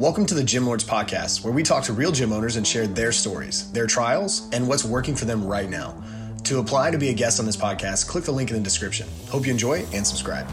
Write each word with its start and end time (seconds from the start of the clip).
Welcome 0.00 0.26
to 0.26 0.34
the 0.34 0.42
Gym 0.42 0.66
Lords 0.66 0.82
Podcast, 0.82 1.44
where 1.44 1.52
we 1.52 1.62
talk 1.62 1.84
to 1.84 1.92
real 1.92 2.10
gym 2.10 2.32
owners 2.32 2.56
and 2.56 2.66
share 2.66 2.88
their 2.88 3.12
stories, 3.12 3.70
their 3.70 3.86
trials, 3.86 4.50
and 4.52 4.66
what's 4.66 4.84
working 4.84 5.14
for 5.14 5.24
them 5.24 5.46
right 5.46 5.70
now. 5.70 6.02
To 6.42 6.58
apply 6.58 6.90
to 6.90 6.98
be 6.98 7.10
a 7.10 7.14
guest 7.14 7.38
on 7.38 7.46
this 7.46 7.56
podcast, 7.56 8.08
click 8.08 8.24
the 8.24 8.32
link 8.32 8.50
in 8.50 8.56
the 8.56 8.62
description. 8.62 9.06
Hope 9.28 9.46
you 9.46 9.52
enjoy 9.52 9.86
and 9.92 10.04
subscribe. 10.04 10.48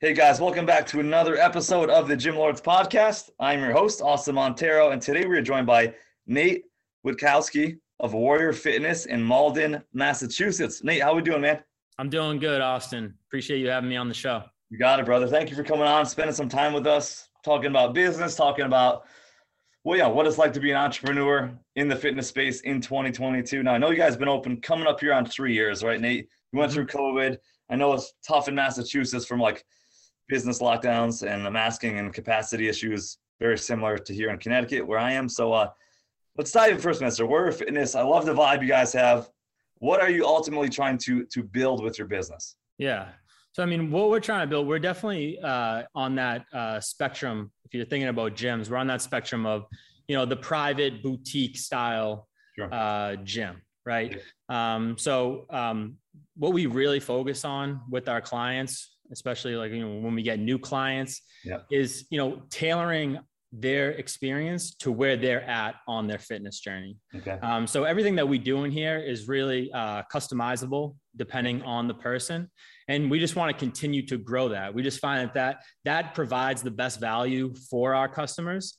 Hey 0.00 0.14
guys, 0.14 0.40
welcome 0.40 0.64
back 0.64 0.86
to 0.86 1.00
another 1.00 1.36
episode 1.36 1.90
of 1.90 2.08
the 2.08 2.16
Gym 2.16 2.36
Lords 2.36 2.62
Podcast. 2.62 3.28
I'm 3.38 3.60
your 3.60 3.72
host, 3.72 4.00
Austin 4.00 4.36
Montero, 4.36 4.92
and 4.92 5.02
today 5.02 5.26
we 5.26 5.36
are 5.36 5.42
joined 5.42 5.66
by 5.66 5.92
Nate 6.26 6.64
Witkowski 7.06 7.80
of 8.00 8.14
Warrior 8.14 8.54
Fitness 8.54 9.04
in 9.04 9.22
Malden, 9.22 9.82
Massachusetts. 9.92 10.82
Nate, 10.82 11.02
how 11.02 11.12
are 11.12 11.16
we 11.16 11.22
doing, 11.22 11.42
man? 11.42 11.62
I'm 11.98 12.08
doing 12.08 12.38
good, 12.38 12.62
Austin. 12.62 13.12
Appreciate 13.28 13.58
you 13.58 13.68
having 13.68 13.90
me 13.90 13.96
on 13.96 14.08
the 14.08 14.14
show. 14.14 14.44
You 14.70 14.78
got 14.78 15.00
it, 15.00 15.06
brother. 15.06 15.28
Thank 15.28 15.50
you 15.50 15.56
for 15.56 15.64
coming 15.64 15.86
on, 15.86 16.06
spending 16.06 16.34
some 16.34 16.48
time 16.48 16.72
with 16.72 16.86
us, 16.86 17.28
talking 17.44 17.70
about 17.70 17.94
business, 17.94 18.34
talking 18.34 18.64
about 18.64 19.04
well, 19.84 19.98
yeah, 19.98 20.06
what 20.06 20.26
it's 20.26 20.38
like 20.38 20.54
to 20.54 20.60
be 20.60 20.70
an 20.70 20.78
entrepreneur 20.78 21.52
in 21.76 21.88
the 21.88 21.96
fitness 21.96 22.26
space 22.26 22.62
in 22.62 22.80
2022. 22.80 23.62
Now, 23.62 23.74
I 23.74 23.78
know 23.78 23.90
you 23.90 23.98
guys 23.98 24.16
been 24.16 24.28
open 24.28 24.62
coming 24.62 24.86
up 24.86 24.98
here 24.98 25.12
on 25.12 25.26
three 25.26 25.52
years, 25.52 25.84
right, 25.84 26.00
Nate? 26.00 26.26
You 26.52 26.58
went 26.58 26.72
mm-hmm. 26.72 26.86
through 26.86 26.86
COVID. 26.86 27.36
I 27.68 27.76
know 27.76 27.92
it's 27.92 28.14
tough 28.26 28.48
in 28.48 28.54
Massachusetts 28.54 29.26
from 29.26 29.40
like 29.40 29.62
business 30.26 30.60
lockdowns 30.60 31.26
and 31.26 31.44
the 31.44 31.50
masking 31.50 31.98
and 31.98 32.14
capacity 32.14 32.66
issues, 32.66 33.18
very 33.40 33.58
similar 33.58 33.98
to 33.98 34.14
here 34.14 34.30
in 34.30 34.38
Connecticut 34.38 34.86
where 34.86 34.98
I 34.98 35.12
am. 35.12 35.28
So, 35.28 35.52
uh, 35.52 35.68
let's 36.38 36.50
dive 36.50 36.72
in 36.72 36.78
first, 36.78 37.02
Mister. 37.02 37.26
Warrior 37.26 37.52
Fitness. 37.52 37.94
I 37.94 38.02
love 38.02 38.24
the 38.24 38.34
vibe 38.34 38.62
you 38.62 38.68
guys 38.68 38.92
have. 38.94 39.28
What 39.78 40.00
are 40.00 40.10
you 40.10 40.24
ultimately 40.26 40.70
trying 40.70 40.96
to 40.98 41.26
to 41.26 41.42
build 41.42 41.84
with 41.84 41.98
your 41.98 42.08
business? 42.08 42.56
Yeah, 42.78 43.08
so, 43.54 43.62
I 43.62 43.66
mean, 43.66 43.92
what 43.92 44.10
we're 44.10 44.18
trying 44.18 44.40
to 44.40 44.48
build, 44.48 44.66
we're 44.66 44.80
definitely 44.80 45.38
uh, 45.38 45.84
on 45.94 46.16
that 46.16 46.44
uh, 46.52 46.80
spectrum. 46.80 47.52
If 47.64 47.72
you're 47.72 47.84
thinking 47.84 48.08
about 48.08 48.34
gyms, 48.34 48.68
we're 48.68 48.78
on 48.78 48.88
that 48.88 49.00
spectrum 49.00 49.46
of, 49.46 49.66
you 50.08 50.16
know, 50.16 50.26
the 50.26 50.36
private 50.36 51.04
boutique 51.04 51.56
style 51.56 52.26
sure. 52.56 52.68
uh, 52.74 53.14
gym, 53.22 53.62
right? 53.86 54.20
Um, 54.48 54.98
so, 54.98 55.46
um, 55.50 55.98
what 56.36 56.52
we 56.52 56.66
really 56.66 56.98
focus 56.98 57.44
on 57.44 57.80
with 57.88 58.08
our 58.08 58.20
clients, 58.20 58.96
especially 59.12 59.54
like 59.54 59.70
you 59.70 59.86
know 59.86 60.00
when 60.00 60.16
we 60.16 60.22
get 60.22 60.40
new 60.40 60.58
clients, 60.58 61.22
yeah. 61.44 61.58
is 61.70 62.06
you 62.10 62.18
know 62.18 62.42
tailoring 62.50 63.20
their 63.52 63.92
experience 63.92 64.74
to 64.74 64.90
where 64.90 65.16
they're 65.16 65.44
at 65.44 65.76
on 65.86 66.08
their 66.08 66.18
fitness 66.18 66.58
journey. 66.58 66.96
Okay. 67.14 67.38
Um, 67.40 67.68
so 67.68 67.84
everything 67.84 68.16
that 68.16 68.26
we 68.26 68.36
do 68.36 68.64
in 68.64 68.72
here 68.72 68.98
is 68.98 69.28
really 69.28 69.70
uh, 69.72 70.02
customizable 70.12 70.96
depending 71.16 71.62
on 71.62 71.86
the 71.86 71.94
person 71.94 72.50
and 72.88 73.10
we 73.10 73.18
just 73.18 73.36
want 73.36 73.50
to 73.50 73.58
continue 73.58 74.04
to 74.06 74.18
grow 74.18 74.48
that. 74.50 74.74
We 74.74 74.82
just 74.82 75.00
find 75.00 75.26
that 75.26 75.34
that, 75.34 75.62
that 75.84 76.14
provides 76.14 76.62
the 76.62 76.70
best 76.70 77.00
value 77.00 77.54
for 77.70 77.94
our 77.94 78.08
customers 78.08 78.76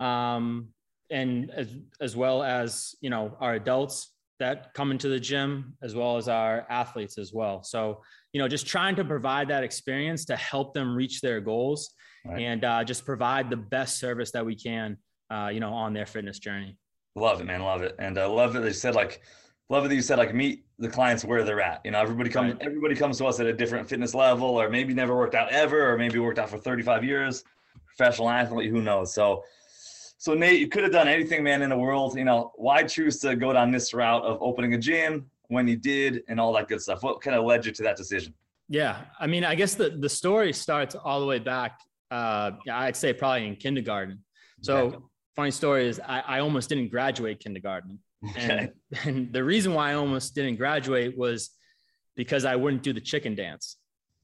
um, 0.00 0.68
and 1.10 1.50
as, 1.50 1.74
as 2.00 2.16
well 2.16 2.42
as 2.42 2.94
you 3.00 3.10
know 3.10 3.36
our 3.40 3.54
adults 3.54 4.12
that 4.38 4.72
come 4.72 4.92
into 4.92 5.08
the 5.08 5.18
gym 5.18 5.76
as 5.82 5.96
well 5.96 6.16
as 6.16 6.28
our 6.28 6.64
athletes 6.70 7.18
as 7.18 7.32
well. 7.32 7.62
So 7.62 8.02
you 8.32 8.40
know 8.40 8.48
just 8.48 8.66
trying 8.66 8.96
to 8.96 9.04
provide 9.04 9.48
that 9.48 9.64
experience 9.64 10.24
to 10.26 10.36
help 10.36 10.74
them 10.74 10.94
reach 10.94 11.20
their 11.20 11.40
goals 11.40 11.90
right. 12.24 12.40
and 12.40 12.64
uh, 12.64 12.84
just 12.84 13.04
provide 13.04 13.50
the 13.50 13.56
best 13.56 13.98
service 13.98 14.30
that 14.32 14.44
we 14.44 14.54
can 14.54 14.98
uh, 15.30 15.50
you 15.52 15.60
know 15.60 15.72
on 15.72 15.92
their 15.92 16.06
fitness 16.06 16.38
journey. 16.38 16.76
Love 17.16 17.40
it 17.40 17.44
man. 17.44 17.62
Love 17.62 17.82
it. 17.82 17.96
And 17.98 18.18
i 18.18 18.26
love 18.26 18.52
that 18.52 18.60
they 18.60 18.72
said 18.72 18.94
like 18.94 19.22
love 19.68 19.88
that 19.88 19.94
you 19.94 20.02
said 20.02 20.18
like 20.18 20.34
meet 20.34 20.64
the 20.78 20.88
clients 20.88 21.24
where 21.24 21.44
they're 21.44 21.60
at. 21.60 21.80
You 21.84 21.90
know, 21.90 22.00
everybody 22.00 22.30
comes 22.30 22.54
right. 22.54 22.62
everybody 22.62 22.94
comes 22.94 23.18
to 23.18 23.26
us 23.26 23.40
at 23.40 23.46
a 23.46 23.52
different 23.52 23.88
fitness 23.88 24.14
level, 24.14 24.48
or 24.48 24.68
maybe 24.68 24.94
never 24.94 25.16
worked 25.16 25.34
out 25.34 25.50
ever, 25.50 25.92
or 25.92 25.98
maybe 25.98 26.18
worked 26.18 26.38
out 26.38 26.50
for 26.50 26.58
35 26.58 27.04
years, 27.04 27.44
professional 27.86 28.30
athlete, 28.30 28.70
who 28.70 28.82
knows? 28.82 29.12
So 29.12 29.44
so 30.18 30.34
Nate, 30.34 30.58
you 30.58 30.68
could 30.68 30.82
have 30.82 30.92
done 30.92 31.06
anything, 31.06 31.44
man, 31.44 31.62
in 31.62 31.70
the 31.70 31.78
world. 31.78 32.16
You 32.16 32.24
know, 32.24 32.52
why 32.56 32.82
choose 32.82 33.20
to 33.20 33.36
go 33.36 33.52
down 33.52 33.70
this 33.70 33.94
route 33.94 34.24
of 34.24 34.42
opening 34.42 34.74
a 34.74 34.78
gym 34.78 35.30
when 35.46 35.68
you 35.68 35.76
did 35.76 36.24
and 36.28 36.40
all 36.40 36.52
that 36.54 36.66
good 36.66 36.82
stuff? 36.82 37.04
What 37.04 37.20
kind 37.20 37.36
of 37.36 37.44
led 37.44 37.64
you 37.64 37.70
to 37.72 37.82
that 37.84 37.96
decision? 37.96 38.34
Yeah. 38.68 39.02
I 39.20 39.28
mean, 39.28 39.44
I 39.44 39.54
guess 39.54 39.76
the, 39.76 39.90
the 39.90 40.08
story 40.08 40.52
starts 40.52 40.96
all 40.96 41.20
the 41.20 41.26
way 41.26 41.38
back. 41.38 41.80
Uh, 42.10 42.50
I'd 42.70 42.96
say 42.96 43.12
probably 43.12 43.46
in 43.46 43.56
kindergarten. 43.56 44.24
So 44.60 45.08
funny 45.36 45.52
story 45.52 45.86
is 45.86 46.00
I, 46.00 46.20
I 46.26 46.40
almost 46.40 46.68
didn't 46.68 46.88
graduate 46.88 47.38
kindergarten. 47.38 48.00
Okay. 48.26 48.70
And, 48.94 49.04
and 49.04 49.32
the 49.32 49.44
reason 49.44 49.74
why 49.74 49.90
I 49.90 49.94
almost 49.94 50.34
didn't 50.34 50.56
graduate 50.56 51.16
was 51.16 51.50
because 52.16 52.44
I 52.44 52.56
wouldn't 52.56 52.82
do 52.82 52.92
the 52.92 53.00
chicken 53.00 53.34
dance. 53.34 53.76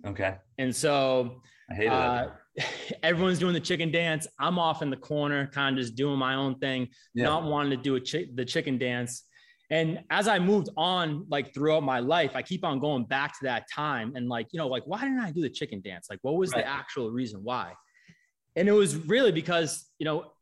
Okay. 0.06 0.36
And 0.58 0.74
so 0.74 1.42
I 1.70 1.74
hated 1.74 1.92
uh, 1.92 2.28
everyone's 3.02 3.38
doing 3.38 3.54
the 3.54 3.60
chicken 3.60 3.90
dance. 3.90 4.26
I'm 4.38 4.58
off 4.58 4.82
in 4.82 4.90
the 4.90 4.96
corner, 4.96 5.46
kind 5.46 5.76
of 5.76 5.82
just 5.82 5.94
doing 5.94 6.18
my 6.18 6.34
own 6.34 6.58
thing, 6.58 6.88
yeah. 7.14 7.24
not 7.24 7.44
wanting 7.44 7.70
to 7.70 7.76
do 7.76 7.96
a 7.96 8.00
chi- 8.00 8.30
the 8.34 8.44
chicken 8.44 8.78
dance. 8.78 9.22
And 9.70 10.00
as 10.10 10.28
I 10.28 10.38
moved 10.38 10.68
on, 10.76 11.26
like 11.30 11.54
throughout 11.54 11.82
my 11.82 12.00
life, 12.00 12.32
I 12.34 12.42
keep 12.42 12.64
on 12.64 12.80
going 12.80 13.04
back 13.04 13.32
to 13.38 13.44
that 13.44 13.64
time 13.72 14.12
and 14.14 14.28
like, 14.28 14.48
you 14.52 14.58
know, 14.58 14.68
like, 14.68 14.82
why 14.86 15.00
didn't 15.00 15.20
I 15.20 15.30
do 15.30 15.40
the 15.40 15.48
chicken 15.48 15.80
dance? 15.80 16.08
Like, 16.10 16.18
what 16.22 16.34
was 16.34 16.52
right. 16.52 16.64
the 16.64 16.70
actual 16.70 17.10
reason 17.10 17.40
why? 17.42 17.72
And 18.56 18.68
it 18.68 18.72
was 18.72 18.94
really 18.94 19.32
because, 19.32 19.88
you 19.98 20.04
know, 20.04 20.32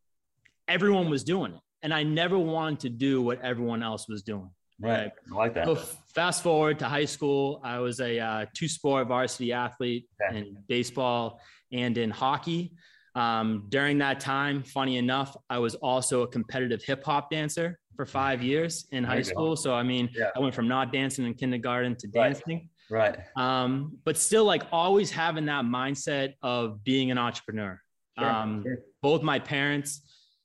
everyone 0.69 1.09
was 1.09 1.23
doing 1.23 1.53
it 1.53 1.61
and 1.83 1.93
I 1.93 2.03
never 2.03 2.39
wanted 2.39 2.81
to 2.81 2.89
do 2.89 3.23
what 3.23 3.41
everyone 3.43 3.83
else 3.83 4.09
was 4.09 4.23
doing. 4.23 4.51
Right. 4.81 4.91
right. 4.91 5.13
I 5.31 5.35
like 5.35 5.55
that. 5.55 5.67
So 5.67 5.77
fast 5.77 6.43
forward 6.43 6.79
to 6.81 6.87
high 6.87 7.05
school, 7.05 7.61
I 7.63 7.79
was 7.79 8.01
a 8.01 8.19
uh, 8.19 8.47
two 8.55 8.69
sport 8.69 9.09
varsity 9.09 9.53
athlete 9.53 10.07
okay. 10.29 10.39
in 10.39 10.57
baseball 10.69 11.41
and 11.73 11.97
in 11.97 12.11
hockey. 12.11 12.73
Um, 13.15 13.67
during 13.69 13.99
that 13.99 14.21
time, 14.21 14.63
funny 14.63 14.97
enough, 14.97 15.37
I 15.51 15.59
was 15.59 15.75
also 15.77 16.23
a 16.23 16.29
competitive 16.29 16.83
hip 16.83 17.05
hop 17.05 17.31
dancer 17.31 17.79
for 17.95 18.07
five 18.07 18.43
years 18.43 18.87
in 18.91 19.05
high 19.05 19.23
school. 19.23 19.55
So, 19.55 19.75
I 19.75 19.83
mean, 19.83 20.09
yeah. 20.17 20.31
I 20.35 20.41
went 20.41 20.55
from 20.55 20.67
not 20.67 20.93
dancing 20.93 21.27
in 21.27 21.35
kindergarten 21.35 21.95
to 21.97 22.09
dancing. 22.09 22.71
Right. 22.91 23.17
right. 23.37 23.63
Um, 23.63 23.99
but 24.05 24.17
still, 24.17 24.45
like, 24.45 24.63
always 24.73 25.11
having 25.11 25.45
that 25.47 25.65
mindset 25.65 26.35
of 26.43 26.83
being 26.85 27.11
an 27.11 27.19
entrepreneur. 27.19 27.81
Sure. 28.19 28.31
Um, 28.31 28.63
sure. 28.63 28.79
Both 29.03 29.23
my 29.23 29.39
parents, 29.39 30.01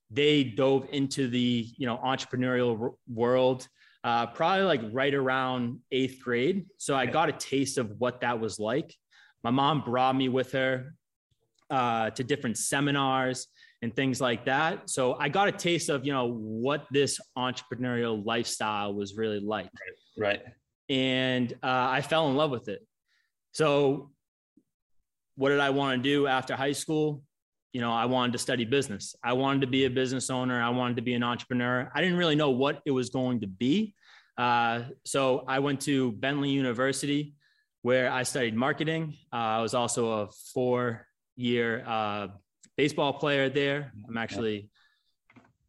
they 0.09 0.43
dove 0.43 0.87
into 0.91 1.27
the 1.27 1.67
you 1.77 1.85
know 1.85 1.97
entrepreneurial 1.97 2.93
world 3.07 3.67
uh, 4.03 4.25
probably 4.27 4.63
like 4.63 4.81
right 4.91 5.13
around 5.13 5.79
eighth 5.91 6.21
grade. 6.23 6.65
So 6.77 6.95
I 6.95 7.05
got 7.05 7.27
a 7.27 7.33
taste 7.33 7.77
of 7.77 7.91
what 7.97 8.21
that 8.21 8.39
was 8.39 8.57
like. 8.57 8.95
My 9.43 9.51
mom 9.51 9.81
brought 9.81 10.15
me 10.15 10.29
with 10.29 10.53
her 10.53 10.93
uh, 11.69 12.11
to 12.11 12.23
different 12.23 12.57
seminars 12.57 13.47
and 13.81 13.93
things 13.93 14.21
like 14.21 14.45
that. 14.45 14.89
So 14.89 15.15
I 15.15 15.29
got 15.29 15.49
a 15.49 15.51
taste 15.51 15.89
of 15.89 16.05
you 16.05 16.13
know 16.13 16.25
what 16.31 16.85
this 16.89 17.19
entrepreneurial 17.37 18.25
lifestyle 18.25 18.93
was 18.93 19.15
really 19.17 19.41
like. 19.41 19.69
Right. 20.17 20.39
right. 20.39 20.41
And 20.89 21.51
uh, 21.61 21.87
I 21.89 22.01
fell 22.01 22.29
in 22.29 22.37
love 22.37 22.51
with 22.51 22.69
it. 22.69 22.85
So 23.51 24.11
what 25.35 25.49
did 25.49 25.59
I 25.59 25.71
want 25.71 26.01
to 26.01 26.09
do 26.09 26.27
after 26.27 26.55
high 26.55 26.71
school? 26.71 27.23
You 27.77 27.81
know, 27.81 27.93
I 27.93 28.05
wanted 28.05 28.31
to 28.31 28.39
study 28.39 28.65
business. 28.65 29.15
I 29.23 29.33
wanted 29.33 29.61
to 29.61 29.67
be 29.67 29.85
a 29.85 29.89
business 29.91 30.31
owner. 30.31 30.59
I 30.59 30.69
wanted 30.69 30.95
to 30.95 31.03
be 31.03 31.13
an 31.13 31.21
entrepreneur. 31.21 31.91
I 31.93 32.01
didn't 32.01 32.17
really 32.17 32.33
know 32.33 32.49
what 32.49 32.81
it 32.87 32.89
was 32.89 33.11
going 33.11 33.41
to 33.41 33.47
be. 33.47 33.93
Uh, 34.35 34.85
so 35.05 35.43
I 35.47 35.59
went 35.59 35.81
to 35.81 36.13
Bentley 36.13 36.49
University 36.49 37.35
where 37.83 38.11
I 38.11 38.23
studied 38.23 38.55
marketing. 38.55 39.13
Uh, 39.31 39.57
I 39.57 39.61
was 39.61 39.75
also 39.75 40.23
a 40.23 40.27
four 40.55 41.05
year 41.35 41.83
uh, 41.85 42.29
baseball 42.77 43.13
player 43.13 43.47
there. 43.47 43.91
I'm 44.07 44.17
actually 44.17 44.71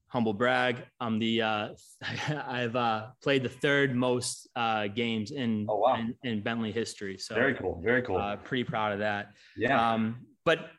humble 0.07 0.33
brag. 0.33 0.77
I'm 0.99 1.19
the 1.19 1.43
uh, 1.43 1.69
I've 2.47 2.75
uh, 2.75 3.09
played 3.23 3.43
the 3.43 3.51
third 3.51 3.95
most 3.95 4.49
uh, 4.57 4.87
games 4.87 5.31
in, 5.31 5.67
oh, 5.69 5.77
wow. 5.77 5.97
in, 5.97 6.15
in 6.25 6.41
Bentley 6.41 6.73
history. 6.73 7.19
So 7.19 7.35
very 7.35 7.53
cool, 7.53 7.83
very 7.85 8.01
cool. 8.01 8.17
Uh, 8.17 8.37
pretty 8.37 8.65
proud 8.65 8.95
of 8.95 9.01
that. 9.01 9.35
Yeah. 9.59 9.93
Um, 9.93 10.25
but 10.47 10.71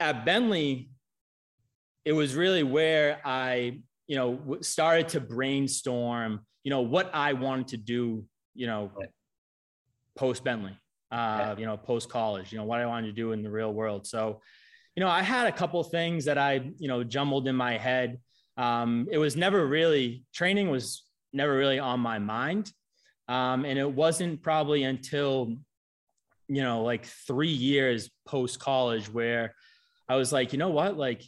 at 0.00 0.24
Bentley, 0.24 0.90
it 2.04 2.12
was 2.12 2.34
really 2.34 2.62
where 2.62 3.20
I, 3.24 3.80
you 4.08 4.16
know, 4.16 4.58
started 4.62 5.08
to 5.10 5.20
brainstorm, 5.20 6.40
you 6.64 6.70
know, 6.70 6.80
what 6.80 7.10
I 7.14 7.34
wanted 7.34 7.68
to 7.68 7.76
do, 7.76 8.24
you 8.54 8.66
know, 8.66 8.90
post 10.16 10.42
Bentley, 10.42 10.76
uh, 11.12 11.54
you 11.58 11.66
know, 11.66 11.76
post 11.76 12.08
college, 12.08 12.50
you 12.50 12.58
know, 12.58 12.64
what 12.64 12.80
I 12.80 12.86
wanted 12.86 13.08
to 13.08 13.12
do 13.12 13.32
in 13.32 13.42
the 13.42 13.50
real 13.50 13.72
world. 13.72 14.06
So, 14.06 14.40
you 14.96 15.00
know, 15.02 15.08
I 15.08 15.22
had 15.22 15.46
a 15.46 15.52
couple 15.52 15.82
things 15.84 16.24
that 16.24 16.38
I, 16.38 16.72
you 16.78 16.88
know, 16.88 17.04
jumbled 17.04 17.46
in 17.46 17.54
my 17.54 17.76
head. 17.76 18.18
Um, 18.56 19.06
it 19.12 19.18
was 19.18 19.36
never 19.36 19.66
really 19.66 20.24
training 20.34 20.70
was 20.70 21.04
never 21.32 21.56
really 21.56 21.78
on 21.78 22.00
my 22.00 22.18
mind. 22.18 22.72
Um, 23.28 23.64
and 23.64 23.78
it 23.78 23.90
wasn't 23.90 24.42
probably 24.42 24.82
until, 24.82 25.54
you 26.48 26.62
know, 26.62 26.82
like 26.82 27.06
three 27.06 27.52
years 27.52 28.10
post 28.26 28.58
college 28.58 29.08
where 29.08 29.54
I 30.10 30.16
was 30.16 30.32
like, 30.32 30.52
you 30.52 30.58
know 30.58 30.70
what? 30.70 30.96
Like, 30.96 31.22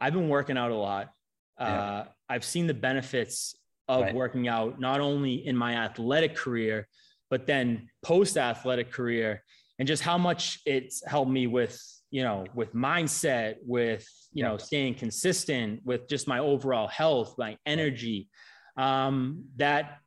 I've 0.00 0.12
been 0.12 0.28
working 0.28 0.58
out 0.58 0.70
a 0.70 0.76
lot. 0.76 1.10
Uh, 1.58 1.64
yeah. 1.64 2.04
I've 2.28 2.44
seen 2.44 2.66
the 2.66 2.74
benefits 2.74 3.54
of 3.86 4.02
right. 4.02 4.14
working 4.14 4.48
out, 4.48 4.80
not 4.80 5.00
only 5.00 5.46
in 5.46 5.56
my 5.56 5.74
athletic 5.74 6.34
career, 6.34 6.88
but 7.30 7.46
then 7.46 7.88
post 8.02 8.36
athletic 8.36 8.90
career, 8.90 9.42
and 9.78 9.86
just 9.86 10.02
how 10.02 10.18
much 10.18 10.60
it's 10.66 11.06
helped 11.06 11.30
me 11.30 11.46
with 11.46 11.80
you 12.10 12.24
know, 12.24 12.44
with 12.54 12.74
mindset, 12.74 13.56
with, 13.64 14.04
you 14.32 14.42
know, 14.42 14.58
staying 14.58 14.94
consistent, 14.94 15.80
with 15.84 16.08
just 16.08 16.26
my 16.26 16.40
overall 16.40 16.88
health, 16.88 17.36
my 17.38 17.56
energy, 17.64 18.28
um, 18.76 19.44
that, 19.56 19.98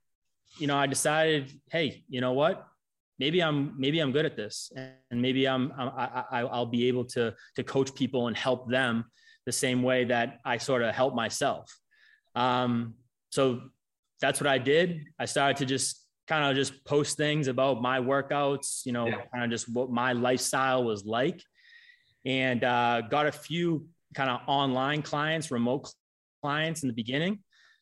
you 0.59 0.67
know, 0.67 0.75
I 0.75 0.88
decided, 0.88 1.51
hey, 1.71 2.03
you 2.09 2.21
know 2.21 2.33
what? 2.33 2.67
Maybe 3.19 3.42
I'm 3.42 3.75
maybe 3.77 4.00
I'm 4.00 4.12
good 4.12 4.25
at 4.25 4.36
this, 4.36 4.71
and 4.75 5.21
maybe 5.21 5.48
I'm, 5.48 5.71
I'm 5.77 5.89
I, 5.89 6.42
I'll 6.42 6.65
be 6.65 6.88
able 6.88 7.06
to 7.06 7.33
to 7.56 7.63
coach 7.63 7.94
people 7.94 8.27
and 8.27 8.36
help 8.36 8.69
them 8.69 9.06
the 9.45 9.51
same 9.51 9.83
way 9.83 10.06
that 10.06 10.39
I 10.45 10.57
sort 10.57 10.81
of 10.81 10.94
help 10.95 11.13
myself. 11.13 11.77
Um, 12.36 12.95
so 13.30 13.62
that's 14.21 14.39
what 14.39 14.48
I 14.48 14.57
did. 14.57 15.06
I 15.19 15.25
started 15.25 15.57
to 15.57 15.65
just 15.65 16.04
kind 16.27 16.45
of 16.45 16.56
just 16.56 16.86
post 16.86 17.18
things 17.18 17.48
about 17.48 17.81
my 17.81 18.00
workouts, 18.00 18.86
you 18.86 18.94
know, 18.94 19.07
yeah. 19.07 19.21
kind 19.33 19.44
of 19.44 19.50
just 19.50 19.68
what 19.74 19.92
my 19.92 20.13
lifestyle 20.13 20.83
was 20.83 21.06
like 21.06 21.42
and 22.25 22.63
uh, 22.63 23.01
got 23.01 23.25
a 23.25 23.31
few 23.31 23.88
kind 24.16 24.30
of 24.30 24.42
online 24.48 25.01
clients, 25.01 25.51
remote 25.51 25.92
clients 26.42 26.83
in 26.83 26.88
the 26.88 26.94
beginning. 26.94 27.39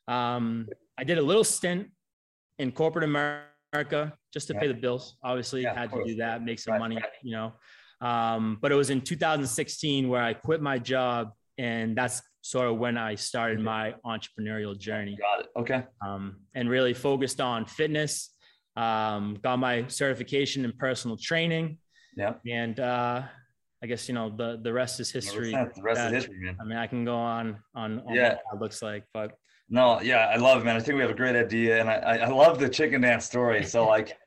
Um, 0.07 0.67
I 0.97 1.03
did 1.03 1.17
a 1.17 1.21
little 1.21 1.43
stint 1.43 1.89
in 2.57 2.71
corporate 2.71 3.03
America 3.03 3.45
just 4.33 4.47
to 4.47 4.53
yeah. 4.53 4.59
pay 4.59 4.67
the 4.67 4.73
bills. 4.73 5.17
Obviously, 5.23 5.63
yeah, 5.63 5.73
had 5.73 5.91
to 5.91 6.03
do 6.03 6.15
that, 6.15 6.43
make 6.43 6.59
some 6.59 6.73
right. 6.73 6.79
money, 6.79 6.97
you 7.23 7.31
know. 7.31 7.53
Um, 8.01 8.57
but 8.61 8.71
it 8.71 8.75
was 8.75 8.89
in 8.89 9.01
2016 9.01 10.09
where 10.09 10.21
I 10.21 10.33
quit 10.33 10.61
my 10.61 10.79
job, 10.79 11.31
and 11.57 11.95
that's 11.95 12.21
sort 12.41 12.67
of 12.67 12.77
when 12.77 12.97
I 12.97 13.15
started 13.15 13.59
my 13.59 13.93
entrepreneurial 14.05 14.77
journey. 14.77 15.17
Got 15.19 15.41
it. 15.41 15.49
Okay. 15.55 15.83
Um, 16.05 16.37
and 16.55 16.69
really 16.69 16.93
focused 16.93 17.39
on 17.39 17.65
fitness. 17.65 18.31
Um, 18.75 19.37
got 19.41 19.59
my 19.59 19.87
certification 19.87 20.65
in 20.65 20.73
personal 20.73 21.17
training. 21.17 21.77
Yeah. 22.17 22.33
And 22.49 22.79
uh, 22.79 23.23
I 23.83 23.87
guess 23.87 24.07
you 24.07 24.13
know 24.13 24.29
the 24.29 24.59
the 24.61 24.71
rest 24.71 24.99
is 24.99 25.11
history. 25.11 25.51
The 25.51 25.81
rest 25.81 25.97
that, 25.97 26.13
is 26.13 26.23
history, 26.23 26.45
man. 26.45 26.57
I 26.59 26.63
mean, 26.65 26.77
I 26.77 26.87
can 26.87 27.05
go 27.05 27.15
on 27.15 27.59
on, 27.75 28.01
on 28.07 28.13
yeah. 28.13 28.29
what 28.29 28.55
it 28.55 28.61
looks 28.61 28.81
like, 28.81 29.05
but 29.13 29.31
no, 29.71 30.01
yeah, 30.01 30.27
I 30.27 30.35
love 30.35 30.61
it, 30.61 30.65
man. 30.65 30.75
I 30.75 30.81
think 30.81 30.97
we 30.97 31.01
have 31.01 31.09
a 31.09 31.15
great 31.15 31.35
idea, 31.35 31.79
and 31.79 31.89
I 31.89 32.17
I 32.17 32.27
love 32.27 32.59
the 32.59 32.67
chicken 32.67 33.01
dance 33.01 33.25
story. 33.25 33.63
So 33.63 33.87
like, 33.95 34.17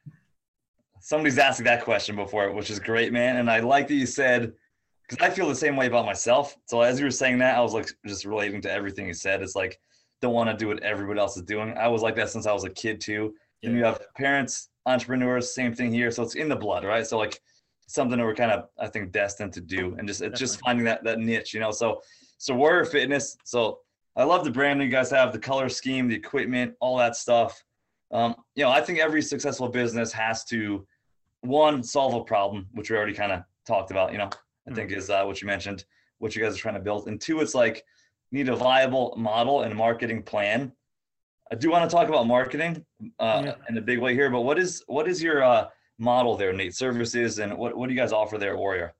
somebody's 1.00 1.38
asked 1.38 1.62
that 1.62 1.84
question 1.84 2.16
before, 2.16 2.50
which 2.52 2.70
is 2.70 2.80
great, 2.80 3.12
man. 3.12 3.36
And 3.36 3.50
I 3.50 3.60
like 3.60 3.86
that 3.88 3.94
you 3.94 4.06
said 4.06 4.54
because 5.06 5.24
I 5.24 5.28
feel 5.28 5.46
the 5.46 5.54
same 5.54 5.76
way 5.76 5.86
about 5.86 6.06
myself. 6.06 6.56
So 6.64 6.80
as 6.80 6.98
you 6.98 7.04
were 7.04 7.10
saying 7.10 7.38
that, 7.38 7.58
I 7.58 7.60
was 7.60 7.74
like 7.74 7.90
just 8.06 8.24
relating 8.24 8.62
to 8.62 8.72
everything 8.72 9.06
you 9.06 9.12
said. 9.12 9.42
It's 9.42 9.54
like 9.54 9.78
don't 10.22 10.32
want 10.32 10.48
to 10.48 10.56
do 10.56 10.68
what 10.68 10.82
everybody 10.82 11.20
else 11.20 11.36
is 11.36 11.42
doing. 11.42 11.76
I 11.76 11.88
was 11.88 12.00
like 12.00 12.16
that 12.16 12.30
since 12.30 12.46
I 12.46 12.52
was 12.54 12.64
a 12.64 12.70
kid 12.70 13.02
too. 13.02 13.34
Yeah. 13.60 13.68
And 13.68 13.78
you 13.78 13.84
have 13.84 14.00
parents, 14.16 14.70
entrepreneurs, 14.86 15.54
same 15.54 15.74
thing 15.74 15.92
here. 15.92 16.10
So 16.10 16.22
it's 16.22 16.36
in 16.36 16.48
the 16.48 16.56
blood, 16.56 16.84
right? 16.84 17.06
So 17.06 17.18
like 17.18 17.38
something 17.86 18.16
that 18.16 18.24
we're 18.24 18.34
kind 18.34 18.50
of 18.50 18.70
I 18.78 18.86
think 18.86 19.12
destined 19.12 19.52
to 19.52 19.60
do, 19.60 19.94
and 19.98 20.08
just 20.08 20.22
it's 20.22 20.40
just 20.40 20.58
finding 20.60 20.86
that 20.86 21.04
that 21.04 21.18
niche, 21.18 21.52
you 21.52 21.60
know. 21.60 21.70
So 21.70 22.00
so 22.38 22.54
Warrior 22.54 22.86
Fitness. 22.86 23.36
So 23.44 23.80
I 24.16 24.24
love 24.24 24.44
the 24.44 24.50
brand 24.50 24.80
you 24.80 24.88
guys 24.88 25.10
have, 25.10 25.32
the 25.32 25.38
color 25.38 25.68
scheme, 25.68 26.08
the 26.08 26.14
equipment, 26.14 26.74
all 26.80 26.96
that 26.98 27.16
stuff. 27.16 27.62
Um, 28.12 28.36
you 28.54 28.62
know, 28.62 28.70
I 28.70 28.80
think 28.80 28.98
every 28.98 29.22
successful 29.22 29.68
business 29.68 30.12
has 30.12 30.44
to 30.46 30.86
one 31.40 31.82
solve 31.82 32.14
a 32.14 32.24
problem, 32.24 32.68
which 32.72 32.90
we 32.90 32.96
already 32.96 33.14
kind 33.14 33.32
of 33.32 33.42
talked 33.66 33.90
about. 33.90 34.12
You 34.12 34.18
know, 34.18 34.24
I 34.24 34.28
mm-hmm. 34.28 34.74
think 34.74 34.92
is 34.92 35.10
uh, 35.10 35.24
what 35.24 35.42
you 35.42 35.46
mentioned, 35.46 35.84
what 36.18 36.36
you 36.36 36.42
guys 36.42 36.54
are 36.54 36.60
trying 36.60 36.74
to 36.74 36.80
build, 36.80 37.08
and 37.08 37.20
two, 37.20 37.40
it's 37.40 37.54
like 37.54 37.84
need 38.30 38.48
a 38.48 38.56
viable 38.56 39.14
model 39.16 39.62
and 39.62 39.74
marketing 39.74 40.22
plan. 40.22 40.72
I 41.50 41.56
do 41.56 41.70
want 41.70 41.88
to 41.88 41.94
talk 41.94 42.08
about 42.08 42.26
marketing 42.26 42.84
uh, 43.18 43.42
yeah. 43.44 43.54
in 43.68 43.76
a 43.76 43.80
big 43.80 43.98
way 43.98 44.14
here, 44.14 44.30
but 44.30 44.42
what 44.42 44.58
is 44.58 44.82
what 44.86 45.08
is 45.08 45.22
your 45.22 45.42
uh, 45.42 45.68
model 45.98 46.36
there, 46.36 46.52
Nate? 46.52 46.74
Services 46.74 47.38
and 47.38 47.56
what, 47.56 47.76
what 47.76 47.88
do 47.88 47.94
you 47.94 48.00
guys 48.00 48.12
offer 48.12 48.38
there, 48.38 48.56
Warrior? 48.56 48.94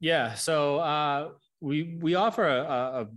Yeah, 0.00 0.34
so 0.34 0.78
uh, 0.78 1.30
we 1.60 1.96
we 2.00 2.14
offer 2.14 2.46
a, 2.46 2.62
a, 2.62 3.08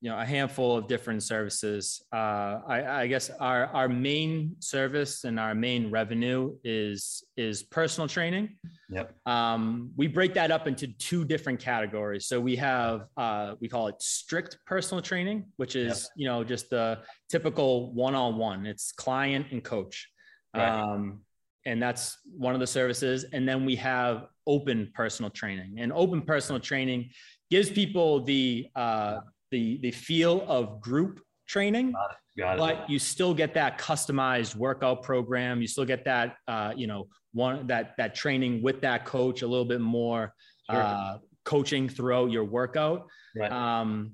you 0.00 0.08
know 0.08 0.18
a 0.18 0.24
handful 0.24 0.76
of 0.76 0.88
different 0.88 1.22
services. 1.22 2.02
Uh, 2.12 2.60
I, 2.66 3.02
I, 3.02 3.06
guess 3.06 3.30
our 3.38 3.66
our 3.66 3.88
main 3.88 4.56
service 4.58 5.24
and 5.24 5.38
our 5.38 5.54
main 5.54 5.90
revenue 5.90 6.56
is 6.64 7.22
is 7.36 7.62
personal 7.62 8.08
training. 8.08 8.56
Yep. 8.88 9.14
Um, 9.26 9.90
we 9.96 10.06
break 10.06 10.32
that 10.34 10.50
up 10.50 10.66
into 10.66 10.86
two 10.86 11.24
different 11.26 11.60
categories. 11.60 12.26
So 12.26 12.40
we 12.40 12.56
have 12.56 13.08
uh, 13.18 13.56
we 13.60 13.68
call 13.68 13.88
it 13.88 14.00
strict 14.00 14.58
personal 14.66 15.02
training, 15.02 15.44
which 15.56 15.76
is 15.76 16.04
yep. 16.04 16.10
you 16.16 16.28
know 16.28 16.44
just 16.44 16.70
the 16.70 17.00
typical 17.28 17.92
one 17.92 18.14
on 18.14 18.38
one. 18.38 18.64
It's 18.64 18.92
client 18.92 19.46
and 19.50 19.62
coach. 19.62 20.08
Right. 20.56 20.66
Um, 20.66 21.20
and 21.66 21.80
that's 21.80 22.16
one 22.24 22.54
of 22.54 22.60
the 22.60 22.66
services. 22.66 23.26
And 23.34 23.46
then 23.46 23.66
we 23.66 23.76
have 23.76 24.28
open 24.46 24.90
personal 24.94 25.30
training, 25.30 25.74
and 25.78 25.92
open 25.92 26.22
personal 26.22 26.58
training 26.58 27.10
gives 27.50 27.68
people 27.68 28.22
the 28.24 28.66
uh, 28.74 29.18
the 29.50 29.78
the 29.78 29.90
feel 29.90 30.44
of 30.48 30.80
group 30.80 31.20
training, 31.46 31.92
Got 31.92 32.10
it. 32.10 32.40
Got 32.40 32.54
it. 32.54 32.58
but 32.58 32.90
you 32.90 32.98
still 32.98 33.34
get 33.34 33.54
that 33.54 33.78
customized 33.78 34.56
workout 34.56 35.02
program. 35.02 35.60
You 35.60 35.66
still 35.66 35.84
get 35.84 36.04
that 36.04 36.36
uh, 36.48 36.72
you 36.76 36.86
know 36.86 37.08
one 37.32 37.66
that 37.66 37.94
that 37.98 38.14
training 38.14 38.62
with 38.62 38.80
that 38.82 39.04
coach 39.04 39.42
a 39.42 39.46
little 39.46 39.64
bit 39.64 39.80
more 39.80 40.34
sure. 40.70 40.82
uh, 40.82 41.18
coaching 41.44 41.88
throughout 41.88 42.30
your 42.30 42.44
workout. 42.44 43.06
Right. 43.36 43.50
Um, 43.50 44.12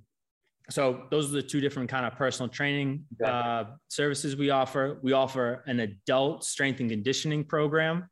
so 0.68 1.04
those 1.10 1.30
are 1.30 1.34
the 1.34 1.42
two 1.42 1.60
different 1.60 1.88
kind 1.88 2.04
of 2.04 2.14
personal 2.14 2.48
training 2.48 3.04
uh, 3.24 3.64
services 3.88 4.34
we 4.34 4.50
offer. 4.50 4.98
We 5.02 5.12
offer 5.12 5.62
an 5.66 5.80
adult 5.80 6.44
strength 6.44 6.80
and 6.80 6.90
conditioning 6.90 7.44
program, 7.44 8.08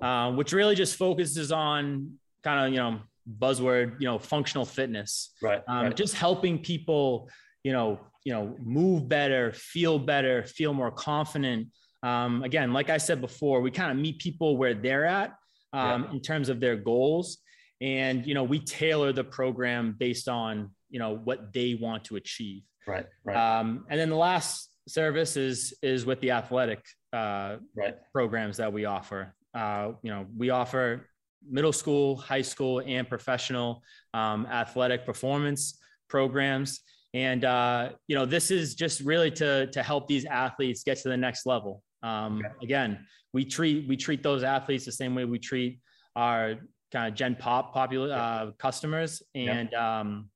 uh, 0.00 0.32
which 0.32 0.52
really 0.52 0.74
just 0.74 0.96
focuses 0.96 1.50
on 1.50 2.18
kind 2.44 2.66
of 2.66 2.72
you 2.72 2.78
know 2.78 3.00
buzzword 3.38 4.00
you 4.00 4.06
know 4.06 4.18
functional 4.18 4.64
fitness. 4.64 5.34
Right, 5.42 5.62
um, 5.68 5.86
right. 5.86 5.96
Just 5.96 6.14
helping 6.14 6.58
people 6.58 7.28
you 7.64 7.72
know 7.72 8.00
you 8.24 8.32
know 8.32 8.56
move 8.62 9.08
better, 9.08 9.52
feel 9.52 9.98
better, 9.98 10.44
feel 10.44 10.72
more 10.72 10.90
confident. 10.90 11.68
Um, 12.02 12.42
again, 12.44 12.72
like 12.72 12.90
I 12.90 12.98
said 12.98 13.20
before, 13.20 13.60
we 13.60 13.70
kind 13.70 13.90
of 13.90 13.96
meet 13.96 14.18
people 14.18 14.56
where 14.56 14.74
they're 14.74 15.06
at 15.06 15.34
um, 15.72 16.04
yeah. 16.04 16.10
in 16.12 16.20
terms 16.20 16.48
of 16.48 16.60
their 16.60 16.76
goals, 16.76 17.38
and 17.80 18.26
you 18.26 18.34
know 18.34 18.44
we 18.44 18.58
tailor 18.58 19.12
the 19.12 19.24
program 19.24 19.94
based 19.98 20.28
on 20.28 20.70
you 20.90 20.98
know 20.98 21.16
what 21.24 21.52
they 21.52 21.74
want 21.74 22.04
to 22.04 22.16
achieve 22.16 22.62
right 22.86 23.06
right 23.24 23.36
um, 23.36 23.84
and 23.88 24.00
then 24.00 24.08
the 24.08 24.16
last 24.16 24.70
service 24.88 25.36
is 25.36 25.74
is 25.82 26.06
with 26.06 26.20
the 26.20 26.30
athletic 26.30 26.84
uh, 27.12 27.56
right. 27.76 27.96
programs 28.12 28.56
that 28.56 28.72
we 28.72 28.84
offer 28.84 29.34
uh, 29.54 29.92
you 30.02 30.10
know 30.10 30.26
we 30.36 30.50
offer 30.50 31.06
middle 31.50 31.72
school 31.72 32.16
high 32.16 32.42
school 32.42 32.82
and 32.86 33.08
professional 33.08 33.82
um, 34.14 34.46
athletic 34.46 35.04
performance 35.04 35.78
programs 36.08 36.80
and 37.14 37.44
uh, 37.44 37.90
you 38.06 38.16
know 38.16 38.26
this 38.26 38.50
is 38.50 38.74
just 38.74 39.00
really 39.00 39.30
to 39.30 39.66
to 39.68 39.82
help 39.82 40.06
these 40.06 40.24
athletes 40.24 40.82
get 40.82 40.98
to 40.98 41.08
the 41.08 41.16
next 41.16 41.46
level 41.46 41.82
um, 42.02 42.38
okay. 42.38 42.54
again 42.62 42.98
we 43.32 43.44
treat 43.44 43.88
we 43.88 43.96
treat 43.96 44.22
those 44.22 44.42
athletes 44.42 44.84
the 44.84 44.92
same 44.92 45.14
way 45.14 45.24
we 45.24 45.38
treat 45.38 45.80
our 46.16 46.54
kind 46.92 47.08
of 47.08 47.14
gen 47.14 47.34
pop 47.34 47.72
popular 47.74 48.14
uh, 48.14 48.50
customers 48.58 49.22
and 49.34 49.70
yeah. 49.72 50.00
um, 50.00 50.30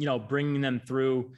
you 0.00 0.06
know, 0.06 0.18
bringing 0.18 0.60
them 0.60 0.80
through, 0.86 1.32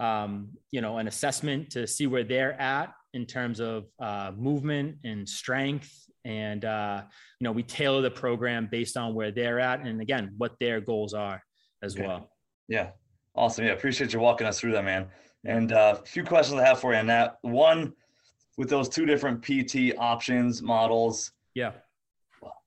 um, 0.00 0.48
you 0.70 0.80
know, 0.80 0.98
an 0.98 1.06
assessment 1.06 1.70
to 1.70 1.86
see 1.86 2.06
where 2.06 2.24
they're 2.24 2.60
at 2.60 2.92
in 3.14 3.26
terms 3.26 3.60
of 3.60 3.86
uh, 4.00 4.32
movement 4.36 4.96
and 5.04 5.28
strength. 5.28 6.09
And, 6.24 6.64
uh, 6.64 7.02
you 7.38 7.44
know, 7.44 7.52
we 7.52 7.62
tailor 7.62 8.02
the 8.02 8.10
program 8.10 8.68
based 8.70 8.96
on 8.96 9.14
where 9.14 9.30
they're 9.30 9.60
at 9.60 9.80
and 9.80 10.00
again, 10.00 10.34
what 10.36 10.52
their 10.60 10.80
goals 10.80 11.14
are 11.14 11.42
as 11.82 11.94
okay. 11.94 12.06
well. 12.06 12.30
Yeah. 12.68 12.90
Awesome. 13.34 13.64
Yeah. 13.64 13.72
Appreciate 13.72 14.12
you 14.12 14.20
walking 14.20 14.46
us 14.46 14.60
through 14.60 14.72
that, 14.72 14.84
man. 14.84 15.06
And 15.46 15.72
uh, 15.72 15.96
a 16.00 16.06
few 16.06 16.24
questions 16.24 16.60
I 16.60 16.66
have 16.66 16.80
for 16.80 16.92
you 16.92 16.98
on 16.98 17.06
that. 17.06 17.38
One, 17.42 17.94
with 18.60 18.68
those 18.68 18.90
two 18.90 19.06
different 19.06 19.42
PT 19.42 19.96
options 19.98 20.60
models. 20.60 21.32
Yeah. 21.54 21.72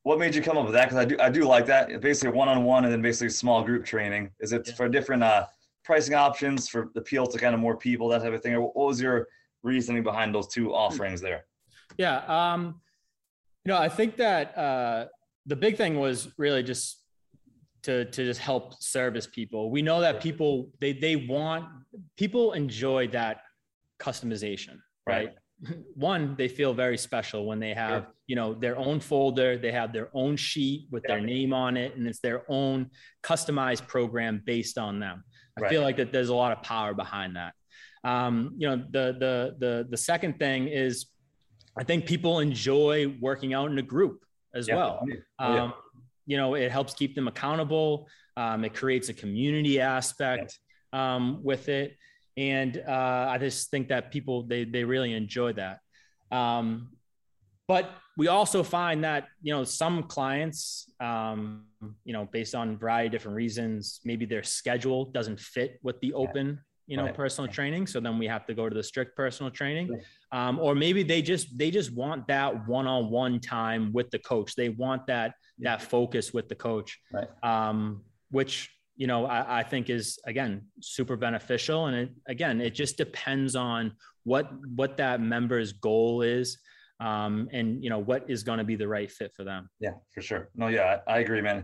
What 0.01 0.17
made 0.17 0.33
you 0.33 0.41
come 0.41 0.57
up 0.57 0.65
with 0.65 0.73
that? 0.73 0.89
Because 0.89 0.97
I 0.97 1.05
do 1.05 1.17
I 1.19 1.29
do 1.29 1.43
like 1.43 1.67
that. 1.67 2.01
Basically 2.01 2.35
one 2.35 2.49
on 2.49 2.63
one 2.63 2.83
and 2.83 2.91
then 2.91 3.01
basically 3.01 3.29
small 3.29 3.63
group 3.63 3.85
training. 3.85 4.31
Is 4.39 4.53
it 4.53 4.63
yeah. 4.67 4.73
for 4.73 4.89
different 4.89 5.21
uh, 5.21 5.45
pricing 5.83 6.15
options 6.15 6.67
for 6.67 6.89
the 6.95 7.01
appeal 7.01 7.27
to 7.27 7.37
kind 7.37 7.53
of 7.53 7.61
more 7.61 7.77
people, 7.77 8.09
that 8.09 8.23
type 8.23 8.33
of 8.33 8.41
thing? 8.41 8.55
Or 8.55 8.61
what 8.61 8.87
was 8.87 8.99
your 8.99 9.27
reasoning 9.61 10.01
behind 10.01 10.33
those 10.33 10.47
two 10.47 10.73
offerings 10.73 11.21
there? 11.21 11.45
Yeah. 11.97 12.23
Um, 12.25 12.81
you 13.65 13.71
know, 13.71 13.77
I 13.77 13.89
think 13.89 14.17
that 14.17 14.57
uh, 14.57 15.05
the 15.45 15.55
big 15.55 15.77
thing 15.77 15.99
was 15.99 16.29
really 16.37 16.63
just 16.63 17.01
to 17.83 18.05
to 18.05 18.25
just 18.25 18.39
help 18.39 18.81
service 18.81 19.27
people. 19.27 19.71
We 19.71 19.81
know 19.81 20.01
that 20.01 20.21
people 20.21 20.69
they 20.79 20.93
they 20.93 21.15
want 21.15 21.65
people 22.17 22.53
enjoy 22.53 23.07
that 23.09 23.41
customization, 23.99 24.79
right? 25.07 25.27
right 25.27 25.33
one 25.95 26.35
they 26.37 26.47
feel 26.47 26.73
very 26.73 26.97
special 26.97 27.45
when 27.45 27.59
they 27.59 27.73
have 27.73 28.03
sure. 28.03 28.13
you 28.27 28.35
know 28.35 28.53
their 28.53 28.77
own 28.77 28.99
folder 28.99 29.57
they 29.57 29.71
have 29.71 29.93
their 29.93 30.09
own 30.13 30.35
sheet 30.35 30.87
with 30.91 31.03
yeah. 31.07 31.15
their 31.15 31.25
name 31.25 31.53
on 31.53 31.77
it 31.77 31.95
and 31.95 32.07
it's 32.07 32.19
their 32.19 32.43
own 32.49 32.89
customized 33.23 33.87
program 33.87 34.41
based 34.45 34.77
on 34.77 34.99
them 34.99 35.23
i 35.57 35.61
right. 35.61 35.69
feel 35.71 35.81
like 35.81 35.97
that 35.97 36.11
there's 36.11 36.29
a 36.29 36.35
lot 36.35 36.51
of 36.51 36.61
power 36.63 36.93
behind 36.93 37.35
that 37.35 37.53
um, 38.03 38.53
you 38.57 38.67
know 38.67 38.75
the 38.75 39.15
the 39.19 39.55
the 39.59 39.87
the 39.89 39.97
second 39.97 40.37
thing 40.37 40.67
is 40.67 41.05
i 41.77 41.83
think 41.83 42.05
people 42.05 42.39
enjoy 42.39 43.07
working 43.19 43.53
out 43.53 43.71
in 43.71 43.77
a 43.77 43.83
group 43.83 44.23
as 44.53 44.67
yeah. 44.67 44.75
well 44.75 45.05
yeah. 45.07 45.63
Um, 45.63 45.73
you 46.25 46.37
know, 46.37 46.55
it 46.55 46.71
helps 46.71 46.93
keep 46.93 47.15
them 47.15 47.27
accountable. 47.27 48.07
Um, 48.37 48.63
it 48.63 48.73
creates 48.73 49.09
a 49.09 49.13
community 49.13 49.79
aspect 49.79 50.57
um, 50.91 51.43
with 51.43 51.69
it, 51.69 51.97
and 52.37 52.81
uh, 52.87 53.27
I 53.29 53.37
just 53.37 53.69
think 53.69 53.89
that 53.89 54.11
people 54.11 54.43
they 54.43 54.63
they 54.63 54.83
really 54.83 55.13
enjoy 55.13 55.53
that. 55.53 55.79
Um, 56.31 56.89
but 57.67 57.89
we 58.17 58.27
also 58.27 58.63
find 58.63 59.03
that 59.03 59.27
you 59.41 59.53
know 59.53 59.63
some 59.63 60.03
clients, 60.03 60.89
um, 60.99 61.65
you 62.05 62.13
know, 62.13 62.27
based 62.31 62.55
on 62.55 62.71
a 62.71 62.75
variety 62.75 63.07
of 63.07 63.11
different 63.11 63.35
reasons, 63.35 63.99
maybe 64.05 64.25
their 64.25 64.43
schedule 64.43 65.05
doesn't 65.05 65.39
fit 65.39 65.79
with 65.83 65.99
the 65.99 66.13
open 66.13 66.59
you 66.87 66.97
know 66.97 67.05
right. 67.05 67.15
personal 67.15 67.51
training. 67.51 67.87
So 67.87 67.99
then 67.99 68.17
we 68.17 68.27
have 68.27 68.45
to 68.47 68.53
go 68.53 68.67
to 68.67 68.75
the 68.75 68.83
strict 68.83 69.15
personal 69.15 69.51
training. 69.51 70.01
Um, 70.31 70.59
or 70.59 70.75
maybe 70.75 71.03
they 71.03 71.21
just 71.21 71.57
they 71.57 71.71
just 71.71 71.91
want 71.93 72.27
that 72.27 72.67
one-on-one 72.67 73.39
time 73.39 73.91
with 73.93 74.09
the 74.11 74.19
coach. 74.19 74.55
They 74.55 74.69
want 74.69 75.07
that 75.07 75.33
yeah. 75.57 75.77
that 75.77 75.81
focus 75.83 76.33
with 76.33 76.49
the 76.49 76.55
coach. 76.55 76.99
Right. 77.11 77.27
um, 77.43 78.01
which 78.31 78.69
you 78.95 79.07
know 79.07 79.25
I, 79.25 79.59
I, 79.59 79.63
think 79.63 79.89
is 79.89 80.19
again 80.25 80.65
super 80.81 81.15
beneficial. 81.15 81.85
And 81.87 81.95
it, 81.95 82.11
again 82.27 82.59
it 82.61 82.71
just 82.71 82.97
depends 82.97 83.55
on 83.55 83.93
what 84.23 84.51
what 84.75 84.97
that 84.97 85.21
member's 85.21 85.73
goal 85.73 86.21
is 86.21 86.57
um, 86.99 87.49
and 87.51 87.83
you 87.83 87.89
know 87.89 87.99
what 87.99 88.29
is 88.29 88.43
going 88.43 88.57
to 88.57 88.63
be 88.63 88.75
the 88.75 88.87
right 88.87 89.11
fit 89.11 89.33
for 89.35 89.43
them. 89.43 89.69
Yeah 89.79 89.93
for 90.13 90.21
sure. 90.21 90.49
No 90.55 90.67
yeah 90.67 90.99
I, 91.07 91.15
I 91.15 91.19
agree 91.19 91.41
man. 91.41 91.63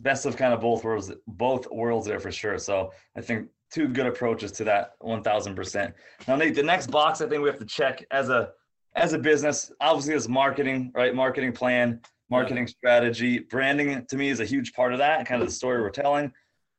Best 0.00 0.26
of 0.26 0.36
kind 0.36 0.52
of 0.52 0.60
both 0.60 0.84
worlds 0.84 1.10
both 1.26 1.66
worlds 1.70 2.06
there 2.06 2.20
for 2.20 2.30
sure. 2.30 2.58
So 2.58 2.92
i 3.16 3.20
think 3.20 3.48
two 3.72 3.88
good 3.88 4.06
approaches 4.06 4.52
to 4.52 4.64
that 4.64 4.98
1000%. 5.00 5.92
Now, 6.28 6.36
Nate, 6.36 6.54
the 6.54 6.62
next 6.62 6.90
box 6.90 7.20
I 7.20 7.28
think 7.28 7.42
we 7.42 7.48
have 7.48 7.58
to 7.58 7.66
check 7.66 8.04
as 8.10 8.28
a 8.28 8.50
as 8.94 9.12
a 9.12 9.18
business, 9.18 9.70
obviously 9.78 10.14
is 10.14 10.26
marketing, 10.26 10.90
right? 10.94 11.14
Marketing 11.14 11.52
plan, 11.52 12.00
marketing 12.30 12.66
strategy. 12.66 13.40
Branding 13.40 14.06
to 14.06 14.16
me 14.16 14.30
is 14.30 14.40
a 14.40 14.44
huge 14.44 14.72
part 14.72 14.92
of 14.92 14.98
that, 14.98 15.26
kind 15.26 15.42
of 15.42 15.48
the 15.48 15.54
story 15.54 15.82
we're 15.82 15.90
telling. 15.90 16.32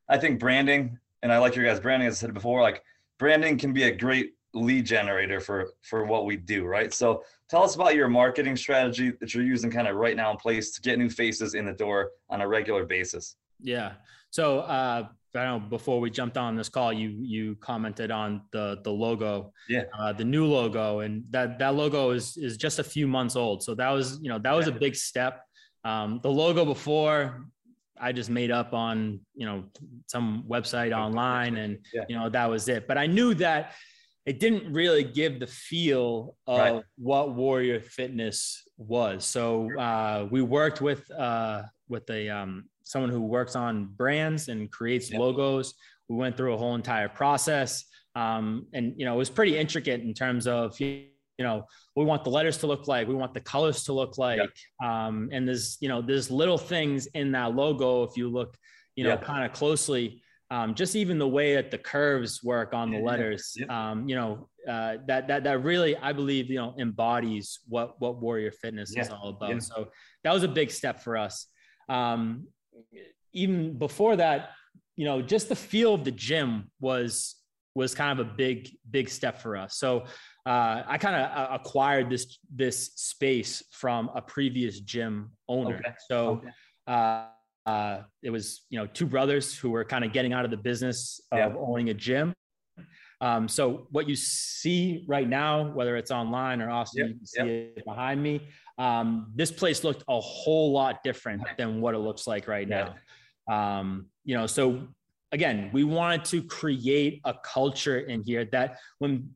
I 0.09 0.17
think 0.17 0.39
branding, 0.39 0.97
and 1.21 1.31
I 1.31 1.37
like 1.37 1.55
your 1.55 1.63
guys' 1.63 1.79
branding, 1.79 2.07
as 2.07 2.15
I 2.15 2.25
said 2.25 2.33
before, 2.33 2.61
like 2.61 2.81
branding 3.19 3.57
can 3.59 3.71
be 3.71 3.83
a 3.83 3.95
great 3.95 4.33
lead 4.53 4.85
generator 4.85 5.39
for 5.39 5.73
for 5.83 6.05
what 6.05 6.25
we 6.25 6.37
do, 6.37 6.65
right? 6.65 6.93
So 6.93 7.23
tell 7.49 7.63
us 7.63 7.75
about 7.75 7.95
your 7.95 8.07
marketing 8.07 8.55
strategy 8.55 9.11
that 9.19 9.33
you're 9.33 9.43
using 9.43 9.69
kind 9.69 9.87
of 9.87 9.95
right 9.95 10.15
now 10.15 10.31
in 10.31 10.37
place 10.37 10.71
to 10.71 10.81
get 10.81 10.97
new 10.97 11.09
faces 11.09 11.53
in 11.53 11.65
the 11.65 11.73
door 11.73 12.11
on 12.29 12.41
a 12.41 12.47
regular 12.47 12.85
basis. 12.85 13.35
Yeah. 13.59 13.93
So 14.29 14.59
uh, 14.59 15.07
I 15.37 15.45
know 15.45 15.59
before 15.59 15.99
we 15.99 16.09
jumped 16.09 16.37
on 16.37 16.55
this 16.55 16.69
call, 16.69 16.91
you 16.91 17.09
you 17.09 17.55
commented 17.55 18.11
on 18.11 18.41
the 18.51 18.79
the 18.83 18.91
logo, 18.91 19.53
yeah, 19.69 19.83
uh, 19.97 20.13
the 20.13 20.23
new 20.23 20.45
logo, 20.45 20.99
and 20.99 21.23
that 21.31 21.59
that 21.59 21.75
logo 21.75 22.11
is 22.11 22.37
is 22.37 22.57
just 22.57 22.79
a 22.79 22.83
few 22.83 23.07
months 23.07 23.35
old. 23.35 23.63
So 23.63 23.75
that 23.75 23.89
was 23.89 24.19
you 24.21 24.29
know 24.29 24.39
that 24.39 24.53
was 24.53 24.67
a 24.67 24.71
big 24.71 24.95
step. 24.95 25.43
Um, 25.83 26.19
the 26.23 26.29
logo 26.31 26.65
before 26.65 27.45
I 27.99 28.11
just 28.11 28.29
made 28.29 28.51
up 28.51 28.73
on 28.73 29.19
you 29.35 29.45
know 29.45 29.65
some 30.07 30.43
website 30.47 30.95
online, 30.95 31.57
and 31.57 31.79
yeah. 31.93 32.05
you 32.09 32.15
know 32.15 32.29
that 32.29 32.45
was 32.49 32.67
it. 32.67 32.87
But 32.87 32.97
I 32.97 33.07
knew 33.07 33.33
that 33.35 33.73
it 34.25 34.39
didn't 34.41 34.71
really 34.73 35.05
give 35.05 35.39
the 35.39 35.47
feel 35.47 36.35
of 36.47 36.59
right. 36.59 36.83
what 36.97 37.33
Warrior 37.33 37.79
Fitness 37.79 38.67
was. 38.77 39.25
So 39.25 39.73
uh, 39.79 40.27
we 40.29 40.41
worked 40.41 40.81
with 40.81 41.09
uh, 41.11 41.63
with 41.87 42.09
a 42.09 42.29
um, 42.29 42.65
someone 42.91 43.11
who 43.11 43.21
works 43.21 43.55
on 43.55 43.85
brands 43.85 44.47
and 44.47 44.71
creates 44.71 45.11
yep. 45.11 45.19
logos. 45.19 45.73
We 46.09 46.15
went 46.15 46.37
through 46.37 46.53
a 46.53 46.57
whole 46.57 46.75
entire 46.75 47.09
process. 47.09 47.83
Um, 48.15 48.65
and, 48.73 48.93
you 48.97 49.05
know, 49.05 49.13
it 49.13 49.17
was 49.17 49.29
pretty 49.29 49.57
intricate 49.57 50.01
in 50.01 50.13
terms 50.13 50.47
of, 50.47 50.79
you 50.79 51.09
know, 51.37 51.65
we 51.95 52.03
want 52.03 52.23
the 52.23 52.31
letters 52.31 52.57
to 52.59 52.67
look 52.67 52.87
like, 52.87 53.07
we 53.07 53.13
want 53.13 53.33
the 53.33 53.41
colors 53.41 53.83
to 53.83 53.93
look 53.93 54.17
like. 54.17 54.39
Yep. 54.39 54.89
Um, 54.89 55.29
and 55.31 55.47
there's, 55.47 55.77
you 55.81 55.89
know, 55.89 56.01
there's 56.01 56.31
little 56.31 56.57
things 56.57 57.07
in 57.13 57.33
that 57.33 57.55
logo. 57.55 58.03
If 58.03 58.17
you 58.17 58.29
look, 58.29 58.57
you 58.95 59.03
know, 59.03 59.11
yep. 59.11 59.23
kind 59.23 59.45
of 59.45 59.51
closely, 59.51 60.23
um, 60.49 60.73
just 60.73 60.95
even 60.95 61.19
the 61.19 61.27
way 61.27 61.55
that 61.55 61.69
the 61.69 61.77
curves 61.77 62.41
work 62.41 62.73
on 62.73 62.89
the 62.89 62.99
letters, 62.99 63.55
um, 63.69 64.07
you 64.07 64.15
know, 64.15 64.49
uh, 64.67 64.95
that, 65.05 65.27
that, 65.27 65.43
that 65.43 65.61
really, 65.61 65.95
I 65.97 66.13
believe, 66.13 66.49
you 66.49 66.55
know, 66.55 66.73
embodies 66.79 67.59
what, 67.67 68.01
what 68.01 68.21
warrior 68.21 68.51
fitness 68.51 68.93
yeah. 68.95 69.01
is 69.03 69.09
all 69.09 69.29
about. 69.29 69.61
So 69.61 69.89
that 70.23 70.33
was 70.33 70.43
a 70.43 70.47
big 70.47 70.71
step 70.71 71.03
for 71.03 71.17
us. 71.17 71.47
Um, 71.89 72.47
even 73.33 73.77
before 73.77 74.15
that, 74.15 74.51
you 74.95 75.05
know, 75.05 75.21
just 75.21 75.49
the 75.49 75.55
feel 75.55 75.93
of 75.93 76.03
the 76.03 76.11
gym 76.11 76.71
was 76.79 77.35
was 77.75 77.93
kind 77.93 78.19
of 78.19 78.27
a 78.27 78.29
big 78.29 78.69
big 78.89 79.07
step 79.09 79.39
for 79.39 79.55
us. 79.55 79.77
So 79.77 80.05
uh, 80.45 80.83
I 80.87 80.97
kind 80.97 81.15
of 81.15 81.37
uh, 81.37 81.53
acquired 81.53 82.09
this 82.09 82.39
this 82.53 82.91
space 82.95 83.63
from 83.71 84.09
a 84.15 84.21
previous 84.21 84.79
gym 84.79 85.31
owner. 85.47 85.75
Okay. 85.75 85.93
So 86.09 86.27
okay. 86.27 86.47
Uh, 86.87 87.25
uh, 87.67 88.01
it 88.23 88.29
was 88.29 88.65
you 88.69 88.79
know 88.79 88.87
two 88.87 89.05
brothers 89.05 89.55
who 89.55 89.69
were 89.69 89.83
kind 89.83 90.03
of 90.03 90.13
getting 90.13 90.33
out 90.33 90.45
of 90.45 90.51
the 90.51 90.57
business 90.57 91.21
of 91.31 91.37
yeah. 91.37 91.53
owning 91.59 91.89
a 91.89 91.93
gym. 91.93 92.33
Um, 93.19 93.47
so 93.47 93.87
what 93.91 94.07
you 94.07 94.15
see 94.15 95.03
right 95.07 95.27
now, 95.27 95.71
whether 95.71 95.97
it's 95.97 96.11
online 96.11 96.61
or 96.61 96.69
also 96.69 96.99
yep. 96.99 97.07
you 97.09 97.15
can 97.15 97.25
see 97.25 97.39
yep. 97.39 97.77
it 97.77 97.85
behind 97.85 98.21
me, 98.21 98.47
um, 98.77 99.31
this 99.35 99.51
place 99.51 99.83
looked 99.83 100.03
a 100.07 100.19
whole 100.19 100.71
lot 100.71 101.03
different 101.03 101.43
than 101.57 101.81
what 101.81 101.95
it 101.95 101.99
looks 101.99 102.27
like 102.27 102.47
right 102.47 102.67
now. 102.67 102.95
Um, 103.49 104.07
you 104.23 104.35
know, 104.35 104.45
so 104.47 104.87
again, 105.31 105.69
we 105.73 105.83
wanted 105.83 106.25
to 106.25 106.43
create 106.43 107.21
a 107.25 107.33
culture 107.33 107.99
in 107.99 108.23
here 108.23 108.45
that 108.51 108.79
when 108.99 109.29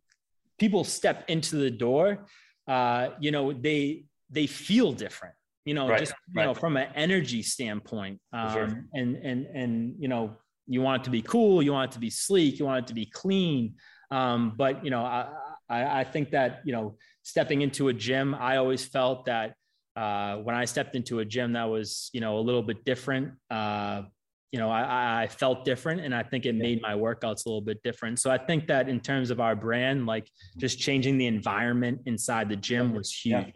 people 0.59 0.83
step 0.83 1.23
into 1.27 1.55
the 1.55 1.71
door, 1.71 2.25
uh, 2.67 3.09
you 3.19 3.31
know, 3.31 3.51
they 3.53 4.05
they 4.29 4.47
feel 4.47 4.93
different. 4.93 5.35
You 5.65 5.75
know, 5.75 5.87
right. 5.87 5.99
just 5.99 6.13
you 6.33 6.39
right. 6.39 6.45
know, 6.45 6.53
from 6.53 6.77
an 6.77 6.89
energy 6.95 7.43
standpoint, 7.43 8.19
um, 8.33 8.53
sure. 8.53 8.85
and 8.93 9.15
and 9.17 9.45
and 9.45 9.95
you 9.99 10.07
know, 10.07 10.35
you 10.67 10.81
want 10.81 11.01
it 11.01 11.05
to 11.05 11.11
be 11.11 11.21
cool, 11.21 11.61
you 11.61 11.73
want 11.73 11.91
it 11.91 11.93
to 11.93 11.99
be 11.99 12.09
sleek, 12.09 12.59
you 12.59 12.65
want 12.65 12.85
it 12.85 12.87
to 12.87 12.93
be 12.93 13.05
clean. 13.05 13.75
Um, 14.09 14.53
but 14.57 14.83
you 14.83 14.91
know, 14.91 15.03
I, 15.03 15.27
I, 15.71 16.01
I 16.01 16.03
think 16.03 16.31
that 16.31 16.61
you 16.65 16.73
know, 16.73 16.97
stepping 17.23 17.61
into 17.61 17.87
a 17.87 17.93
gym, 17.93 18.35
I 18.35 18.57
always 18.57 18.85
felt 18.85 19.25
that 19.25 19.55
uh, 19.95 20.37
when 20.37 20.55
I 20.55 20.65
stepped 20.65 20.95
into 20.95 21.19
a 21.19 21.25
gym 21.25 21.53
that 21.53 21.65
was, 21.65 22.09
you 22.13 22.21
know, 22.21 22.37
a 22.37 22.41
little 22.41 22.63
bit 22.63 22.85
different, 22.85 23.33
uh, 23.49 24.03
you 24.51 24.59
know, 24.59 24.69
I, 24.69 25.23
I, 25.23 25.27
felt 25.27 25.63
different 25.63 26.01
and 26.01 26.13
I 26.13 26.23
think 26.23 26.45
it 26.45 26.55
made 26.55 26.81
my 26.81 26.93
workouts 26.93 27.45
a 27.45 27.49
little 27.49 27.61
bit 27.61 27.81
different. 27.83 28.19
So 28.19 28.29
I 28.29 28.37
think 28.37 28.67
that 28.67 28.89
in 28.89 28.99
terms 28.99 29.31
of 29.31 29.39
our 29.39 29.55
brand, 29.55 30.05
like 30.05 30.29
just 30.57 30.77
changing 30.77 31.17
the 31.17 31.27
environment 31.27 32.01
inside 32.05 32.49
the 32.49 32.57
gym 32.57 32.93
was 32.93 33.13
huge. 33.13 33.53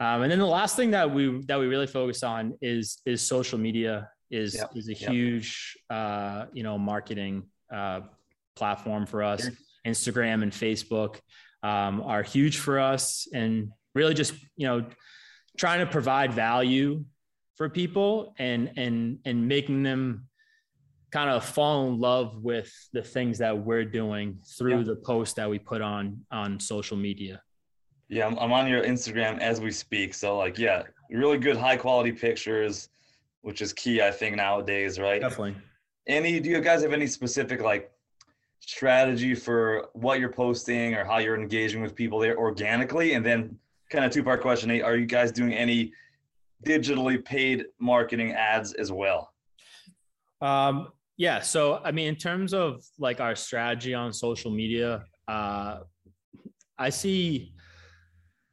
Yeah. 0.00 0.14
Um, 0.14 0.22
and 0.22 0.32
then 0.32 0.38
the 0.38 0.46
last 0.46 0.76
thing 0.76 0.90
that 0.92 1.10
we 1.10 1.42
that 1.46 1.58
we 1.58 1.66
really 1.66 1.86
focus 1.86 2.22
on 2.22 2.58
is 2.60 3.00
is 3.06 3.22
social 3.22 3.58
media 3.58 4.08
is 4.30 4.56
yep. 4.56 4.70
is 4.74 4.88
a 4.88 4.94
yep. 4.94 5.10
huge 5.10 5.78
uh, 5.88 6.46
you 6.52 6.62
know 6.62 6.78
marketing 6.78 7.44
uh, 7.72 8.00
platform 8.56 9.06
for 9.06 9.22
us. 9.22 9.48
Instagram 9.86 10.42
and 10.42 10.52
Facebook 10.52 11.20
um, 11.62 12.02
are 12.02 12.22
huge 12.22 12.58
for 12.58 12.78
us, 12.78 13.28
and 13.32 13.70
really 13.94 14.14
just 14.14 14.34
you 14.56 14.66
know 14.66 14.84
trying 15.56 15.80
to 15.80 15.86
provide 15.86 16.32
value 16.32 17.04
for 17.56 17.68
people 17.68 18.34
and 18.38 18.72
and 18.76 19.18
and 19.24 19.46
making 19.46 19.82
them 19.82 20.26
kind 21.12 21.30
of 21.30 21.44
fall 21.44 21.86
in 21.88 22.00
love 22.00 22.42
with 22.42 22.72
the 22.92 23.02
things 23.02 23.38
that 23.38 23.56
we're 23.56 23.84
doing 23.84 24.36
through 24.58 24.78
yeah. 24.78 24.84
the 24.84 24.96
posts 24.96 25.34
that 25.34 25.48
we 25.48 25.58
put 25.58 25.80
on 25.80 26.20
on 26.32 26.58
social 26.58 26.96
media. 26.96 27.40
Yeah 28.08 28.26
I'm, 28.26 28.36
I'm 28.38 28.52
on 28.52 28.66
your 28.66 28.82
instagram 28.82 29.38
as 29.38 29.60
we 29.60 29.70
speak. 29.70 30.12
So 30.14 30.36
like 30.36 30.58
yeah 30.58 30.82
really 31.10 31.38
good 31.38 31.56
high 31.56 31.76
quality 31.76 32.10
pictures 32.10 32.88
which 33.42 33.60
is 33.62 33.72
key 33.72 34.02
i 34.02 34.10
think 34.10 34.34
nowadays 34.36 34.98
right? 34.98 35.20
Definitely. 35.20 35.54
Any 36.06 36.40
do 36.40 36.50
you 36.50 36.60
guys 36.60 36.82
have 36.82 36.92
any 36.92 37.06
specific 37.06 37.62
like 37.62 37.90
strategy 38.66 39.34
for 39.34 39.88
what 39.92 40.20
you're 40.20 40.32
posting 40.32 40.94
or 40.94 41.04
how 41.04 41.18
you're 41.18 41.38
engaging 41.38 41.82
with 41.82 41.94
people 41.94 42.18
there 42.18 42.36
organically 42.38 43.14
and 43.14 43.24
then 43.24 43.56
kind 43.90 44.04
of 44.04 44.10
two 44.10 44.24
part 44.24 44.40
question. 44.40 44.70
Are 44.82 44.96
you 44.96 45.06
guys 45.06 45.30
doing 45.32 45.52
any 45.52 45.92
digitally 46.64 47.22
paid 47.22 47.66
marketing 47.78 48.32
ads 48.32 48.72
as 48.72 48.90
well? 48.90 49.32
Um, 50.40 50.88
yeah. 51.16 51.40
So, 51.40 51.80
I 51.84 51.92
mean, 51.92 52.08
in 52.08 52.16
terms 52.16 52.54
of 52.54 52.82
like 52.98 53.20
our 53.20 53.36
strategy 53.36 53.94
on 53.94 54.12
social 54.12 54.50
media, 54.50 55.04
uh, 55.28 55.80
I 56.78 56.90
see, 56.90 57.52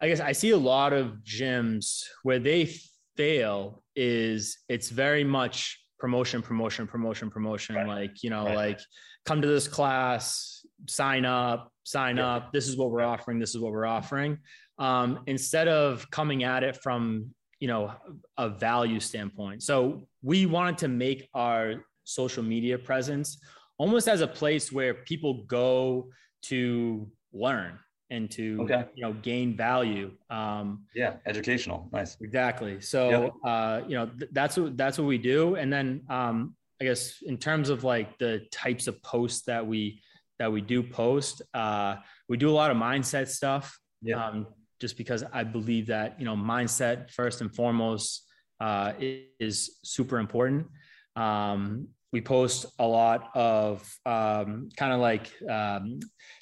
I 0.02 0.08
guess 0.08 0.20
I 0.20 0.34
see 0.34 0.52
a 0.52 0.58
lot 0.58 0.94
of 0.94 1.18
gyms 1.24 2.04
where 2.24 2.40
they 2.40 2.74
fail 3.16 3.84
is 3.96 4.60
it's 4.68 4.90
very 4.90 5.24
much 5.24 5.80
promotion, 5.98 6.42
promotion, 6.42 6.86
promotion, 6.86 7.30
promotion. 7.32 7.76
Right. 7.76 7.88
Like, 7.88 8.24
you 8.24 8.30
know, 8.30 8.46
right. 8.46 8.56
like 8.56 8.80
come 9.26 9.42
to 9.42 9.48
this 9.48 9.68
class, 9.68 10.66
sign 10.88 11.26
up, 11.26 11.72
sign 11.84 12.18
yeah. 12.18 12.36
up. 12.36 12.54
This 12.54 12.68
is 12.68 12.78
what 12.78 12.92
we're 12.92 13.04
offering. 13.04 13.40
This 13.40 13.56
is 13.56 13.60
what 13.62 13.72
we're 13.72 13.86
offering 13.86 14.40
um, 14.82 15.20
instead 15.28 15.68
of 15.68 16.10
coming 16.12 16.44
at 16.44 16.64
it 16.64 16.76
from 16.76 17.34
you 17.60 17.68
know 17.68 17.94
a 18.38 18.50
value 18.50 19.00
standpoint 19.00 19.62
so 19.62 20.02
we 20.24 20.48
wanted 20.48 20.80
to 20.80 20.88
make 20.88 21.30
our 21.36 21.76
social 22.04 22.42
media 22.42 22.78
presence 22.78 23.40
almost 23.78 24.08
as 24.08 24.22
a 24.22 24.28
place 24.28 24.72
where 24.72 24.96
people 24.96 25.44
go 25.44 26.10
to 26.42 27.08
learn 27.32 27.78
and 28.10 28.30
to 28.32 28.60
Okay. 28.64 28.86
you 28.96 29.04
know 29.04 29.14
gain 29.22 29.56
value. 29.56 30.12
Um, 30.30 30.84
Yeah, 30.96 31.14
educational. 31.26 31.88
Nice. 31.94 32.18
Exactly. 32.20 32.82
So, 32.82 33.10
Yep. 33.10 33.34
uh, 33.46 33.82
you 33.88 33.96
know, 33.96 34.08
th- 34.08 34.32
that's 34.34 34.58
what 34.58 34.76
that's 34.76 34.98
what 34.98 35.06
we 35.06 35.18
do. 35.18 35.56
And 35.56 35.72
then, 35.72 36.02
um, 36.10 36.56
I 36.82 36.84
guess 36.84 37.22
in 37.22 37.38
terms 37.38 37.70
of 37.70 37.84
like 37.84 38.18
the 38.18 38.42
types 38.52 38.88
of 38.88 39.02
posts 39.04 39.44
that 39.44 39.66
we 39.66 40.02
that 40.40 40.52
we 40.52 40.62
do 40.62 40.82
post, 40.82 41.44
uh, 41.54 41.98
we 42.28 42.38
do 42.38 42.50
a 42.50 42.52
lot 42.52 42.72
of 42.72 42.78
mindset 42.78 43.28
stuff. 43.28 43.80
Yeah. 44.02 44.26
Um, 44.26 44.48
just 44.80 44.98
because 44.98 45.24
I 45.32 45.44
believe 45.44 45.88
that 45.88 46.20
you 46.20 46.26
know 46.26 46.36
mindset 46.36 47.12
first 47.12 47.42
and 47.42 47.54
foremost 47.56 48.24
uh, 48.60 48.94
is 49.40 49.78
super 49.84 50.18
important. 50.18 50.68
Um, 51.16 51.90
we 52.12 52.20
post 52.20 52.66
a 52.80 52.88
lot 52.88 53.30
of 53.36 53.88
um, 54.06 54.70
kind 54.76 54.92
of 54.92 55.00
like 55.00 55.32
um, 55.48 56.00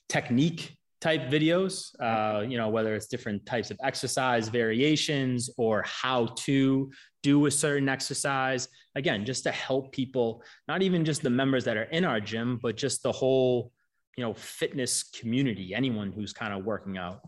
technique 0.07 0.78
type 1.01 1.29
videos, 1.29 1.93
uh, 2.01 2.41
you 2.41 2.57
know, 2.57 2.69
whether 2.69 2.93
it's 2.93 3.07
different 3.07 3.45
types 3.45 3.71
of 3.71 3.77
exercise 3.83 4.49
variations 4.49 5.49
or 5.57 5.83
how 5.85 6.25
to 6.37 6.91
do 7.23 7.45
a 7.45 7.51
certain 7.51 7.87
exercise. 7.87 8.67
Again, 8.95 9.25
just 9.25 9.43
to 9.43 9.51
help 9.51 9.91
people, 9.93 10.43
not 10.67 10.81
even 10.81 11.05
just 11.05 11.21
the 11.21 11.29
members 11.29 11.63
that 11.65 11.77
are 11.77 11.83
in 11.83 12.03
our 12.03 12.19
gym, 12.19 12.59
but 12.61 12.75
just 12.75 13.01
the 13.03 13.11
whole, 13.11 13.71
you 14.17 14.23
know, 14.23 14.33
fitness 14.33 15.03
community, 15.03 15.73
anyone 15.73 16.11
who's 16.11 16.33
kind 16.33 16.53
of 16.53 16.65
working 16.65 16.97
out. 16.97 17.21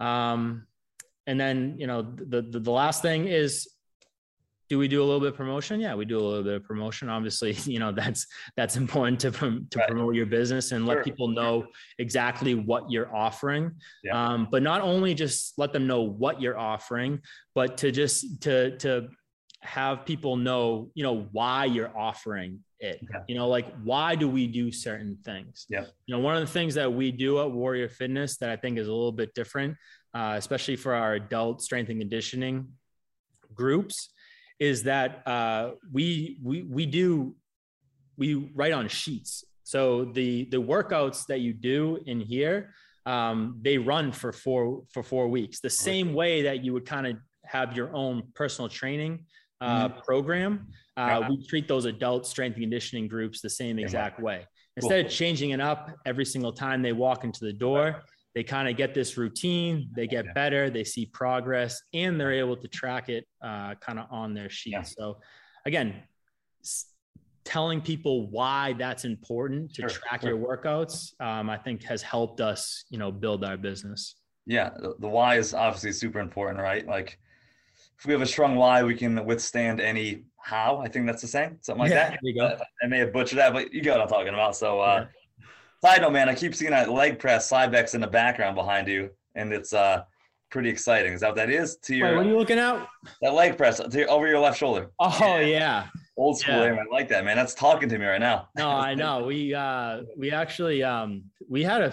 Um, 0.00 0.66
and 1.28 1.38
then, 1.38 1.76
you 1.78 1.86
know, 1.86 2.02
the, 2.02 2.42
the, 2.42 2.58
the 2.58 2.72
last 2.72 3.02
thing 3.02 3.28
is 3.28 3.68
do 4.72 4.78
we 4.78 4.88
do 4.88 5.02
a 5.02 5.04
little 5.04 5.20
bit 5.20 5.28
of 5.28 5.36
promotion? 5.36 5.80
Yeah, 5.80 5.94
we 5.94 6.06
do 6.06 6.18
a 6.18 6.24
little 6.26 6.42
bit 6.42 6.54
of 6.54 6.64
promotion. 6.64 7.10
Obviously, 7.10 7.52
you 7.70 7.78
know 7.78 7.92
that's 7.92 8.26
that's 8.56 8.76
important 8.76 9.20
to 9.20 9.30
to 9.30 9.78
Right. 9.78 9.86
promote 9.86 10.14
your 10.14 10.24
business 10.24 10.72
and 10.72 10.86
let 10.86 10.94
Sure. 10.94 11.04
people 11.04 11.28
know 11.28 11.66
exactly 11.98 12.54
what 12.54 12.90
you're 12.90 13.14
offering. 13.14 13.72
Yeah. 14.02 14.14
Um, 14.18 14.48
but 14.50 14.62
not 14.62 14.80
only 14.80 15.12
just 15.12 15.58
let 15.58 15.74
them 15.74 15.86
know 15.86 16.00
what 16.00 16.40
you're 16.40 16.58
offering, 16.58 17.20
but 17.54 17.76
to 17.80 17.92
just 17.92 18.40
to 18.44 18.78
to 18.78 19.08
have 19.60 20.06
people 20.06 20.36
know, 20.36 20.90
you 20.94 21.02
know, 21.02 21.28
why 21.32 21.66
you're 21.66 21.94
offering 21.96 22.60
it. 22.80 22.96
Okay. 23.04 23.22
You 23.28 23.34
know, 23.34 23.48
like 23.48 23.66
why 23.84 24.14
do 24.14 24.26
we 24.26 24.46
do 24.46 24.72
certain 24.72 25.18
things? 25.22 25.66
Yeah. 25.68 25.84
You 26.06 26.16
know, 26.16 26.20
one 26.20 26.34
of 26.34 26.40
the 26.40 26.52
things 26.58 26.74
that 26.76 26.90
we 26.90 27.12
do 27.12 27.40
at 27.42 27.50
Warrior 27.50 27.90
Fitness 27.90 28.38
that 28.38 28.48
I 28.48 28.56
think 28.56 28.78
is 28.78 28.88
a 28.88 28.92
little 28.92 29.12
bit 29.12 29.34
different, 29.34 29.76
uh, 30.14 30.34
especially 30.38 30.76
for 30.76 30.94
our 30.94 31.12
adult 31.12 31.60
strength 31.60 31.90
and 31.90 32.00
conditioning 32.00 32.68
groups, 33.54 34.08
is 34.58 34.82
that 34.84 35.26
uh, 35.26 35.72
we 35.92 36.38
we 36.42 36.62
we 36.62 36.86
do 36.86 37.34
we 38.16 38.50
write 38.54 38.72
on 38.72 38.88
sheets. 38.88 39.44
So 39.64 40.04
the 40.04 40.44
the 40.46 40.60
workouts 40.60 41.26
that 41.26 41.40
you 41.40 41.52
do 41.52 41.98
in 42.06 42.20
here, 42.20 42.74
um, 43.06 43.58
they 43.62 43.78
run 43.78 44.12
for 44.12 44.32
four 44.32 44.82
for 44.92 45.02
four 45.02 45.28
weeks. 45.28 45.60
The 45.60 45.70
same 45.70 46.14
way 46.14 46.42
that 46.42 46.64
you 46.64 46.72
would 46.72 46.86
kind 46.86 47.06
of 47.06 47.16
have 47.44 47.76
your 47.76 47.94
own 47.94 48.22
personal 48.34 48.68
training 48.68 49.24
uh, 49.60 49.88
program. 49.88 50.68
Uh, 50.96 51.26
we 51.28 51.46
treat 51.46 51.68
those 51.68 51.84
adult 51.84 52.26
strength 52.26 52.54
and 52.54 52.64
conditioning 52.64 53.08
groups 53.08 53.40
the 53.40 53.50
same 53.50 53.76
Same 53.76 53.84
exact 53.84 54.20
way. 54.20 54.46
Instead 54.76 55.04
of 55.04 55.10
changing 55.10 55.50
it 55.50 55.60
up 55.60 55.90
every 56.06 56.24
single 56.24 56.52
time 56.52 56.82
they 56.82 56.92
walk 56.92 57.24
into 57.24 57.44
the 57.44 57.52
door, 57.52 58.02
they 58.34 58.42
kind 58.42 58.68
of 58.68 58.76
get 58.76 58.94
this 58.94 59.16
routine, 59.16 59.90
they 59.94 60.06
get 60.06 60.24
Yeah. 60.26 60.32
better, 60.32 60.70
they 60.70 60.84
see 60.84 61.06
progress, 61.06 61.80
and 61.92 62.18
they're 62.18 62.32
able 62.32 62.56
to 62.56 62.68
track 62.68 63.08
it 63.08 63.26
uh, 63.42 63.74
kind 63.76 63.98
of 63.98 64.06
on 64.10 64.32
their 64.34 64.48
sheet. 64.48 64.72
Yeah. 64.72 64.82
So, 64.82 65.20
again, 65.66 66.02
s- 66.62 66.86
telling 67.44 67.80
people 67.80 68.30
why 68.30 68.72
that's 68.78 69.04
important 69.04 69.74
to 69.74 69.82
Sure, 69.82 69.88
track 69.88 70.22
sure. 70.22 70.30
your 70.30 70.38
workouts, 70.38 71.12
um, 71.20 71.50
I 71.50 71.58
think 71.58 71.82
has 71.84 72.00
helped 72.00 72.40
us, 72.40 72.84
you 72.88 72.98
know, 72.98 73.12
build 73.12 73.44
our 73.44 73.56
business. 73.56 74.16
Yeah, 74.46 74.70
the, 74.76 74.94
the 74.98 75.08
why 75.08 75.36
is 75.36 75.52
obviously 75.54 75.92
super 75.92 76.20
important, 76.20 76.60
right? 76.60 76.86
Like 76.86 77.18
if 77.98 78.06
we 78.06 78.12
have 78.12 78.22
a 78.22 78.26
strong 78.26 78.56
why, 78.56 78.82
we 78.82 78.94
can 78.96 79.24
withstand 79.26 79.80
any 79.80 80.24
how. 80.40 80.78
I 80.78 80.88
think 80.88 81.06
that's 81.06 81.22
the 81.22 81.28
saying, 81.28 81.58
something 81.60 81.80
like 81.80 81.90
Yeah, 81.90 82.10
that. 82.10 82.10
there 82.12 82.18
you 82.22 82.34
go. 82.34 82.46
Uh, 82.46 82.58
I 82.82 82.86
may 82.86 82.98
have 83.00 83.12
butchered 83.12 83.38
that, 83.38 83.52
but 83.52 83.72
you 83.72 83.82
get 83.82 83.92
what 83.92 84.00
I'm 84.00 84.08
talking 84.08 84.32
about. 84.34 84.56
So, 84.56 84.80
uh, 84.80 85.06
side 85.84 86.02
note, 86.02 86.12
man, 86.12 86.28
I 86.28 86.34
keep 86.34 86.54
seeing 86.54 86.70
that 86.70 86.90
leg 86.90 87.18
press 87.18 87.50
Cybex 87.50 87.94
in 87.94 88.00
the 88.00 88.06
background 88.06 88.54
behind 88.54 88.88
you, 88.88 89.10
and 89.34 89.52
it's 89.52 89.72
uh 89.72 90.02
pretty 90.50 90.68
exciting. 90.68 91.12
Is 91.12 91.20
that 91.20 91.28
what 91.28 91.36
that 91.36 91.50
is? 91.50 91.76
To 91.76 91.92
Wait, 91.92 91.98
your 91.98 92.16
what 92.16 92.26
are 92.26 92.28
you 92.28 92.38
looking 92.38 92.58
at? 92.58 92.86
that 93.22 93.34
leg 93.34 93.56
press 93.56 93.80
your, 93.92 94.10
over 94.10 94.26
your 94.28 94.38
left 94.40 94.58
shoulder. 94.58 94.90
Oh 95.00 95.38
yeah. 95.38 95.86
Old 96.16 96.38
school 96.38 96.54
Yeah. 96.62 96.72
aim. 96.72 96.78
I 96.78 96.84
like 96.94 97.08
that, 97.08 97.24
man. 97.24 97.36
That's 97.36 97.54
talking 97.54 97.88
to 97.88 97.98
me 97.98 98.04
right 98.06 98.20
now. 98.20 98.48
No, 98.56 98.68
I 98.68 98.94
know. 99.02 99.24
We 99.24 99.54
uh 99.54 100.02
we 100.16 100.30
actually 100.30 100.82
um 100.82 101.24
we 101.48 101.62
had 101.62 101.80
a 101.82 101.92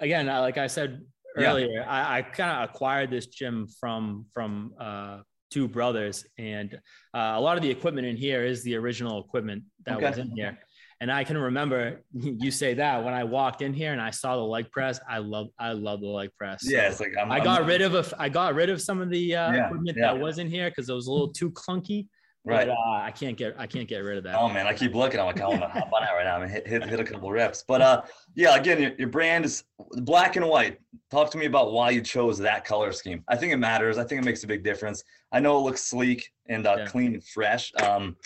again 0.00 0.28
uh, 0.28 0.40
like 0.40 0.58
I 0.58 0.66
said 0.66 1.00
Yeah. 1.38 1.50
earlier, 1.50 1.84
I, 1.88 2.18
I 2.18 2.22
kind 2.22 2.50
of 2.62 2.70
acquired 2.70 3.10
this 3.10 3.26
gym 3.26 3.66
from 3.80 4.26
from 4.32 4.74
uh 4.78 5.20
two 5.50 5.68
brothers 5.68 6.26
and 6.36 6.74
uh, 7.14 7.34
a 7.36 7.40
lot 7.40 7.56
of 7.56 7.62
the 7.62 7.70
equipment 7.70 8.04
in 8.06 8.16
here 8.16 8.44
is 8.44 8.64
the 8.64 8.74
original 8.74 9.20
equipment 9.24 9.62
that 9.86 9.96
Okay. 9.98 10.08
was 10.08 10.18
in 10.18 10.30
here. 10.34 10.58
And 11.00 11.10
I 11.12 11.24
can 11.24 11.36
remember 11.36 12.00
you 12.14 12.50
say 12.50 12.74
that 12.74 13.04
when 13.04 13.14
I 13.14 13.24
walked 13.24 13.62
in 13.62 13.72
here 13.74 13.92
and 13.92 14.00
I 14.00 14.10
saw 14.10 14.36
the 14.36 14.42
leg 14.42 14.70
press, 14.70 15.00
I 15.08 15.18
love 15.18 15.48
I 15.58 15.72
love 15.72 16.00
the 16.00 16.06
leg 16.08 16.30
press. 16.38 16.62
So 16.66 16.70
Yeah, 16.74 16.88
it's 16.88 17.00
like 17.00 17.12
I'm, 17.20 17.30
I 17.30 17.36
I'm- 17.36 17.44
got 17.44 17.66
rid 17.66 17.82
of 17.82 17.94
a, 17.94 18.04
I 18.18 18.28
got 18.28 18.54
rid 18.54 18.70
of 18.70 18.80
some 18.80 19.00
of 19.00 19.10
the 19.10 19.34
uh, 19.36 19.52
Yeah, 19.52 19.66
equipment 19.66 19.96
yeah. 19.98 20.12
that 20.12 20.18
was 20.20 20.38
in 20.38 20.48
here 20.48 20.70
because 20.70 20.88
it 20.88 20.94
was 20.94 21.06
a 21.06 21.12
little 21.12 21.28
too 21.28 21.50
clunky. 21.50 22.06
right. 22.44 22.66
But, 22.68 22.72
uh, 22.74 23.00
I 23.02 23.10
can't 23.10 23.36
get 23.36 23.54
I 23.58 23.66
can't 23.66 23.88
get 23.88 23.98
rid 23.98 24.18
of 24.18 24.24
that. 24.24 24.36
Oh 24.38 24.48
man, 24.48 24.66
I 24.66 24.72
keep 24.74 24.94
looking. 24.94 25.18
I'm 25.20 25.26
like, 25.26 25.40
I 25.40 25.48
want 25.48 25.62
to 25.62 25.68
hop 25.68 25.92
on 25.92 26.02
that 26.02 26.12
right 26.12 26.24
now. 26.24 26.38
Mean, 26.38 26.48
hit, 26.48 26.66
hit 26.66 26.84
hit 26.84 27.00
a 27.00 27.04
couple 27.04 27.30
reps. 27.32 27.64
But 27.66 27.80
uh, 27.80 28.02
yeah, 28.34 28.54
again, 28.56 28.80
your, 28.80 28.92
your 28.98 29.08
brand 29.08 29.44
is 29.44 29.64
black 30.02 30.36
and 30.36 30.46
white. 30.46 30.78
Talk 31.10 31.30
to 31.32 31.38
me 31.38 31.46
about 31.46 31.72
why 31.72 31.90
you 31.90 32.00
chose 32.02 32.38
that 32.38 32.64
color 32.64 32.92
scheme. 32.92 33.22
I 33.28 33.36
think 33.36 33.52
it 33.52 33.56
matters. 33.58 33.98
I 33.98 34.04
think 34.04 34.20
it 34.20 34.24
makes 34.24 34.44
a 34.44 34.46
big 34.46 34.62
difference. 34.64 35.02
I 35.32 35.40
know 35.40 35.56
it 35.58 35.62
looks 35.62 35.82
sleek 35.82 36.28
and 36.48 36.66
uh, 36.66 36.76
Yeah. 36.78 36.86
clean 36.86 37.14
and 37.14 37.24
fresh. 37.26 37.72
Um, 37.82 38.16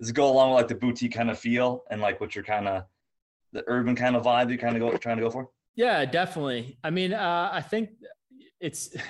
does 0.00 0.10
it 0.10 0.14
go 0.14 0.30
along 0.30 0.50
with 0.50 0.56
like 0.58 0.68
the 0.68 0.74
boutique 0.74 1.14
kind 1.14 1.30
of 1.30 1.38
feel 1.38 1.84
and 1.90 2.00
like 2.00 2.20
what 2.20 2.34
you're 2.34 2.44
kind 2.44 2.68
of 2.68 2.84
the 3.52 3.64
urban 3.66 3.96
kind 3.96 4.16
of 4.16 4.24
vibe 4.24 4.50
you 4.50 4.58
kind 4.58 4.76
of 4.76 4.80
go 4.80 4.96
trying 4.98 5.16
to 5.16 5.22
go 5.22 5.30
for? 5.30 5.48
Yeah, 5.74 6.04
definitely. 6.04 6.78
I 6.82 6.90
mean, 6.90 7.12
uh, 7.12 7.50
I 7.52 7.60
think 7.60 7.90
it's. 8.60 8.94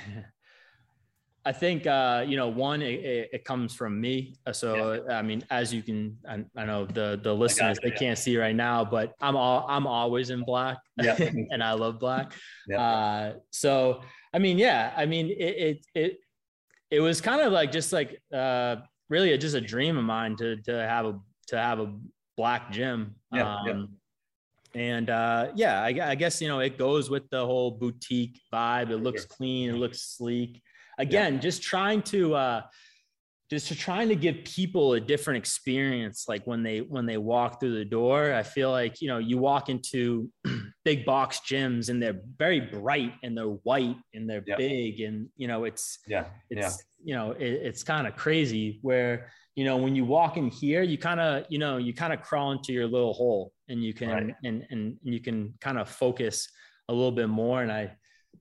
I 1.44 1.52
think 1.52 1.86
uh, 1.86 2.24
you 2.26 2.36
know, 2.36 2.48
one, 2.48 2.82
it, 2.82 3.04
it, 3.04 3.30
it 3.32 3.44
comes 3.44 3.72
from 3.72 4.00
me. 4.00 4.34
Uh, 4.44 4.52
So 4.52 5.04
I 5.08 5.22
mean, 5.22 5.44
as 5.48 5.72
you 5.72 5.80
can, 5.80 6.18
I, 6.28 6.44
I 6.56 6.64
know 6.66 6.86
the 6.86 7.20
the 7.22 7.32
listeners 7.32 7.78
they 7.80 7.90
yeah. 7.90 7.94
can't 7.94 8.18
see 8.18 8.36
right 8.36 8.54
now, 8.56 8.84
but 8.84 9.14
I'm 9.20 9.36
all 9.36 9.64
I'm 9.68 9.86
always 9.86 10.30
in 10.30 10.42
black, 10.42 10.78
Yeah. 11.00 11.14
and 11.52 11.62
I 11.62 11.72
love 11.74 12.00
black. 12.00 12.32
Yeah. 12.68 12.80
Uh, 12.82 13.34
so 13.52 14.02
I 14.34 14.40
mean, 14.40 14.58
yeah, 14.58 14.92
I 14.96 15.06
mean, 15.06 15.26
it 15.30 15.54
it 15.68 15.86
it, 15.94 16.18
it 16.90 17.00
was 17.00 17.20
kind 17.20 17.40
of 17.40 17.52
like 17.52 17.70
just 17.70 17.92
like 17.92 18.20
uh, 18.34 18.76
really 19.08 19.36
just 19.38 19.54
a 19.54 19.60
dream 19.60 19.96
of 19.96 20.04
mine 20.04 20.36
to 20.36 20.56
to 20.62 20.72
have 20.86 21.06
a 21.06 21.18
to 21.48 21.58
have 21.58 21.78
a 21.80 21.94
black 22.36 22.70
gym. 22.70 23.14
Yeah, 23.32 23.56
yeah. 23.66 23.72
Um, 23.72 23.88
and 24.74 25.08
uh, 25.08 25.52
yeah, 25.54 25.82
I, 25.82 26.10
I 26.10 26.14
guess 26.14 26.40
you 26.42 26.48
know 26.48 26.60
it 26.60 26.76
goes 26.76 27.08
with 27.08 27.28
the 27.30 27.44
whole 27.44 27.70
boutique 27.70 28.40
vibe. 28.52 28.90
It 28.90 28.98
looks 28.98 29.22
Sure. 29.22 29.28
clean. 29.36 29.70
It 29.70 29.78
looks 29.78 30.02
sleek. 30.02 30.60
Again, 30.98 31.40
just 31.40 31.62
trying 31.62 32.02
to 32.02 32.34
uh, 32.34 32.62
just 33.48 33.68
to 33.68 33.76
trying 33.76 34.08
to 34.08 34.16
give 34.16 34.44
people 34.44 34.94
a 34.94 35.00
different 35.00 35.38
experience. 35.38 36.24
Like 36.28 36.46
when 36.46 36.62
they 36.62 36.80
when 36.80 37.06
they 37.06 37.16
walk 37.16 37.60
through 37.60 37.78
the 37.78 37.84
door, 37.84 38.32
I 38.34 38.42
feel 38.42 38.70
like 38.70 39.00
you 39.00 39.08
know 39.08 39.18
you 39.18 39.38
walk 39.38 39.68
into 39.68 40.28
big 40.84 41.04
box 41.04 41.40
gyms 41.48 41.88
and 41.88 42.02
they're 42.02 42.20
very 42.38 42.60
bright 42.60 43.12
and 43.22 43.36
they're 43.36 43.44
white 43.68 43.96
and 44.14 44.28
they're 44.28 44.44
Yeah. 44.46 44.56
big 44.56 45.00
and 45.00 45.28
you 45.36 45.46
know 45.48 45.64
it's 45.64 45.98
Yeah, 46.08 46.26
it's 46.50 46.60
yeah, 46.60 46.72
you 47.04 47.14
know 47.14 47.32
it, 47.32 47.52
it's 47.68 47.82
kind 47.84 48.06
of 48.06 48.16
crazy 48.16 48.78
where 48.82 49.30
you 49.54 49.64
know 49.64 49.76
when 49.76 49.94
you 49.96 50.04
walk 50.04 50.36
in 50.36 50.48
here 50.48 50.82
you 50.82 50.98
kind 50.98 51.20
of 51.20 51.46
you 51.48 51.58
know 51.58 51.76
you 51.76 51.94
kind 51.94 52.12
of 52.12 52.22
crawl 52.22 52.52
into 52.52 52.72
your 52.72 52.86
little 52.86 53.14
hole 53.14 53.52
and 53.68 53.82
you 53.82 53.94
can 53.94 54.08
Right. 54.08 54.34
and, 54.44 54.66
and 54.70 54.96
you 55.02 55.20
can 55.20 55.54
kind 55.60 55.78
of 55.78 55.88
focus 55.88 56.48
a 56.88 56.92
little 56.92 57.12
bit 57.12 57.28
more 57.28 57.62
and 57.62 57.72
i 57.72 57.90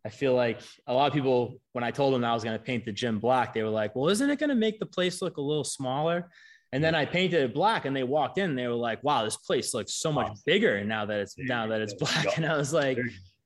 i 0.05 0.09
feel 0.09 0.33
like 0.33 0.59
a 0.87 0.93
lot 0.93 1.07
of 1.07 1.13
people 1.13 1.55
when 1.73 1.83
i 1.83 1.91
told 1.91 2.13
them 2.13 2.23
i 2.23 2.33
was 2.33 2.43
going 2.43 2.57
to 2.57 2.63
paint 2.63 2.85
the 2.85 2.91
gym 2.91 3.19
black 3.19 3.53
they 3.53 3.63
were 3.63 3.69
like 3.69 3.95
well 3.95 4.09
isn't 4.09 4.29
it 4.29 4.39
going 4.39 4.49
to 4.49 4.55
make 4.55 4.79
the 4.79 4.85
place 4.85 5.21
look 5.21 5.37
a 5.37 5.41
little 5.41 5.63
smaller 5.63 6.29
and 6.71 6.83
then 6.83 6.93
i 6.95 7.05
painted 7.05 7.41
it 7.43 7.53
black 7.53 7.85
and 7.85 7.95
they 7.95 8.03
walked 8.03 8.37
in 8.37 8.55
they 8.55 8.67
were 8.67 8.73
like 8.73 9.03
wow 9.03 9.23
this 9.23 9.37
place 9.37 9.73
looks 9.73 9.93
so 9.93 10.11
much 10.11 10.31
bigger 10.45 10.83
now 10.83 11.05
that 11.05 11.19
it's 11.19 11.35
now 11.37 11.67
that 11.67 11.81
it's 11.81 11.93
black 11.93 12.37
and 12.37 12.45
i 12.45 12.55
was 12.55 12.71
like 12.73 12.97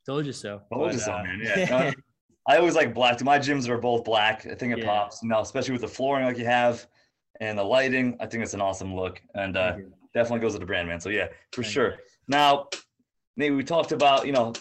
told 0.05 0.25
you 0.25 0.33
so 0.33 0.61
Told 0.73 0.91
you 0.93 0.99
so, 0.99 1.13
uh, 1.13 1.23
man. 1.23 1.39
Yeah. 1.43 1.91
I 2.47 2.57
always 2.57 2.73
like 2.73 2.95
black. 2.95 3.21
My 3.23 3.37
gyms 3.37 3.67
are 3.67 3.77
both 3.77 4.03
black. 4.03 4.47
I 4.47 4.55
think 4.55 4.73
it 4.73 4.79
Yeah. 4.79 4.85
pops. 4.85 5.21
You 5.21 5.29
know, 5.29 5.39
especially 5.41 5.73
with 5.73 5.81
the 5.81 5.87
flooring 5.87 6.25
like 6.25 6.37
you 6.39 6.45
have 6.45 6.87
and 7.39 7.55
the 7.59 7.63
lighting. 7.63 8.17
I 8.19 8.25
think 8.25 8.41
it's 8.41 8.55
an 8.55 8.61
awesome 8.61 8.95
look 8.95 9.21
and 9.35 9.55
uh, 9.55 9.75
definitely 10.15 10.39
goes 10.39 10.53
with 10.53 10.61
the 10.61 10.65
brand, 10.65 10.87
man. 10.87 10.99
So 10.99 11.09
yeah, 11.09 11.27
for 11.51 11.61
Thank 11.61 11.73
sure. 11.73 11.95
Now, 12.27 12.69
Nate, 13.37 13.53
we 13.53 13.63
talked 13.63 13.91
about 13.91 14.25
you 14.25 14.31
know 14.31 14.53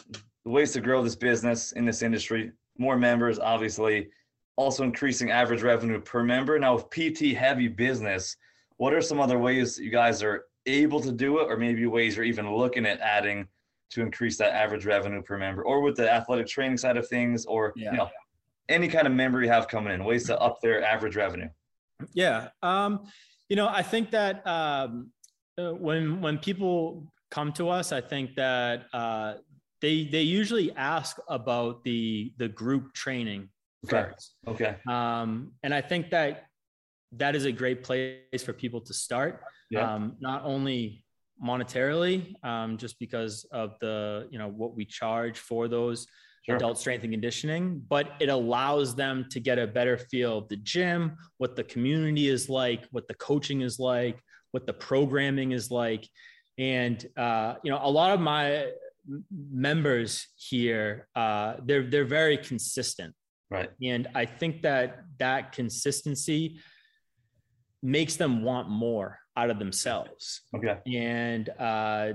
the 0.49 0.55
ways 0.55 0.73
to 0.73 0.81
grow 0.81 1.03
this 1.03 1.15
business 1.15 1.73
in 1.73 1.85
this 1.85 2.01
industry. 2.01 2.53
More 2.79 2.97
members, 2.97 3.39
obviously, 3.39 4.09
also 4.57 4.83
increasing 4.83 5.31
average 5.31 5.63
revenue 5.63 6.01
per 6.01 6.23
member. 6.23 6.59
Now, 6.59 6.75
with 6.77 6.89
PT 6.89 7.37
heavy 7.37 7.69
business, 7.69 8.35
what 8.79 8.95
are 8.95 9.03
some 9.03 9.21
other 9.21 9.39
ways 9.39 9.79
you 9.79 9.91
guys 9.91 10.23
are 10.23 10.47
able 10.65 11.01
to 11.01 11.13
do 11.13 11.41
it, 11.41 11.51
or 11.51 11.59
maybe 11.59 11.85
ways 11.85 12.17
you're 12.17 12.25
even 12.25 12.51
looking 12.51 12.87
at 12.87 12.99
adding 13.01 13.47
to 13.91 14.01
increase 14.01 14.39
that 14.39 14.55
average 14.55 14.87
revenue 14.87 15.21
per 15.21 15.37
member, 15.37 15.63
or 15.65 15.83
with 15.83 15.97
the 15.97 16.11
athletic 16.11 16.47
training 16.47 16.79
side 16.79 16.97
of 16.97 17.07
things, 17.09 17.45
or 17.45 17.75
yeah. 17.77 17.91
you 17.91 17.99
know, 17.99 18.09
any 18.71 18.89
kind 18.89 19.07
of 19.07 19.13
member 19.13 19.43
you 19.43 19.51
have 19.51 19.69
coming 19.69 19.93
in, 19.93 20.03
ways 20.03 20.25
to 20.27 20.41
up 20.41 20.63
their 20.63 20.83
average 20.83 21.17
revenue? 21.17 21.49
Yeah, 22.15 22.49
um, 22.63 23.05
you 23.51 23.57
know, 23.57 23.69
I 23.69 23.83
think 23.83 24.11
that 24.13 24.47
um, 24.47 25.11
uh, 25.59 25.75
when 25.75 26.23
when 26.23 26.39
people 26.39 27.13
come 27.31 27.53
to 27.53 27.69
us, 27.69 27.93
I 27.93 28.01
think 28.01 28.35
that 28.37 28.87
uh, 28.95 29.35
they 29.81 30.05
they 30.05 30.23
usually 30.23 30.75
ask 30.77 31.17
about 31.29 31.85
the 31.85 32.33
the 32.39 32.49
group 32.49 32.93
training 32.93 33.49
okay. 33.87 34.11
first. 34.11 34.35
Okay. 34.47 34.77
Um, 34.89 35.53
and 35.63 35.73
I 35.73 35.81
think 35.81 36.11
that 36.11 36.45
that 37.13 37.35
is 37.35 37.45
a 37.45 37.53
great 37.53 37.83
place 37.83 38.43
for 38.45 38.53
people 38.53 38.81
to 38.83 38.95
start. 38.95 39.43
Yeah. 39.71 39.95
Um, 39.95 40.17
not 40.21 40.43
only 40.45 41.05
monetarily, 41.43 42.35
um, 42.45 42.77
just 42.77 42.99
because 42.99 43.47
of 43.53 43.79
the 43.81 44.29
you 44.31 44.39
know 44.39 44.49
what 44.49 44.75
we 44.75 44.85
charge 44.85 45.39
for 45.39 45.69
those 45.69 46.07
sure. 46.45 46.57
adult 46.57 46.79
strength 46.79 47.05
and 47.05 47.13
conditioning, 47.13 47.83
but 47.89 48.13
it 48.21 48.29
allows 48.29 48.95
them 48.95 49.27
to 49.31 49.41
get 49.41 49.59
a 49.59 49.67
better 49.67 49.97
feel 49.97 50.39
of 50.39 50.49
the 50.49 50.57
gym, 50.57 51.17
what 51.39 51.57
the 51.57 51.65
community 51.65 52.29
is 52.29 52.49
like, 52.49 52.87
what 52.91 53.07
the 53.09 53.15
coaching 53.15 53.61
is 53.61 53.79
like, 53.79 54.21
what 54.53 54.67
the 54.67 54.73
programming 54.73 55.53
is 55.53 55.71
like, 55.71 56.09
and 56.59 57.07
uh, 57.17 57.55
you 57.63 57.71
know 57.71 57.81
a 57.83 57.91
lot 57.91 58.13
of 58.13 58.21
my 58.21 58.67
members 59.31 60.27
here 60.37 61.09
uh, 61.17 61.55
they're 61.65 61.85
they're 61.85 62.05
very 62.05 62.37
consistent. 62.37 63.15
Right. 63.51 63.71
And 63.83 64.09
i 64.15 64.27
think 64.27 64.63
that 64.63 65.05
that 65.19 65.53
consistency 65.53 66.61
makes 67.83 68.17
them 68.17 68.43
want 68.43 68.69
more 68.69 69.19
out 69.37 69.51
of 69.51 69.59
themselves. 69.59 70.43
Okay. 70.55 70.79
And 70.95 71.49
uh, 71.59 72.15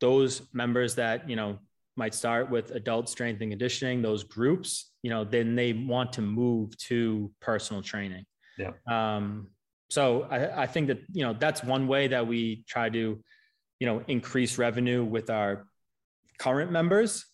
those 0.00 0.42
members 0.52 0.96
that 0.96 1.28
you 1.30 1.36
know 1.36 1.58
might 1.96 2.14
start 2.14 2.50
with 2.50 2.72
adult 2.72 3.08
strength 3.08 3.40
and 3.40 3.50
conditioning 3.50 4.02
those 4.02 4.22
groups 4.22 4.92
you 5.02 5.08
know 5.08 5.24
then 5.24 5.54
they 5.54 5.72
want 5.72 6.12
to 6.12 6.22
move 6.22 6.76
to 6.78 7.30
personal 7.40 7.82
training. 7.82 8.24
Yeah. 8.58 8.72
Um 8.86 9.48
so 9.88 10.26
I, 10.30 10.62
I 10.62 10.66
think 10.66 10.88
that 10.88 11.00
you 11.12 11.24
know 11.24 11.32
that's 11.32 11.62
one 11.62 11.86
way 11.86 12.08
that 12.08 12.26
we 12.26 12.64
try 12.68 12.90
to 12.90 13.22
you 13.80 13.86
know 13.86 14.02
increase 14.08 14.58
revenue 14.58 15.04
with 15.04 15.30
our 15.30 15.66
current 16.38 16.70
members. 16.70 17.24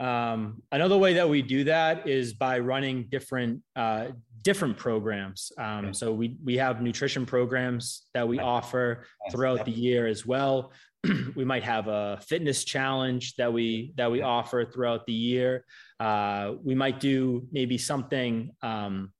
Um, 0.00 0.62
another 0.70 0.96
way 0.96 1.14
that 1.14 1.28
we 1.28 1.42
do 1.42 1.64
that 1.64 2.06
is 2.06 2.32
by 2.32 2.60
running 2.60 3.08
different 3.10 3.62
uh, 3.74 4.08
different 4.42 4.76
programs. 4.76 5.50
Um, 5.58 5.92
so 5.92 6.12
we 6.12 6.36
we 6.44 6.56
have 6.56 6.80
nutrition 6.80 7.26
programs 7.26 8.06
that 8.14 8.26
we 8.26 8.38
offer 8.38 9.04
throughout 9.30 9.64
the 9.64 9.72
year 9.72 10.06
as 10.06 10.24
well. 10.24 10.72
we 11.36 11.44
might 11.44 11.62
have 11.62 11.88
a 11.88 12.18
fitness 12.26 12.64
challenge 12.64 13.34
that 13.36 13.52
we 13.52 13.92
that 13.96 14.10
we 14.10 14.22
offer 14.22 14.64
throughout 14.64 15.06
the 15.06 15.12
year. 15.12 15.64
Uh, 16.00 16.54
we 16.62 16.74
might 16.74 17.00
do 17.00 17.46
maybe 17.52 17.78
something 17.78 18.50
um, 18.62 19.12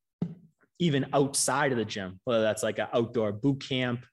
even 0.79 1.07
outside 1.13 1.73
of 1.73 1.79
the 1.79 1.85
gym, 1.85 2.21
whether 2.25 2.43
that's 2.43 2.63
like 2.63 2.79
an 2.79 2.87
outdoor 2.93 3.33
boot 3.33 3.65
camp, 3.69 4.05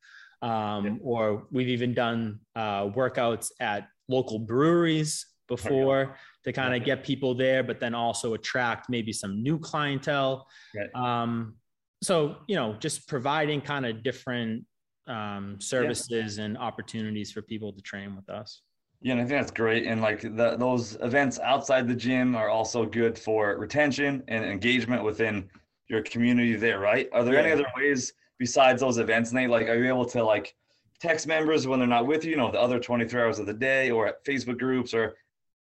um, 0.42 1.00
or 1.04 1.48
we've 1.52 1.70
even 1.70 1.94
done 1.94 2.40
uh, 2.56 2.86
workouts 2.88 3.52
at 3.60 3.88
local 4.08 4.40
breweries 4.40 5.26
before 5.48 6.18
to 6.44 6.52
kind 6.52 6.76
of 6.76 6.84
get 6.84 7.04
people 7.04 7.36
there, 7.36 7.64
but 7.64 7.80
then 7.80 7.94
also 7.94 8.34
attract 8.34 8.90
maybe 8.90 9.12
some 9.12 9.42
new 9.42 9.60
clientele. 9.60 10.48
Um, 10.94 11.56
so, 12.04 12.38
you 12.48 12.56
know, 12.56 12.76
just 12.80 13.08
providing 13.08 13.62
kind 13.62 13.86
of 13.86 14.04
different 14.04 14.66
um, 15.08 15.58
services 15.60 16.38
yeah. 16.38 16.46
and 16.46 16.58
opportunities 16.58 17.32
for 17.32 17.42
people 17.42 17.72
to 17.74 17.82
train 17.82 18.16
with 18.16 18.30
us. 18.30 18.62
Yeah, 19.02 19.14
and 19.14 19.22
I 19.22 19.26
think 19.26 19.40
that's 19.40 19.52
great. 19.52 19.86
And 19.86 20.02
like 20.02 20.22
the, 20.22 20.56
those 20.58 20.98
events 21.02 21.40
outside 21.40 21.88
the 21.88 21.96
gym 21.96 22.36
are 22.36 22.50
also 22.50 22.86
good 22.86 23.18
for 23.18 23.58
retention 23.58 24.24
and 24.28 24.44
engagement 24.44 25.04
within 25.04 25.50
your 25.90 26.02
community 26.02 26.56
there, 26.56 26.80
right? 26.80 27.08
Are 27.14 27.24
there 27.24 27.36
yeah. 27.36 27.42
any 27.42 27.52
other 27.52 27.68
ways 27.76 28.14
besides 28.40 28.82
those 28.82 28.98
events, 28.98 29.32
Nate? 29.32 29.50
Like, 29.50 29.68
are 29.68 29.76
you 29.76 29.88
able 29.88 30.06
to 30.06 30.24
like 30.24 30.56
text 31.00 31.28
members 31.28 31.68
when 31.68 31.80
they're 31.80 31.88
not 31.88 32.08
with 32.08 32.24
you, 32.24 32.32
you 32.32 32.38
know, 32.38 32.52
the 32.52 32.60
other 32.60 32.80
23 32.80 33.22
hours 33.22 33.40
of 33.40 33.46
the 33.46 33.54
day 33.54 33.92
or 33.92 34.08
at 34.08 34.24
Facebook 34.26 34.58
groups 34.58 34.94
or 34.94 35.16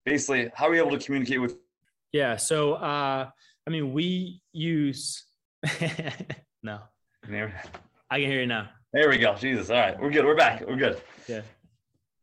basically 0.04 0.50
how 0.54 0.68
are 0.68 0.74
you 0.74 0.84
able 0.84 0.96
to 0.96 1.04
communicate 1.04 1.40
with? 1.40 1.56
Yeah. 2.12 2.36
So, 2.36 2.74
uh, 2.74 3.28
I 3.66 3.70
mean, 3.70 3.92
we 3.92 4.40
use, 4.52 5.24
no, 6.62 6.80
I 8.10 8.20
can 8.20 8.30
hear 8.30 8.40
you 8.40 8.46
now. 8.46 8.68
There 8.92 9.08
we 9.08 9.18
go. 9.18 9.34
Jesus. 9.34 9.70
All 9.70 9.76
right. 9.76 9.98
We're 10.00 10.10
good. 10.10 10.24
We're 10.24 10.36
back. 10.36 10.62
We're 10.66 10.76
good. 10.76 11.02
Yeah. 11.26 11.42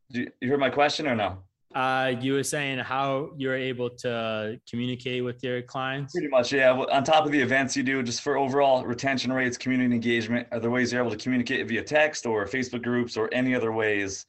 You, 0.08 0.30
you 0.40 0.48
heard 0.48 0.60
my 0.60 0.70
question 0.70 1.06
or 1.06 1.14
no? 1.14 1.42
Uh, 1.74 2.14
you 2.20 2.34
were 2.34 2.42
saying 2.42 2.78
how 2.78 3.30
you're 3.36 3.56
able 3.56 3.88
to 3.88 4.58
communicate 4.68 5.24
with 5.24 5.42
your 5.42 5.62
clients. 5.62 6.12
Pretty 6.12 6.28
much, 6.28 6.52
yeah. 6.52 6.72
On 6.72 7.04
top 7.04 7.24
of 7.24 7.32
the 7.32 7.40
events 7.40 7.76
you 7.76 7.82
do, 7.82 8.02
just 8.02 8.20
for 8.20 8.36
overall 8.36 8.84
retention 8.84 9.32
rates, 9.32 9.56
community 9.56 9.94
engagement, 9.94 10.46
are 10.52 10.60
there 10.60 10.70
ways 10.70 10.92
you're 10.92 11.00
able 11.00 11.10
to 11.10 11.22
communicate 11.22 11.66
via 11.68 11.82
text 11.82 12.26
or 12.26 12.46
Facebook 12.46 12.82
groups 12.82 13.16
or 13.16 13.28
any 13.32 13.54
other 13.54 13.72
ways? 13.72 14.26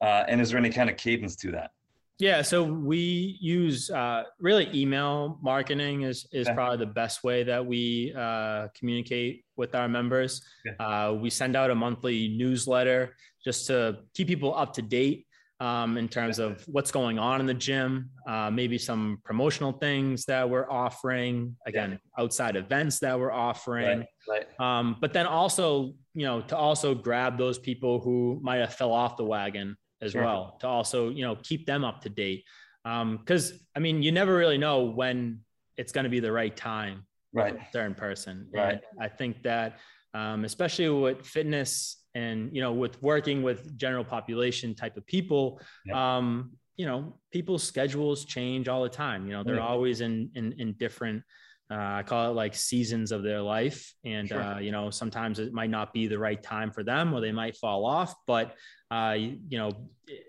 Uh, 0.00 0.24
and 0.28 0.40
is 0.40 0.50
there 0.50 0.58
any 0.58 0.70
kind 0.70 0.88
of 0.88 0.96
cadence 0.96 1.34
to 1.36 1.50
that? 1.50 1.72
Yeah, 2.20 2.42
so 2.42 2.64
we 2.64 3.38
use 3.40 3.90
uh, 3.90 4.24
really 4.40 4.68
email 4.74 5.38
marketing 5.40 6.02
is 6.02 6.26
is 6.32 6.48
okay. 6.48 6.54
probably 6.54 6.78
the 6.78 6.92
best 6.92 7.22
way 7.22 7.44
that 7.44 7.64
we 7.64 8.12
uh, 8.16 8.68
communicate 8.74 9.44
with 9.56 9.76
our 9.76 9.88
members. 9.88 10.42
Okay. 10.66 10.76
Uh, 10.82 11.12
we 11.12 11.30
send 11.30 11.54
out 11.54 11.70
a 11.70 11.76
monthly 11.76 12.26
newsletter 12.26 13.14
just 13.44 13.68
to 13.68 13.98
keep 14.14 14.26
people 14.26 14.52
up 14.52 14.72
to 14.74 14.82
date 14.82 15.27
um, 15.60 15.98
in 15.98 16.08
terms 16.08 16.38
of 16.38 16.62
what's 16.68 16.90
going 16.90 17.18
on 17.18 17.40
in 17.40 17.46
the 17.46 17.54
gym, 17.54 18.10
uh, 18.28 18.50
maybe 18.50 18.78
some 18.78 19.20
promotional 19.24 19.72
things 19.72 20.24
that 20.26 20.48
we're 20.48 20.70
offering, 20.70 21.56
again, 21.66 21.92
yeah. 21.92 22.22
outside 22.22 22.54
events 22.56 23.00
that 23.00 23.18
we're 23.18 23.32
offering. 23.32 24.06
Right, 24.28 24.46
right. 24.60 24.60
Um, 24.78 24.96
but 25.00 25.12
then 25.12 25.26
also, 25.26 25.94
you 26.14 26.26
know, 26.26 26.40
to 26.42 26.56
also 26.56 26.94
grab 26.94 27.38
those 27.38 27.58
people 27.58 28.00
who 28.00 28.38
might 28.42 28.58
have 28.58 28.74
fell 28.74 28.92
off 28.92 29.16
the 29.16 29.24
wagon 29.24 29.76
as 30.00 30.12
sure. 30.12 30.22
well, 30.22 30.56
to 30.60 30.66
also, 30.68 31.10
you 31.10 31.22
know, 31.22 31.36
keep 31.36 31.66
them 31.66 31.84
up 31.84 32.02
to 32.02 32.08
date. 32.08 32.44
Because, 32.84 33.52
um, 33.52 33.58
I 33.74 33.80
mean, 33.80 34.02
you 34.02 34.12
never 34.12 34.34
really 34.34 34.58
know 34.58 34.84
when 34.84 35.40
it's 35.76 35.92
going 35.92 36.04
to 36.04 36.10
be 36.10 36.20
the 36.20 36.32
right 36.32 36.56
time 36.56 37.04
right. 37.32 37.58
certain 37.72 37.94
person. 37.94 38.48
Right. 38.52 38.72
And 38.72 38.80
I 39.00 39.08
think 39.08 39.42
that, 39.42 39.78
um, 40.14 40.44
especially 40.44 40.88
with 40.88 41.26
fitness 41.26 41.97
and 42.14 42.54
you 42.54 42.60
know 42.60 42.72
with 42.72 43.00
working 43.02 43.42
with 43.42 43.76
general 43.76 44.04
population 44.04 44.74
type 44.74 44.96
of 44.96 45.06
people 45.06 45.60
yeah. 45.86 46.16
um 46.16 46.50
you 46.76 46.86
know 46.86 47.14
people's 47.32 47.62
schedules 47.62 48.24
change 48.24 48.68
all 48.68 48.82
the 48.82 48.88
time 48.88 49.26
you 49.26 49.32
know 49.32 49.42
they're 49.42 49.56
yeah. 49.56 49.66
always 49.66 50.00
in 50.00 50.30
in 50.34 50.52
in 50.58 50.72
different 50.74 51.22
uh, 51.70 51.96
I 51.98 52.02
call 52.02 52.30
it 52.30 52.34
like 52.34 52.54
seasons 52.54 53.12
of 53.12 53.22
their 53.22 53.42
life. 53.42 53.92
And, 54.04 54.28
sure. 54.28 54.40
uh, 54.40 54.58
you 54.58 54.72
know, 54.72 54.90
sometimes 54.90 55.38
it 55.38 55.52
might 55.52 55.68
not 55.68 55.92
be 55.92 56.06
the 56.06 56.18
right 56.18 56.42
time 56.42 56.70
for 56.70 56.82
them 56.82 57.12
or 57.12 57.20
they 57.20 57.32
might 57.32 57.56
fall 57.56 57.84
off. 57.84 58.14
But, 58.26 58.54
uh, 58.90 59.16
you, 59.18 59.38
you 59.48 59.58
know, 59.58 59.72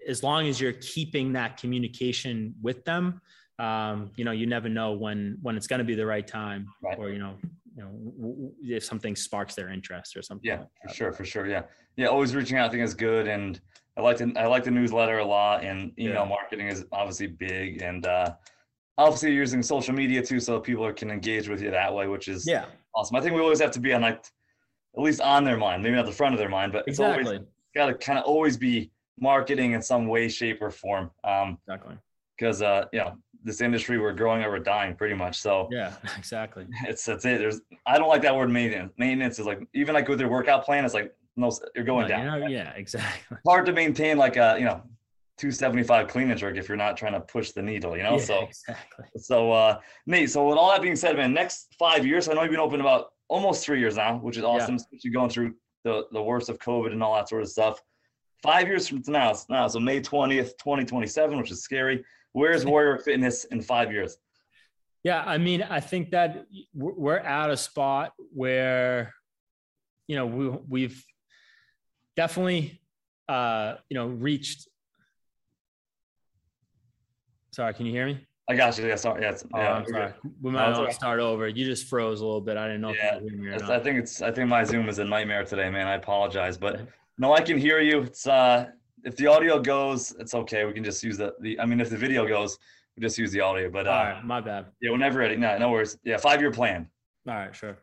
as 0.06 0.22
long 0.22 0.48
as 0.48 0.60
you're 0.60 0.74
keeping 0.74 1.34
that 1.34 1.56
communication 1.56 2.56
with 2.62 2.84
them, 2.84 3.22
um, 3.58 4.12
you 4.18 4.26
know, 4.26 4.32
you 4.32 4.48
never 4.48 4.68
know 4.68 4.92
when, 4.92 5.38
when 5.42 5.56
it's 5.56 5.68
going 5.68 5.80
to 5.80 5.86
be 5.86 5.96
the 5.96 6.06
right 6.06 6.28
time 6.28 6.68
right. 6.84 6.98
or, 7.00 7.10
you 7.10 7.20
know, 7.20 7.36
you 7.80 7.86
know 7.86 8.52
if 8.62 8.84
something 8.84 9.16
sparks 9.16 9.56
their 9.56 9.70
interest 9.70 10.16
or 10.16 10.22
something. 10.22 10.48
Yeah, 10.48 10.60
like 10.60 10.70
for 10.84 10.94
sure, 10.94 11.12
for 11.14 11.26
sure. 11.26 11.48
Yeah, 11.48 11.64
yeah. 11.96 12.08
Always 12.08 12.36
reaching 12.36 12.58
out, 12.58 12.70
I 12.70 12.72
think 12.72 12.84
is 12.84 12.94
good, 12.94 13.28
and 13.28 13.60
I 13.98 14.02
like 14.02 14.18
the 14.18 14.34
I 14.36 14.48
like 14.48 14.64
the 14.64 14.72
newsletter 14.72 15.20
a 15.20 15.26
lot, 15.26 15.64
and 15.64 15.92
email 15.98 16.24
yeah. 16.24 16.26
marketing 16.26 16.68
is 16.68 16.86
obviously 16.92 17.28
big, 17.28 17.82
and 17.82 18.06
uh, 18.06 18.34
obviously 18.98 19.34
using 19.34 19.64
social 19.64 19.94
media 19.94 20.22
too, 20.22 20.40
so 20.40 20.60
people 20.60 20.92
can 20.94 21.10
engage 21.10 21.48
with 21.48 21.62
you 21.62 21.72
that 21.72 21.94
way, 21.94 22.08
which 22.08 22.28
is 22.28 22.46
yeah 22.48 22.66
awesome. 22.96 23.16
I 23.16 23.22
think 23.22 23.36
we 23.36 23.42
always 23.42 23.62
have 23.62 23.72
to 23.72 23.80
be 23.80 23.94
on 23.94 24.02
like 24.02 24.26
at 24.98 25.04
least 25.04 25.22
on 25.22 25.44
their 25.44 25.58
mind, 25.58 25.84
maybe 25.84 25.96
not 25.96 26.06
the 26.06 26.12
front 26.12 26.34
of 26.34 26.40
their 26.40 26.50
mind, 26.50 26.74
but 26.74 26.86
exactly. 26.88 27.22
it's 27.22 27.30
always 27.30 27.42
got 27.76 27.86
to 27.88 27.94
kind 27.94 28.20
of 28.20 28.26
always 28.26 28.58
be 28.58 28.92
marketing 29.20 29.74
in 29.74 29.82
some 29.82 30.08
way, 30.08 30.28
shape, 30.28 30.62
or 30.62 30.72
form. 30.72 31.12
Um, 31.24 31.58
exactly. 31.68 31.96
Because 32.40 32.62
uh, 32.62 32.86
you 32.94 33.00
know, 33.00 33.18
this 33.44 33.62
industry 33.62 33.98
we're 33.98 34.14
growing 34.14 34.44
or 34.44 34.50
we're 34.50 34.60
dying 34.60 34.96
pretty 34.96 35.16
much. 35.16 35.40
So 35.40 35.68
yeah, 35.72 35.94
exactly. 36.18 36.68
It's 36.88 37.06
that's 37.06 37.26
it. 37.26 37.40
There's 37.40 37.62
I 37.86 37.98
don't 37.98 38.10
like 38.10 38.22
that 38.24 38.36
word 38.36 38.50
maintenance. 38.50 38.94
Maintenance 38.98 39.40
is 39.40 39.46
like 39.46 39.62
even 39.74 39.96
like 39.96 40.08
with 40.08 40.20
your 40.20 40.30
workout 40.30 40.66
plan, 40.66 40.86
it's 40.86 40.94
like 40.94 41.14
no, 41.36 41.52
you're 41.76 41.86
going 41.86 42.04
no, 42.04 42.08
down. 42.08 42.20
You 42.20 42.32
know, 42.32 42.40
right? 42.40 42.52
Yeah, 42.52 42.72
exactly. 42.76 43.38
Hard 43.48 43.66
to 43.66 43.74
maintain 43.74 44.18
like 44.18 44.38
a 44.38 44.56
you 44.58 44.66
know 44.66 44.82
275 45.38 46.08
clean 46.08 46.30
and 46.30 46.40
jerk 46.40 46.58
if 46.58 46.68
you're 46.68 46.78
not 46.78 46.98
trying 46.98 47.14
to 47.14 47.22
push 47.22 47.52
the 47.52 47.62
needle, 47.62 47.96
you 47.96 48.04
know. 48.04 48.18
Yeah, 48.18 48.24
so 48.24 48.44
exactly. 48.44 49.06
So 49.18 49.52
uh 49.52 49.80
Nate, 50.06 50.30
so 50.30 50.48
with 50.48 50.58
all 50.58 50.70
that 50.72 50.82
being 50.82 50.96
said, 50.96 51.16
man, 51.16 51.34
next 51.34 51.74
five 51.78 52.06
years, 52.06 52.28
I 52.28 52.34
know 52.34 52.42
you've 52.42 52.52
been 52.52 52.60
open 52.60 52.82
about 52.82 53.08
almost 53.30 53.64
three 53.64 53.80
years 53.80 53.96
now, 53.96 54.18
which 54.18 54.38
is 54.38 54.44
awesome, 54.44 54.76
yeah. 54.76 54.82
especially 54.82 55.12
going 55.12 55.30
through 55.30 55.54
the 55.84 56.06
the 56.12 56.22
worst 56.22 56.50
of 56.50 56.60
COVID 56.60 56.92
and 56.92 57.02
all 57.02 57.16
that 57.16 57.30
sort 57.30 57.42
of 57.42 57.50
stuff. 57.50 57.82
Five 58.44 58.68
years 58.68 58.88
from 58.88 59.02
now, 59.08 59.34
now, 59.50 59.68
so 59.68 59.82
May 59.82 60.00
20th, 60.00 60.52
2027, 60.60 61.38
which 61.38 61.52
is 61.52 61.62
scary 61.62 62.06
Where's 62.34 62.66
Warrior 62.66 62.98
Fitness 63.00 63.46
in 63.46 63.62
five 63.62 63.92
years? 63.92 64.18
Yeah, 65.04 65.24
I 65.26 65.38
mean, 65.38 65.64
I 65.64 65.80
think 65.80 66.12
that 66.12 66.46
we're 66.74 67.18
at 67.18 67.50
a 67.50 67.58
spot 67.58 68.14
where, 68.34 69.14
you 70.08 70.16
know, 70.16 70.26
we 70.26 70.50
we've 70.68 71.06
definitely, 72.16 72.82
uh, 73.28 73.76
you 73.90 73.96
know, 73.96 74.08
reached 74.08 74.68
Sorry, 77.52 77.74
can 77.74 77.86
you 77.86 77.92
hear 77.92 78.06
me? 78.06 78.26
I 78.50 78.56
got 78.56 78.78
you. 78.78 78.88
Yeah, 78.88 78.96
sorry. 78.96 79.22
Yeah, 79.22 79.38
oh, 79.54 79.60
yeah. 79.60 79.74
I'm 79.74 79.86
sorry. 79.86 80.14
We 80.42 80.52
might 80.52 80.72
no, 80.72 80.90
start 80.90 81.20
over. 81.20 81.48
You 81.48 81.66
just 81.66 81.88
froze 81.88 82.22
a 82.22 82.26
little 82.26 82.42
bit. 82.42 82.58
I 82.58 82.68
didn't 82.68 82.82
know. 82.82 82.94
Yeah, 82.94 83.20
I 83.70 83.80
think 83.80 84.00
it's. 84.00 84.22
I 84.22 84.32
think 84.32 84.50
my 84.50 84.64
Zoom 84.64 84.90
is 84.90 85.00
a 85.00 85.04
nightmare 85.04 85.44
today, 85.44 85.70
man. 85.70 85.88
I 85.88 85.96
apologize, 85.96 86.58
but 86.58 86.88
no, 87.18 87.34
I 87.34 87.42
can 87.42 87.58
hear 87.58 87.80
you. 87.80 88.04
It's 88.04 88.26
uh, 88.26 88.68
if 89.04 89.16
the 89.16 89.28
audio 89.28 89.60
goes, 89.60 90.14
it's 90.20 90.34
okay. 90.34 90.66
We 90.66 90.74
can 90.74 90.84
just 90.84 91.04
use 91.04 91.18
the. 91.18 91.34
the 91.42 91.60
I 91.60 91.66
mean, 91.66 91.80
if 91.80 91.90
the 91.90 91.98
video 91.98 92.28
goes, 92.28 92.58
we 92.96 93.02
just 93.02 93.18
use 93.18 93.32
the 93.32 93.42
audio. 93.42 93.70
But 93.70 93.88
uh, 93.88 93.92
all 93.92 94.04
right, 94.04 94.26
my 94.26 94.42
bad. 94.42 94.68
Yeah, 94.82 94.92
whenever 94.92 95.20
ready. 95.20 95.36
No, 95.36 95.58
no 95.58 95.70
worries. 95.70 95.98
Yeah, 96.04 96.18
five 96.18 96.42
year 96.42 96.52
plan. 96.52 96.88
All 97.28 97.36
right, 97.36 97.56
sure. 97.56 97.78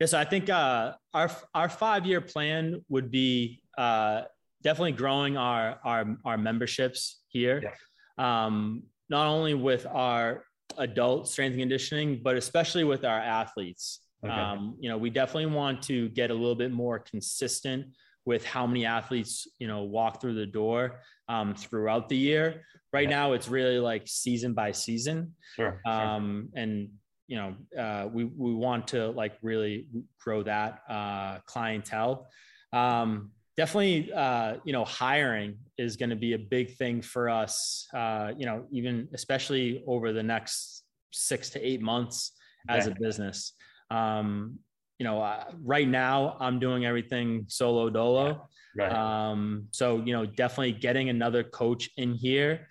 Yes, 0.00 0.14
I 0.14 0.24
think 0.24 0.50
uh, 0.50 0.94
our 1.14 1.30
our 1.54 1.68
five 1.68 2.06
year 2.06 2.20
plan 2.20 2.84
would 2.88 3.10
be 3.10 3.62
uh, 3.78 4.22
definitely 4.62 4.92
growing 4.92 5.36
our 5.36 5.78
our 5.84 6.16
our 6.24 6.38
memberships 6.38 7.22
here. 7.28 7.62
Yeah. 7.62 8.46
Um, 8.46 8.84
not 9.08 9.26
only 9.26 9.54
with 9.54 9.86
our 9.86 10.44
adult 10.78 11.28
strength 11.28 11.52
and 11.52 11.62
conditioning, 11.62 12.20
but 12.22 12.36
especially 12.36 12.84
with 12.84 13.04
our 13.04 13.18
athletes. 13.18 14.00
Okay. 14.24 14.32
Um, 14.32 14.76
you 14.78 14.88
know, 14.88 14.96
we 14.96 15.10
definitely 15.10 15.46
want 15.46 15.82
to 15.82 16.08
get 16.10 16.30
a 16.30 16.34
little 16.34 16.54
bit 16.54 16.70
more 16.70 16.98
consistent 16.98 17.86
with 18.24 18.44
how 18.44 18.66
many 18.66 18.84
athletes 18.86 19.48
you 19.58 19.68
know 19.68 19.82
walk 19.82 20.20
through 20.20 20.34
the 20.34 20.46
door 20.46 21.00
um, 21.28 21.54
throughout 21.54 22.08
the 22.08 22.16
year. 22.16 22.62
Right 22.92 23.08
yeah. 23.08 23.16
now, 23.16 23.32
it's 23.32 23.48
really 23.48 23.78
like 23.78 24.02
season 24.06 24.52
by 24.52 24.72
season. 24.72 25.34
Sure. 25.56 25.80
Um, 25.86 26.50
sure. 26.52 26.62
And 26.62 26.88
you 27.26 27.36
know, 27.36 27.82
uh, 27.82 28.08
we 28.12 28.24
we 28.24 28.54
want 28.54 28.88
to 28.88 29.08
like 29.08 29.34
really 29.42 29.86
grow 30.22 30.42
that 30.42 30.80
uh, 30.88 31.38
clientele. 31.46 32.26
Um, 32.72 33.30
definitely, 33.56 34.12
uh, 34.12 34.56
you 34.64 34.72
know, 34.72 34.84
hiring 34.84 35.58
is 35.78 35.96
going 35.96 36.10
to 36.10 36.16
be 36.16 36.34
a 36.34 36.38
big 36.38 36.76
thing 36.76 37.00
for 37.02 37.30
us. 37.30 37.86
Uh, 37.94 38.32
you 38.36 38.46
know, 38.46 38.66
even 38.70 39.08
especially 39.14 39.82
over 39.86 40.12
the 40.12 40.22
next 40.22 40.82
six 41.10 41.50
to 41.50 41.66
eight 41.66 41.80
months 41.80 42.32
as 42.68 42.86
yeah. 42.86 42.92
a 42.92 43.00
business. 43.00 43.54
Um, 43.90 44.58
you 45.02 45.08
know, 45.08 45.20
uh, 45.20 45.46
right 45.64 45.88
now 45.88 46.36
I'm 46.38 46.60
doing 46.60 46.86
everything 46.86 47.46
solo 47.48 47.90
dolo. 47.90 48.48
Yeah. 48.76 48.84
Right. 48.84 48.92
Um, 48.92 49.66
so 49.72 50.00
you 50.06 50.12
know, 50.12 50.24
definitely 50.24 50.74
getting 50.74 51.08
another 51.08 51.42
coach 51.42 51.90
in 51.96 52.14
here, 52.14 52.68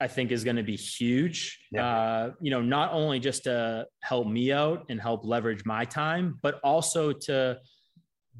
I 0.00 0.06
think 0.06 0.30
is 0.30 0.44
going 0.44 0.54
to 0.54 0.62
be 0.62 0.76
huge. 0.76 1.58
Yeah. 1.72 1.88
Uh, 1.88 2.30
you 2.40 2.52
know, 2.52 2.62
not 2.62 2.92
only 2.92 3.18
just 3.18 3.42
to 3.44 3.88
help 4.00 4.28
me 4.28 4.52
out 4.52 4.86
and 4.90 5.00
help 5.00 5.24
leverage 5.24 5.64
my 5.64 5.84
time, 5.84 6.38
but 6.40 6.60
also 6.62 7.12
to 7.26 7.58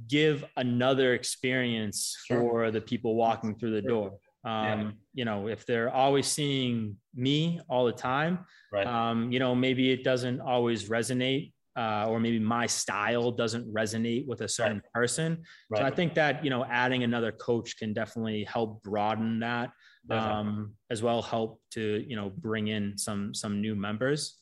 give 0.08 0.44
another 0.56 1.14
experience 1.14 2.16
sure. 2.26 2.38
for 2.38 2.70
the 2.70 2.80
people 2.80 3.16
walking 3.16 3.58
through 3.58 3.72
the 3.72 3.82
door. 3.82 4.12
Um, 4.44 4.54
yeah. 4.54 4.90
You 5.14 5.24
know, 5.24 5.48
if 5.48 5.66
they're 5.66 5.92
always 5.92 6.28
seeing 6.28 6.96
me 7.12 7.60
all 7.68 7.86
the 7.86 7.98
time, 8.12 8.46
right. 8.72 8.86
um, 8.86 9.32
you 9.32 9.40
know, 9.40 9.52
maybe 9.52 9.90
it 9.90 10.04
doesn't 10.04 10.40
always 10.40 10.88
resonate 10.88 11.53
uh, 11.76 12.06
or 12.08 12.20
maybe 12.20 12.38
my 12.38 12.66
style 12.66 13.30
doesn't 13.30 13.72
resonate 13.72 14.26
with 14.26 14.40
a 14.42 14.48
certain 14.48 14.76
right. 14.76 14.92
person. 14.92 15.42
Right. 15.70 15.80
So 15.80 15.84
I 15.84 15.90
think 15.90 16.14
that 16.14 16.44
you 16.44 16.50
know 16.50 16.64
adding 16.64 17.02
another 17.02 17.32
coach 17.32 17.76
can 17.76 17.92
definitely 17.92 18.44
help 18.44 18.82
broaden 18.82 19.40
that, 19.40 19.70
um, 20.10 20.74
as 20.90 21.02
well 21.02 21.22
help 21.22 21.60
to 21.72 22.04
you 22.06 22.16
know 22.16 22.30
bring 22.36 22.68
in 22.68 22.96
some 22.96 23.34
some 23.34 23.60
new 23.60 23.74
members. 23.74 24.38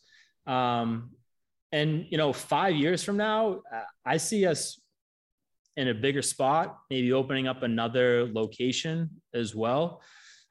Um, 0.47 1.11
and 1.73 2.07
you 2.11 2.19
know, 2.19 2.33
five 2.33 2.75
years 2.77 3.03
from 3.03 3.17
now, 3.17 3.61
I 4.05 4.19
see 4.19 4.47
us 4.47 4.79
in 5.77 5.89
a 5.89 5.95
bigger 5.95 6.23
spot, 6.23 6.79
maybe 6.91 7.13
opening 7.13 7.49
up 7.49 7.63
another 7.63 8.27
location 8.31 9.09
as 9.33 9.55
well. 9.55 10.03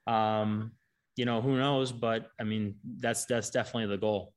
Um, 0.08 0.72
you 1.16 1.26
know, 1.26 1.42
who 1.42 1.58
knows? 1.58 1.92
But 1.92 2.28
I 2.40 2.44
mean, 2.44 2.76
that's 3.00 3.26
that's 3.26 3.52
definitely 3.52 3.88
the 3.88 4.00
goal. 4.00 4.34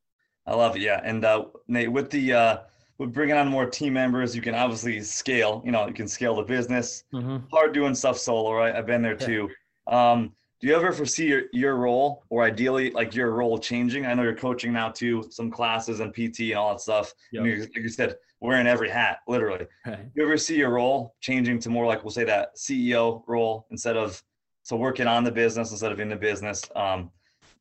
I 0.47 0.55
love 0.55 0.75
it. 0.75 0.81
Yeah. 0.81 1.01
And 1.03 1.23
uh, 1.25 1.45
Nate, 1.67 1.91
with 1.91 2.09
the 2.09 2.33
uh, 2.33 2.57
with 2.97 3.13
bringing 3.13 3.35
on 3.35 3.47
more 3.47 3.65
team 3.65 3.93
members, 3.93 4.35
you 4.35 4.41
can 4.41 4.55
obviously 4.55 5.01
scale. 5.01 5.61
You 5.65 5.71
know, 5.71 5.87
you 5.87 5.93
can 5.93 6.07
scale 6.07 6.35
the 6.35 6.43
business. 6.43 7.03
Mm-hmm. 7.13 7.37
Hard 7.51 7.73
doing 7.73 7.95
stuff 7.95 8.17
solo, 8.17 8.53
right? 8.53 8.75
I've 8.75 8.85
been 8.85 9.01
there 9.01 9.17
yeah. 9.19 9.25
too. 9.25 9.49
Um, 9.87 10.33
do 10.61 10.67
you 10.67 10.75
ever 10.75 10.91
foresee 10.93 11.27
your, 11.27 11.43
your 11.51 11.75
role 11.75 12.23
or 12.29 12.43
ideally 12.43 12.91
like 12.91 13.13
your 13.13 13.31
role 13.31 13.57
changing? 13.57 14.05
I 14.05 14.13
know 14.13 14.23
you're 14.23 14.35
coaching 14.35 14.71
now 14.71 14.89
too, 14.89 15.27
some 15.29 15.51
classes 15.51 15.99
and 15.99 16.13
PT 16.13 16.39
and 16.51 16.55
all 16.55 16.71
that 16.71 16.81
stuff. 16.81 17.13
Yep. 17.33 17.45
You, 17.45 17.59
like 17.59 17.75
you 17.75 17.89
said, 17.89 18.15
wearing 18.39 18.65
every 18.65 18.89
hat, 18.89 19.19
literally. 19.27 19.67
Right. 19.85 20.03
Do 20.03 20.11
you 20.15 20.23
ever 20.23 20.37
see 20.37 20.55
your 20.57 20.69
role 20.69 21.15
changing 21.19 21.59
to 21.59 21.69
more 21.69 21.85
like 21.85 22.03
we'll 22.03 22.11
say 22.11 22.23
that 22.23 22.55
CEO 22.55 23.23
role 23.27 23.67
instead 23.71 23.97
of 23.97 24.23
so 24.63 24.75
working 24.75 25.07
on 25.07 25.23
the 25.23 25.31
business 25.31 25.71
instead 25.71 25.91
of 25.91 25.99
in 25.99 26.09
the 26.09 26.15
business 26.15 26.63
um, 26.75 27.11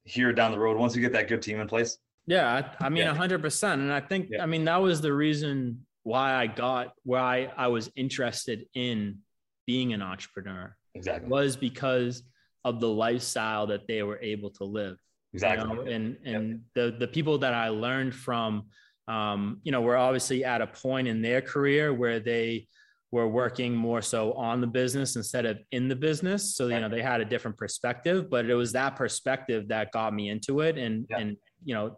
here 0.04 0.32
down 0.32 0.52
the 0.52 0.58
road 0.58 0.78
once 0.78 0.94
you 0.94 1.02
get 1.02 1.12
that 1.12 1.28
good 1.28 1.42
team 1.42 1.60
in 1.60 1.66
place? 1.66 1.98
Yeah, 2.26 2.70
I, 2.80 2.86
I 2.86 2.88
mean, 2.88 3.06
a 3.06 3.14
hundred 3.14 3.42
percent. 3.42 3.82
And 3.82 3.92
I 3.92 4.00
think, 4.00 4.28
yeah. 4.30 4.42
I 4.42 4.46
mean, 4.46 4.64
that 4.64 4.80
was 4.80 5.00
the 5.00 5.12
reason 5.12 5.84
why 6.04 6.34
I 6.34 6.46
got 6.46 6.92
why 7.02 7.50
I 7.56 7.68
was 7.68 7.90
interested 7.96 8.66
in 8.74 9.18
being 9.66 9.92
an 9.92 10.02
entrepreneur. 10.02 10.74
Exactly. 10.94 11.28
Was 11.28 11.56
because 11.56 12.22
of 12.64 12.80
the 12.80 12.88
lifestyle 12.88 13.66
that 13.66 13.86
they 13.86 14.02
were 14.02 14.18
able 14.20 14.50
to 14.50 14.64
live. 14.64 14.96
Exactly. 15.32 15.68
You 15.68 15.76
know? 15.76 15.82
And 15.82 16.16
and 16.24 16.60
the 16.74 16.96
the 16.98 17.08
people 17.08 17.38
that 17.38 17.52
I 17.52 17.68
learned 17.68 18.14
from, 18.14 18.66
um, 19.08 19.60
you 19.64 19.72
know, 19.72 19.82
were 19.82 19.96
obviously 19.96 20.44
at 20.44 20.62
a 20.62 20.66
point 20.66 21.08
in 21.08 21.20
their 21.20 21.42
career 21.42 21.92
where 21.92 22.20
they 22.20 22.68
were 23.10 23.28
working 23.28 23.74
more 23.74 24.02
so 24.02 24.32
on 24.32 24.60
the 24.60 24.66
business 24.66 25.14
instead 25.14 25.46
of 25.46 25.58
in 25.72 25.88
the 25.88 25.96
business. 25.96 26.56
So 26.56 26.68
you 26.68 26.80
know, 26.80 26.88
they 26.88 27.02
had 27.02 27.20
a 27.20 27.24
different 27.24 27.56
perspective, 27.56 28.28
but 28.28 28.46
it 28.46 28.54
was 28.54 28.72
that 28.72 28.96
perspective 28.96 29.68
that 29.68 29.92
got 29.92 30.12
me 30.12 30.30
into 30.30 30.60
it. 30.60 30.78
And 30.78 31.06
and 31.10 31.36
you 31.64 31.74
know, 31.74 31.96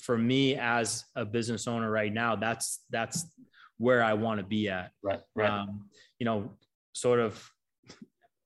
for 0.00 0.16
me 0.16 0.56
as 0.56 1.04
a 1.14 1.24
business 1.24 1.66
owner 1.66 1.90
right 1.90 2.12
now, 2.12 2.36
that's 2.36 2.84
that's 2.90 3.26
where 3.78 4.02
I 4.02 4.14
want 4.14 4.40
to 4.40 4.46
be 4.46 4.68
at. 4.68 4.90
Right. 5.02 5.20
Right. 5.34 5.50
Um, 5.50 5.86
you 6.18 6.24
know, 6.24 6.52
sort 6.92 7.20
of. 7.20 7.50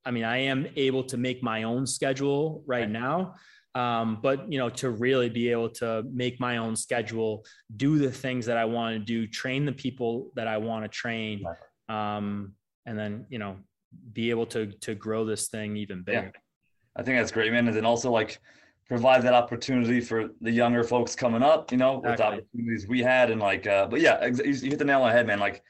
I 0.02 0.12
mean, 0.12 0.24
I 0.24 0.38
am 0.38 0.66
able 0.76 1.04
to 1.04 1.18
make 1.18 1.42
my 1.42 1.64
own 1.64 1.86
schedule 1.86 2.64
right, 2.66 2.80
right. 2.80 2.90
now, 2.90 3.34
um, 3.74 4.18
but 4.22 4.50
you 4.50 4.58
know, 4.58 4.70
to 4.70 4.90
really 4.90 5.28
be 5.28 5.50
able 5.50 5.68
to 5.70 6.02
make 6.10 6.40
my 6.40 6.56
own 6.56 6.74
schedule, 6.74 7.44
do 7.76 7.98
the 7.98 8.10
things 8.10 8.46
that 8.46 8.56
I 8.56 8.64
want 8.64 8.94
to 8.94 8.98
do, 8.98 9.26
train 9.26 9.64
the 9.64 9.72
people 9.72 10.30
that 10.34 10.48
I 10.48 10.56
want 10.56 10.84
to 10.84 10.88
train, 10.88 11.44
um, 11.88 12.54
and 12.86 12.98
then 12.98 13.26
you 13.28 13.38
know, 13.38 13.56
be 14.12 14.30
able 14.30 14.46
to 14.46 14.66
to 14.66 14.94
grow 14.94 15.24
this 15.24 15.48
thing 15.48 15.76
even 15.76 16.02
bigger. 16.02 16.32
Yeah. 16.34 16.40
I 16.96 17.02
think 17.02 17.18
that's 17.18 17.30
great, 17.30 17.52
man. 17.52 17.68
And 17.68 17.76
then 17.76 17.84
also 17.84 18.10
like 18.10 18.40
provide 18.90 19.22
that 19.22 19.34
opportunity 19.34 20.00
for 20.00 20.30
the 20.40 20.50
younger 20.50 20.82
folks 20.82 21.14
coming 21.14 21.44
up, 21.44 21.70
you 21.70 21.78
know, 21.78 21.98
exactly. 22.00 22.38
with 22.38 22.44
opportunities 22.44 22.88
we 22.88 23.00
had. 23.00 23.30
And 23.30 23.40
like, 23.40 23.64
uh, 23.64 23.86
but 23.86 24.00
yeah, 24.00 24.26
you 24.26 24.52
hit 24.52 24.80
the 24.80 24.84
nail 24.84 25.02
on 25.02 25.10
the 25.10 25.12
head, 25.12 25.28
man. 25.28 25.38
Like, 25.38 25.62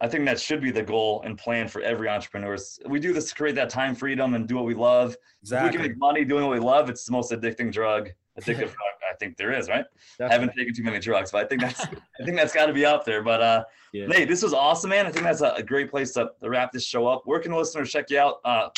I 0.00 0.08
think 0.08 0.24
that 0.24 0.40
should 0.40 0.62
be 0.62 0.70
the 0.70 0.82
goal 0.82 1.20
and 1.26 1.36
plan 1.36 1.68
for 1.68 1.82
every 1.82 2.08
entrepreneur. 2.08 2.56
We 2.88 2.98
do 2.98 3.12
this 3.12 3.28
to 3.28 3.34
create 3.34 3.56
that 3.56 3.68
time 3.68 3.94
freedom 3.94 4.32
and 4.32 4.48
do 4.48 4.56
what 4.56 4.64
we 4.64 4.72
love. 4.72 5.14
Exactly. 5.42 5.68
If 5.68 5.72
we 5.72 5.78
can 5.78 5.88
make 5.90 5.98
money 5.98 6.24
doing 6.24 6.44
what 6.44 6.52
we 6.54 6.58
love, 6.58 6.88
it's 6.88 7.04
the 7.04 7.12
most 7.12 7.30
addicting 7.30 7.70
drug, 7.70 8.08
addictive 8.40 8.56
drug 8.56 8.96
I 9.10 9.14
think 9.18 9.36
there 9.36 9.52
is, 9.52 9.68
right? 9.68 9.84
Definitely. 10.18 10.26
I 10.26 10.32
haven't 10.32 10.56
taken 10.56 10.74
too 10.74 10.82
many 10.82 10.98
drugs, 10.98 11.30
but 11.30 11.44
I 11.44 11.48
think 11.48 11.60
that's 11.60 11.84
I 11.84 12.24
think 12.24 12.38
that's 12.38 12.54
got 12.54 12.66
to 12.66 12.72
be 12.72 12.86
out 12.86 13.04
there. 13.04 13.22
But 13.22 13.42
uh, 13.42 13.64
yeah. 13.92 14.06
Nate, 14.06 14.28
this 14.28 14.42
was 14.42 14.54
awesome, 14.54 14.90
man. 14.90 15.06
I 15.06 15.10
think 15.10 15.24
that's 15.24 15.42
a, 15.42 15.52
a 15.52 15.62
great 15.62 15.90
place 15.90 16.12
to, 16.12 16.30
to, 16.42 16.50
wrap 16.50 16.72
this 16.72 16.84
show 16.84 17.06
up. 17.06 17.22
Where 17.24 17.38
can 17.38 17.52
listeners 17.52 17.90
check 17.90 18.10
you 18.10 18.18
out? 18.18 18.40
Uh, 18.44 18.68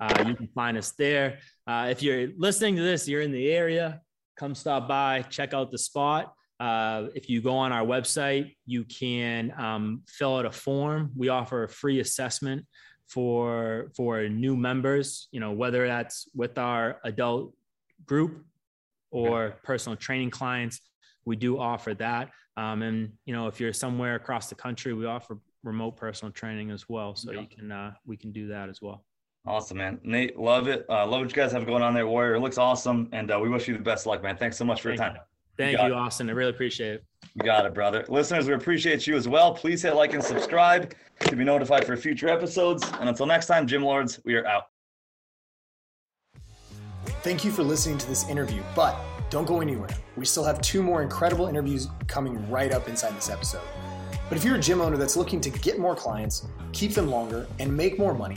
Uh, 0.00 0.28
you 0.28 0.34
can 0.34 0.48
find 0.48 0.76
us 0.76 0.92
there. 0.92 1.38
Uh, 1.66 1.88
if 1.90 2.02
you're 2.02 2.28
listening 2.36 2.76
to 2.76 2.82
this, 2.82 3.08
you're 3.08 3.22
in 3.22 3.32
the 3.32 3.52
area, 3.52 4.00
come 4.36 4.54
stop 4.54 4.88
by, 4.88 5.22
check 5.22 5.54
out 5.54 5.70
the 5.70 5.78
spot. 5.78 6.34
Uh, 6.60 7.06
if 7.14 7.28
you 7.28 7.40
go 7.40 7.56
on 7.56 7.72
our 7.72 7.84
website, 7.84 8.54
you 8.66 8.84
can 8.84 9.52
um, 9.58 10.02
fill 10.06 10.36
out 10.36 10.46
a 10.46 10.52
form. 10.52 11.10
We 11.16 11.28
offer 11.28 11.64
a 11.64 11.68
free 11.68 12.00
assessment 12.00 12.66
for 13.08 13.90
for 13.96 14.28
new 14.28 14.56
members. 14.56 15.28
You 15.32 15.40
know 15.40 15.52
whether 15.52 15.86
that's 15.86 16.28
with 16.34 16.58
our 16.58 17.00
adult 17.04 17.54
group 18.06 18.44
or 19.10 19.56
personal 19.62 19.96
training 19.96 20.30
clients. 20.30 20.80
We 21.24 21.36
do 21.36 21.58
offer 21.58 21.94
that. 21.94 22.30
Um, 22.56 22.82
and 22.82 23.12
you 23.24 23.34
know 23.34 23.48
if 23.48 23.60
you're 23.60 23.72
somewhere 23.72 24.14
across 24.14 24.48
the 24.48 24.54
country, 24.54 24.94
we 24.94 25.06
offer 25.06 25.38
remote 25.64 25.96
personal 25.96 26.32
training 26.32 26.70
as 26.70 26.88
well. 26.88 27.16
So 27.16 27.32
yeah. 27.32 27.40
you 27.40 27.46
can 27.48 27.72
uh, 27.72 27.92
we 28.06 28.16
can 28.16 28.32
do 28.32 28.48
that 28.48 28.68
as 28.68 28.80
well. 28.80 29.04
Awesome, 29.46 29.76
man. 29.76 30.00
Nate, 30.02 30.38
love 30.38 30.68
it. 30.68 30.86
Uh, 30.88 31.06
love 31.06 31.20
what 31.20 31.28
you 31.28 31.36
guys 31.36 31.52
have 31.52 31.66
going 31.66 31.82
on 31.82 31.92
there, 31.92 32.06
Warrior. 32.06 32.36
It 32.36 32.40
looks 32.40 32.56
awesome, 32.56 33.10
and 33.12 33.30
uh, 33.30 33.38
we 33.38 33.50
wish 33.50 33.68
you 33.68 33.76
the 33.76 33.82
best 33.82 34.06
luck, 34.06 34.22
man. 34.22 34.38
Thanks 34.38 34.56
so 34.56 34.64
much 34.64 34.80
for 34.80 34.88
Thank 34.88 35.00
your 35.00 35.08
time. 35.08 35.16
You. 35.16 35.33
Thank 35.56 35.78
you, 35.78 35.86
you 35.86 35.94
Austin. 35.94 36.28
I 36.28 36.32
really 36.32 36.50
appreciate 36.50 36.94
it. 36.94 37.04
You 37.34 37.42
got 37.42 37.66
it, 37.66 37.74
brother. 37.74 38.04
Listeners, 38.08 38.46
we 38.46 38.54
appreciate 38.54 39.06
you 39.06 39.16
as 39.16 39.28
well. 39.28 39.54
Please 39.54 39.82
hit 39.82 39.94
like 39.94 40.14
and 40.14 40.22
subscribe 40.22 40.94
to 41.20 41.36
be 41.36 41.44
notified 41.44 41.84
for 41.84 41.96
future 41.96 42.28
episodes. 42.28 42.84
And 43.00 43.08
until 43.08 43.26
next 43.26 43.46
time, 43.46 43.66
Gym 43.66 43.82
Lords, 43.82 44.20
we 44.24 44.34
are 44.34 44.46
out. 44.46 44.64
Thank 47.22 47.44
you 47.44 47.50
for 47.50 47.62
listening 47.62 47.98
to 47.98 48.06
this 48.06 48.28
interview, 48.28 48.62
but 48.76 48.96
don't 49.30 49.46
go 49.46 49.60
anywhere. 49.60 49.88
We 50.16 50.24
still 50.26 50.44
have 50.44 50.60
two 50.60 50.82
more 50.82 51.02
incredible 51.02 51.46
interviews 51.46 51.88
coming 52.06 52.48
right 52.50 52.70
up 52.70 52.88
inside 52.88 53.16
this 53.16 53.30
episode. 53.30 53.62
But 54.28 54.38
if 54.38 54.44
you're 54.44 54.56
a 54.56 54.60
gym 54.60 54.80
owner 54.80 54.96
that's 54.96 55.16
looking 55.16 55.40
to 55.40 55.50
get 55.50 55.78
more 55.78 55.94
clients, 55.94 56.46
keep 56.72 56.92
them 56.92 57.08
longer, 57.10 57.46
and 57.58 57.74
make 57.74 57.98
more 57.98 58.14
money, 58.14 58.36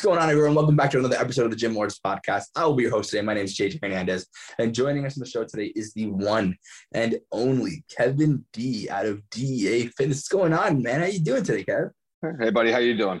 What's 0.00 0.06
going 0.06 0.18
on, 0.18 0.30
everyone? 0.30 0.54
Welcome 0.54 0.76
back 0.76 0.90
to 0.92 0.98
another 0.98 1.18
episode 1.18 1.44
of 1.44 1.50
the 1.50 1.58
Gym 1.58 1.74
Lords 1.74 2.00
podcast. 2.02 2.44
I 2.56 2.64
will 2.64 2.72
be 2.72 2.84
your 2.84 2.92
host 2.92 3.10
today. 3.10 3.20
My 3.20 3.34
name 3.34 3.44
is 3.44 3.54
JJ 3.54 3.80
Hernandez, 3.82 4.26
and 4.58 4.74
joining 4.74 5.04
us 5.04 5.18
on 5.18 5.20
the 5.20 5.28
show 5.28 5.44
today 5.44 5.74
is 5.76 5.92
the 5.92 6.06
one 6.06 6.56
and 6.94 7.20
only 7.30 7.84
Kevin 7.94 8.46
D 8.54 8.88
out 8.88 9.04
of 9.04 9.20
DEA 9.28 9.88
Fitness. 9.88 10.16
What's 10.16 10.28
going 10.28 10.54
on, 10.54 10.82
man? 10.82 11.00
How 11.00 11.06
you 11.06 11.20
doing 11.20 11.42
today, 11.42 11.64
Kev? 11.64 11.90
Hey, 12.40 12.48
buddy. 12.48 12.72
How 12.72 12.78
you 12.78 12.96
doing? 12.96 13.20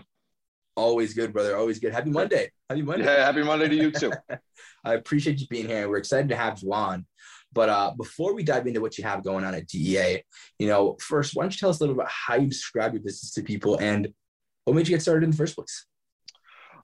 Always 0.74 1.12
good, 1.12 1.34
brother. 1.34 1.54
Always 1.54 1.80
good. 1.80 1.92
Happy 1.92 2.08
Monday. 2.08 2.50
Happy 2.70 2.80
Monday. 2.80 3.04
Yeah, 3.04 3.26
happy 3.26 3.42
Monday 3.42 3.68
to 3.68 3.76
you 3.76 3.90
too. 3.90 4.12
I 4.82 4.94
appreciate 4.94 5.38
you 5.38 5.48
being 5.48 5.68
here. 5.68 5.86
We're 5.86 5.98
excited 5.98 6.30
to 6.30 6.36
have 6.36 6.62
you 6.62 6.72
on. 6.72 7.04
But 7.52 7.68
uh, 7.68 7.92
before 7.94 8.34
we 8.34 8.42
dive 8.42 8.66
into 8.66 8.80
what 8.80 8.96
you 8.96 9.04
have 9.04 9.22
going 9.22 9.44
on 9.44 9.54
at 9.54 9.66
DEA, 9.66 10.22
you 10.58 10.68
know, 10.68 10.96
first, 10.98 11.36
why 11.36 11.42
don't 11.42 11.52
you 11.52 11.58
tell 11.58 11.68
us 11.68 11.80
a 11.80 11.82
little 11.82 11.94
bit 11.94 12.04
about 12.04 12.10
how 12.10 12.36
you 12.36 12.46
describe 12.46 12.94
your 12.94 13.02
business 13.02 13.32
to 13.32 13.42
people 13.42 13.76
and 13.76 14.08
what 14.64 14.74
made 14.74 14.88
you 14.88 14.94
get 14.94 15.02
started 15.02 15.24
in 15.24 15.30
the 15.30 15.36
first 15.36 15.54
place? 15.54 15.84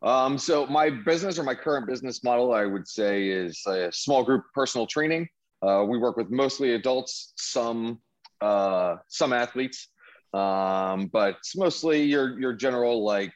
Um, 0.03 0.39
so 0.39 0.67
my 0.67 0.91
business 0.91 1.39
or 1.39 1.43
my 1.43 1.55
current 1.55 1.87
business 1.87 2.23
model, 2.23 2.53
I 2.53 2.65
would 2.65 2.87
say, 2.87 3.29
is 3.29 3.63
a 3.67 3.91
small 3.93 4.23
group 4.23 4.45
personal 4.55 4.87
training. 4.87 5.29
Uh, 5.63 5.85
we 5.89 5.99
work 5.99 6.17
with 6.17 6.31
mostly 6.31 6.75
adults, 6.75 7.33
some 7.37 8.01
uh, 8.41 8.97
some 9.09 9.33
athletes, 9.33 9.89
um, 10.35 11.07
but 11.07 11.37
it's 11.39 11.57
mostly 11.57 12.03
your 12.03 12.39
your 12.39 12.53
general 12.53 13.05
like 13.05 13.33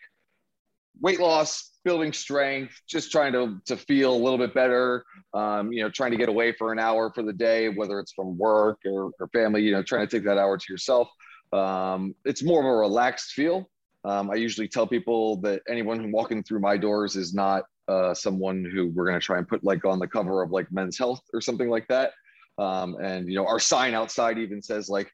weight 1.00 1.18
loss, 1.18 1.70
building 1.84 2.12
strength, 2.12 2.74
just 2.86 3.10
trying 3.10 3.32
to 3.32 3.60
to 3.66 3.76
feel 3.76 4.12
a 4.12 4.16
little 4.16 4.38
bit 4.38 4.54
better. 4.54 5.04
Um, 5.32 5.72
you 5.72 5.82
know, 5.82 5.90
trying 5.90 6.10
to 6.10 6.16
get 6.18 6.28
away 6.28 6.52
for 6.52 6.72
an 6.72 6.78
hour 6.78 7.10
for 7.14 7.22
the 7.22 7.32
day, 7.32 7.68
whether 7.68 7.98
it's 8.00 8.12
from 8.12 8.36
work 8.36 8.80
or, 8.84 9.10
or 9.18 9.28
family. 9.32 9.62
You 9.62 9.72
know, 9.72 9.82
trying 9.82 10.06
to 10.06 10.16
take 10.16 10.24
that 10.26 10.38
hour 10.38 10.58
to 10.58 10.72
yourself. 10.72 11.08
Um, 11.52 12.14
it's 12.24 12.42
more 12.42 12.60
of 12.60 12.66
a 12.66 12.76
relaxed 12.76 13.32
feel. 13.32 13.68
Um, 14.04 14.30
I 14.30 14.36
usually 14.36 14.68
tell 14.68 14.86
people 14.86 15.36
that 15.42 15.62
anyone 15.68 16.02
who 16.02 16.10
walking 16.10 16.42
through 16.42 16.60
my 16.60 16.76
doors 16.76 17.16
is 17.16 17.34
not 17.34 17.64
uh, 17.88 18.14
someone 18.14 18.64
who 18.64 18.88
we're 18.88 19.04
going 19.06 19.18
to 19.18 19.24
try 19.24 19.38
and 19.38 19.46
put 19.46 19.64
like 19.64 19.84
on 19.84 19.98
the 19.98 20.06
cover 20.06 20.42
of 20.42 20.50
like 20.50 20.70
Men's 20.70 20.96
Health 20.96 21.20
or 21.34 21.40
something 21.40 21.68
like 21.68 21.86
that. 21.88 22.12
Um, 22.58 22.96
and 23.02 23.28
you 23.28 23.34
know, 23.34 23.46
our 23.46 23.58
sign 23.58 23.94
outside 23.94 24.38
even 24.38 24.62
says 24.62 24.88
like, 24.88 25.10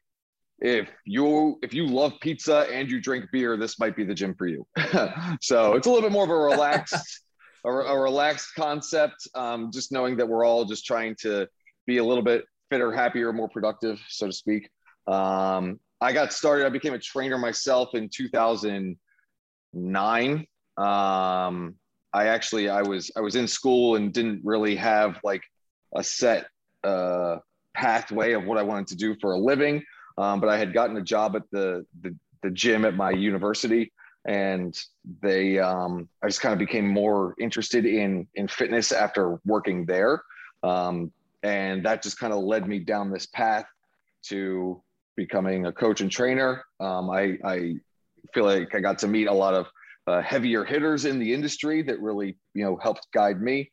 if 0.59 0.89
you 1.05 1.59
if 1.61 1.73
you 1.73 1.85
love 1.85 2.13
pizza 2.19 2.67
and 2.71 2.89
you 2.89 2.99
drink 2.99 3.25
beer, 3.31 3.57
this 3.57 3.79
might 3.79 3.95
be 3.95 4.03
the 4.03 4.13
gym 4.13 4.33
for 4.35 4.47
you. 4.47 4.65
so 5.41 5.73
it's 5.73 5.85
a 5.85 5.89
little 5.89 6.01
bit 6.01 6.11
more 6.11 6.23
of 6.23 6.29
a 6.29 6.35
relaxed, 6.35 7.21
a, 7.65 7.69
a 7.69 7.99
relaxed 7.99 8.55
concept. 8.55 9.27
Um, 9.35 9.71
just 9.71 9.91
knowing 9.91 10.17
that 10.17 10.27
we're 10.27 10.45
all 10.45 10.65
just 10.65 10.85
trying 10.85 11.15
to 11.21 11.47
be 11.85 11.97
a 11.97 12.03
little 12.03 12.23
bit 12.23 12.45
fitter, 12.69 12.91
happier, 12.91 13.31
more 13.33 13.49
productive, 13.49 13.99
so 14.09 14.27
to 14.27 14.33
speak. 14.33 14.69
Um, 15.05 15.79
I 15.99 16.13
got 16.13 16.31
started. 16.33 16.65
I 16.65 16.69
became 16.69 16.93
a 16.93 16.99
trainer 16.99 17.37
myself 17.37 17.95
in 17.95 18.09
2009. 18.09 20.47
Um, 20.77 21.75
I 22.13 22.27
actually 22.27 22.69
I 22.69 22.83
was 22.83 23.11
I 23.15 23.21
was 23.21 23.35
in 23.35 23.47
school 23.47 23.95
and 23.95 24.13
didn't 24.13 24.41
really 24.43 24.75
have 24.75 25.19
like 25.23 25.41
a 25.95 26.03
set 26.03 26.47
uh, 26.83 27.37
pathway 27.73 28.33
of 28.33 28.43
what 28.45 28.57
I 28.57 28.63
wanted 28.63 28.87
to 28.87 28.95
do 28.95 29.15
for 29.19 29.33
a 29.33 29.37
living. 29.37 29.83
Um, 30.17 30.39
but 30.39 30.49
I 30.49 30.57
had 30.57 30.73
gotten 30.73 30.97
a 30.97 31.01
job 31.01 31.35
at 31.35 31.43
the, 31.51 31.85
the, 32.01 32.15
the 32.41 32.49
gym 32.49 32.85
at 32.85 32.95
my 32.95 33.11
university, 33.11 33.91
and 34.25 34.75
they 35.21 35.59
um, 35.59 36.09
I 36.23 36.27
just 36.27 36.41
kind 36.41 36.53
of 36.53 36.59
became 36.59 36.87
more 36.87 37.35
interested 37.39 37.85
in 37.85 38.27
in 38.35 38.47
fitness 38.47 38.91
after 38.91 39.39
working 39.45 39.85
there, 39.85 40.21
um, 40.63 41.11
and 41.43 41.85
that 41.85 42.03
just 42.03 42.19
kind 42.19 42.33
of 42.33 42.43
led 42.43 42.67
me 42.67 42.79
down 42.79 43.11
this 43.11 43.27
path 43.27 43.65
to 44.23 44.81
becoming 45.17 45.65
a 45.65 45.73
coach 45.73 45.99
and 45.99 46.09
trainer. 46.09 46.63
Um, 46.79 47.09
I, 47.09 47.37
I 47.43 47.75
feel 48.33 48.45
like 48.45 48.73
I 48.73 48.79
got 48.79 48.99
to 48.99 49.07
meet 49.07 49.27
a 49.27 49.33
lot 49.33 49.53
of 49.53 49.67
uh, 50.07 50.21
heavier 50.21 50.63
hitters 50.63 51.03
in 51.03 51.19
the 51.19 51.33
industry 51.33 51.81
that 51.81 51.99
really, 51.99 52.37
you 52.53 52.63
know, 52.63 52.77
helped 52.77 53.07
guide 53.13 53.41
me. 53.41 53.69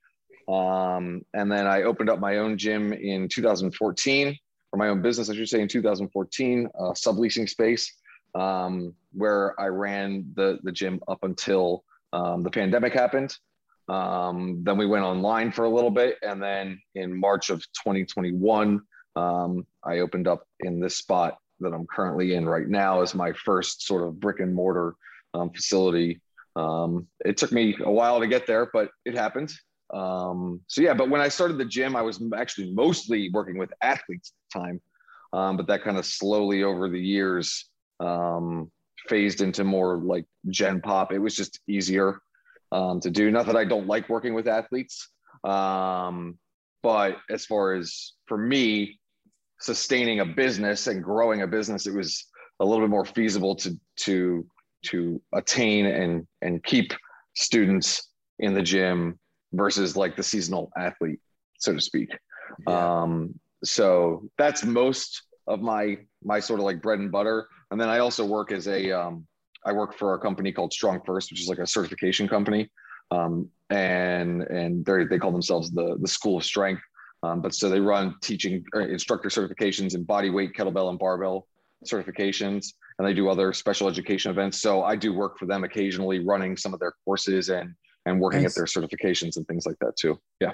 Um, 0.49 1.23
and 1.33 1.51
then 1.53 1.69
I 1.69 1.83
opened 1.83 2.11
up 2.11 2.19
my 2.19 2.39
own 2.39 2.59
gym 2.59 2.93
in 2.93 3.29
2014 3.29 4.37
for 4.71 4.77
my 4.77 4.89
own 4.89 5.01
business, 5.03 5.31
I 5.31 5.35
should 5.35 5.49
say, 5.49 5.61
in 5.61 5.69
2014, 5.69 6.69
uh, 6.77 6.83
subleasing 6.93 7.49
space 7.49 7.93
um, 8.35 8.95
where 9.13 9.59
I 9.61 9.67
ran 9.67 10.33
the 10.35 10.59
the 10.63 10.73
gym 10.73 11.01
up 11.09 11.23
until 11.23 11.85
um, 12.13 12.43
the 12.43 12.51
pandemic 12.51 12.93
happened. 12.93 13.37
Um, 13.89 14.63
then 14.65 14.79
we 14.79 14.87
went 14.87 15.05
online 15.05 15.53
for 15.53 15.65
a 15.65 15.69
little 15.69 15.91
bit, 15.91 16.17
and 16.23 16.43
then 16.43 16.81
in 16.95 17.19
March 17.19 17.51
of 17.51 17.61
2021, 17.85 18.81
um, 19.17 19.67
I 19.83 19.99
opened 19.99 20.29
up 20.29 20.47
in 20.61 20.81
this 20.81 20.97
spot 20.97 21.39
that 21.61 21.73
I'm 21.73 21.87
currently 21.87 22.35
in 22.35 22.47
right 22.47 22.69
now 22.69 23.01
as 23.03 23.15
my 23.15 23.33
first 23.33 23.87
sort 23.87 24.07
of 24.07 24.19
brick 24.19 24.41
and 24.41 24.55
mortar 24.55 24.95
um, 25.35 25.51
facility. 25.51 26.21
Um, 26.57 27.07
it 27.25 27.37
took 27.37 27.53
me 27.53 27.77
a 27.85 27.91
while 27.91 28.21
to 28.21 28.27
get 28.27 28.47
there, 28.47 28.71
but 28.73 28.91
it 29.05 29.15
happened. 29.15 29.53
Um, 29.93 30.61
so 30.67 30.81
yeah, 30.81 30.95
but 30.95 31.11
when 31.11 31.21
I 31.21 31.29
started 31.29 31.59
the 31.59 31.65
gym, 31.65 31.95
I 31.95 32.03
was 32.03 32.23
actually 32.37 32.73
mostly 32.73 33.31
working 33.33 33.59
with 33.59 33.73
athletes 33.83 34.33
at 34.33 34.53
the 34.53 34.67
time, 34.67 34.81
um, 35.33 35.57
but 35.57 35.67
that 35.69 35.83
kind 35.83 35.97
of 35.97 36.07
slowly 36.07 36.63
over 36.63 36.89
the 36.89 37.01
years 37.01 37.69
um, 38.01 38.71
phased 39.09 39.41
into 39.41 39.63
more 39.63 39.99
like 39.99 40.25
Gen 40.49 40.81
Pop. 40.81 41.13
It 41.13 41.19
was 41.19 41.37
just 41.37 41.61
easier 41.69 42.21
to 42.73 43.11
do. 43.11 43.31
Not 43.31 43.47
that 43.47 43.57
I 43.57 43.65
don't 43.65 43.87
like 43.87 44.09
working 44.09 44.35
with 44.35 44.49
athletes, 44.49 45.09
but 45.45 47.17
as 47.31 47.47
far 47.47 47.75
as 47.75 48.13
for 48.27 48.37
me, 48.37 48.99
sustaining 49.61 50.21
a 50.21 50.25
business 50.25 50.87
and 50.87 51.03
growing 51.03 51.43
a 51.43 51.47
business, 51.47 51.87
it 51.87 51.95
was 51.95 52.27
a 52.61 52.65
little 52.65 52.85
bit 52.85 52.91
more 52.91 53.05
feasible 53.05 53.55
to 53.57 53.79
to 53.97 54.47
to 54.87 55.21
attain 55.33 55.87
and 55.87 56.27
and 56.43 56.63
keep 56.65 56.93
students 57.35 58.11
in 58.39 58.55
the 58.55 58.63
gym 58.63 59.19
versus 59.53 59.97
like 59.97 60.17
the 60.17 60.23
seasonal 60.23 60.71
athlete, 60.77 61.21
so 61.59 61.73
to 61.73 61.81
speak. 61.81 62.11
Yeah. 62.67 63.03
Um, 63.03 63.39
so 63.65 64.29
that's 64.39 64.65
most 64.65 65.23
of 65.47 65.61
my 65.61 65.99
my 66.23 66.41
sort 66.41 66.61
of 66.61 66.65
like 66.65 66.83
bread 66.83 66.99
and 66.99 67.11
butter. 67.11 67.49
And 67.71 67.81
then 67.81 67.89
I 67.89 67.99
also 67.99 68.25
work 68.25 68.53
as 68.53 68.69
a 68.69 68.93
um, 68.93 69.27
I 69.65 69.73
work 69.73 69.97
for 69.97 70.15
a 70.15 70.19
company 70.19 70.53
called 70.53 70.73
Strong 70.73 71.01
First, 71.07 71.31
which 71.31 71.41
is 71.41 71.49
like 71.49 71.59
a 71.59 71.67
certification 71.67 72.29
company. 72.29 72.71
Um, 73.11 73.49
and 73.71 74.43
and 74.43 74.85
they 74.85 75.05
they 75.05 75.19
call 75.19 75.33
themselves 75.33 75.71
the 75.71 75.97
the 76.01 76.09
School 76.09 76.37
of 76.37 76.45
Strength. 76.45 76.83
Um, 77.25 77.41
but 77.41 77.55
so 77.55 77.69
they 77.71 77.81
run 77.81 78.17
teaching 78.21 78.65
instructor 78.75 79.29
certifications 79.29 79.95
in 79.95 80.05
body 80.05 80.31
weight, 80.31 80.53
kettlebell, 80.53 80.91
and 80.91 80.99
barbell 80.99 81.49
certifications, 81.85 82.75
and 82.99 83.09
they 83.09 83.15
do 83.15 83.29
other 83.29 83.53
special 83.53 83.89
education 83.89 84.31
events. 84.31 84.61
So 84.61 84.83
I 84.83 84.97
do 84.97 85.13
work 85.13 85.39
for 85.39 85.47
them 85.47 85.65
occasionally, 85.65 86.21
running 86.21 86.57
some 86.57 86.75
of 86.75 86.81
their 86.81 86.93
courses 87.05 87.49
and 87.49 87.75
and 88.07 88.21
working 88.21 88.43
nice. 88.43 88.51
at 88.51 88.57
their 88.57 88.67
certifications 88.67 89.37
and 89.37 89.47
things 89.49 89.65
like 89.65 89.77
that 89.81 89.97
too. 89.97 90.21
Yeah. 90.41 90.53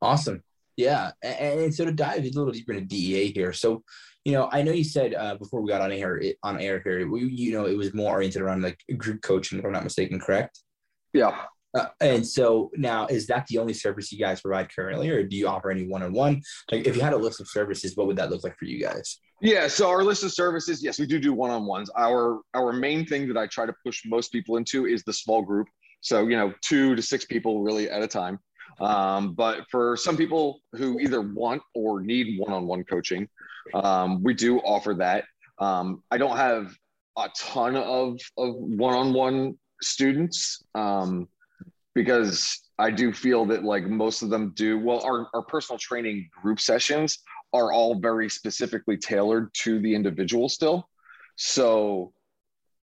Awesome. 0.00 0.42
Yeah, 0.76 1.10
and, 1.22 1.60
and 1.60 1.74
so 1.74 1.84
to 1.84 1.92
dive 1.92 2.24
a 2.24 2.30
little 2.30 2.52
deeper 2.52 2.72
into 2.72 2.86
DEA 2.86 3.32
here. 3.32 3.52
So, 3.52 3.82
you 4.24 4.30
know, 4.30 4.48
I 4.52 4.62
know 4.62 4.70
you 4.70 4.84
said 4.84 5.12
uh, 5.12 5.34
before 5.34 5.60
we 5.60 5.70
got 5.70 5.80
on 5.80 5.90
air 5.90 6.22
on 6.44 6.60
air 6.60 6.80
here, 6.84 7.08
we, 7.10 7.24
you 7.24 7.52
know, 7.52 7.66
it 7.66 7.76
was 7.76 7.92
more 7.94 8.12
oriented 8.12 8.42
around 8.42 8.62
like 8.62 8.78
group 8.96 9.20
coaching, 9.22 9.58
if 9.58 9.64
I'm 9.64 9.72
not 9.72 9.82
mistaken, 9.82 10.20
correct? 10.20 10.60
Yeah. 11.12 11.36
Uh, 11.74 11.86
and 12.00 12.26
so 12.26 12.70
now, 12.76 13.06
is 13.06 13.26
that 13.26 13.46
the 13.48 13.58
only 13.58 13.74
service 13.74 14.10
you 14.10 14.18
guys 14.18 14.40
provide 14.40 14.74
currently, 14.74 15.10
or 15.10 15.22
do 15.22 15.36
you 15.36 15.46
offer 15.46 15.70
any 15.70 15.86
one-on-one? 15.86 16.40
Like, 16.70 16.86
if 16.86 16.96
you 16.96 17.02
had 17.02 17.12
a 17.12 17.16
list 17.16 17.40
of 17.40 17.48
services, 17.48 17.94
what 17.94 18.06
would 18.06 18.16
that 18.16 18.30
look 18.30 18.42
like 18.42 18.56
for 18.56 18.64
you 18.64 18.80
guys? 18.80 19.18
Yeah, 19.40 19.68
so 19.68 19.88
our 19.88 20.02
list 20.02 20.24
of 20.24 20.32
services, 20.32 20.82
yes, 20.82 20.98
we 20.98 21.06
do 21.06 21.20
do 21.20 21.32
one-on-ones. 21.32 21.90
Our 21.96 22.40
our 22.54 22.72
main 22.72 23.06
thing 23.06 23.28
that 23.28 23.36
I 23.36 23.46
try 23.46 23.66
to 23.66 23.74
push 23.84 24.02
most 24.04 24.32
people 24.32 24.56
into 24.56 24.86
is 24.86 25.04
the 25.04 25.12
small 25.12 25.42
group. 25.42 25.68
So 26.00 26.26
you 26.26 26.36
know, 26.36 26.52
two 26.62 26.96
to 26.96 27.02
six 27.02 27.24
people 27.24 27.62
really 27.62 27.88
at 27.88 28.02
a 28.02 28.08
time. 28.08 28.38
Um, 28.80 29.34
but 29.34 29.64
for 29.70 29.96
some 29.96 30.16
people 30.16 30.60
who 30.72 30.98
either 31.00 31.20
want 31.20 31.62
or 31.74 32.00
need 32.00 32.38
one-on-one 32.38 32.84
coaching, 32.84 33.28
um, 33.74 34.22
we 34.22 34.34
do 34.34 34.58
offer 34.60 34.94
that. 34.94 35.24
Um, 35.58 36.02
I 36.10 36.18
don't 36.18 36.36
have 36.36 36.74
a 37.16 37.28
ton 37.36 37.76
of 37.76 38.18
of 38.36 38.54
one-on-one 38.54 39.58
students 39.82 40.64
um, 40.74 41.28
because 41.98 42.70
I 42.78 42.92
do 42.92 43.12
feel 43.12 43.44
that 43.46 43.64
like 43.64 43.88
most 43.88 44.22
of 44.22 44.30
them 44.30 44.52
do 44.54 44.78
well. 44.78 45.00
Our 45.04 45.26
our 45.34 45.42
personal 45.42 45.80
training 45.80 46.30
group 46.40 46.60
sessions 46.60 47.18
are 47.52 47.72
all 47.72 47.98
very 47.98 48.30
specifically 48.30 48.96
tailored 48.96 49.52
to 49.64 49.80
the 49.80 49.92
individual 49.92 50.48
still. 50.48 50.88
So 51.34 52.12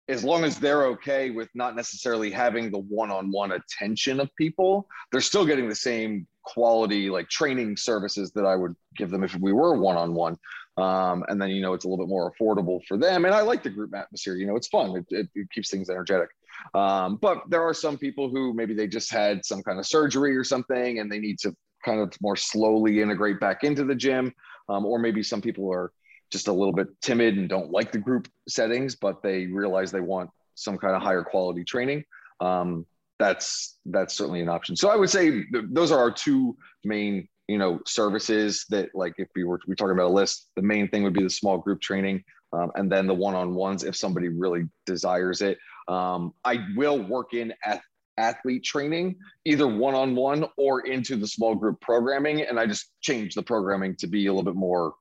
as 0.09 0.23
long 0.23 0.45
as 0.45 0.61
they're 0.61 0.85
okay 0.87 1.31
with 1.31 1.49
not 1.55 1.75
necessarily 1.75 2.31
having 2.31 2.71
the 2.71 2.79
one-on-one 2.79 3.53
attention 3.53 4.21
of 4.21 4.29
people, 4.37 4.87
they're 5.11 5.21
still 5.21 5.45
getting 5.45 5.69
the 5.69 5.75
same 5.75 6.25
quality 6.45 7.11
like 7.11 7.29
training 7.29 7.77
services 7.77 8.31
that 8.37 8.47
I 8.47 8.55
would 8.55 8.77
give 8.97 9.11
them 9.11 9.25
if 9.25 9.35
we 9.37 9.53
were 9.53 9.77
one-on-one. 9.77 10.37
Um, 10.77 11.25
and 11.27 11.43
then 11.43 11.49
you 11.51 11.63
know 11.63 11.73
it's 11.73 11.85
a 11.85 11.89
little 11.89 12.05
bit 12.05 12.09
more 12.09 12.33
affordable 12.33 12.79
for 12.87 12.97
them. 12.97 13.25
And 13.25 13.35
I 13.35 13.41
like 13.41 13.65
the 13.65 13.71
group 13.71 13.93
atmosphere. 13.93 14.37
You 14.37 14.47
know, 14.47 14.55
it's 14.55 14.69
fun. 14.69 14.97
It, 14.97 15.05
it, 15.11 15.29
it 15.35 15.51
keeps 15.51 15.69
things 15.69 15.91
energetic. 15.91 16.29
Um, 16.75 17.17
but 17.17 17.43
there 17.49 17.63
are 17.63 17.75
some 17.75 17.99
people 17.99 18.29
who 18.29 18.55
maybe 18.55 18.75
they 18.75 18.87
just 18.87 19.11
had 19.11 19.45
some 19.45 19.63
kind 19.63 19.79
of 19.79 19.87
surgery 19.87 20.37
or 20.37 20.45
something, 20.45 20.99
and 20.99 21.11
they 21.11 21.19
need 21.19 21.39
to 21.41 21.55
kind 21.85 22.01
of 22.01 22.13
more 22.21 22.37
slowly 22.37 23.01
integrate 23.01 23.41
back 23.41 23.65
into 23.65 23.85
the 23.85 23.95
gym. 23.95 24.33
Um, 24.69 24.87
or 24.87 24.99
maybe 24.99 25.23
some 25.23 25.41
people 25.41 25.73
are 25.73 25.93
just 26.31 26.49
a 26.49 26.53
little 26.53 26.73
bit 26.73 26.89
timid 27.03 27.37
and 27.37 27.49
don't 27.49 27.71
like 27.71 27.93
the 27.93 27.99
group 27.99 28.29
settings, 28.49 28.95
but 28.95 29.23
they 29.23 29.47
realize 29.47 29.91
they 29.91 30.01
want 30.01 30.31
some 30.55 30.79
kind 30.79 30.95
of 30.95 31.03
higher 31.03 31.25
quality 31.25 31.65
training. 31.65 32.05
Um, 32.41 32.87
that's 33.19 33.79
that's 33.87 34.15
certainly 34.17 34.41
an 34.41 34.49
option. 34.49 34.77
So 34.77 34.89
I 34.89 34.97
would 34.97 35.11
say 35.11 35.31
th- 35.31 35.67
those 35.71 35.93
are 35.93 35.99
our 35.99 36.11
two 36.11 36.57
main 36.85 37.29
you 37.49 37.59
know 37.59 37.81
services 37.87 38.65
that 38.71 38.89
like 38.95 39.15
if 39.19 39.29
we 39.37 39.45
were 39.45 39.61
we 39.67 39.75
talking 39.75 39.93
about 39.93 40.07
a 40.07 40.15
list, 40.15 40.51
the 40.57 40.63
main 40.63 40.89
thing 40.89 41.03
would 41.03 41.13
be 41.13 41.23
the 41.23 41.31
small 41.31 41.59
group 41.59 41.81
training, 41.81 42.25
um, 42.53 42.71
and 42.77 42.91
then 42.91 43.07
the 43.07 43.15
one 43.15 43.35
on 43.35 43.55
ones 43.55 43.85
if 43.85 43.95
somebody 43.95 44.29
really 44.29 44.65
desires 44.87 45.43
it. 45.43 45.59
Um, 45.91 46.35
I 46.45 46.65
will 46.77 47.03
work 47.03 47.35
in 47.35 47.53
at 47.65 47.83
athlete 48.17 48.63
training, 48.63 49.17
either 49.45 49.67
one 49.67 49.95
on 49.95 50.15
one 50.15 50.47
or 50.57 50.87
into 50.87 51.17
the 51.17 51.27
small 51.27 51.55
group 51.55 51.81
programming. 51.81 52.43
And 52.43 52.61
I 52.61 52.67
just 52.67 52.93
change 53.01 53.35
the 53.35 53.43
programming 53.43 53.97
to 53.97 54.07
be 54.07 54.27
a 54.27 54.33
little 54.33 54.45
bit 54.45 54.55
more 54.55 54.95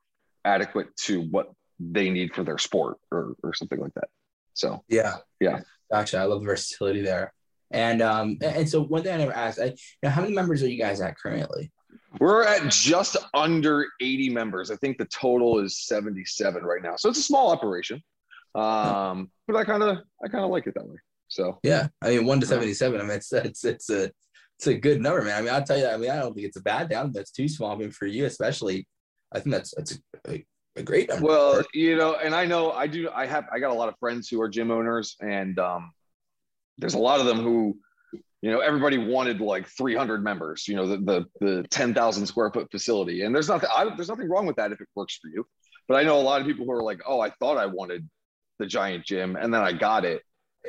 adequate 0.44 0.88
to 1.04 1.22
what 1.22 1.52
they 1.78 2.10
need 2.10 2.34
for 2.34 2.42
their 2.42 2.58
sport 2.58 2.96
or, 3.12 3.34
or 3.42 3.54
something 3.54 3.78
like 3.78 3.94
that. 3.94 4.08
So, 4.54 4.82
yeah. 4.88 5.18
Yeah. 5.38 5.60
Gotcha. 5.92 6.18
I 6.18 6.24
love 6.24 6.40
the 6.40 6.46
versatility 6.46 7.02
there. 7.02 7.32
And 7.72 8.02
um 8.02 8.36
and 8.42 8.68
so 8.68 8.82
one 8.82 9.04
thing 9.04 9.14
I 9.14 9.18
never 9.18 9.32
asked, 9.32 9.60
I 9.60 9.66
you 9.66 9.74
know, 10.02 10.10
how 10.10 10.22
many 10.22 10.34
members 10.34 10.60
are 10.64 10.68
you 10.68 10.78
guys 10.78 11.00
at 11.00 11.16
currently? 11.16 11.70
We're 12.18 12.44
at 12.44 12.68
just 12.68 13.16
under 13.32 13.86
80 14.00 14.30
members. 14.30 14.72
I 14.72 14.76
think 14.76 14.98
the 14.98 15.04
total 15.06 15.60
is 15.60 15.86
77 15.86 16.64
right 16.64 16.82
now. 16.82 16.96
So 16.96 17.08
it's 17.08 17.20
a 17.20 17.22
small 17.22 17.52
operation. 17.52 18.02
Um, 18.54 19.30
but 19.46 19.56
I 19.56 19.64
kind 19.64 19.82
of 19.82 19.98
I 20.24 20.28
kind 20.28 20.44
of 20.44 20.50
like 20.50 20.66
it 20.66 20.74
that 20.74 20.86
way. 20.86 20.96
So 21.28 21.58
yeah, 21.62 21.88
I 22.02 22.10
mean 22.10 22.26
one 22.26 22.40
to 22.40 22.46
77. 22.46 23.00
I 23.00 23.02
mean 23.04 23.12
it's 23.12 23.32
it's 23.32 23.64
it's 23.64 23.90
a 23.90 24.10
it's 24.60 24.66
a 24.66 24.74
good 24.74 25.00
number, 25.00 25.22
man. 25.22 25.38
I 25.38 25.40
mean, 25.40 25.54
I'll 25.54 25.64
tell 25.64 25.78
you, 25.78 25.86
I 25.86 25.96
mean, 25.96 26.10
I 26.10 26.16
don't 26.16 26.34
think 26.34 26.46
it's 26.46 26.58
a 26.58 26.62
bad 26.62 26.90
down. 26.90 27.12
That's 27.12 27.30
too 27.30 27.48
small. 27.48 27.72
I 27.72 27.76
mean, 27.76 27.90
for 27.90 28.04
you, 28.04 28.26
especially, 28.26 28.86
I 29.32 29.40
think 29.40 29.54
that's 29.54 29.74
that's 29.74 29.98
a, 30.28 30.44
a 30.76 30.82
great 30.82 31.08
number. 31.08 31.24
Well, 31.24 31.62
you 31.72 31.96
know, 31.96 32.16
and 32.16 32.34
I 32.34 32.44
know 32.44 32.70
I 32.70 32.86
do. 32.86 33.08
I 33.08 33.24
have 33.24 33.46
I 33.50 33.58
got 33.58 33.70
a 33.70 33.74
lot 33.74 33.88
of 33.88 33.94
friends 33.98 34.28
who 34.28 34.38
are 34.42 34.50
gym 34.50 34.70
owners, 34.70 35.16
and 35.22 35.58
um, 35.58 35.92
there's 36.76 36.92
a 36.92 36.98
lot 36.98 37.20
of 37.20 37.26
them 37.26 37.38
who, 37.38 37.78
you 38.42 38.50
know, 38.50 38.60
everybody 38.60 38.98
wanted 38.98 39.40
like 39.40 39.66
300 39.66 40.22
members. 40.22 40.68
You 40.68 40.76
know, 40.76 40.86
the 40.86 40.98
the, 40.98 41.26
the 41.40 41.68
10,000 41.70 42.26
square 42.26 42.50
foot 42.50 42.70
facility, 42.70 43.22
and 43.22 43.34
there's 43.34 43.48
nothing. 43.48 43.70
I, 43.74 43.86
there's 43.96 44.10
nothing 44.10 44.28
wrong 44.28 44.44
with 44.44 44.56
that 44.56 44.72
if 44.72 44.80
it 44.82 44.88
works 44.94 45.18
for 45.22 45.28
you. 45.28 45.46
But 45.88 45.96
I 45.96 46.02
know 46.02 46.20
a 46.20 46.22
lot 46.22 46.42
of 46.42 46.46
people 46.46 46.66
who 46.66 46.72
are 46.72 46.82
like, 46.82 47.00
oh, 47.06 47.20
I 47.20 47.30
thought 47.40 47.56
I 47.56 47.64
wanted 47.64 48.06
the 48.60 48.66
giant 48.66 49.04
gym, 49.04 49.34
and 49.34 49.52
then 49.52 49.62
I 49.62 49.72
got 49.72 50.04
it, 50.04 50.22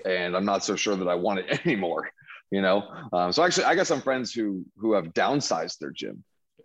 and 0.05 0.35
I'm 0.35 0.45
not 0.45 0.63
so 0.63 0.75
sure 0.75 0.95
that 0.95 1.07
I 1.07 1.13
want 1.15 1.39
it 1.41 1.61
anymore. 1.65 2.09
You 2.49 2.61
know, 2.61 2.83
um, 3.13 3.31
so 3.31 3.43
actually, 3.43 3.65
I 3.65 3.75
got 3.75 3.85
some 3.85 4.01
friends 4.01 4.33
who 4.33 4.65
who 4.77 4.93
have 4.93 5.13
downsized 5.13 5.77
their 5.77 5.91
gym, 5.91 6.23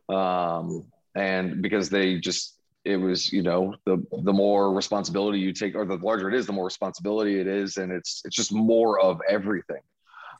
um, 0.09 0.87
and 1.15 1.61
because 1.61 1.91
they 1.91 2.19
just 2.19 2.57
it 2.87 2.97
was 2.97 3.33
you 3.33 3.43
know 3.43 3.75
the 3.85 4.03
the 4.23 4.33
more 4.33 4.73
responsibility 4.73 5.39
you 5.39 5.53
take 5.53 5.75
or 5.75 5.85
the 5.85 5.97
larger 5.97 6.29
it 6.29 6.35
is 6.35 6.47
the 6.47 6.53
more 6.53 6.65
responsibility 6.65 7.41
it 7.41 7.49
is 7.49 7.77
and 7.79 7.91
it's 7.91 8.23
it's 8.25 8.37
just 8.37 8.53
more 8.53 9.01
of 9.01 9.21
everything 9.29 9.81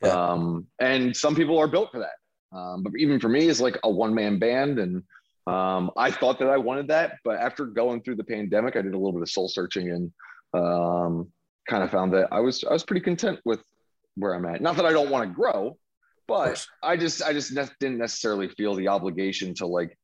yeah. 0.03 0.11
um 0.11 0.65
and 0.79 1.15
some 1.15 1.35
people 1.35 1.59
are 1.59 1.67
built 1.67 1.91
for 1.91 1.99
that 1.99 2.57
um 2.57 2.85
but 2.85 2.93
even 2.97 3.19
for 3.19 3.29
me 3.29 3.49
it's 3.49 3.61
like 3.61 3.77
a 3.83 3.91
one 3.91 4.15
man 4.15 4.39
band 4.39 4.79
and 4.79 5.03
um 5.49 5.91
i 5.97 6.09
thought 6.09 6.39
that 6.39 6.49
i 6.49 6.57
wanted 6.57 6.87
that 6.87 7.17
but 7.25 7.37
after 7.37 7.67
going 7.67 8.01
through 8.01 8.15
the 8.15 8.25
pandemic 8.25 8.77
i 8.77 8.83
did 8.83 8.95
a 8.95 8.99
little 8.99 9.13
bit 9.13 9.23
of 9.23 9.29
soul 9.29 9.49
searching 9.49 9.91
and 9.91 10.13
um 10.55 11.31
kind 11.69 11.83
of 11.83 11.91
found 11.91 12.13
that 12.13 12.29
i 12.33 12.41
was 12.41 12.65
i 12.65 12.73
was 12.73 12.85
pretty 12.85 13.01
content 13.01 13.39
with 13.45 13.61
where 14.15 14.35
i'm 14.35 14.47
at 14.47 14.61
not 14.61 14.77
that 14.77 14.87
i 14.87 14.93
don't 14.93 15.11
want 15.11 15.29
to 15.29 15.35
grow 15.35 15.77
but 16.29 16.67
i 16.83 16.97
just 16.97 17.23
i 17.23 17.33
just 17.33 17.53
ne- 17.53 17.69
didn't 17.81 17.99
necessarily 17.99 18.49
feel 18.49 18.75
the 18.75 18.89
obligation 18.89 19.55
to 19.55 19.67
like 19.67 19.97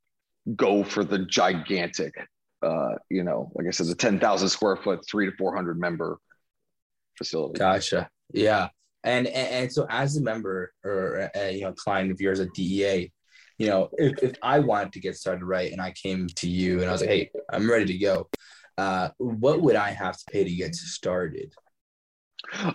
go 0.57 0.82
for 0.84 1.05
the 1.05 1.20
gigantic, 1.20 2.14
uh, 2.62 2.95
you 3.11 3.24
know, 3.24 3.51
like 3.55 3.66
I 3.66 3.70
said, 3.70 3.86
the 3.86 3.95
10,000 3.95 4.49
square 4.49 4.76
foot, 4.76 5.05
three 5.09 5.30
to 5.30 5.36
400 5.36 5.78
member 5.78 6.18
facility. 7.16 7.59
Gotcha. 7.59 8.09
Yeah. 8.32 8.68
And, 9.05 9.26
and, 9.26 9.49
and 9.49 9.72
so 9.72 9.86
as 9.90 10.16
a 10.16 10.22
member 10.22 10.72
or, 10.84 11.30
a, 11.34 11.47
uh, 11.47 11.49
you 11.51 11.62
know, 11.62 11.72
client 11.72 12.11
of 12.11 12.20
yours 12.20 12.40
at 12.40 12.53
DEA, 12.55 13.12
you 13.59 13.66
know, 13.66 13.90
if, 13.99 14.22
if 14.22 14.32
I 14.43 14.59
wanted 14.61 14.93
to 14.95 15.01
get 15.01 15.16
started 15.16 15.45
right 15.45 15.72
and 15.72 15.80
I 15.80 15.93
came 15.93 16.26
to 16.36 16.49
you 16.49 16.80
and 16.80 16.88
I 16.88 16.93
was 16.93 17.01
like, 17.01 17.11
Hey, 17.11 17.30
I'm 17.53 17.70
ready 17.70 17.86
to 17.86 17.99
go. 17.99 18.28
Uh, 18.79 19.11
what 19.18 19.61
would 19.61 19.77
I 19.77 19.91
have 19.91 20.16
to 20.16 20.25
pay 20.31 20.45
to 20.45 20.51
get 20.51 20.75
started? 20.75 21.53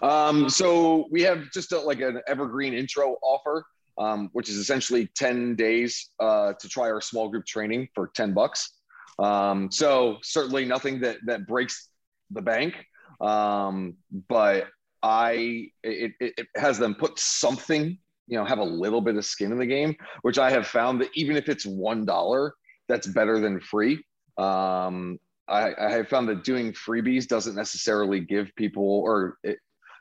Um, 0.02 0.50
so 0.50 1.08
we 1.12 1.22
have 1.24 1.52
just 1.52 1.72
a, 1.72 1.80
like 1.80 2.00
an 2.00 2.22
evergreen 2.28 2.74
intro 2.74 3.18
offer 3.22 3.66
um, 3.98 4.30
which 4.34 4.50
is 4.50 4.58
essentially 4.58 5.10
10 5.16 5.56
days 5.56 6.10
uh, 6.20 6.54
to 6.54 6.70
try 6.70 6.90
our 6.90 7.02
small 7.02 7.30
group 7.30 7.46
training 7.46 7.88
for 7.96 8.12
10 8.16 8.34
bucks. 8.34 8.74
Um, 9.20 9.72
so 9.72 10.18
certainly 10.24 10.66
nothing 10.66 11.00
that, 11.02 11.18
that 11.26 11.48
breaks 11.48 11.90
the 12.32 12.42
bank. 12.42 12.76
Um, 13.20 13.96
but 14.30 14.68
I, 15.02 15.72
it, 15.84 16.14
it 16.20 16.48
has 16.56 16.78
them 16.78 16.94
put 16.94 17.18
something, 17.18 17.98
you 18.28 18.38
know, 18.38 18.46
have 18.46 18.60
a 18.60 18.64
little 18.64 19.02
bit 19.02 19.16
of 19.16 19.26
skin 19.26 19.52
in 19.52 19.58
the 19.58 19.66
game, 19.66 19.96
which 20.22 20.38
I 20.38 20.52
have 20.52 20.68
found 20.68 21.02
that 21.02 21.10
even 21.16 21.36
if 21.36 21.50
it's 21.50 21.66
$1, 21.66 22.52
that's 22.88 23.08
better 23.08 23.40
than 23.40 23.60
free. 23.60 24.04
Um, 24.38 25.18
I, 25.50 25.74
I 25.80 25.92
have 25.92 26.10
found 26.10 26.28
that 26.30 26.44
doing 26.44 26.74
freebies 26.74 27.28
doesn't 27.28 27.56
necessarily 27.56 28.20
give 28.20 28.52
people, 28.56 28.84
or 28.84 29.38
it, 29.44 29.58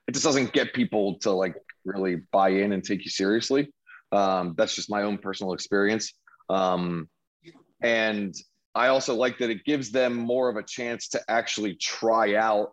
it 0.08 0.12
just 0.12 0.24
doesn't 0.24 0.52
get 0.52 0.74
people 0.74 1.18
to 1.20 1.30
like 1.30 1.54
really 1.84 2.22
buy 2.32 2.50
in 2.50 2.72
and 2.72 2.82
take 2.82 3.04
you 3.04 3.10
seriously. 3.10 3.72
Um, 4.12 4.54
that's 4.56 4.74
just 4.74 4.90
my 4.90 5.02
own 5.02 5.18
personal 5.18 5.52
experience. 5.52 6.12
Um, 6.48 7.08
and 7.82 8.34
I 8.74 8.88
also 8.88 9.14
like 9.14 9.38
that 9.38 9.50
it 9.50 9.64
gives 9.64 9.90
them 9.90 10.14
more 10.14 10.48
of 10.48 10.56
a 10.56 10.62
chance 10.62 11.08
to 11.08 11.20
actually 11.28 11.74
try 11.76 12.36
out 12.36 12.72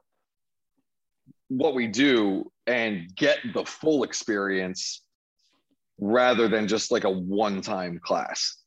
what 1.47 1.75
we 1.75 1.87
do 1.87 2.51
and 2.67 3.13
get 3.15 3.39
the 3.53 3.65
full 3.65 4.03
experience 4.03 5.03
rather 5.99 6.47
than 6.47 6.67
just 6.67 6.91
like 6.91 7.03
a 7.03 7.09
one 7.09 7.61
time 7.61 7.99
class. 8.03 8.57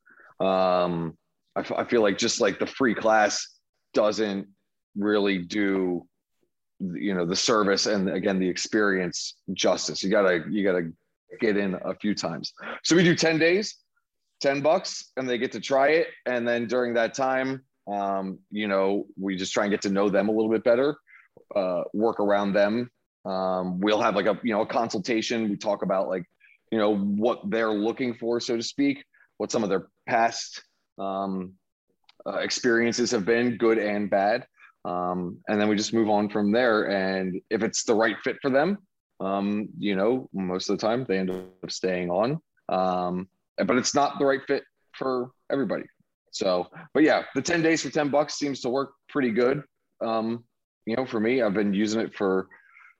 Um, 0.40 1.16
I, 1.54 1.60
f- 1.60 1.72
I 1.72 1.84
feel 1.84 2.02
like 2.02 2.18
just 2.18 2.40
like 2.40 2.58
the 2.58 2.66
free 2.66 2.94
class 2.94 3.55
doesn't 3.96 4.46
really 4.96 5.38
do 5.38 6.06
you 6.78 7.14
know 7.14 7.24
the 7.24 7.36
service 7.50 7.86
and 7.86 8.10
again 8.10 8.38
the 8.38 8.48
experience 8.48 9.18
justice 9.54 10.02
you 10.02 10.10
gotta 10.10 10.44
you 10.50 10.62
gotta 10.62 10.92
get 11.40 11.56
in 11.56 11.74
a 11.84 11.94
few 11.94 12.14
times. 12.14 12.52
So 12.82 12.96
we 12.96 13.04
do 13.04 13.14
10 13.14 13.38
days, 13.38 13.76
10 14.40 14.62
bucks, 14.62 15.12
and 15.16 15.28
they 15.28 15.38
get 15.38 15.52
to 15.52 15.60
try 15.60 15.88
it. 15.88 16.08
And 16.24 16.46
then 16.46 16.66
during 16.66 16.94
that 16.94 17.14
time, 17.14 17.62
um, 17.86 18.38
you 18.50 18.68
know, 18.68 19.06
we 19.18 19.36
just 19.36 19.52
try 19.52 19.64
and 19.64 19.70
get 19.70 19.82
to 19.82 19.90
know 19.90 20.08
them 20.08 20.28
a 20.28 20.32
little 20.32 20.50
bit 20.50 20.64
better, 20.64 20.96
uh, 21.54 21.82
work 21.92 22.20
around 22.20 22.52
them. 22.52 22.90
Um, 23.24 23.80
we'll 23.80 24.00
have 24.00 24.14
like 24.14 24.26
a, 24.26 24.38
you 24.42 24.52
know, 24.52 24.62
a 24.62 24.66
consultation. 24.66 25.48
We 25.48 25.56
talk 25.56 25.82
about 25.82 26.08
like, 26.08 26.24
you 26.70 26.78
know, 26.78 26.96
what 26.96 27.48
they're 27.50 27.72
looking 27.72 28.14
for, 28.14 28.40
so 28.40 28.56
to 28.56 28.62
speak, 28.62 29.04
what 29.38 29.50
some 29.50 29.62
of 29.62 29.68
their 29.68 29.88
past 30.06 30.62
um, 30.98 31.54
uh, 32.26 32.38
experiences 32.38 33.10
have 33.10 33.24
been, 33.24 33.56
good 33.56 33.78
and 33.78 34.10
bad. 34.10 34.46
Um, 34.84 35.38
and 35.48 35.60
then 35.60 35.68
we 35.68 35.76
just 35.76 35.92
move 35.92 36.08
on 36.08 36.28
from 36.28 36.52
there. 36.52 36.90
And 36.90 37.40
if 37.50 37.62
it's 37.62 37.84
the 37.84 37.94
right 37.94 38.16
fit 38.22 38.36
for 38.40 38.50
them, 38.50 38.78
um, 39.20 39.68
you 39.78 39.96
know, 39.96 40.28
most 40.32 40.68
of 40.68 40.78
the 40.78 40.86
time 40.86 41.04
they 41.08 41.18
end 41.18 41.30
up 41.30 41.70
staying 41.70 42.10
on. 42.10 42.40
Um, 42.68 43.28
but 43.56 43.76
it's 43.76 43.94
not 43.94 44.18
the 44.18 44.24
right 44.24 44.40
fit 44.46 44.64
for 44.92 45.30
everybody. 45.50 45.84
So, 46.30 46.68
but 46.92 47.02
yeah, 47.02 47.22
the 47.34 47.42
10 47.42 47.62
days 47.62 47.82
for 47.82 47.90
10 47.90 48.10
bucks 48.10 48.34
seems 48.34 48.60
to 48.60 48.68
work 48.68 48.92
pretty 49.08 49.30
good. 49.30 49.62
Um, 50.04 50.44
you 50.84 50.94
know, 50.94 51.06
for 51.06 51.18
me, 51.18 51.42
I've 51.42 51.54
been 51.54 51.72
using 51.72 52.00
it 52.00 52.14
for, 52.14 52.48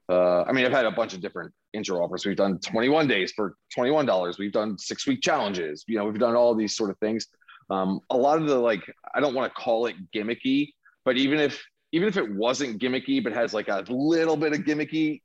uh, 0.08 0.42
I 0.42 0.52
mean, 0.52 0.64
I've 0.64 0.72
had 0.72 0.86
a 0.86 0.90
bunch 0.90 1.12
of 1.14 1.20
different 1.20 1.52
intro 1.74 2.02
offers. 2.02 2.24
We've 2.24 2.36
done 2.36 2.58
21 2.58 3.06
days 3.06 3.32
for 3.32 3.56
$21. 3.76 4.38
We've 4.38 4.52
done 4.52 4.78
six 4.78 5.06
week 5.06 5.20
challenges. 5.20 5.84
You 5.86 5.98
know, 5.98 6.06
we've 6.06 6.18
done 6.18 6.34
all 6.34 6.54
these 6.54 6.74
sort 6.74 6.90
of 6.90 6.98
things. 6.98 7.26
Um, 7.70 8.00
a 8.10 8.16
lot 8.16 8.40
of 8.40 8.46
the 8.46 8.56
like, 8.56 8.82
I 9.14 9.20
don't 9.20 9.34
want 9.34 9.52
to 9.52 9.60
call 9.60 9.86
it 9.86 9.96
gimmicky, 10.14 10.72
but 11.04 11.16
even 11.16 11.40
if 11.40 11.62
even 11.92 12.08
if 12.08 12.16
it 12.16 12.34
wasn't 12.34 12.80
gimmicky, 12.80 13.22
but 13.22 13.32
has 13.32 13.54
like 13.54 13.68
a 13.68 13.84
little 13.88 14.36
bit 14.36 14.52
of 14.52 14.60
gimmicky 14.60 15.22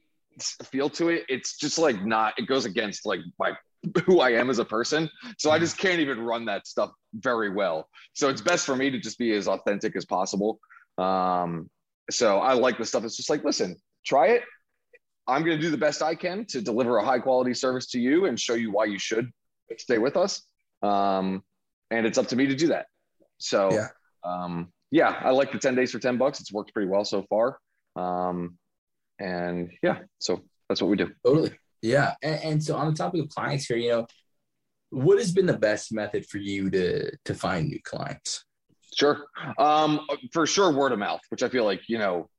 feel 0.64 0.90
to 0.90 1.10
it, 1.10 1.26
it's 1.28 1.58
just 1.58 1.78
like 1.78 2.04
not. 2.06 2.34
It 2.38 2.48
goes 2.48 2.66
against 2.66 3.06
like 3.06 3.20
my 3.40 3.54
who 4.06 4.20
I 4.20 4.32
am 4.32 4.50
as 4.50 4.60
a 4.60 4.66
person. 4.66 5.10
So 5.38 5.52
I 5.52 5.60
just 5.60 5.78
can't 5.78 6.00
even 6.00 6.22
run 6.22 6.46
that 6.46 6.68
stuff 6.68 6.92
very 7.16 7.50
well. 7.50 7.90
So 8.14 8.30
it's 8.30 8.42
best 8.42 8.66
for 8.66 8.76
me 8.76 8.90
to 8.92 9.00
just 9.00 9.18
be 9.18 9.34
as 9.34 9.48
authentic 9.48 9.96
as 9.96 10.06
possible. 10.06 10.60
Um, 10.98 11.70
so 12.10 12.40
I 12.40 12.54
like 12.54 12.78
the 12.78 12.86
stuff. 12.86 13.04
It's 13.04 13.18
just 13.18 13.30
like, 13.30 13.44
listen, 13.44 13.76
try 14.06 14.28
it. 14.28 14.44
I'm 15.28 15.44
going 15.44 15.58
to 15.58 15.62
do 15.62 15.72
the 15.72 15.78
best 15.78 16.02
I 16.02 16.16
can 16.16 16.46
to 16.48 16.62
deliver 16.62 16.98
a 16.98 17.06
high 17.06 17.20
quality 17.20 17.54
service 17.54 17.88
to 17.88 18.00
you 18.00 18.26
and 18.26 18.40
show 18.40 18.54
you 18.54 18.72
why 18.72 18.86
you 18.86 19.00
should 19.00 19.32
stay 19.78 19.98
with 19.98 20.18
us. 20.18 20.44
Um, 20.84 21.44
and 21.92 22.06
it's 22.06 22.18
up 22.18 22.28
to 22.28 22.36
me 22.36 22.48
to 22.48 22.56
do 22.56 22.68
that. 22.68 22.88
So, 23.38 23.72
yeah. 23.72 23.88
Um, 24.24 24.72
yeah, 24.92 25.20
I 25.22 25.32
like 25.32 25.52
the 25.52 25.60
10 25.60 25.76
days 25.76 25.92
for 25.92 26.00
10 26.00 26.18
bucks. 26.18 26.40
It's 26.40 26.52
worked 26.52 26.74
pretty 26.74 26.90
well 26.90 27.06
so 27.06 27.24
far. 27.30 27.58
Um, 27.96 28.58
and 29.20 29.72
yeah, 29.82 30.00
so 30.20 30.42
that's 30.68 30.82
what 30.82 30.90
we 30.90 30.98
do. 30.98 31.12
Totally. 31.26 31.52
Yeah. 31.82 32.14
And, 32.22 32.44
and 32.44 32.64
so 32.64 32.76
on 32.76 32.88
the 32.88 32.98
topic 32.98 33.22
of 33.22 33.30
clients 33.30 33.66
here, 33.66 33.78
you 33.78 33.90
know, 33.90 34.08
what 34.92 35.18
has 35.18 35.32
been 35.32 35.46
the 35.46 35.58
best 35.58 35.94
method 35.94 36.26
for 36.28 36.38
you 36.38 36.70
to 36.70 37.12
to 37.26 37.34
find 37.34 37.70
new 37.70 37.80
clients? 37.84 38.46
Sure. 38.94 39.26
Um, 39.58 40.02
for 40.34 40.46
sure, 40.46 40.72
word 40.74 40.92
of 40.92 41.00
mouth, 41.00 41.22
which 41.30 41.44
I 41.44 41.50
feel 41.50 41.64
like 41.64 41.82
you 41.88 41.98
know, 41.98 42.30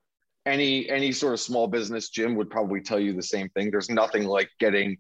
any 0.47 0.89
any 0.89 1.13
sort 1.13 1.33
of 1.33 1.41
small 1.41 1.67
business 1.67 2.11
gym 2.11 2.35
would 2.37 2.51
probably 2.51 2.81
tell 2.81 3.01
you 3.01 3.15
the 3.15 3.23
same 3.23 3.49
thing. 3.51 3.71
There's 3.71 3.89
nothing 3.89 4.25
like 4.25 4.51
getting, 4.61 4.99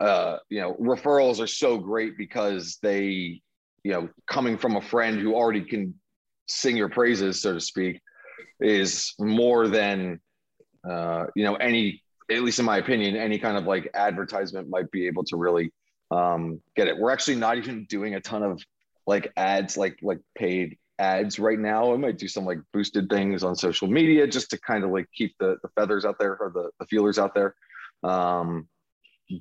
uh, 0.00 0.36
you 0.50 0.60
know, 0.60 0.74
referrals 0.74 1.40
are 1.40 1.46
so 1.46 1.78
great 1.78 2.18
because 2.18 2.78
they, 2.82 3.40
you 3.86 3.92
know, 3.92 4.08
coming 4.26 4.58
from 4.58 4.74
a 4.74 4.80
friend 4.80 5.20
who 5.20 5.36
already 5.36 5.60
can 5.60 5.94
sing 6.48 6.76
your 6.76 6.88
praises, 6.88 7.40
so 7.40 7.54
to 7.54 7.60
speak, 7.60 8.00
is 8.58 9.14
more 9.20 9.68
than, 9.68 10.20
uh, 10.90 11.26
you 11.36 11.44
know, 11.44 11.54
any 11.54 12.02
at 12.28 12.42
least 12.42 12.58
in 12.58 12.64
my 12.64 12.78
opinion, 12.78 13.14
any 13.14 13.38
kind 13.38 13.56
of 13.56 13.64
like 13.64 13.88
advertisement 13.94 14.68
might 14.68 14.90
be 14.90 15.06
able 15.06 15.22
to 15.22 15.36
really 15.36 15.72
um, 16.10 16.60
get 16.74 16.88
it. 16.88 16.98
We're 16.98 17.12
actually 17.12 17.36
not 17.36 17.58
even 17.58 17.86
doing 17.88 18.16
a 18.16 18.20
ton 18.20 18.42
of 18.42 18.60
like 19.06 19.32
ads, 19.36 19.76
like 19.76 20.00
like 20.02 20.18
paid 20.36 20.76
ads 20.98 21.38
right 21.38 21.58
now. 21.58 21.94
I 21.94 21.96
might 21.96 22.18
do 22.18 22.26
some 22.26 22.44
like 22.44 22.58
boosted 22.72 23.08
things 23.08 23.44
on 23.44 23.54
social 23.54 23.86
media 23.86 24.26
just 24.26 24.50
to 24.50 24.58
kind 24.58 24.82
of 24.82 24.90
like 24.90 25.06
keep 25.14 25.36
the, 25.38 25.58
the 25.62 25.68
feathers 25.76 26.04
out 26.04 26.18
there 26.18 26.36
or 26.40 26.50
the, 26.52 26.70
the 26.80 26.86
feelers 26.86 27.20
out 27.20 27.36
there. 27.36 27.54
Um, 28.02 28.66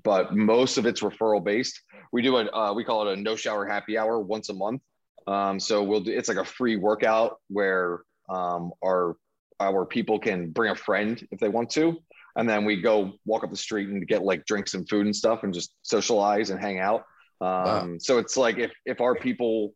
but 0.03 0.35
most 0.35 0.77
of 0.77 0.85
it's 0.85 1.01
referral 1.01 1.43
based. 1.43 1.81
We 2.11 2.21
do 2.21 2.37
a 2.37 2.45
uh, 2.45 2.73
we 2.73 2.83
call 2.83 3.07
it 3.07 3.17
a 3.17 3.21
no 3.21 3.35
shower 3.35 3.65
happy 3.65 3.97
hour 3.97 4.19
once 4.19 4.49
a 4.49 4.53
month. 4.53 4.81
Um, 5.27 5.59
so 5.59 5.83
we'll 5.83 6.01
do 6.01 6.11
it's 6.11 6.29
like 6.29 6.37
a 6.37 6.45
free 6.45 6.75
workout 6.75 7.39
where 7.49 8.01
um, 8.29 8.71
our 8.83 9.17
our 9.59 9.85
people 9.85 10.19
can 10.19 10.51
bring 10.51 10.71
a 10.71 10.75
friend 10.75 11.25
if 11.31 11.39
they 11.39 11.49
want 11.49 11.69
to 11.71 11.97
and 12.35 12.49
then 12.49 12.65
we 12.65 12.81
go 12.81 13.13
walk 13.25 13.43
up 13.43 13.49
the 13.49 13.57
street 13.57 13.89
and 13.89 14.07
get 14.07 14.23
like 14.23 14.45
drinks 14.45 14.73
and 14.73 14.87
food 14.89 15.05
and 15.05 15.15
stuff 15.15 15.43
and 15.43 15.53
just 15.53 15.73
socialize 15.81 16.49
and 16.49 16.59
hang 16.59 16.79
out 16.79 17.03
um, 17.41 17.47
wow. 17.65 17.95
so 17.99 18.17
it's 18.17 18.37
like 18.37 18.57
if 18.57 18.71
if 18.85 19.01
our 19.01 19.15
people 19.15 19.73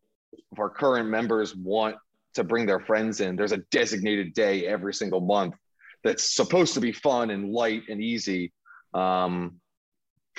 if 0.51 0.59
our 0.59 0.69
current 0.69 1.09
members 1.09 1.55
want 1.55 1.95
to 2.33 2.43
bring 2.43 2.65
their 2.65 2.79
friends 2.79 3.21
in 3.21 3.35
there's 3.35 3.51
a 3.51 3.63
designated 3.71 4.33
day 4.33 4.65
every 4.65 4.93
single 4.93 5.21
month 5.21 5.55
that's 6.03 6.35
supposed 6.35 6.73
to 6.73 6.79
be 6.79 6.91
fun 6.91 7.29
and 7.29 7.51
light 7.51 7.83
and 7.89 8.01
easy 8.01 8.53
um, 8.93 9.59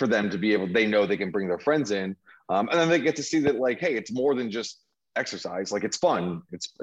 for 0.00 0.08
them 0.08 0.28
to 0.30 0.38
be 0.38 0.52
able 0.52 0.66
they 0.66 0.86
know 0.86 1.06
they 1.06 1.16
can 1.16 1.30
bring 1.30 1.46
their 1.46 1.60
friends 1.60 1.92
in 1.92 2.16
um, 2.48 2.68
and 2.70 2.80
then 2.80 2.88
they 2.88 2.98
get 2.98 3.14
to 3.14 3.22
see 3.22 3.38
that 3.38 3.54
like 3.54 3.78
hey 3.78 3.94
it's 3.94 4.10
more 4.10 4.34
than 4.34 4.50
just 4.50 4.80
exercise 5.14 5.70
like 5.70 5.84
it's 5.84 5.98
fun 5.98 6.42
it's 6.50 6.74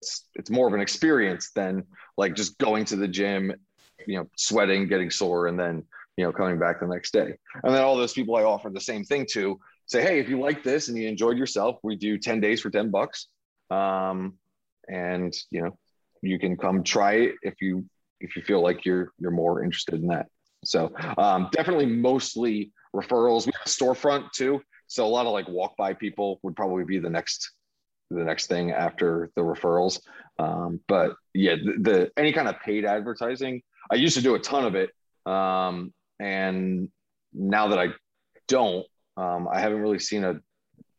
it's, 0.00 0.24
it's 0.34 0.50
more 0.50 0.66
of 0.66 0.72
an 0.72 0.80
experience 0.80 1.50
than 1.54 1.84
like 2.16 2.34
just 2.34 2.56
going 2.56 2.86
to 2.86 2.96
the 2.96 3.06
gym 3.06 3.52
you 4.06 4.18
know, 4.18 4.28
sweating, 4.36 4.88
getting 4.88 5.10
sore, 5.10 5.46
and 5.46 5.58
then, 5.58 5.84
you 6.16 6.24
know, 6.24 6.32
coming 6.32 6.58
back 6.58 6.80
the 6.80 6.86
next 6.86 7.12
day. 7.12 7.34
And 7.62 7.74
then 7.74 7.82
all 7.82 7.96
those 7.96 8.12
people 8.12 8.36
I 8.36 8.42
offer 8.42 8.70
the 8.70 8.80
same 8.80 9.04
thing 9.04 9.26
to 9.32 9.58
say, 9.86 10.02
hey, 10.02 10.20
if 10.20 10.28
you 10.28 10.40
like 10.40 10.62
this 10.62 10.88
and 10.88 10.96
you 10.96 11.08
enjoyed 11.08 11.36
yourself, 11.36 11.78
we 11.82 11.96
do 11.96 12.18
10 12.18 12.40
days 12.40 12.60
for 12.60 12.70
10 12.70 12.90
bucks. 12.90 13.26
Um, 13.70 14.34
and 14.88 15.34
you 15.50 15.62
know, 15.62 15.78
you 16.22 16.38
can 16.38 16.56
come 16.56 16.82
try 16.82 17.14
it 17.14 17.34
if 17.42 17.54
you 17.60 17.86
if 18.20 18.36
you 18.36 18.42
feel 18.42 18.60
like 18.60 18.84
you're 18.84 19.12
you're 19.18 19.30
more 19.30 19.62
interested 19.62 19.94
in 19.94 20.08
that. 20.08 20.26
So 20.64 20.92
um, 21.18 21.48
definitely 21.52 21.86
mostly 21.86 22.72
referrals. 22.94 23.46
We 23.46 23.52
have 23.52 23.66
a 23.66 23.68
storefront 23.68 24.32
too. 24.32 24.60
So 24.86 25.06
a 25.06 25.08
lot 25.08 25.26
of 25.26 25.32
like 25.32 25.48
walk 25.48 25.76
by 25.76 25.94
people 25.94 26.40
would 26.42 26.56
probably 26.56 26.84
be 26.84 26.98
the 26.98 27.10
next 27.10 27.52
the 28.10 28.24
next 28.24 28.48
thing 28.48 28.72
after 28.72 29.30
the 29.36 29.42
referrals. 29.42 30.00
Um, 30.40 30.80
but 30.88 31.14
yeah, 31.32 31.54
the, 31.54 31.74
the, 31.78 32.10
any 32.16 32.32
kind 32.32 32.48
of 32.48 32.58
paid 32.60 32.84
advertising 32.84 33.62
I 33.90 33.96
used 33.96 34.16
to 34.16 34.22
do 34.22 34.34
a 34.34 34.38
ton 34.38 34.64
of 34.64 34.74
it. 34.74 34.90
Um, 35.26 35.92
and 36.18 36.88
now 37.32 37.68
that 37.68 37.78
I 37.78 37.88
don't, 38.48 38.86
um, 39.16 39.48
I 39.52 39.60
haven't 39.60 39.80
really 39.80 39.98
seen 39.98 40.24
a 40.24 40.40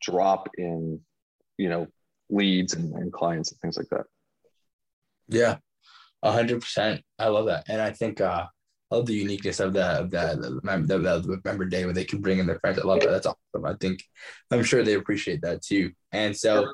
drop 0.00 0.48
in, 0.58 1.00
you 1.56 1.68
know, 1.68 1.86
leads 2.28 2.74
and, 2.74 2.94
and 2.94 3.12
clients 3.12 3.50
and 3.50 3.60
things 3.60 3.76
like 3.76 3.88
that. 3.90 4.04
Yeah, 5.28 5.56
a 6.22 6.32
hundred 6.32 6.60
percent. 6.60 7.02
I 7.18 7.28
love 7.28 7.46
that. 7.46 7.64
And 7.68 7.80
I 7.80 7.92
think, 7.92 8.20
uh, 8.20 8.46
love 8.92 9.06
the 9.06 9.14
uniqueness 9.14 9.60
of 9.60 9.72
that, 9.72 10.00
of 10.00 10.10
that, 10.10 10.40
the, 10.40 11.40
member 11.44 11.64
day 11.64 11.84
where 11.84 11.94
they 11.94 12.04
can 12.04 12.20
bring 12.20 12.38
in 12.38 12.46
their 12.46 12.58
friends. 12.58 12.78
I 12.78 12.86
love 12.86 13.00
that. 13.00 13.10
That's 13.10 13.26
awesome. 13.26 13.64
I 13.64 13.74
think, 13.80 14.02
I'm 14.50 14.62
sure 14.62 14.82
they 14.82 14.94
appreciate 14.94 15.42
that 15.42 15.62
too. 15.62 15.92
And 16.12 16.36
so, 16.36 16.72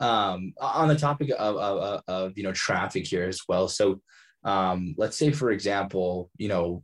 um, 0.00 0.52
on 0.60 0.88
the 0.88 0.96
topic 0.96 1.30
of, 1.30 1.56
of, 1.56 2.02
of, 2.06 2.36
you 2.36 2.42
know, 2.42 2.52
traffic 2.52 3.06
here 3.06 3.24
as 3.24 3.40
well. 3.48 3.68
So, 3.68 4.00
um, 4.44 4.94
let's 4.98 5.16
say, 5.16 5.30
for 5.30 5.50
example, 5.50 6.30
you 6.36 6.48
know, 6.48 6.82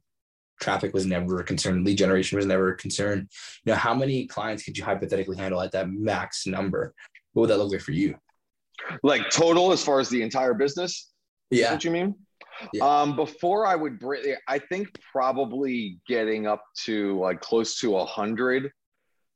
traffic 0.61 0.94
was 0.94 1.07
never 1.07 1.40
a 1.40 1.44
concern, 1.44 1.84
lead 1.84 1.99
generation 1.99 2.36
was 2.36 2.46
never 2.46 2.70
a 2.70 2.76
concern. 2.76 3.28
You 3.64 3.72
know, 3.72 3.78
how 3.78 3.94
many 3.94 4.26
clients 4.26 4.62
could 4.62 4.78
you 4.78 4.84
hypothetically 4.84 5.36
handle 5.36 5.61
at 5.61 5.72
that 5.72 5.90
max 5.90 6.46
number? 6.46 6.94
What 7.32 7.42
would 7.42 7.51
that 7.51 7.59
look 7.59 7.72
like 7.72 7.80
for 7.80 7.92
you? 7.92 8.16
Like 9.03 9.28
total 9.30 9.72
as 9.72 9.82
far 9.82 10.01
as 10.01 10.09
the 10.09 10.22
entire 10.22 10.55
business? 10.55 11.11
Yeah. 11.51 11.72
What 11.72 11.84
you 11.84 11.90
mean? 11.90 12.14
Yeah. 12.72 12.84
Um, 13.02 13.16
before 13.16 13.66
I 13.66 13.76
would 13.76 13.98
bring, 13.98 14.34
I 14.46 14.59
think 14.59 14.88
probably 15.12 15.98
getting 16.06 16.46
up 16.46 16.62
to 16.84 17.18
like 17.18 17.40
close 17.40 17.78
to 17.80 17.96
a 17.96 18.04
hundred 18.04 18.72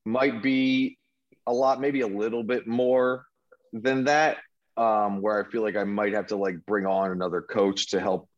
might 0.04 0.42
be 0.42 0.98
a 1.46 1.52
lot, 1.52 1.80
maybe 1.80 2.00
a 2.00 2.06
little 2.06 2.42
bit 2.42 2.66
more 2.66 3.26
than 3.72 4.04
that 4.04 4.38
um, 4.76 5.20
where 5.20 5.44
I 5.44 5.48
feel 5.50 5.62
like 5.62 5.76
I 5.76 5.84
might 5.84 6.14
have 6.14 6.26
to 6.28 6.36
like 6.36 6.56
bring 6.66 6.86
on 6.86 7.10
another 7.10 7.42
coach 7.42 7.90
to 7.90 8.00
help, 8.00 8.28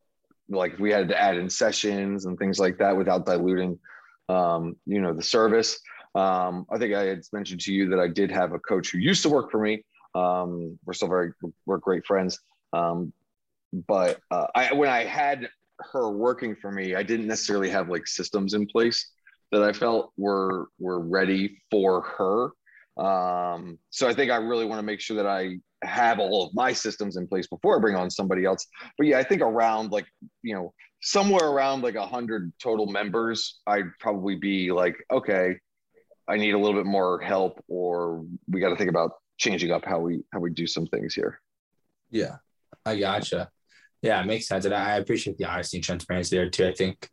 like 0.48 0.78
we 0.78 0.90
had 0.90 1.08
to 1.08 1.20
add 1.20 1.36
in 1.36 1.48
sessions 1.48 2.26
and 2.26 2.38
things 2.38 2.58
like 2.58 2.78
that 2.78 2.96
without 2.96 3.26
diluting, 3.26 3.78
um, 4.28 4.76
you 4.86 5.00
know, 5.00 5.12
the 5.12 5.22
service. 5.22 5.80
Um, 6.14 6.66
I 6.70 6.78
think 6.78 6.94
I 6.94 7.04
had 7.04 7.22
mentioned 7.32 7.60
to 7.62 7.72
you 7.72 7.88
that 7.90 7.98
I 7.98 8.08
did 8.08 8.30
have 8.30 8.52
a 8.52 8.58
coach 8.58 8.90
who 8.90 8.98
used 8.98 9.22
to 9.22 9.28
work 9.28 9.50
for 9.50 9.60
me. 9.60 9.84
Um, 10.14 10.78
we're 10.84 10.92
still 10.92 11.08
very, 11.08 11.32
we're 11.66 11.78
great 11.78 12.06
friends. 12.06 12.38
Um, 12.72 13.12
but 13.86 14.20
uh, 14.30 14.46
I, 14.54 14.72
when 14.72 14.88
I 14.88 15.04
had 15.04 15.48
her 15.92 16.10
working 16.10 16.54
for 16.54 16.70
me, 16.70 16.94
I 16.94 17.02
didn't 17.02 17.26
necessarily 17.26 17.70
have 17.70 17.88
like 17.88 18.06
systems 18.06 18.54
in 18.54 18.66
place 18.66 19.10
that 19.52 19.62
I 19.62 19.72
felt 19.72 20.12
were 20.16 20.68
were 20.78 21.00
ready 21.00 21.60
for 21.70 22.02
her. 22.02 22.50
Um, 22.96 23.78
so 23.90 24.08
I 24.08 24.14
think 24.14 24.30
I 24.30 24.36
really 24.36 24.64
want 24.64 24.78
to 24.78 24.84
make 24.84 25.00
sure 25.00 25.16
that 25.16 25.26
I 25.26 25.58
have 25.82 26.18
all 26.18 26.46
of 26.46 26.54
my 26.54 26.72
systems 26.72 27.16
in 27.16 27.26
place 27.26 27.46
before 27.46 27.76
I 27.76 27.80
bring 27.80 27.96
on 27.96 28.10
somebody 28.10 28.44
else. 28.44 28.66
But 28.96 29.06
yeah, 29.06 29.18
I 29.18 29.24
think 29.24 29.42
around 29.42 29.90
like, 29.90 30.06
you 30.42 30.54
know, 30.54 30.72
somewhere 31.02 31.48
around 31.48 31.82
like 31.82 31.96
a 31.96 32.06
hundred 32.06 32.52
total 32.62 32.86
members, 32.86 33.60
I'd 33.66 33.90
probably 34.00 34.36
be 34.36 34.72
like, 34.72 34.96
okay, 35.10 35.58
I 36.28 36.36
need 36.36 36.54
a 36.54 36.58
little 36.58 36.80
bit 36.80 36.86
more 36.86 37.20
help 37.20 37.62
or 37.68 38.24
we 38.48 38.60
got 38.60 38.70
to 38.70 38.76
think 38.76 38.90
about 38.90 39.10
changing 39.36 39.70
up 39.70 39.84
how 39.84 39.98
we, 39.98 40.22
how 40.32 40.40
we 40.40 40.50
do 40.50 40.66
some 40.66 40.86
things 40.86 41.14
here. 41.14 41.40
Yeah, 42.10 42.36
I 42.86 42.96
gotcha. 42.96 43.50
Yeah, 44.04 44.20
it 44.20 44.26
makes 44.26 44.46
sense. 44.46 44.66
And 44.66 44.74
I 44.74 44.96
appreciate 44.96 45.38
the 45.38 45.46
honesty 45.46 45.78
and 45.78 45.84
transparency 45.84 46.36
there 46.36 46.50
too. 46.50 46.66
I 46.66 46.74
think 46.74 47.08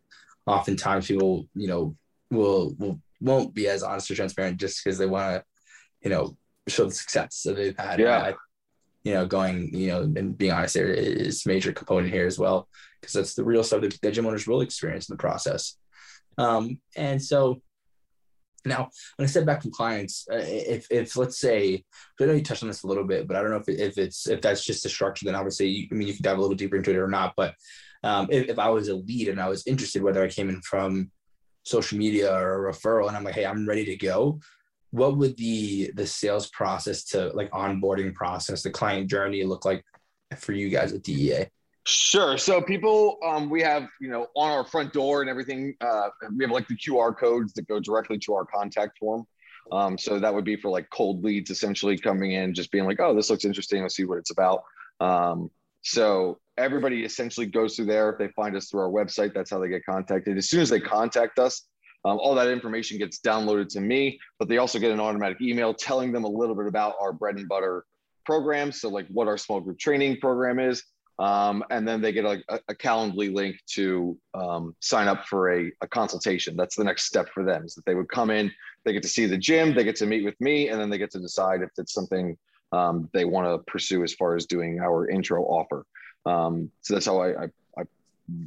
oftentimes 0.45 1.07
people, 1.07 1.47
you 1.55 1.67
know, 1.67 1.95
will, 2.29 2.75
will, 2.77 2.99
won't 3.21 3.53
be 3.53 3.69
as 3.69 3.81
honest 3.81 4.11
or 4.11 4.15
transparent 4.15 4.59
just 4.59 4.83
because 4.83 4.97
they 4.97 5.05
want 5.05 5.37
to, 5.37 5.45
you 6.01 6.09
know, 6.09 6.35
show 6.67 6.83
the 6.83 6.91
success 6.91 7.43
that 7.45 7.55
they've 7.55 7.77
had. 7.77 8.01
Yeah. 8.01 8.19
I, 8.19 8.33
you 9.05 9.13
know, 9.13 9.25
going, 9.25 9.73
you 9.73 9.87
know, 9.87 10.01
and 10.01 10.37
being 10.37 10.51
honest, 10.51 10.73
there 10.73 10.87
is 10.87 11.45
major 11.45 11.71
component 11.71 12.13
here 12.13 12.27
as 12.27 12.37
well, 12.37 12.67
because 12.99 13.13
that's 13.13 13.35
the 13.35 13.45
real 13.45 13.63
stuff 13.63 13.79
that, 13.81 13.97
that 14.01 14.11
gym 14.11 14.25
owners 14.25 14.45
will 14.45 14.59
experience 14.59 15.07
in 15.07 15.13
the 15.13 15.21
process. 15.21 15.77
Um, 16.37 16.81
and 16.97 17.23
so 17.23 17.61
now, 18.65 18.89
when 19.15 19.25
I 19.25 19.29
step 19.29 19.45
back 19.45 19.61
from 19.61 19.71
clients, 19.71 20.27
uh, 20.31 20.37
if, 20.37 20.87
if 20.91 21.17
let's 21.17 21.39
say, 21.39 21.83
I 22.19 22.25
know 22.25 22.33
you 22.33 22.43
touched 22.43 22.63
on 22.63 22.69
this 22.69 22.83
a 22.83 22.87
little 22.87 23.05
bit, 23.05 23.27
but 23.27 23.35
I 23.35 23.41
don't 23.41 23.51
know 23.51 23.57
if, 23.57 23.67
it, 23.67 23.79
if 23.79 23.97
it's 23.97 24.27
if 24.27 24.41
that's 24.41 24.63
just 24.63 24.85
a 24.85 24.89
structure, 24.89 25.25
then 25.25 25.35
obviously, 25.35 25.67
you, 25.67 25.87
I 25.91 25.95
mean, 25.95 26.07
you 26.07 26.13
can 26.13 26.23
dive 26.23 26.37
a 26.37 26.41
little 26.41 26.55
deeper 26.55 26.75
into 26.75 26.91
it 26.91 26.97
or 26.97 27.07
not. 27.07 27.33
But 27.35 27.55
um, 28.03 28.27
if, 28.29 28.49
if 28.49 28.59
I 28.59 28.69
was 28.69 28.87
a 28.87 28.95
lead 28.95 29.29
and 29.29 29.41
I 29.41 29.49
was 29.49 29.65
interested, 29.65 30.03
whether 30.03 30.23
I 30.23 30.27
came 30.27 30.49
in 30.49 30.61
from 30.61 31.11
social 31.63 31.97
media 31.97 32.33
or 32.33 32.67
a 32.67 32.73
referral, 32.73 33.07
and 33.07 33.17
I'm 33.17 33.23
like, 33.23 33.35
hey, 33.35 33.45
I'm 33.45 33.67
ready 33.67 33.85
to 33.85 33.95
go, 33.95 34.39
what 34.91 35.17
would 35.17 35.37
the 35.37 35.91
the 35.95 36.05
sales 36.05 36.49
process 36.49 37.05
to 37.05 37.29
like 37.29 37.49
onboarding 37.51 38.13
process 38.13 38.61
the 38.61 38.69
client 38.69 39.09
journey 39.09 39.43
look 39.43 39.65
like 39.65 39.83
for 40.37 40.51
you 40.51 40.69
guys 40.69 40.93
at 40.93 41.03
DEA? 41.03 41.47
Sure. 41.85 42.37
So 42.37 42.61
people, 42.61 43.17
um, 43.25 43.49
we 43.49 43.61
have 43.61 43.87
you 43.99 44.09
know 44.09 44.27
on 44.35 44.51
our 44.51 44.63
front 44.63 44.93
door 44.93 45.21
and 45.21 45.29
everything. 45.29 45.75
Uh, 45.81 46.09
we 46.35 46.43
have 46.43 46.51
like 46.51 46.67
the 46.67 46.75
QR 46.75 47.17
codes 47.17 47.53
that 47.53 47.67
go 47.67 47.79
directly 47.79 48.19
to 48.19 48.33
our 48.33 48.45
contact 48.45 48.99
form. 48.99 49.25
Um, 49.71 49.97
so 49.97 50.19
that 50.19 50.33
would 50.33 50.45
be 50.45 50.55
for 50.55 50.69
like 50.69 50.89
cold 50.91 51.23
leads, 51.23 51.49
essentially 51.49 51.97
coming 51.97 52.33
in, 52.33 52.53
just 52.53 52.71
being 52.71 52.85
like, 52.85 52.99
"Oh, 52.99 53.15
this 53.15 53.29
looks 53.29 53.45
interesting. 53.45 53.81
Let's 53.81 53.95
see 53.95 54.05
what 54.05 54.19
it's 54.19 54.31
about." 54.31 54.63
Um, 54.99 55.49
so 55.81 56.39
everybody 56.57 57.03
essentially 57.03 57.47
goes 57.47 57.75
through 57.75 57.85
there. 57.85 58.11
If 58.11 58.19
they 58.19 58.27
find 58.29 58.55
us 58.55 58.69
through 58.69 58.81
our 58.81 58.89
website, 58.89 59.33
that's 59.33 59.49
how 59.49 59.59
they 59.59 59.69
get 59.69 59.83
contacted. 59.85 60.37
As 60.37 60.49
soon 60.49 60.59
as 60.61 60.69
they 60.69 60.79
contact 60.79 61.39
us, 61.39 61.63
um, 62.05 62.17
all 62.19 62.35
that 62.35 62.47
information 62.47 62.97
gets 62.97 63.19
downloaded 63.19 63.69
to 63.69 63.81
me, 63.81 64.19
but 64.37 64.47
they 64.47 64.57
also 64.57 64.77
get 64.77 64.91
an 64.91 64.99
automatic 64.99 65.41
email 65.41 65.73
telling 65.73 66.11
them 66.11 66.23
a 66.23 66.29
little 66.29 66.55
bit 66.55 66.67
about 66.67 66.95
our 67.01 67.13
bread 67.13 67.37
and 67.37 67.47
butter 67.47 67.85
program. 68.25 68.71
So, 68.71 68.89
like 68.89 69.07
what 69.07 69.27
our 69.27 69.37
small 69.37 69.59
group 69.59 69.79
training 69.79 70.17
program 70.19 70.59
is. 70.59 70.83
Um, 71.19 71.63
and 71.69 71.87
then 71.87 72.01
they 72.01 72.11
get 72.11 72.25
a, 72.25 72.41
a 72.67 72.73
Calendly 72.73 73.33
link 73.33 73.57
to 73.73 74.17
um, 74.33 74.75
sign 74.79 75.07
up 75.07 75.25
for 75.27 75.51
a, 75.53 75.71
a, 75.81 75.87
consultation. 75.87 76.55
That's 76.55 76.75
the 76.75 76.83
next 76.83 77.03
step 77.05 77.29
for 77.29 77.43
them 77.43 77.65
is 77.65 77.75
that 77.75 77.85
they 77.85 77.93
would 77.93 78.09
come 78.09 78.31
in, 78.31 78.51
they 78.85 78.93
get 78.93 79.03
to 79.03 79.09
see 79.09 79.27
the 79.27 79.37
gym, 79.37 79.75
they 79.75 79.83
get 79.83 79.95
to 79.97 80.07
meet 80.07 80.23
with 80.23 80.39
me, 80.41 80.69
and 80.69 80.79
then 80.79 80.89
they 80.89 80.97
get 80.97 81.11
to 81.11 81.19
decide 81.19 81.61
if 81.61 81.69
it's 81.77 81.93
something 81.93 82.37
um, 82.71 83.09
they 83.13 83.25
want 83.25 83.47
to 83.47 83.71
pursue 83.71 84.03
as 84.03 84.13
far 84.13 84.35
as 84.35 84.45
doing 84.45 84.79
our 84.79 85.09
intro 85.09 85.43
offer. 85.43 85.85
Um, 86.25 86.71
so 86.81 86.93
that's 86.93 87.05
how 87.05 87.21
I, 87.21 87.43
I, 87.43 87.45
I, 87.77 87.83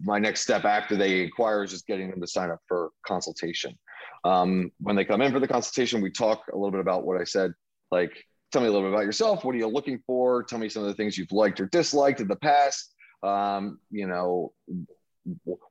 my 0.02 0.18
next 0.18 0.40
step 0.40 0.64
after 0.64 0.96
they 0.96 1.22
inquire 1.22 1.62
is 1.62 1.70
just 1.70 1.86
getting 1.86 2.10
them 2.10 2.20
to 2.20 2.26
sign 2.26 2.50
up 2.50 2.60
for 2.66 2.90
consultation. 3.06 3.78
Um, 4.24 4.72
when 4.80 4.96
they 4.96 5.04
come 5.04 5.20
in 5.20 5.32
for 5.32 5.40
the 5.40 5.48
consultation, 5.48 6.00
we 6.00 6.10
talk 6.10 6.44
a 6.52 6.56
little 6.56 6.70
bit 6.70 6.80
about 6.80 7.04
what 7.04 7.20
I 7.20 7.24
said, 7.24 7.52
like 7.90 8.24
tell 8.55 8.62
me 8.62 8.68
a 8.68 8.70
little 8.70 8.86
bit 8.88 8.94
about 8.94 9.05
yourself. 9.05 9.44
What 9.44 9.57
are 9.57 9.59
you 9.59 9.66
looking 9.66 10.00
for? 10.07 10.44
Tell 10.44 10.61
me 10.61 10.68
some 10.68 10.82
of 10.82 10.88
the 10.88 10.94
things 10.94 11.18
you've 11.18 11.32
liked 11.32 11.61
or 11.61 11.66
disliked 11.66 12.20
in 12.20 12.28
the 12.28 12.36
past. 12.36 12.94
Um, 13.24 13.80
you 13.90 14.07
know, 14.07 14.52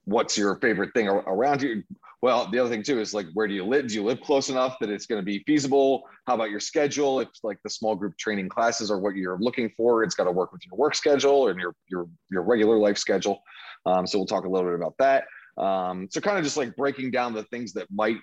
what's 0.03 0.37
your 0.37 0.57
favorite 0.57 0.93
thing 0.93 1.07
around 1.07 1.61
you? 1.61 1.83
Well, 2.21 2.49
the 2.51 2.59
other 2.59 2.69
thing 2.69 2.83
too 2.83 2.99
is 2.99 3.13
like, 3.13 3.27
where 3.33 3.47
do 3.47 3.53
you 3.53 3.63
live? 3.63 3.87
Do 3.87 3.95
you 3.95 4.03
live 4.03 4.19
close 4.19 4.49
enough 4.49 4.75
that 4.81 4.89
it's 4.89 5.05
going 5.05 5.21
to 5.21 5.25
be 5.25 5.43
feasible? 5.47 6.03
How 6.27 6.35
about 6.35 6.51
your 6.51 6.59
schedule? 6.59 7.21
If 7.21 7.29
like 7.41 7.57
the 7.63 7.69
small 7.69 7.95
group 7.95 8.17
training 8.17 8.49
classes 8.49 8.91
are 8.91 8.99
what 8.99 9.15
you're 9.15 9.39
looking 9.39 9.71
for, 9.77 10.03
it's 10.03 10.15
got 10.15 10.25
to 10.25 10.31
work 10.31 10.51
with 10.51 10.65
your 10.65 10.77
work 10.77 10.93
schedule 10.93 11.47
and 11.47 11.59
your 11.59 11.73
your 11.87 12.07
your 12.31 12.41
regular 12.41 12.77
life 12.77 12.97
schedule. 12.97 13.41
Um, 13.85 14.05
so 14.05 14.17
we'll 14.17 14.27
talk 14.27 14.43
a 14.43 14.49
little 14.49 14.69
bit 14.69 14.75
about 14.75 14.95
that. 14.99 15.23
Um, 15.57 16.09
so 16.11 16.19
kind 16.19 16.37
of 16.37 16.43
just 16.43 16.57
like 16.57 16.75
breaking 16.75 17.11
down 17.11 17.33
the 17.33 17.43
things 17.43 17.71
that 17.73 17.87
might 17.91 18.17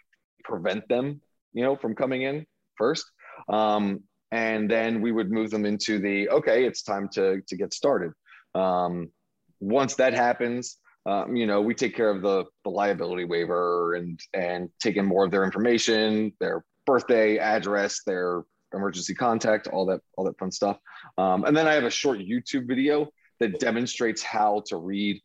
prevent 0.44 0.86
them, 0.88 1.22
you 1.54 1.62
know, 1.62 1.76
from 1.76 1.94
coming 1.94 2.22
in 2.22 2.46
first. 2.76 3.10
Um, 3.48 4.02
and 4.32 4.70
then 4.70 5.00
we 5.00 5.12
would 5.12 5.30
move 5.30 5.50
them 5.50 5.64
into 5.64 5.98
the 5.98 6.28
okay, 6.28 6.64
it's 6.64 6.82
time 6.82 7.08
to 7.14 7.40
to 7.48 7.56
get 7.56 7.72
started. 7.74 8.12
Um, 8.54 9.10
once 9.60 9.94
that 9.96 10.14
happens, 10.14 10.78
um, 11.06 11.34
you 11.34 11.46
know, 11.46 11.60
we 11.60 11.74
take 11.74 11.94
care 11.94 12.10
of 12.10 12.22
the, 12.22 12.44
the 12.64 12.70
liability 12.70 13.24
waiver 13.24 13.94
and 13.94 14.20
and 14.34 14.68
taking 14.80 15.04
more 15.04 15.24
of 15.24 15.30
their 15.30 15.44
information, 15.44 16.32
their 16.40 16.64
birthday, 16.86 17.38
address, 17.38 18.02
their 18.04 18.42
emergency 18.74 19.14
contact, 19.14 19.66
all 19.68 19.86
that 19.86 20.00
all 20.16 20.24
that 20.24 20.38
fun 20.38 20.52
stuff. 20.52 20.78
Um, 21.18 21.44
and 21.44 21.56
then 21.56 21.66
I 21.66 21.72
have 21.72 21.84
a 21.84 21.90
short 21.90 22.18
YouTube 22.18 22.68
video 22.68 23.08
that 23.40 23.58
demonstrates 23.58 24.22
how 24.22 24.62
to 24.66 24.76
read 24.76 25.20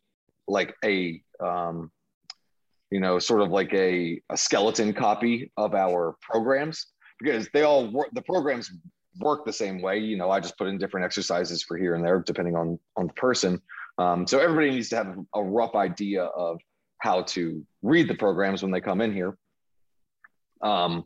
like 0.48 0.74
a 0.84 1.20
um, 1.40 1.90
you 2.90 3.00
know 3.00 3.18
sort 3.18 3.42
of 3.42 3.50
like 3.50 3.72
a, 3.74 4.20
a 4.30 4.36
skeleton 4.36 4.94
copy 4.94 5.52
of 5.56 5.74
our 5.74 6.16
programs 6.22 6.86
because 7.20 7.48
they 7.52 7.62
all 7.62 7.90
work 7.90 8.08
the 8.12 8.22
programs 8.22 8.70
work 9.18 9.44
the 9.44 9.52
same 9.52 9.80
way 9.80 9.98
you 9.98 10.16
know 10.16 10.30
i 10.30 10.38
just 10.38 10.56
put 10.58 10.68
in 10.68 10.78
different 10.78 11.04
exercises 11.04 11.62
for 11.62 11.76
here 11.76 11.94
and 11.94 12.04
there 12.04 12.22
depending 12.26 12.56
on 12.56 12.78
on 12.96 13.06
the 13.06 13.12
person 13.14 13.60
um, 13.98 14.26
so 14.26 14.38
everybody 14.38 14.70
needs 14.70 14.88
to 14.90 14.96
have 14.96 15.16
a 15.34 15.42
rough 15.42 15.74
idea 15.74 16.24
of 16.24 16.60
how 16.98 17.22
to 17.22 17.64
read 17.82 18.08
the 18.08 18.14
programs 18.14 18.62
when 18.62 18.72
they 18.72 18.80
come 18.80 19.00
in 19.00 19.12
here. 19.12 19.36
Um, 20.62 21.04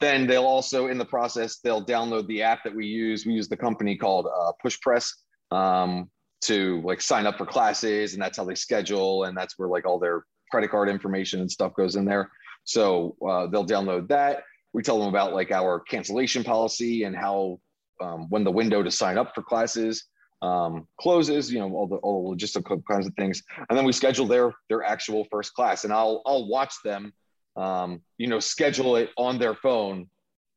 then 0.00 0.26
they'll 0.26 0.44
also, 0.44 0.88
in 0.88 0.98
the 0.98 1.04
process, 1.04 1.58
they'll 1.58 1.84
download 1.84 2.26
the 2.26 2.42
app 2.42 2.64
that 2.64 2.74
we 2.74 2.86
use. 2.86 3.24
We 3.24 3.32
use 3.32 3.48
the 3.48 3.56
company 3.56 3.96
called 3.96 4.26
uh, 4.26 4.52
Push 4.60 4.80
Press 4.80 5.14
um, 5.50 6.10
to 6.42 6.82
like 6.82 7.00
sign 7.00 7.26
up 7.26 7.38
for 7.38 7.46
classes, 7.46 8.12
and 8.12 8.22
that's 8.22 8.36
how 8.36 8.44
they 8.44 8.54
schedule, 8.54 9.24
and 9.24 9.36
that's 9.36 9.58
where 9.58 9.68
like 9.68 9.86
all 9.86 9.98
their 9.98 10.24
credit 10.50 10.70
card 10.70 10.88
information 10.88 11.40
and 11.40 11.50
stuff 11.50 11.74
goes 11.74 11.96
in 11.96 12.04
there. 12.04 12.30
So 12.64 13.16
uh, 13.26 13.46
they'll 13.46 13.66
download 13.66 14.08
that. 14.08 14.42
We 14.74 14.82
tell 14.82 14.98
them 14.98 15.08
about 15.08 15.32
like 15.32 15.50
our 15.50 15.80
cancellation 15.80 16.44
policy 16.44 17.04
and 17.04 17.16
how 17.16 17.60
um, 18.02 18.26
when 18.28 18.44
the 18.44 18.50
window 18.50 18.82
to 18.82 18.90
sign 18.90 19.16
up 19.16 19.34
for 19.34 19.42
classes 19.42 20.04
um, 20.44 20.86
closes, 21.00 21.50
you 21.50 21.58
know, 21.58 21.72
all 21.74 21.86
the 21.86 21.96
all 21.96 22.30
the 22.30 22.36
logistical 22.36 22.82
kinds 22.90 23.06
of 23.06 23.14
things, 23.14 23.42
and 23.68 23.78
then 23.78 23.84
we 23.84 23.92
schedule 23.92 24.26
their 24.26 24.52
their 24.68 24.84
actual 24.84 25.26
first 25.30 25.54
class, 25.54 25.84
and 25.84 25.92
I'll 25.92 26.22
I'll 26.26 26.46
watch 26.46 26.74
them, 26.84 27.12
um, 27.56 28.02
you 28.18 28.26
know, 28.26 28.40
schedule 28.40 28.96
it 28.96 29.10
on 29.16 29.38
their 29.38 29.54
phone 29.54 30.08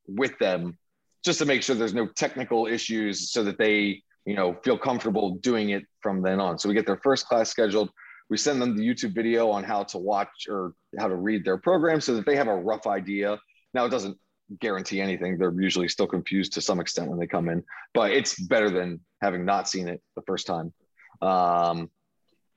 with 0.07 0.37
them, 0.39 0.77
just 1.23 1.39
to 1.39 1.45
make 1.45 1.63
sure 1.63 1.75
there's 1.75 1.93
no 1.93 2.07
technical 2.07 2.67
issues, 2.67 3.31
so 3.31 3.43
that 3.45 3.57
they 3.57 4.03
you 4.25 4.35
know 4.35 4.57
feel 4.63 4.77
comfortable 4.77 5.35
doing 5.35 5.69
it 5.69 5.85
from 6.01 6.21
then 6.21 6.41
on. 6.41 6.59
So 6.59 6.67
we 6.67 6.75
get 6.75 6.85
their 6.85 6.99
first 7.01 7.27
class 7.27 7.49
scheduled. 7.49 7.89
We 8.29 8.35
send 8.35 8.61
them 8.61 8.75
the 8.75 8.85
YouTube 8.85 9.15
video 9.15 9.49
on 9.49 9.63
how 9.63 9.83
to 9.83 9.97
watch 9.97 10.47
or 10.49 10.73
how 10.99 11.07
to 11.07 11.15
read 11.15 11.45
their 11.45 11.57
program, 11.57 12.01
so 12.01 12.13
that 12.15 12.25
they 12.25 12.35
have 12.35 12.47
a 12.49 12.55
rough 12.55 12.87
idea. 12.87 13.39
Now 13.77 13.85
it 13.85 13.89
doesn't 13.89 14.17
guarantee 14.59 15.01
anything. 15.01 15.37
They're 15.37 15.53
usually 15.53 15.87
still 15.87 16.07
confused 16.07 16.53
to 16.53 16.61
some 16.61 16.79
extent 16.79 17.09
when 17.09 17.19
they 17.19 17.27
come 17.27 17.47
in, 17.47 17.63
but 17.93 18.09
it's 18.09 18.33
better 18.47 18.71
than 18.71 19.01
having 19.21 19.45
not 19.45 19.69
seen 19.69 19.87
it 19.87 20.01
the 20.15 20.23
first 20.23 20.47
time. 20.47 20.73
Um, 21.21 21.91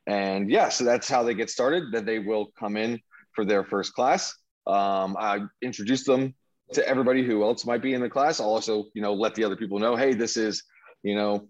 and 0.06 0.50
yeah, 0.50 0.70
so 0.70 0.84
that's 0.84 1.10
how 1.10 1.22
they 1.22 1.34
get 1.34 1.50
started. 1.50 1.92
Then 1.92 2.06
they 2.06 2.20
will 2.20 2.46
come 2.58 2.78
in 2.78 3.00
for 3.34 3.44
their 3.44 3.64
first 3.64 3.92
class. 3.92 4.34
Um, 4.66 5.14
I 5.20 5.40
introduce 5.60 6.04
them 6.04 6.34
to 6.72 6.88
everybody 6.88 7.22
who 7.22 7.42
else 7.42 7.66
might 7.66 7.82
be 7.82 7.92
in 7.92 8.00
the 8.00 8.08
class. 8.08 8.40
I'll 8.40 8.46
also, 8.46 8.86
you 8.94 9.02
know, 9.02 9.12
let 9.12 9.34
the 9.34 9.44
other 9.44 9.56
people 9.56 9.78
know, 9.78 9.96
hey, 9.96 10.14
this 10.14 10.38
is, 10.38 10.62
you 11.02 11.14
know, 11.14 11.48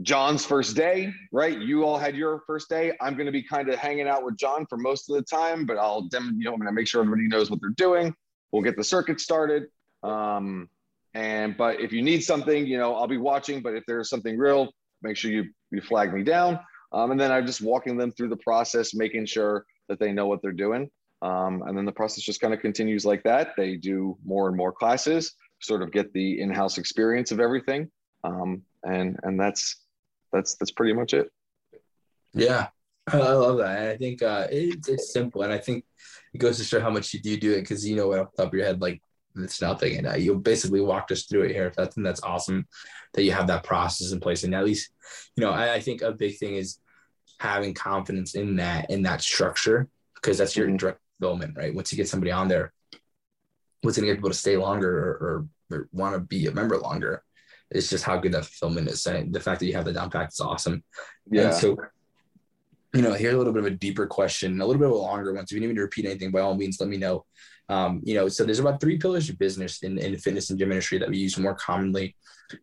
John's 0.00 0.46
first 0.46 0.76
day, 0.76 1.12
right? 1.30 1.60
You 1.60 1.84
all 1.84 1.98
had 1.98 2.16
your 2.16 2.42
first 2.46 2.70
day. 2.70 2.92
I'm 3.02 3.16
going 3.16 3.26
to 3.26 3.32
be 3.32 3.42
kind 3.42 3.68
of 3.68 3.78
hanging 3.78 4.08
out 4.08 4.24
with 4.24 4.38
John 4.38 4.64
for 4.66 4.78
most 4.78 5.10
of 5.10 5.16
the 5.16 5.22
time, 5.22 5.66
but 5.66 5.76
I'll, 5.76 6.08
dem- 6.08 6.36
you 6.38 6.44
know, 6.44 6.52
I'm 6.54 6.58
going 6.58 6.68
to 6.68 6.72
make 6.72 6.88
sure 6.88 7.02
everybody 7.02 7.28
knows 7.28 7.50
what 7.50 7.60
they're 7.60 7.70
doing. 7.70 8.14
We'll 8.52 8.62
get 8.62 8.76
the 8.76 8.84
circuit 8.84 9.20
started. 9.20 9.64
Um, 10.02 10.68
and 11.14 11.56
but 11.56 11.80
if 11.80 11.92
you 11.92 12.02
need 12.02 12.22
something, 12.22 12.66
you 12.66 12.78
know, 12.78 12.94
I'll 12.94 13.08
be 13.08 13.16
watching. 13.16 13.62
But 13.62 13.74
if 13.74 13.84
there's 13.86 14.10
something 14.10 14.36
real, 14.36 14.72
make 15.02 15.16
sure 15.16 15.30
you 15.30 15.44
you 15.70 15.80
flag 15.80 16.12
me 16.12 16.22
down. 16.22 16.60
Um, 16.92 17.10
and 17.10 17.20
then 17.20 17.32
I'm 17.32 17.46
just 17.46 17.60
walking 17.60 17.96
them 17.96 18.12
through 18.12 18.28
the 18.28 18.36
process, 18.36 18.94
making 18.94 19.26
sure 19.26 19.64
that 19.88 19.98
they 19.98 20.12
know 20.12 20.26
what 20.26 20.40
they're 20.42 20.52
doing. 20.52 20.90
Um, 21.22 21.62
and 21.66 21.76
then 21.76 21.84
the 21.84 21.92
process 21.92 22.22
just 22.22 22.40
kind 22.40 22.54
of 22.54 22.60
continues 22.60 23.04
like 23.04 23.22
that. 23.24 23.54
They 23.56 23.76
do 23.76 24.16
more 24.24 24.48
and 24.48 24.56
more 24.56 24.72
classes, 24.72 25.34
sort 25.60 25.82
of 25.82 25.90
get 25.90 26.12
the 26.12 26.40
in-house 26.40 26.78
experience 26.78 27.32
of 27.32 27.40
everything. 27.40 27.90
Um, 28.22 28.62
and 28.84 29.18
and 29.22 29.40
that's 29.40 29.76
that's 30.32 30.54
that's 30.56 30.70
pretty 30.70 30.92
much 30.92 31.14
it. 31.14 31.30
Yeah, 32.34 32.68
I 33.08 33.18
love 33.18 33.58
that. 33.58 33.78
And 33.78 33.88
I 33.88 33.96
think 33.96 34.22
uh, 34.22 34.46
it, 34.50 34.86
it's 34.88 35.12
simple, 35.12 35.42
and 35.42 35.52
I 35.52 35.58
think 35.58 35.84
it 36.34 36.38
goes 36.38 36.58
to 36.58 36.64
show 36.64 36.80
how 36.80 36.90
much 36.90 37.14
you 37.14 37.20
do 37.20 37.36
do 37.36 37.52
it 37.52 37.60
because 37.60 37.86
you 37.86 37.96
know 37.96 38.12
off 38.12 38.32
the 38.32 38.42
top 38.42 38.52
of 38.52 38.58
your 38.58 38.66
head, 38.66 38.80
like 38.80 39.00
it's 39.36 39.60
nothing. 39.60 39.98
And 39.98 40.06
uh, 40.06 40.14
you 40.14 40.36
basically 40.36 40.80
walked 40.80 41.12
us 41.12 41.24
through 41.24 41.42
it 41.42 41.52
here. 41.52 41.72
That's 41.76 41.96
and 41.96 42.04
that's 42.04 42.22
awesome 42.22 42.66
that 43.14 43.22
you 43.22 43.32
have 43.32 43.46
that 43.48 43.64
process 43.64 44.12
in 44.12 44.20
place. 44.20 44.44
And 44.44 44.54
at 44.54 44.64
least, 44.64 44.90
you 45.36 45.44
know, 45.44 45.50
I, 45.50 45.74
I 45.74 45.80
think 45.80 46.02
a 46.02 46.12
big 46.12 46.38
thing 46.38 46.56
is 46.56 46.78
having 47.38 47.74
confidence 47.74 48.34
in 48.34 48.56
that 48.56 48.90
in 48.90 49.02
that 49.02 49.20
structure 49.20 49.88
because 50.14 50.38
that's 50.38 50.56
your 50.56 50.66
mm-hmm. 50.66 50.76
direct 50.76 51.00
development, 51.20 51.56
right? 51.56 51.74
Once 51.74 51.92
you 51.92 51.96
get 51.96 52.08
somebody 52.08 52.32
on 52.32 52.48
there, 52.48 52.72
what's 53.82 53.96
going 53.96 54.06
to 54.06 54.12
get 54.12 54.18
people 54.18 54.30
to 54.30 54.36
stay 54.36 54.56
longer 54.56 54.90
or, 54.90 55.46
or, 55.70 55.76
or 55.76 55.88
want 55.92 56.14
to 56.14 56.20
be 56.20 56.46
a 56.46 56.52
member 56.52 56.76
longer. 56.78 57.22
It's 57.70 57.90
just 57.90 58.04
how 58.04 58.16
good 58.18 58.32
that 58.32 58.46
fulfillment 58.46 58.88
is. 58.88 59.06
And 59.06 59.32
the 59.32 59.40
fact 59.40 59.60
that 59.60 59.66
you 59.66 59.74
have 59.74 59.84
the 59.84 59.92
down 59.92 60.10
pack 60.10 60.28
is 60.28 60.40
awesome. 60.40 60.84
Yeah. 61.30 61.46
And 61.46 61.54
so, 61.54 61.76
you 62.94 63.02
know, 63.02 63.12
here's 63.12 63.34
a 63.34 63.38
little 63.38 63.52
bit 63.52 63.64
of 63.64 63.72
a 63.72 63.76
deeper 63.76 64.06
question, 64.06 64.60
a 64.60 64.66
little 64.66 64.80
bit 64.80 64.88
of 64.88 64.94
a 64.94 64.98
longer 64.98 65.32
one. 65.34 65.46
So 65.46 65.54
if 65.54 65.60
you 65.60 65.60
need 65.60 65.68
me 65.68 65.74
to 65.76 65.82
repeat 65.82 66.06
anything, 66.06 66.30
by 66.30 66.40
all 66.40 66.54
means, 66.54 66.80
let 66.80 66.88
me 66.88 66.96
know. 66.96 67.24
Um, 67.68 68.00
you 68.04 68.14
know, 68.14 68.28
so 68.28 68.44
there's 68.44 68.60
about 68.60 68.80
three 68.80 68.96
pillars 68.96 69.28
of 69.28 69.38
business 69.38 69.82
in, 69.82 69.98
in 69.98 70.16
fitness 70.18 70.50
and 70.50 70.58
gym 70.58 70.70
industry 70.70 70.98
that 70.98 71.08
we 71.08 71.18
use 71.18 71.36
more 71.36 71.54
commonly 71.54 72.14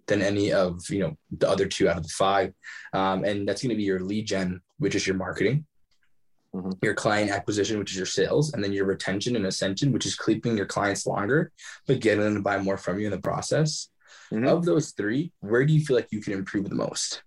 than 0.08 0.22
any 0.22 0.54
of, 0.54 0.80
you 0.90 1.00
know, 1.00 1.18
the 1.38 1.50
other 1.50 1.68
two 1.68 1.90
out 1.90 1.98
of 1.98 2.04
the 2.04 2.10
five. 2.10 2.54
Um, 2.94 3.26
and 3.26 3.48
that's 3.48 3.62
going 3.62 3.72
to 3.72 3.76
be 3.76 3.84
your 3.84 4.00
lead 4.00 4.28
gen, 4.28 4.62
which 4.78 4.96
is 4.96 5.06
your 5.06 5.18
marketing, 5.18 5.66
mm-hmm. 6.56 6.72
your 6.82 6.94
client 6.94 7.32
acquisition, 7.32 7.80
which 7.80 7.92
is 7.92 7.98
your 7.98 8.06
sales, 8.06 8.54
and 8.54 8.64
then 8.64 8.72
your 8.72 8.86
retention 8.86 9.36
and 9.36 9.46
ascension, 9.46 9.92
which 9.92 10.06
is 10.06 10.16
keeping 10.16 10.56
your 10.56 10.68
clients 10.68 11.06
longer, 11.06 11.52
but 11.86 12.00
getting 12.00 12.24
them 12.24 12.36
to 12.36 12.42
buy 12.42 12.58
more 12.60 12.78
from 12.78 12.98
you 12.98 13.06
in 13.06 13.12
the 13.12 13.20
process. 13.20 13.90
Mm-hmm. 14.32 14.48
Of 14.48 14.64
those 14.64 14.92
three, 14.92 15.34
where 15.42 15.66
do 15.66 15.74
you 15.74 15.86
feel 15.86 15.98
like 15.98 16.08
you 16.12 16.22
can 16.22 16.34
improve 16.34 16.70
the 16.70 16.76
most? 16.76 17.24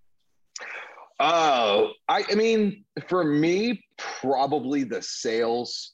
Oh, 1.19 1.93
I, 2.09 2.25
I 2.31 2.35
mean, 2.35 2.85
for 3.09 3.25
me, 3.25 3.85
probably 3.97 4.85
the 4.85 5.01
sales 5.03 5.93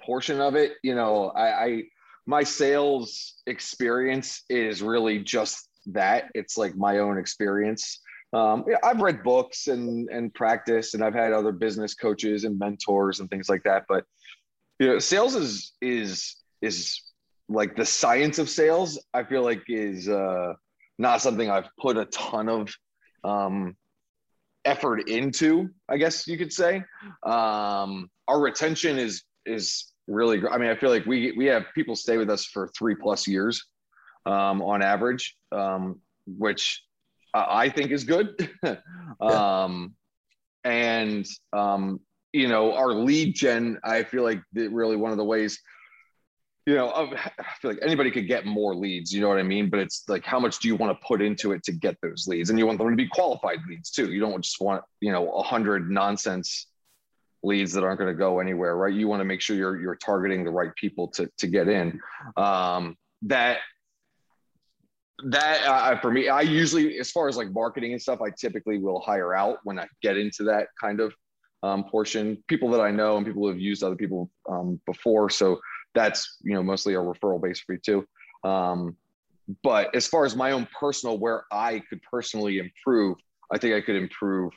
portion 0.00 0.40
of 0.40 0.54
it. 0.56 0.74
You 0.82 0.94
know, 0.94 1.28
I, 1.30 1.64
I 1.64 1.82
my 2.26 2.42
sales 2.42 3.34
experience 3.46 4.44
is 4.48 4.82
really 4.82 5.18
just 5.18 5.68
that. 5.86 6.30
It's 6.34 6.56
like 6.56 6.74
my 6.76 6.98
own 6.98 7.18
experience 7.18 8.00
um, 8.32 8.64
yeah, 8.66 8.78
I've 8.82 9.02
read 9.02 9.22
books 9.22 9.68
and 9.68 10.08
and 10.08 10.32
practice, 10.32 10.94
and 10.94 11.04
I've 11.04 11.14
had 11.14 11.32
other 11.32 11.52
business 11.52 11.94
coaches 11.94 12.44
and 12.44 12.58
mentors 12.58 13.20
and 13.20 13.28
things 13.28 13.48
like 13.48 13.62
that. 13.64 13.84
But 13.88 14.04
you 14.78 14.86
know, 14.86 14.98
sales 14.98 15.34
is 15.34 15.72
is 15.82 16.36
is 16.62 17.02
like 17.48 17.76
the 17.76 17.84
science 17.84 18.38
of 18.38 18.48
sales. 18.48 18.98
I 19.12 19.24
feel 19.24 19.42
like 19.42 19.62
is 19.68 20.08
uh, 20.08 20.54
not 20.98 21.20
something 21.20 21.50
I've 21.50 21.68
put 21.78 21.98
a 21.98 22.06
ton 22.06 22.48
of 22.48 22.74
um, 23.22 23.76
effort 24.64 25.08
into. 25.08 25.70
I 25.88 25.96
guess 25.96 26.26
you 26.26 26.38
could 26.38 26.52
say. 26.52 26.82
Um, 27.24 28.10
our 28.28 28.40
retention 28.40 28.98
is 28.98 29.22
is 29.46 29.92
really. 30.06 30.40
I 30.46 30.58
mean, 30.58 30.70
I 30.70 30.74
feel 30.74 30.90
like 30.90 31.06
we 31.06 31.32
we 31.32 31.46
have 31.46 31.64
people 31.74 31.96
stay 31.96 32.16
with 32.16 32.30
us 32.30 32.44
for 32.44 32.68
three 32.68 32.94
plus 32.94 33.26
years 33.26 33.64
um, 34.26 34.62
on 34.62 34.82
average, 34.82 35.36
um, 35.52 36.00
which 36.26 36.82
I 37.34 37.68
think 37.68 37.90
is 37.90 38.04
good. 38.04 38.50
um, 39.20 39.94
and 40.64 41.26
um, 41.52 42.00
you 42.32 42.48
know, 42.48 42.74
our 42.74 42.92
lead 42.92 43.34
gen, 43.34 43.78
I 43.84 44.02
feel 44.02 44.22
like 44.22 44.40
really 44.54 44.96
one 44.96 45.12
of 45.12 45.18
the 45.18 45.24
ways, 45.24 45.60
you 46.66 46.74
know, 46.74 46.90
I 46.92 47.54
feel 47.60 47.72
like 47.72 47.80
anybody 47.82 48.10
could 48.10 48.28
get 48.28 48.46
more 48.46 48.74
leads. 48.74 49.12
You 49.12 49.20
know 49.20 49.28
what 49.28 49.38
I 49.38 49.42
mean? 49.42 49.68
But 49.68 49.80
it's 49.80 50.04
like, 50.08 50.24
how 50.24 50.38
much 50.38 50.60
do 50.60 50.68
you 50.68 50.76
want 50.76 50.98
to 50.98 51.06
put 51.06 51.20
into 51.20 51.52
it 51.52 51.64
to 51.64 51.72
get 51.72 51.96
those 52.02 52.26
leads? 52.28 52.50
And 52.50 52.58
you 52.58 52.66
want 52.66 52.78
them 52.78 52.90
to 52.90 52.96
be 52.96 53.08
qualified 53.08 53.58
leads 53.68 53.90
too. 53.90 54.12
You 54.12 54.20
don't 54.20 54.40
just 54.42 54.60
want 54.60 54.82
you 55.00 55.12
know 55.12 55.30
a 55.32 55.42
hundred 55.42 55.90
nonsense 55.90 56.68
leads 57.42 57.72
that 57.72 57.82
aren't 57.82 57.98
going 57.98 58.12
to 58.12 58.18
go 58.18 58.38
anywhere, 58.38 58.76
right? 58.76 58.94
You 58.94 59.08
want 59.08 59.20
to 59.20 59.24
make 59.24 59.40
sure 59.40 59.56
you're 59.56 59.80
you're 59.80 59.96
targeting 59.96 60.44
the 60.44 60.50
right 60.50 60.74
people 60.76 61.08
to 61.08 61.28
to 61.38 61.46
get 61.46 61.68
in. 61.68 62.00
Um, 62.36 62.96
that 63.22 63.58
that 65.24 65.66
uh, 65.66 66.00
for 66.00 66.10
me, 66.10 66.28
I 66.28 66.40
usually, 66.42 66.98
as 66.98 67.10
far 67.10 67.28
as 67.28 67.36
like 67.36 67.50
marketing 67.52 67.92
and 67.92 68.00
stuff, 68.00 68.20
I 68.20 68.30
typically 68.30 68.78
will 68.78 69.00
hire 69.00 69.34
out 69.34 69.58
when 69.64 69.78
I 69.78 69.86
get 70.00 70.16
into 70.16 70.44
that 70.44 70.68
kind 70.80 71.00
of 71.00 71.14
um, 71.62 71.84
portion. 71.84 72.42
People 72.48 72.70
that 72.70 72.80
I 72.80 72.90
know 72.90 73.16
and 73.16 73.26
people 73.26 73.42
who 73.42 73.48
have 73.48 73.60
used 73.60 73.82
other 73.82 73.96
people 73.96 74.30
um, 74.48 74.80
before, 74.86 75.30
so 75.30 75.60
that's 75.94 76.38
you 76.42 76.54
know 76.54 76.62
mostly 76.62 76.94
a 76.94 76.98
referral 76.98 77.40
base 77.40 77.60
for 77.60 77.72
me 77.72 77.78
too. 77.84 78.06
Um, 78.44 78.96
but 79.62 79.94
as 79.94 80.06
far 80.06 80.24
as 80.24 80.36
my 80.36 80.52
own 80.52 80.68
personal, 80.78 81.18
where 81.18 81.44
I 81.52 81.82
could 81.88 82.00
personally 82.02 82.58
improve, 82.58 83.18
I 83.52 83.58
think 83.58 83.74
I 83.74 83.80
could 83.80 83.96
improve, 83.96 84.52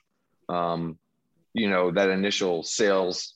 um, 0.47 0.97
you 1.53 1.69
know, 1.69 1.91
that 1.91 2.09
initial 2.09 2.63
sales 2.63 3.36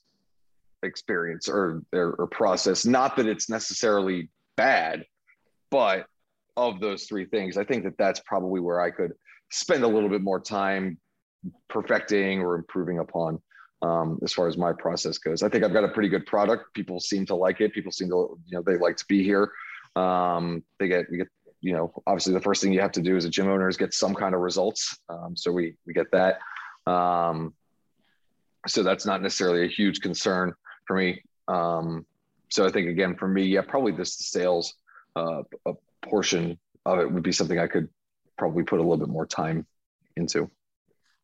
experience 0.83 1.49
or, 1.49 1.81
or, 1.93 2.13
or 2.13 2.27
process. 2.27 2.85
Not 2.85 3.15
that 3.17 3.25
it's 3.25 3.49
necessarily 3.49 4.29
bad, 4.55 5.05
but 5.69 6.05
of 6.55 6.79
those 6.79 7.05
three 7.05 7.25
things, 7.25 7.57
I 7.57 7.63
think 7.63 7.83
that 7.83 7.97
that's 7.97 8.19
probably 8.21 8.61
where 8.61 8.81
I 8.81 8.91
could 8.91 9.13
spend 9.49 9.83
a 9.83 9.87
little 9.87 10.09
bit 10.09 10.21
more 10.21 10.39
time 10.39 10.97
perfecting 11.69 12.41
or 12.41 12.55
improving 12.55 12.99
upon 12.99 13.41
um, 13.81 14.19
as 14.23 14.33
far 14.33 14.47
as 14.47 14.57
my 14.57 14.73
process 14.73 15.17
goes. 15.17 15.43
I 15.43 15.49
think 15.49 15.63
I've 15.63 15.73
got 15.73 15.83
a 15.83 15.89
pretty 15.89 16.09
good 16.09 16.25
product. 16.25 16.73
People 16.73 16.99
seem 16.99 17.25
to 17.27 17.35
like 17.35 17.61
it. 17.61 17.73
People 17.73 17.91
seem 17.91 18.09
to, 18.09 18.37
you 18.45 18.57
know, 18.57 18.61
they 18.61 18.77
like 18.77 18.97
to 18.97 19.05
be 19.07 19.23
here. 19.23 19.51
Um, 19.95 20.63
they 20.79 20.87
get, 20.87 21.09
we 21.09 21.17
get, 21.17 21.27
you 21.61 21.73
know, 21.73 21.91
obviously 22.07 22.33
the 22.33 22.41
first 22.41 22.61
thing 22.61 22.73
you 22.73 22.81
have 22.81 22.91
to 22.93 23.01
do 23.01 23.15
as 23.15 23.25
a 23.25 23.29
gym 23.29 23.47
owner 23.47 23.67
is 23.67 23.77
get 23.77 23.93
some 23.93 24.15
kind 24.15 24.35
of 24.35 24.41
results. 24.41 24.97
Um, 25.09 25.35
so 25.35 25.51
we, 25.51 25.75
we 25.85 25.93
get 25.93 26.07
that. 26.11 26.39
Um, 26.85 27.53
so 28.67 28.83
that's 28.83 29.05
not 29.05 29.21
necessarily 29.21 29.65
a 29.65 29.69
huge 29.69 30.01
concern 30.01 30.53
for 30.85 30.95
me. 30.95 31.21
Um, 31.47 32.05
so 32.49 32.65
I 32.65 32.71
think 32.71 32.89
again, 32.89 33.15
for 33.15 33.27
me, 33.27 33.43
yeah, 33.43 33.61
probably 33.61 33.91
this 33.91 34.15
sales 34.15 34.73
uh, 35.15 35.43
portion 36.01 36.57
of 36.85 36.99
it 36.99 37.11
would 37.11 37.23
be 37.23 37.31
something 37.31 37.59
I 37.59 37.67
could 37.67 37.89
probably 38.37 38.63
put 38.63 38.79
a 38.79 38.81
little 38.81 38.97
bit 38.97 39.09
more 39.09 39.25
time 39.25 39.65
into. 40.15 40.49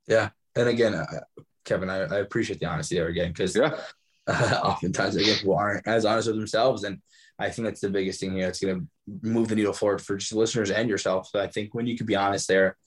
Yeah. 0.07 0.29
And 0.55 0.69
again, 0.69 0.93
Kevin, 1.65 1.89
I, 1.89 2.01
I, 2.01 2.19
appreciate 2.19 2.59
the 2.59 2.67
honesty 2.67 2.95
there 2.95 3.07
again, 3.07 3.31
because 3.31 3.55
yeah. 3.55 3.77
Uh, 4.27 4.59
oftentimes 4.63 5.15
again, 5.15 5.35
people 5.35 5.55
aren't 5.55 5.87
as 5.87 6.05
honest 6.05 6.27
with 6.27 6.37
themselves. 6.37 6.83
And 6.83 6.99
I 7.37 7.49
think 7.49 7.67
that's 7.67 7.81
the 7.81 7.89
biggest 7.89 8.19
thing 8.19 8.33
here. 8.33 8.47
It's 8.47 8.59
going 8.59 8.79
to 8.79 9.27
move 9.27 9.49
the 9.49 9.55
needle 9.55 9.73
forward 9.73 10.01
for 10.01 10.17
just 10.17 10.33
listeners 10.33 10.71
and 10.71 10.89
yourself. 10.89 11.27
So 11.27 11.39
I 11.39 11.47
think 11.47 11.73
when 11.73 11.85
you 11.85 11.97
can 11.97 12.05
be 12.05 12.15
honest 12.15 12.47
there, 12.47 12.77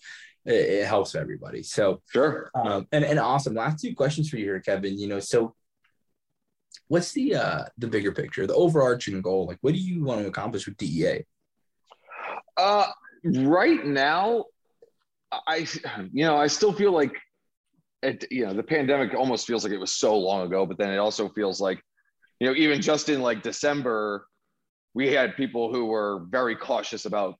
it, 0.45 0.55
it 0.55 0.87
helps 0.87 1.15
everybody. 1.15 1.63
So 1.63 2.03
sure. 2.13 2.51
Um, 2.55 2.87
and, 2.93 3.05
and 3.05 3.19
awesome. 3.19 3.55
Last 3.55 3.81
two 3.81 3.95
questions 3.95 4.29
for 4.29 4.37
you 4.37 4.45
here, 4.45 4.61
Kevin, 4.61 4.99
you 4.99 5.07
know, 5.07 5.21
so 5.21 5.55
what's 6.89 7.13
the, 7.13 7.35
uh, 7.35 7.65
the 7.77 7.89
bigger 7.89 8.13
picture, 8.13 8.47
the 8.47 8.55
overarching 8.55 9.21
goal? 9.21 9.47
Like, 9.47 9.59
what 9.61 9.75
do 9.75 9.81
you 9.81 10.03
want 10.03 10.23
to 10.23 10.27
accomplish 10.27 10.67
with 10.67 10.77
DEA? 10.77 11.25
Uh, 12.57 12.87
right 13.25 13.85
now, 13.85 14.47
I, 15.47 15.67
you 16.13 16.25
know, 16.25 16.37
I 16.37 16.47
still 16.47 16.73
feel 16.73 16.93
like, 16.93 17.13
it, 18.03 18.25
you 18.31 18.47
know, 18.47 18.55
the 18.55 18.63
pandemic 18.63 19.15
almost 19.15 19.47
feels 19.47 19.65
like 19.65 19.73
it 19.73 19.79
was 19.79 19.95
so 19.95 20.17
long 20.17 20.47
ago, 20.47 20.67
but 20.67 20.79
then 20.79 20.91
it 20.91 20.99
also 20.99 21.29
feels 21.31 21.61
like, 21.61 21.81
you 22.41 22.47
know, 22.47 22.55
even 22.55 22.81
just 22.81 23.09
in 23.09 23.21
like 23.21 23.43
December, 23.43 24.27
we 24.95 25.13
had 25.13 25.37
people 25.37 25.73
who 25.73 25.87
were 25.87 26.25
very 26.29 26.55
cautious 26.55 27.05
about 27.05 27.35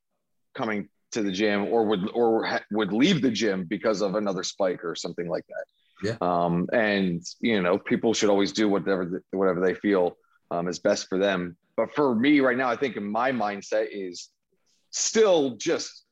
coming 0.55 0.89
to 1.13 1.23
the 1.23 1.33
gym 1.33 1.65
or 1.67 1.85
would 1.87 2.11
or 2.13 2.45
ha- 2.45 2.65
would 2.71 2.93
leave 2.93 3.23
the 3.23 3.31
gym 3.31 3.65
because 3.65 4.03
of 4.03 4.15
another 4.15 4.43
spike 4.43 4.85
or 4.85 4.95
something 4.95 5.29
like 5.29 5.45
that. 5.49 5.65
Yeah. 6.03 6.17
Um, 6.21 6.69
and 6.73 7.23
you 7.41 7.63
know, 7.63 7.79
people 7.79 8.13
should 8.13 8.31
always 8.31 8.53
do 8.53 8.69
whatever 8.69 9.23
whatever 9.31 9.61
they 9.61 9.75
feel 9.75 10.17
um, 10.51 10.69
is 10.69 10.79
best 10.79 11.09
for 11.09 11.19
them. 11.19 11.57
But 11.77 11.95
for 11.95 12.15
me 12.15 12.41
right 12.41 12.57
now, 12.57 12.69
I 12.69 12.77
think 12.77 13.01
my 13.01 13.33
mindset 13.33 13.89
is 13.93 14.29
still 14.91 15.57
just 15.57 16.05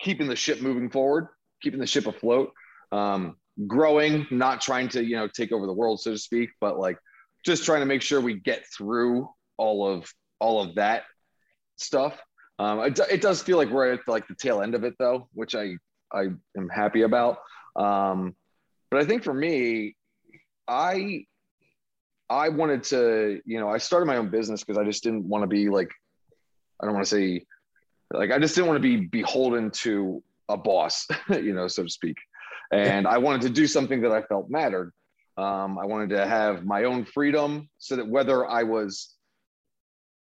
keeping 0.00 0.28
the 0.28 0.36
ship 0.36 0.60
moving 0.60 0.90
forward, 0.90 1.28
keeping 1.62 1.80
the 1.80 1.86
ship 1.86 2.06
afloat, 2.06 2.52
um, 2.92 3.36
growing, 3.66 4.26
not 4.30 4.60
trying 4.60 4.88
to, 4.90 5.04
you 5.04 5.16
know, 5.16 5.28
take 5.28 5.52
over 5.52 5.66
the 5.66 5.72
world, 5.72 6.00
so 6.00 6.12
to 6.12 6.18
speak, 6.18 6.50
but 6.60 6.78
like 6.78 6.98
just 7.44 7.64
trying 7.64 7.80
to 7.80 7.86
make 7.86 8.02
sure 8.02 8.20
we 8.20 8.34
get 8.34 8.64
through 8.76 9.28
all 9.56 9.86
of 9.86 10.12
all 10.40 10.60
of 10.62 10.76
that 10.76 11.04
stuff. 11.76 12.20
Um, 12.58 12.80
it, 12.80 12.98
it 13.10 13.20
does 13.20 13.42
feel 13.42 13.56
like 13.56 13.70
we're 13.70 13.92
at 13.92 14.00
like 14.06 14.26
the 14.28 14.34
tail 14.34 14.62
end 14.62 14.74
of 14.74 14.84
it 14.84 14.94
though, 14.98 15.28
which 15.34 15.54
I 15.54 15.76
I 16.12 16.28
am 16.56 16.68
happy 16.72 17.02
about. 17.02 17.38
Um, 17.76 18.34
but 18.90 19.00
I 19.00 19.04
think 19.04 19.22
for 19.22 19.34
me, 19.34 19.96
I 20.66 21.24
I 22.30 22.50
wanted 22.50 22.82
to, 22.84 23.40
you 23.44 23.60
know, 23.60 23.68
I 23.68 23.78
started 23.78 24.06
my 24.06 24.16
own 24.16 24.30
business 24.30 24.62
because 24.62 24.78
I 24.78 24.84
just 24.84 25.02
didn't 25.02 25.24
want 25.24 25.42
to 25.42 25.46
be 25.46 25.68
like, 25.68 25.90
I 26.80 26.86
don't 26.86 26.94
want 26.94 27.06
to 27.06 27.10
say 27.10 27.46
like 28.12 28.30
I 28.30 28.38
just 28.38 28.54
didn't 28.54 28.68
want 28.68 28.82
to 28.82 28.88
be 28.88 29.06
beholden 29.06 29.70
to 29.70 30.22
a 30.48 30.56
boss, 30.56 31.06
you 31.30 31.54
know, 31.54 31.68
so 31.68 31.84
to 31.84 31.90
speak. 31.90 32.16
And 32.70 33.06
I 33.06 33.18
wanted 33.18 33.42
to 33.42 33.50
do 33.50 33.66
something 33.66 34.02
that 34.02 34.12
I 34.12 34.22
felt 34.22 34.50
mattered. 34.50 34.92
Um, 35.36 35.78
I 35.78 35.86
wanted 35.86 36.10
to 36.10 36.26
have 36.26 36.64
my 36.64 36.84
own 36.84 37.04
freedom 37.04 37.68
so 37.78 37.96
that 37.96 38.06
whether 38.06 38.46
I 38.46 38.64
was 38.64 39.14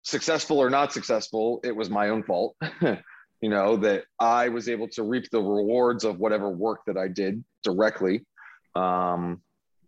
successful 0.04 0.60
or 0.60 0.70
not 0.70 0.94
successful, 0.94 1.60
it 1.64 1.76
was 1.76 1.90
my 1.90 2.10
own 2.10 2.24
fault. 2.24 2.56
you 3.42 3.50
know, 3.50 3.78
that 3.78 4.06
I 4.20 4.50
was 4.50 4.68
able 4.68 4.88
to 4.90 5.04
reap 5.04 5.30
the 5.32 5.40
rewards 5.40 6.04
of 6.04 6.20
whatever 6.20 6.50
work 6.50 6.82
that 6.88 6.98
I 6.98 7.08
did 7.08 7.44
directly. 7.64 8.26
Um, 8.76 9.42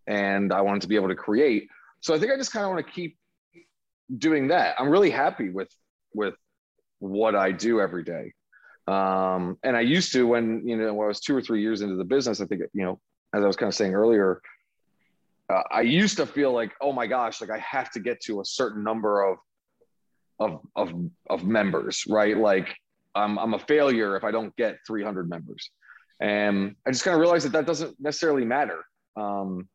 and 0.08 0.54
I 0.54 0.62
wanted 0.62 0.82
to 0.84 0.88
be 0.88 0.96
able 0.96 1.10
to 1.10 1.16
create. 1.16 1.68
So 2.02 2.14
I 2.14 2.20
think 2.20 2.32
I 2.32 2.38
just 2.38 2.52
kind 2.52 2.66
of 2.66 2.72
want 2.72 2.86
to 2.86 2.92
keep 2.92 3.18
doing 4.18 4.48
that. 4.50 4.76
I'm 4.80 4.90
really 4.90 5.12
happy 5.12 5.50
with 5.50 5.70
with 6.14 6.34
what 7.00 7.36
I 7.36 7.52
do 7.52 7.80
every 7.80 8.04
day. 8.04 8.34
Um, 8.90 9.60
and 9.64 9.78
I 9.78 9.82
used 9.82 10.12
to 10.14 10.26
when 10.26 10.68
you 10.68 10.76
know 10.76 10.94
when 10.94 11.06
I 11.06 11.08
was 11.08 11.20
two 11.20 11.36
or 11.36 11.42
three 11.42 11.62
years 11.62 11.82
into 11.82 11.96
the 11.96 12.04
business, 12.04 12.42
I 12.42 12.46
think 12.46 12.62
you 12.74 12.84
know 12.84 13.00
as 13.36 13.44
I 13.44 13.48
was 13.48 13.56
kind 13.56 13.68
of 13.68 13.76
saying 13.76 13.94
earlier, 13.94 14.42
uh, 15.48 15.62
I 15.70 15.82
used 15.82 16.18
to 16.18 16.26
feel 16.26 16.52
like 16.52 16.72
oh 16.82 16.92
my 16.92 17.06
gosh, 17.06 17.40
like 17.40 17.52
I 17.52 17.60
have 17.60 17.92
to 17.92 18.00
get 18.00 18.20
to 18.22 18.42
a 18.42 18.46
certain 18.46 18.84
number 18.84 19.24
of 19.24 19.38
of 20.40 20.62
of 20.76 20.92
of 21.30 21.44
members, 21.44 22.04
right? 22.10 22.36
Like 22.36 22.76
I'm 23.14 23.38
I'm 23.38 23.54
a 23.54 23.60
failure 23.60 24.18
if 24.18 24.24
I 24.24 24.32
don't 24.32 24.56
get 24.56 24.78
300 24.88 25.30
members, 25.30 25.70
and 26.20 26.76
I 26.88 26.90
just 26.90 27.04
kind 27.04 27.14
of 27.14 27.22
realized 27.22 27.46
that 27.46 27.54
that 27.54 27.68
doesn't 27.68 27.96
necessarily 28.00 28.44
matter. 28.44 28.84
Um, 29.16 29.70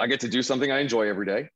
I 0.00 0.08
get 0.08 0.18
to 0.20 0.28
do 0.28 0.42
something 0.42 0.72
I 0.72 0.80
enjoy 0.80 1.08
every 1.08 1.26
day. 1.26 1.50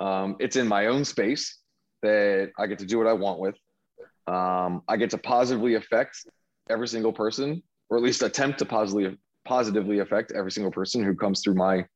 Um, 0.00 0.36
it's 0.40 0.56
in 0.56 0.66
my 0.66 0.86
own 0.86 1.04
space 1.04 1.58
that 2.02 2.50
I 2.58 2.66
get 2.66 2.80
to 2.80 2.86
do 2.86 2.98
what 2.98 3.06
I 3.06 3.12
want 3.12 3.38
with. 3.38 3.54
Um, 4.28 4.82
I 4.86 4.96
get 4.98 5.10
to 5.10 5.18
positively 5.18 5.74
affect 5.74 6.26
every 6.68 6.86
single 6.86 7.12
person, 7.12 7.62
or 7.88 7.96
at 7.96 8.02
least 8.02 8.22
attempt 8.22 8.58
to 8.58 8.66
positively 8.66 9.16
positively 9.44 10.00
affect 10.00 10.32
every 10.32 10.50
single 10.50 10.70
person 10.70 11.02
who 11.02 11.14
comes 11.14 11.42
through 11.42 11.54
my 11.54 11.86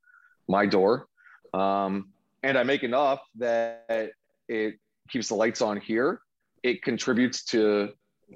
my 0.48 0.64
door. 0.64 1.06
Um, 1.52 2.10
and 2.42 2.56
I 2.56 2.62
make 2.62 2.82
enough 2.82 3.20
that 3.36 4.12
it 4.48 4.78
keeps 5.10 5.28
the 5.28 5.34
lights 5.34 5.60
on 5.60 5.78
here. 5.78 6.20
It 6.62 6.82
contributes 6.82 7.44
to 7.46 7.90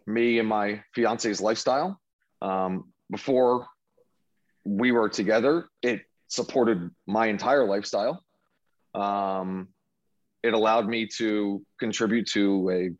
me 0.06 0.38
and 0.38 0.48
my 0.48 0.82
fiance's 0.94 1.40
lifestyle. 1.40 1.98
Um, 2.42 2.92
before 3.10 3.66
we 4.64 4.92
were 4.92 5.08
together, 5.08 5.68
it 5.80 6.02
supported 6.28 6.90
my 7.06 7.28
entire 7.28 7.64
lifestyle. 7.64 8.22
Um, 8.94 9.68
it 10.42 10.52
allowed 10.52 10.86
me 10.86 11.08
to 11.18 11.64
contribute 11.80 12.26
to 12.32 12.90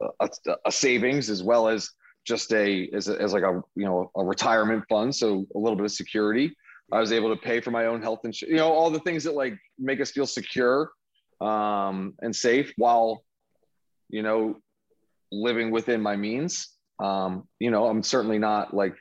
a 0.00 0.28
a, 0.64 0.72
savings 0.72 1.30
as 1.30 1.42
well 1.42 1.68
as 1.68 1.90
just 2.26 2.52
a 2.52 2.88
as, 2.92 3.08
a 3.08 3.20
as 3.20 3.32
like 3.32 3.42
a 3.42 3.62
you 3.74 3.84
know 3.84 4.10
a 4.16 4.24
retirement 4.24 4.84
fund, 4.88 5.14
so 5.14 5.46
a 5.54 5.58
little 5.58 5.76
bit 5.76 5.84
of 5.84 5.92
security. 5.92 6.54
I 6.92 7.00
was 7.00 7.12
able 7.12 7.34
to 7.34 7.40
pay 7.40 7.60
for 7.60 7.72
my 7.72 7.86
own 7.86 8.00
health 8.00 8.20
insurance, 8.24 8.50
you 8.52 8.58
know, 8.58 8.72
all 8.72 8.90
the 8.90 9.00
things 9.00 9.24
that 9.24 9.34
like 9.34 9.58
make 9.78 10.00
us 10.00 10.12
feel 10.12 10.26
secure 10.26 10.90
um, 11.40 12.14
and 12.20 12.34
safe 12.34 12.72
while, 12.76 13.24
you 14.08 14.22
know, 14.22 14.56
living 15.32 15.70
within 15.70 16.00
my 16.00 16.16
means. 16.16 16.68
Um, 17.00 17.48
you 17.58 17.70
know, 17.70 17.86
I'm 17.86 18.02
certainly 18.02 18.38
not 18.38 18.72
like 18.72 18.94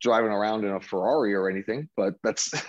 driving 0.00 0.32
around 0.32 0.64
in 0.64 0.72
a 0.72 0.80
Ferrari 0.80 1.34
or 1.34 1.48
anything, 1.48 1.88
but 1.96 2.14
that's, 2.24 2.52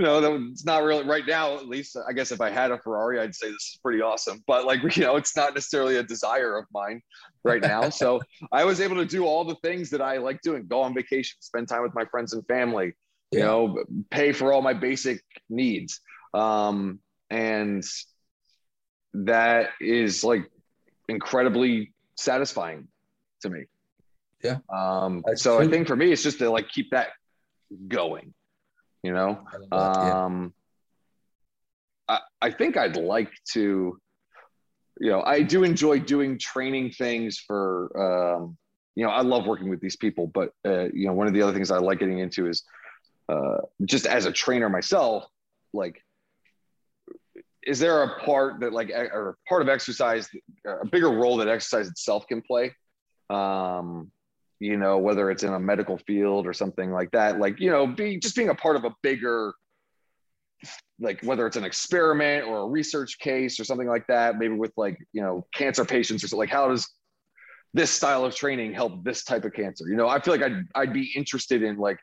you 0.00 0.06
know, 0.06 0.48
it's 0.50 0.64
not 0.64 0.82
really 0.82 1.04
right 1.04 1.26
now, 1.26 1.58
at 1.58 1.68
least. 1.68 1.94
I 2.08 2.14
guess 2.14 2.32
if 2.32 2.40
I 2.40 2.48
had 2.48 2.70
a 2.70 2.78
Ferrari, 2.78 3.20
I'd 3.20 3.34
say 3.34 3.48
this 3.48 3.74
is 3.74 3.78
pretty 3.82 4.00
awesome, 4.00 4.42
but 4.46 4.64
like, 4.64 4.80
you 4.96 5.02
know, 5.02 5.16
it's 5.16 5.36
not 5.36 5.52
necessarily 5.52 5.96
a 5.96 6.02
desire 6.02 6.56
of 6.56 6.64
mine 6.72 7.02
right 7.44 7.60
now. 7.60 7.90
so 7.90 8.18
I 8.52 8.64
was 8.64 8.80
able 8.80 8.96
to 8.96 9.04
do 9.04 9.26
all 9.26 9.44
the 9.44 9.56
things 9.56 9.90
that 9.90 10.00
I 10.00 10.16
like 10.16 10.40
doing 10.40 10.66
go 10.66 10.80
on 10.80 10.94
vacation, 10.94 11.36
spend 11.40 11.68
time 11.68 11.82
with 11.82 11.94
my 11.94 12.06
friends 12.06 12.32
and 12.32 12.46
family, 12.46 12.94
you 13.30 13.40
know, 13.40 13.84
pay 14.10 14.32
for 14.32 14.54
all 14.54 14.62
my 14.62 14.72
basic 14.72 15.22
needs. 15.50 16.00
Um, 16.32 17.00
and 17.28 17.84
that 19.12 19.68
is 19.82 20.24
like 20.24 20.50
incredibly 21.10 21.92
satisfying 22.16 22.88
to 23.42 23.50
me. 23.50 23.64
Yeah. 24.42 24.60
Um, 24.74 25.22
so 25.34 25.60
I 25.60 25.68
think 25.68 25.86
for 25.86 25.96
me, 25.96 26.10
it's 26.10 26.22
just 26.22 26.38
to 26.38 26.48
like 26.48 26.70
keep 26.70 26.92
that 26.92 27.08
going, 27.86 28.32
you 29.02 29.12
know? 29.12 29.44
Um. 29.72 30.54
I, 32.08 32.18
I 32.42 32.50
think 32.50 32.76
I'd 32.76 32.96
like 32.96 33.30
to, 33.52 33.98
you 35.00 35.10
know, 35.10 35.22
I 35.22 35.42
do 35.42 35.62
enjoy 35.62 36.00
doing 36.00 36.38
training 36.38 36.90
things 36.90 37.38
for, 37.38 37.90
um, 37.96 38.56
you 38.96 39.04
know, 39.04 39.10
I 39.10 39.22
love 39.22 39.46
working 39.46 39.70
with 39.70 39.80
these 39.80 39.96
people, 39.96 40.26
but, 40.26 40.52
uh, 40.66 40.88
you 40.92 41.06
know, 41.06 41.12
one 41.12 41.28
of 41.28 41.34
the 41.34 41.42
other 41.42 41.52
things 41.52 41.70
I 41.70 41.78
like 41.78 42.00
getting 42.00 42.18
into 42.18 42.48
is 42.48 42.64
uh, 43.28 43.58
just 43.84 44.06
as 44.06 44.26
a 44.26 44.32
trainer 44.32 44.68
myself, 44.68 45.24
like, 45.72 46.02
is 47.62 47.78
there 47.78 48.02
a 48.02 48.20
part 48.24 48.60
that 48.60 48.72
like, 48.72 48.90
or 48.90 49.36
part 49.48 49.62
of 49.62 49.68
exercise, 49.68 50.28
a 50.66 50.86
bigger 50.86 51.10
role 51.10 51.36
that 51.36 51.46
exercise 51.46 51.88
itself 51.88 52.26
can 52.26 52.42
play? 52.42 52.74
Um, 53.28 54.10
you 54.60 54.76
know, 54.76 54.98
whether 54.98 55.30
it's 55.30 55.42
in 55.42 55.52
a 55.52 55.58
medical 55.58 55.98
field 55.98 56.46
or 56.46 56.52
something 56.52 56.92
like 56.92 57.10
that, 57.12 57.38
like, 57.38 57.58
you 57.58 57.70
know, 57.70 57.86
be 57.86 58.18
just 58.18 58.36
being 58.36 58.50
a 58.50 58.54
part 58.54 58.76
of 58.76 58.84
a 58.84 58.94
bigger, 59.02 59.54
like 61.00 61.20
whether 61.22 61.46
it's 61.46 61.56
an 61.56 61.64
experiment 61.64 62.46
or 62.46 62.58
a 62.58 62.66
research 62.66 63.18
case 63.18 63.58
or 63.58 63.64
something 63.64 63.88
like 63.88 64.06
that, 64.06 64.38
maybe 64.38 64.54
with 64.54 64.72
like, 64.76 64.98
you 65.12 65.22
know, 65.22 65.46
cancer 65.54 65.84
patients 65.84 66.22
or 66.22 66.28
something 66.28 66.40
like 66.40 66.50
how 66.50 66.68
does 66.68 66.86
this 67.72 67.90
style 67.90 68.24
of 68.24 68.34
training 68.34 68.74
help 68.74 69.02
this 69.02 69.24
type 69.24 69.46
of 69.46 69.54
cancer? 69.54 69.88
You 69.88 69.96
know, 69.96 70.08
I 70.08 70.20
feel 70.20 70.34
like 70.34 70.42
I'd, 70.42 70.64
I'd 70.74 70.92
be 70.92 71.10
interested 71.16 71.62
in 71.62 71.78
like 71.78 71.98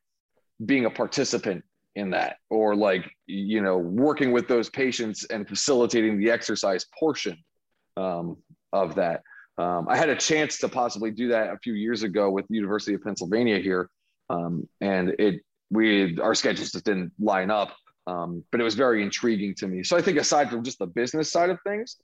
being 0.65 0.85
a 0.85 0.89
participant 0.89 1.63
in 1.95 2.11
that 2.11 2.37
or 2.51 2.75
like 2.75 3.09
you 3.25 3.59
know 3.61 3.77
working 3.77 4.31
with 4.31 4.47
those 4.47 4.69
patients 4.69 5.25
and 5.25 5.47
facilitating 5.47 6.19
the 6.19 6.29
exercise 6.29 6.85
portion 6.97 7.35
um, 7.97 8.37
of 8.71 8.93
that 8.95 9.21
um, 9.57 9.87
i 9.89 9.95
had 9.97 10.09
a 10.09 10.15
chance 10.15 10.57
to 10.59 10.69
possibly 10.69 11.11
do 11.11 11.27
that 11.29 11.49
a 11.49 11.57
few 11.57 11.73
years 11.73 12.03
ago 12.03 12.29
with 12.29 12.47
the 12.47 12.55
university 12.55 12.93
of 12.93 13.03
pennsylvania 13.03 13.59
here. 13.59 13.89
Um, 14.29 14.67
and 14.81 15.15
it 15.19 15.41
we 15.71 16.19
our 16.19 16.35
schedules 16.35 16.71
just 16.71 16.85
didn't 16.85 17.11
line 17.19 17.49
up. 17.49 17.75
Um, 18.07 18.43
but 18.51 18.61
it 18.61 18.63
was 18.63 18.75
very 18.75 19.03
intriguing 19.03 19.53
to 19.55 19.67
me. 19.67 19.83
So 19.83 19.97
i 19.97 20.01
think 20.01 20.17
aside 20.17 20.49
from 20.49 20.63
just 20.63 20.79
the 20.79 20.87
business 20.87 21.31
side 21.31 21.49
of 21.49 21.59
things 21.65 21.97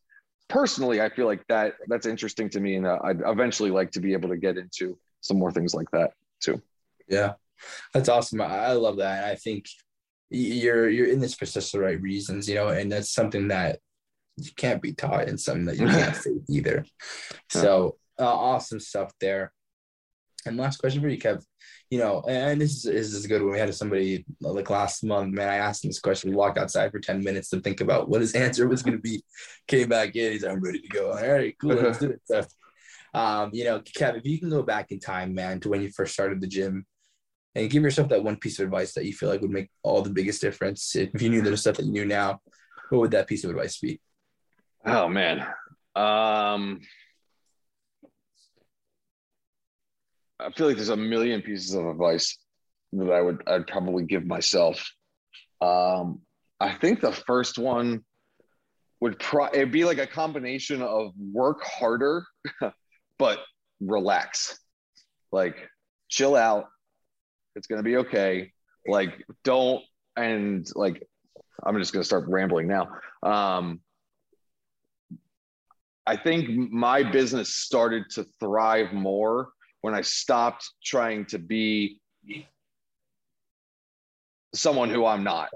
personally 0.50 1.02
i 1.02 1.08
feel 1.08 1.26
like 1.26 1.42
that 1.48 1.76
that's 1.88 2.06
interesting 2.06 2.50
to 2.50 2.60
me 2.60 2.76
and 2.76 2.86
uh, 2.86 3.00
i'd 3.06 3.22
eventually 3.26 3.72
like 3.72 3.90
to 3.90 4.02
be 4.02 4.12
able 4.12 4.28
to 4.28 4.36
get 4.36 4.58
into 4.58 4.98
some 5.24 5.40
more 5.40 5.52
things 5.52 5.74
like 5.74 5.90
that 5.92 6.12
too. 6.40 6.62
Yeah. 7.08 7.34
That's 7.94 8.10
awesome. 8.10 8.42
I, 8.42 8.74
love 8.74 8.98
that. 8.98 9.24
I 9.24 9.36
think 9.36 9.66
you're 10.30 10.90
you're 10.90 11.08
in 11.08 11.20
this 11.20 11.34
for 11.34 11.46
just 11.46 11.72
the 11.72 11.80
right 11.80 12.02
reasons, 12.02 12.50
you 12.50 12.56
know, 12.56 12.70
and 12.70 12.92
that's 12.92 13.14
something 13.14 13.48
that 13.48 13.80
you 14.38 14.52
can't 14.56 14.82
be 14.82 14.94
taught 14.94 15.28
in 15.28 15.38
something 15.38 15.66
that 15.66 15.78
you 15.78 15.88
can't 15.88 16.16
see 16.24 16.40
either. 16.50 16.86
So 17.50 17.98
uh, 18.20 18.26
awesome 18.26 18.80
stuff 18.80 19.12
there. 19.20 19.54
And 20.46 20.58
last 20.58 20.78
question 20.78 21.02
for 21.02 21.08
you, 21.08 21.18
Kev. 21.18 21.44
You 21.90 22.00
know, 22.00 22.24
and 22.28 22.60
this 22.60 22.72
is, 22.72 22.84
this 22.84 23.14
is 23.14 23.28
good. 23.28 23.42
When 23.42 23.54
we 23.54 23.60
had 23.60 23.74
somebody 23.74 24.26
like 24.42 24.70
last 24.70 25.04
month, 25.04 25.34
man, 25.34 25.48
I 25.48 25.58
asked 25.58 25.86
him 25.86 25.90
this 25.90 26.00
question. 26.00 26.32
We 26.32 26.36
walked 26.36 26.58
outside 26.58 26.92
for 26.92 27.00
10 27.00 27.24
minutes 27.24 27.50
to 27.50 27.62
think 27.62 27.82
about 27.82 28.10
what 28.10 28.22
his 28.22 28.34
answer 28.36 28.68
was 28.68 28.82
going 28.82 28.98
to 28.98 29.02
be. 29.02 29.24
Came 29.68 29.90
back 29.90 30.16
in. 30.16 30.34
He's 30.34 30.44
like, 30.44 30.54
I'm 30.54 30.62
ready 30.62 30.82
to 30.82 30.88
go. 30.88 31.12
All 31.12 31.32
right, 31.32 31.56
cool. 31.62 31.76
Let's 31.76 32.00
do 32.00 32.12
it. 32.12 32.22
So, 32.26 32.44
um, 33.20 33.52
you 33.54 33.64
know, 33.64 33.80
Kev, 33.80 34.18
if 34.18 34.26
you 34.26 34.40
can 34.40 34.50
go 34.50 34.64
back 34.64 34.92
in 34.92 35.00
time, 35.00 35.36
man, 35.36 35.60
to 35.60 35.70
when 35.70 35.84
you 35.84 35.92
first 35.92 36.14
started 36.14 36.42
the 36.42 36.48
gym, 36.48 36.84
and 37.56 37.70
give 37.70 37.84
yourself 37.84 38.10
that 38.10 38.24
one 38.24 38.38
piece 38.38 38.60
of 38.60 38.66
advice 38.66 38.94
that 38.94 39.06
you 39.06 39.14
feel 39.14 39.30
like 39.30 39.42
would 39.42 39.52
make 39.52 39.70
all 39.84 40.02
the 40.02 40.10
biggest 40.10 40.42
difference. 40.42 40.96
If 40.96 41.22
you 41.22 41.30
knew 41.30 41.42
the 41.42 41.56
stuff 41.56 41.78
that 41.78 41.86
you 41.86 41.92
knew 41.92 42.06
now, 42.06 42.42
what 42.90 43.00
would 43.00 43.12
that 43.12 43.28
piece 43.28 43.44
of 43.44 43.52
advice 43.52 43.78
be? 43.78 44.02
Oh 44.86 45.08
man. 45.08 45.40
Um, 45.96 46.82
I 50.40 50.52
feel 50.56 50.68
like 50.68 50.76
there's 50.76 50.90
a 50.90 50.98
million 50.98 51.42
pieces 51.42 51.74
of 51.74 51.86
advice 51.86 52.38
that 52.94 53.12
I 53.12 53.22
would 53.22 53.42
I'd 53.48 53.68
probably 53.68 54.04
give 54.04 54.26
myself. 54.26 54.92
Um, 55.62 56.22
I 56.60 56.74
think 56.74 57.02
the 57.02 57.12
first 57.12 57.58
one 57.58 58.04
would 59.00 59.20
pro 59.20 59.48
it'd 59.48 59.72
be 59.72 59.86
like 59.86 60.00
a 60.00 60.08
combination 60.08 60.82
of 60.82 61.14
work 61.18 61.64
harder, 61.64 62.26
but 63.18 63.40
relax. 63.80 64.60
Like 65.32 65.70
chill 66.10 66.36
out, 66.36 66.66
it's 67.56 67.68
going 67.68 67.80
to 67.80 67.84
be 67.84 67.98
okay. 67.98 68.52
Like, 68.88 69.24
don't, 69.44 69.82
and 70.16 70.68
like, 70.76 71.08
I'm 71.66 71.78
just 71.80 71.94
going 71.94 72.02
to 72.02 72.08
start 72.08 72.26
rambling 72.28 72.68
now. 72.68 72.90
Um, 73.24 73.80
I 76.06 76.18
think 76.18 76.72
my 76.72 77.04
business 77.04 77.54
started 77.54 78.10
to 78.12 78.26
thrive 78.40 78.92
more 78.94 79.50
when 79.82 79.94
I 79.94 80.02
stopped 80.02 80.70
trying 80.84 81.26
to 81.28 81.40
be 81.40 82.00
someone 84.54 84.90
who 84.90 85.06
I'm 85.06 85.24
not. 85.24 85.50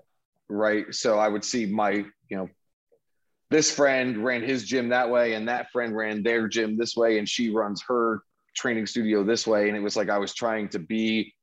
Right. 0.49 0.93
So 0.93 1.19
I 1.19 1.27
would 1.27 1.43
see 1.43 1.65
my, 1.65 2.05
you 2.29 2.37
know, 2.37 2.49
this 3.49 3.71
friend 3.71 4.23
ran 4.23 4.43
his 4.43 4.63
gym 4.63 4.89
that 4.89 5.09
way, 5.09 5.33
and 5.33 5.47
that 5.47 5.71
friend 5.71 5.95
ran 5.95 6.23
their 6.23 6.47
gym 6.47 6.77
this 6.77 6.95
way, 6.95 7.17
and 7.17 7.27
she 7.27 7.49
runs 7.49 7.81
her 7.87 8.21
training 8.55 8.85
studio 8.85 9.23
this 9.23 9.47
way. 9.47 9.67
And 9.67 9.77
it 9.77 9.81
was 9.81 9.95
like 9.95 10.09
I 10.09 10.17
was 10.17 10.33
trying 10.33 10.69
to 10.69 10.79
be 10.79 11.33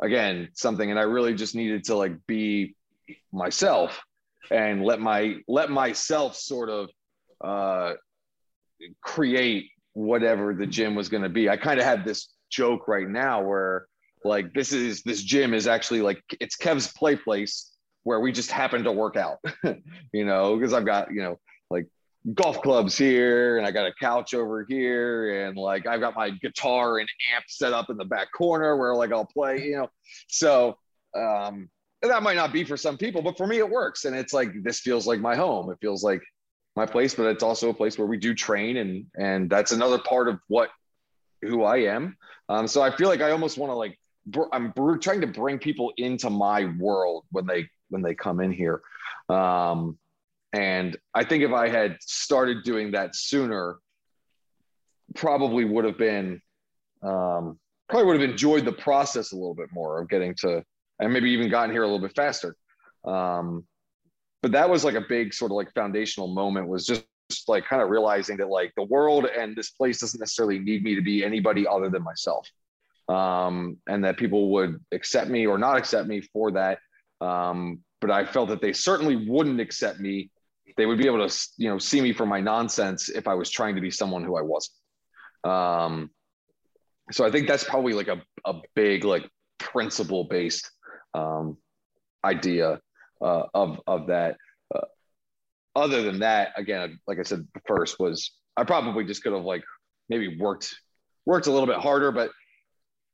again 0.00 0.48
something 0.54 0.90
and 0.90 0.98
i 0.98 1.02
really 1.02 1.34
just 1.34 1.54
needed 1.54 1.84
to 1.84 1.94
like 1.94 2.14
be 2.26 2.74
myself 3.32 4.00
and 4.50 4.84
let 4.84 5.00
my 5.00 5.36
let 5.46 5.70
myself 5.70 6.36
sort 6.36 6.68
of 6.68 6.88
uh 7.42 7.92
create 9.02 9.70
whatever 9.92 10.54
the 10.54 10.66
gym 10.66 10.94
was 10.94 11.08
going 11.08 11.22
to 11.22 11.28
be 11.28 11.48
i 11.48 11.56
kind 11.56 11.80
of 11.80 11.86
had 11.86 12.04
this 12.04 12.28
joke 12.50 12.88
right 12.88 13.08
now 13.08 13.42
where 13.42 13.86
like 14.24 14.52
this 14.54 14.72
is 14.72 15.02
this 15.02 15.22
gym 15.22 15.54
is 15.54 15.66
actually 15.66 16.02
like 16.02 16.22
it's 16.40 16.56
kev's 16.56 16.92
play 16.92 17.16
place 17.16 17.76
where 18.04 18.20
we 18.20 18.32
just 18.32 18.50
happen 18.50 18.84
to 18.84 18.92
work 18.92 19.16
out 19.16 19.38
you 20.12 20.24
know 20.24 20.56
because 20.56 20.72
i've 20.72 20.86
got 20.86 21.12
you 21.12 21.22
know 21.22 21.38
like 21.70 21.86
golf 22.34 22.60
clubs 22.62 22.96
here 22.98 23.58
and 23.58 23.66
I 23.66 23.70
got 23.70 23.86
a 23.86 23.94
couch 23.98 24.34
over 24.34 24.66
here 24.68 25.46
and 25.46 25.56
like 25.56 25.86
I've 25.86 26.00
got 26.00 26.14
my 26.14 26.30
guitar 26.30 26.98
and 26.98 27.08
amp 27.34 27.44
set 27.48 27.72
up 27.72 27.90
in 27.90 27.96
the 27.96 28.04
back 28.04 28.28
corner 28.32 28.76
where 28.76 28.94
like 28.94 29.12
I'll 29.12 29.24
play, 29.24 29.64
you 29.64 29.76
know. 29.78 29.88
So 30.28 30.76
um 31.16 31.68
that 32.02 32.22
might 32.22 32.36
not 32.36 32.52
be 32.52 32.64
for 32.64 32.76
some 32.76 32.96
people, 32.96 33.22
but 33.22 33.36
for 33.36 33.46
me 33.46 33.58
it 33.58 33.68
works. 33.68 34.04
And 34.04 34.16
it's 34.16 34.32
like 34.32 34.50
this 34.62 34.80
feels 34.80 35.06
like 35.06 35.20
my 35.20 35.34
home. 35.34 35.70
It 35.70 35.78
feels 35.80 36.02
like 36.02 36.22
my 36.76 36.86
place, 36.86 37.14
but 37.14 37.26
it's 37.26 37.42
also 37.42 37.70
a 37.70 37.74
place 37.74 37.98
where 37.98 38.06
we 38.06 38.16
do 38.16 38.34
train 38.34 38.76
and 38.78 39.06
and 39.18 39.50
that's 39.50 39.72
another 39.72 39.98
part 39.98 40.28
of 40.28 40.38
what 40.48 40.70
who 41.42 41.64
I 41.64 41.78
am. 41.78 42.16
Um 42.48 42.68
so 42.68 42.82
I 42.82 42.94
feel 42.94 43.08
like 43.08 43.20
I 43.20 43.30
almost 43.32 43.58
want 43.58 43.70
to 43.70 43.74
like 43.74 43.98
br- 44.26 44.52
I'm 44.52 44.70
br- 44.70 44.96
trying 44.96 45.20
to 45.22 45.26
bring 45.26 45.58
people 45.58 45.92
into 45.96 46.30
my 46.30 46.66
world 46.78 47.24
when 47.30 47.46
they 47.46 47.68
when 47.88 48.02
they 48.02 48.14
come 48.14 48.40
in 48.40 48.52
here. 48.52 48.82
Um 49.28 49.98
and 50.52 50.96
I 51.14 51.24
think 51.24 51.44
if 51.44 51.52
I 51.52 51.68
had 51.68 51.96
started 52.00 52.64
doing 52.64 52.92
that 52.92 53.14
sooner, 53.14 53.78
probably 55.14 55.64
would 55.64 55.84
have 55.84 55.98
been, 55.98 56.40
um, 57.02 57.58
probably 57.88 58.06
would 58.06 58.20
have 58.20 58.30
enjoyed 58.30 58.64
the 58.64 58.72
process 58.72 59.32
a 59.32 59.36
little 59.36 59.54
bit 59.54 59.68
more 59.72 60.00
of 60.00 60.08
getting 60.08 60.34
to, 60.36 60.64
and 60.98 61.12
maybe 61.12 61.30
even 61.30 61.48
gotten 61.48 61.70
here 61.70 61.82
a 61.82 61.86
little 61.86 62.00
bit 62.00 62.16
faster. 62.16 62.56
Um, 63.04 63.64
but 64.42 64.52
that 64.52 64.68
was 64.68 64.84
like 64.84 64.94
a 64.94 65.04
big 65.08 65.34
sort 65.34 65.50
of 65.50 65.56
like 65.56 65.72
foundational 65.74 66.28
moment 66.28 66.68
was 66.68 66.86
just, 66.86 67.04
just 67.30 67.48
like 67.48 67.64
kind 67.64 67.82
of 67.82 67.90
realizing 67.90 68.36
that 68.38 68.48
like 68.48 68.72
the 68.76 68.84
world 68.84 69.26
and 69.26 69.56
this 69.56 69.70
place 69.70 70.00
doesn't 70.00 70.20
necessarily 70.20 70.58
need 70.58 70.82
me 70.82 70.94
to 70.94 71.02
be 71.02 71.24
anybody 71.24 71.66
other 71.66 71.88
than 71.88 72.02
myself. 72.02 72.48
Um, 73.08 73.78
and 73.88 74.04
that 74.04 74.16
people 74.16 74.50
would 74.52 74.78
accept 74.92 75.28
me 75.30 75.46
or 75.46 75.58
not 75.58 75.76
accept 75.76 76.08
me 76.08 76.20
for 76.20 76.52
that. 76.52 76.78
Um, 77.20 77.80
but 78.00 78.10
I 78.10 78.24
felt 78.24 78.48
that 78.48 78.62
they 78.62 78.72
certainly 78.72 79.28
wouldn't 79.28 79.60
accept 79.60 80.00
me 80.00 80.30
they 80.76 80.86
would 80.86 80.98
be 80.98 81.06
able 81.06 81.26
to 81.26 81.48
you 81.56 81.68
know 81.68 81.78
see 81.78 82.00
me 82.00 82.12
for 82.12 82.26
my 82.26 82.40
nonsense 82.40 83.08
if 83.08 83.28
I 83.28 83.34
was 83.34 83.50
trying 83.50 83.74
to 83.74 83.80
be 83.80 83.90
someone 83.90 84.24
who 84.24 84.36
I 84.36 84.42
wasn't. 84.42 84.76
Um, 85.44 86.10
so 87.12 87.24
I 87.24 87.30
think 87.30 87.48
that's 87.48 87.64
probably 87.64 87.92
like 87.92 88.08
a, 88.08 88.22
a 88.44 88.54
big 88.74 89.04
like 89.04 89.28
principle 89.58 90.24
based 90.24 90.70
um, 91.14 91.56
idea 92.24 92.80
uh, 93.20 93.44
of 93.54 93.80
of 93.86 94.08
that. 94.08 94.36
Uh, 94.74 94.80
other 95.76 96.02
than 96.02 96.20
that, 96.20 96.52
again, 96.56 96.98
like 97.06 97.18
I 97.18 97.22
said 97.22 97.46
first, 97.66 97.98
was 97.98 98.32
I 98.56 98.64
probably 98.64 99.04
just 99.04 99.22
could 99.22 99.32
have 99.32 99.44
like 99.44 99.64
maybe 100.08 100.38
worked 100.38 100.74
worked 101.26 101.46
a 101.46 101.52
little 101.52 101.66
bit 101.66 101.76
harder, 101.76 102.12
but 102.12 102.30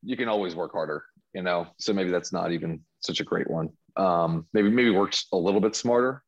you 0.03 0.17
can 0.17 0.29
always 0.29 0.55
work 0.55 0.73
harder, 0.73 1.05
you 1.35 1.43
know. 1.43 1.67
So 1.79 1.93
maybe 1.93 2.11
that's 2.11 2.33
not 2.33 2.53
even 2.53 2.81
such 3.01 3.21
a 3.21 3.25
great 3.25 3.51
one. 3.51 3.71
Um, 3.97 4.47
maybe 4.53 4.71
maybe 4.71 4.91
worked 4.91 5.27
a 5.33 5.37
little 5.37 5.61
bit 5.61 5.75
smarter, 5.75 6.23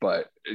but 0.00 0.28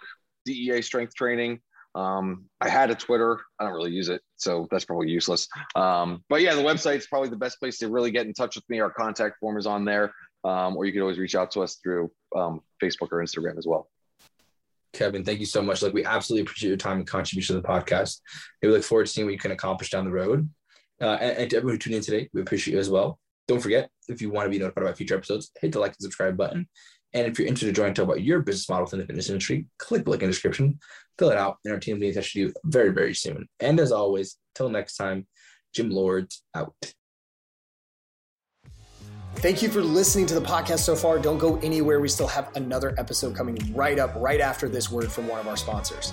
DEA 0.44 0.82
strength 0.82 1.14
training. 1.14 1.60
Um, 1.94 2.46
I 2.60 2.68
had 2.68 2.90
a 2.90 2.94
Twitter. 2.94 3.40
I 3.58 3.64
don't 3.64 3.74
really 3.74 3.92
use 3.92 4.08
it, 4.08 4.20
so 4.36 4.66
that's 4.70 4.84
probably 4.84 5.10
useless. 5.10 5.48
Um, 5.76 6.24
but 6.28 6.40
yeah, 6.40 6.54
the 6.54 6.62
website's 6.62 7.06
probably 7.06 7.28
the 7.28 7.36
best 7.36 7.60
place 7.60 7.78
to 7.78 7.88
really 7.88 8.10
get 8.10 8.26
in 8.26 8.32
touch 8.32 8.56
with 8.56 8.64
me. 8.68 8.80
Our 8.80 8.90
contact 8.90 9.38
form 9.38 9.56
is 9.56 9.66
on 9.66 9.84
there, 9.84 10.12
um, 10.42 10.76
or 10.76 10.84
you 10.84 10.92
could 10.92 11.02
always 11.02 11.18
reach 11.18 11.34
out 11.34 11.50
to 11.52 11.60
us 11.60 11.76
through 11.76 12.10
um, 12.34 12.60
Facebook 12.82 13.12
or 13.12 13.22
Instagram 13.22 13.58
as 13.58 13.66
well. 13.66 13.88
Kevin, 14.92 15.24
thank 15.24 15.40
you 15.40 15.46
so 15.46 15.60
much. 15.60 15.82
Like 15.82 15.92
we 15.92 16.04
absolutely 16.04 16.42
appreciate 16.42 16.68
your 16.68 16.76
time 16.76 16.98
and 16.98 17.06
contribution 17.06 17.56
to 17.56 17.60
the 17.60 17.68
podcast. 17.68 18.20
And 18.62 18.70
we 18.70 18.76
look 18.76 18.84
forward 18.84 19.06
to 19.06 19.12
seeing 19.12 19.26
what 19.26 19.32
you 19.32 19.38
can 19.38 19.50
accomplish 19.50 19.90
down 19.90 20.04
the 20.04 20.10
road. 20.12 20.48
Uh, 21.00 21.18
and, 21.20 21.38
and 21.38 21.50
to 21.50 21.56
everyone 21.56 21.74
who 21.74 21.78
tuned 21.78 21.96
in 21.96 22.02
today, 22.02 22.30
we 22.32 22.40
appreciate 22.40 22.74
you 22.74 22.80
as 22.80 22.88
well. 22.88 23.18
Don't 23.46 23.60
forget, 23.60 23.90
if 24.08 24.22
you 24.22 24.30
want 24.30 24.46
to 24.46 24.50
be 24.50 24.58
notified 24.58 24.84
about 24.84 24.96
future 24.96 25.16
episodes, 25.16 25.50
hit 25.60 25.72
the 25.72 25.80
like 25.80 25.90
and 25.90 26.00
subscribe 26.00 26.36
button. 26.36 26.68
And 27.14 27.28
if 27.28 27.38
you're 27.38 27.46
interested 27.46 27.68
in 27.68 27.74
joining 27.74 27.94
to 27.94 28.02
talk 28.02 28.10
about 28.10 28.22
your 28.22 28.40
business 28.40 28.68
model 28.68 28.84
within 28.84 28.98
the 28.98 29.06
fitness 29.06 29.28
industry, 29.28 29.66
click 29.78 30.04
the 30.04 30.10
link 30.10 30.22
in 30.22 30.28
the 30.28 30.32
description, 30.32 30.80
fill 31.16 31.30
it 31.30 31.38
out, 31.38 31.58
and 31.64 31.72
our 31.72 31.78
team 31.78 31.96
will 31.96 32.00
be 32.00 32.08
in 32.08 32.14
touch 32.14 32.34
with 32.34 32.42
you 32.42 32.52
very, 32.64 32.90
very 32.90 33.14
soon. 33.14 33.48
And 33.60 33.78
as 33.78 33.92
always, 33.92 34.36
till 34.54 34.68
next 34.68 34.96
time, 34.96 35.26
Gym 35.72 35.90
Lords 35.90 36.42
out. 36.54 36.74
Thank 39.36 39.62
you 39.62 39.68
for 39.68 39.82
listening 39.82 40.26
to 40.26 40.34
the 40.34 40.40
podcast 40.40 40.80
so 40.80 40.96
far. 40.96 41.18
Don't 41.18 41.38
go 41.38 41.58
anywhere. 41.58 42.00
We 42.00 42.08
still 42.08 42.28
have 42.28 42.54
another 42.56 42.94
episode 42.98 43.36
coming 43.36 43.58
right 43.74 43.98
up, 43.98 44.14
right 44.16 44.40
after 44.40 44.68
this 44.68 44.90
word 44.90 45.10
from 45.10 45.28
one 45.28 45.38
of 45.38 45.46
our 45.46 45.56
sponsors. 45.56 46.12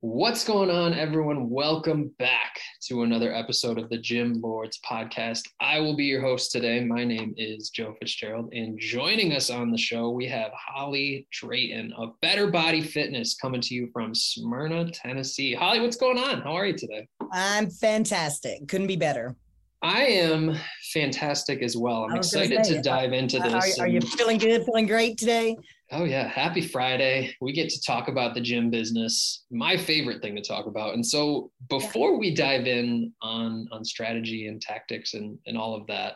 What's 0.00 0.44
going 0.44 0.70
on, 0.70 0.94
everyone? 0.94 1.50
Welcome 1.50 2.12
back 2.20 2.60
to 2.86 3.02
another 3.02 3.34
episode 3.34 3.78
of 3.78 3.88
the 3.88 3.98
Gym 3.98 4.40
Lords 4.40 4.78
podcast. 4.88 5.42
I 5.60 5.80
will 5.80 5.96
be 5.96 6.04
your 6.04 6.20
host 6.20 6.52
today. 6.52 6.84
My 6.84 7.02
name 7.02 7.34
is 7.36 7.70
Joe 7.70 7.96
Fitzgerald, 7.98 8.52
and 8.52 8.78
joining 8.78 9.32
us 9.32 9.50
on 9.50 9.72
the 9.72 9.76
show, 9.76 10.10
we 10.10 10.28
have 10.28 10.52
Holly 10.54 11.26
Drayton 11.32 11.92
of 11.94 12.10
Better 12.22 12.48
Body 12.48 12.80
Fitness 12.80 13.34
coming 13.34 13.60
to 13.60 13.74
you 13.74 13.90
from 13.92 14.14
Smyrna, 14.14 14.88
Tennessee. 14.92 15.52
Holly, 15.52 15.80
what's 15.80 15.96
going 15.96 16.16
on? 16.16 16.42
How 16.42 16.52
are 16.52 16.66
you 16.66 16.78
today? 16.78 17.08
I'm 17.32 17.68
fantastic. 17.68 18.68
Couldn't 18.68 18.86
be 18.86 18.94
better. 18.94 19.34
I 19.82 20.04
am 20.04 20.56
fantastic 20.92 21.60
as 21.60 21.76
well. 21.76 22.04
I'm 22.04 22.18
excited 22.18 22.62
to 22.62 22.80
dive 22.80 23.12
into 23.12 23.40
this. 23.40 23.80
Are, 23.80 23.86
are 23.86 23.88
you 23.88 24.00
feeling 24.00 24.38
good? 24.38 24.64
Feeling 24.64 24.86
great 24.86 25.18
today? 25.18 25.56
Oh, 25.90 26.04
yeah. 26.04 26.28
Happy 26.28 26.60
Friday. 26.60 27.34
We 27.40 27.52
get 27.52 27.70
to 27.70 27.80
talk 27.80 28.08
about 28.08 28.34
the 28.34 28.42
gym 28.42 28.68
business, 28.70 29.44
my 29.50 29.76
favorite 29.76 30.20
thing 30.20 30.36
to 30.36 30.42
talk 30.42 30.66
about. 30.66 30.92
And 30.92 31.04
so 31.04 31.50
before 31.70 32.18
we 32.18 32.34
dive 32.34 32.66
in 32.66 33.12
on, 33.22 33.66
on 33.72 33.84
strategy 33.86 34.48
and 34.48 34.60
tactics 34.60 35.14
and, 35.14 35.38
and 35.46 35.56
all 35.56 35.74
of 35.74 35.86
that, 35.86 36.14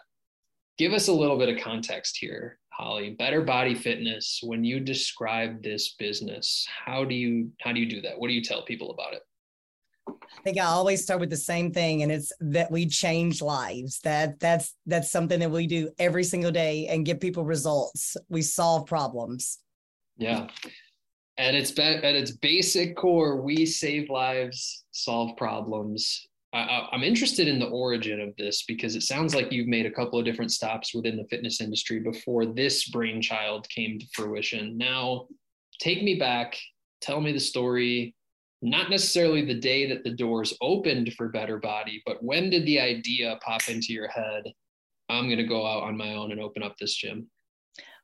give 0.77 0.93
us 0.93 1.09
a 1.09 1.13
little 1.13 1.39
bit 1.39 1.49
of 1.49 1.63
context 1.63 2.19
here, 2.21 2.59
Holly. 2.71 3.17
Better 3.19 3.41
body 3.41 3.75
fitness. 3.75 4.41
When 4.43 4.63
you 4.63 4.79
describe 4.79 5.63
this 5.63 5.95
business, 5.99 6.67
how 6.85 7.05
do 7.05 7.15
you 7.15 7.51
how 7.63 7.73
do 7.73 7.81
you 7.81 7.89
do 7.89 8.03
that? 8.03 8.19
What 8.19 8.29
do 8.29 8.35
you 8.35 8.43
tell 8.43 8.67
people 8.67 8.91
about 8.91 9.15
it? 9.15 9.23
I 10.09 10.43
think 10.43 10.59
I 10.59 10.65
always 10.65 11.03
start 11.03 11.21
with 11.21 11.31
the 11.31 11.37
same 11.37 11.73
thing, 11.73 12.03
and 12.03 12.11
it's 12.11 12.33
that 12.41 12.71
we 12.71 12.87
change 12.87 13.41
lives. 13.43 14.01
That 14.01 14.41
that's 14.41 14.75
that's 14.87 15.11
something 15.11 15.39
that 15.41 15.51
we 15.51 15.67
do 15.67 15.91
every 15.99 16.25
single 16.25 16.51
day 16.51 16.87
and 16.89 17.07
give 17.07 17.21
people 17.21 17.45
results. 17.45 18.17
We 18.29 18.43
solve 18.43 18.87
problems. 18.87 19.59
Yeah. 20.17 20.49
At 21.39 21.55
its 21.55 21.71
be- 21.71 21.83
at 21.83 22.15
its 22.15 22.33
basic 22.33 22.97
core, 22.97 23.41
we 23.41 23.65
save 23.67 24.11
lives, 24.11 24.85
solve 24.91 25.37
problems. 25.37 26.27
I, 26.53 26.89
I'm 26.93 27.03
interested 27.03 27.49
in 27.49 27.59
the 27.59 27.69
origin 27.69 28.21
of 28.21 28.37
this 28.37 28.65
because 28.65 28.95
it 28.95 29.03
sounds 29.03 29.35
like 29.35 29.51
you've 29.51 29.69
made 29.69 29.87
a 29.87 29.91
couple 29.91 30.19
of 30.19 30.25
different 30.27 30.53
stops 30.53 30.95
within 30.95 31.17
the 31.17 31.27
fitness 31.31 31.63
industry 31.63 32.01
before 32.01 32.45
this 32.45 32.91
brainchild 32.91 33.67
came 33.71 33.99
to 33.99 34.07
fruition. 34.13 34.77
Now, 34.77 35.29
take 35.81 36.03
me 36.03 36.17
back. 36.17 36.59
Tell 37.01 37.21
me 37.21 37.33
the 37.33 37.41
story. 37.41 38.15
Not 38.63 38.91
necessarily 38.91 39.45
the 39.45 39.55
day 39.55 39.89
that 39.89 40.05
the 40.05 40.11
doors 40.11 40.55
opened 40.61 41.13
for 41.15 41.29
Better 41.29 41.59
Body, 41.59 42.01
but 42.07 42.23
when 42.23 42.49
did 42.49 42.65
the 42.65 42.81
idea 42.81 43.39
pop 43.45 43.69
into 43.69 43.93
your 43.93 44.09
head? 44.09 44.45
I'm 45.09 45.27
going 45.27 45.39
to 45.39 45.45
go 45.45 45.67
out 45.67 45.83
on 45.83 45.97
my 45.97 46.15
own 46.15 46.31
and 46.31 46.41
open 46.41 46.63
up 46.63 46.77
this 46.79 46.95
gym. 46.95 47.29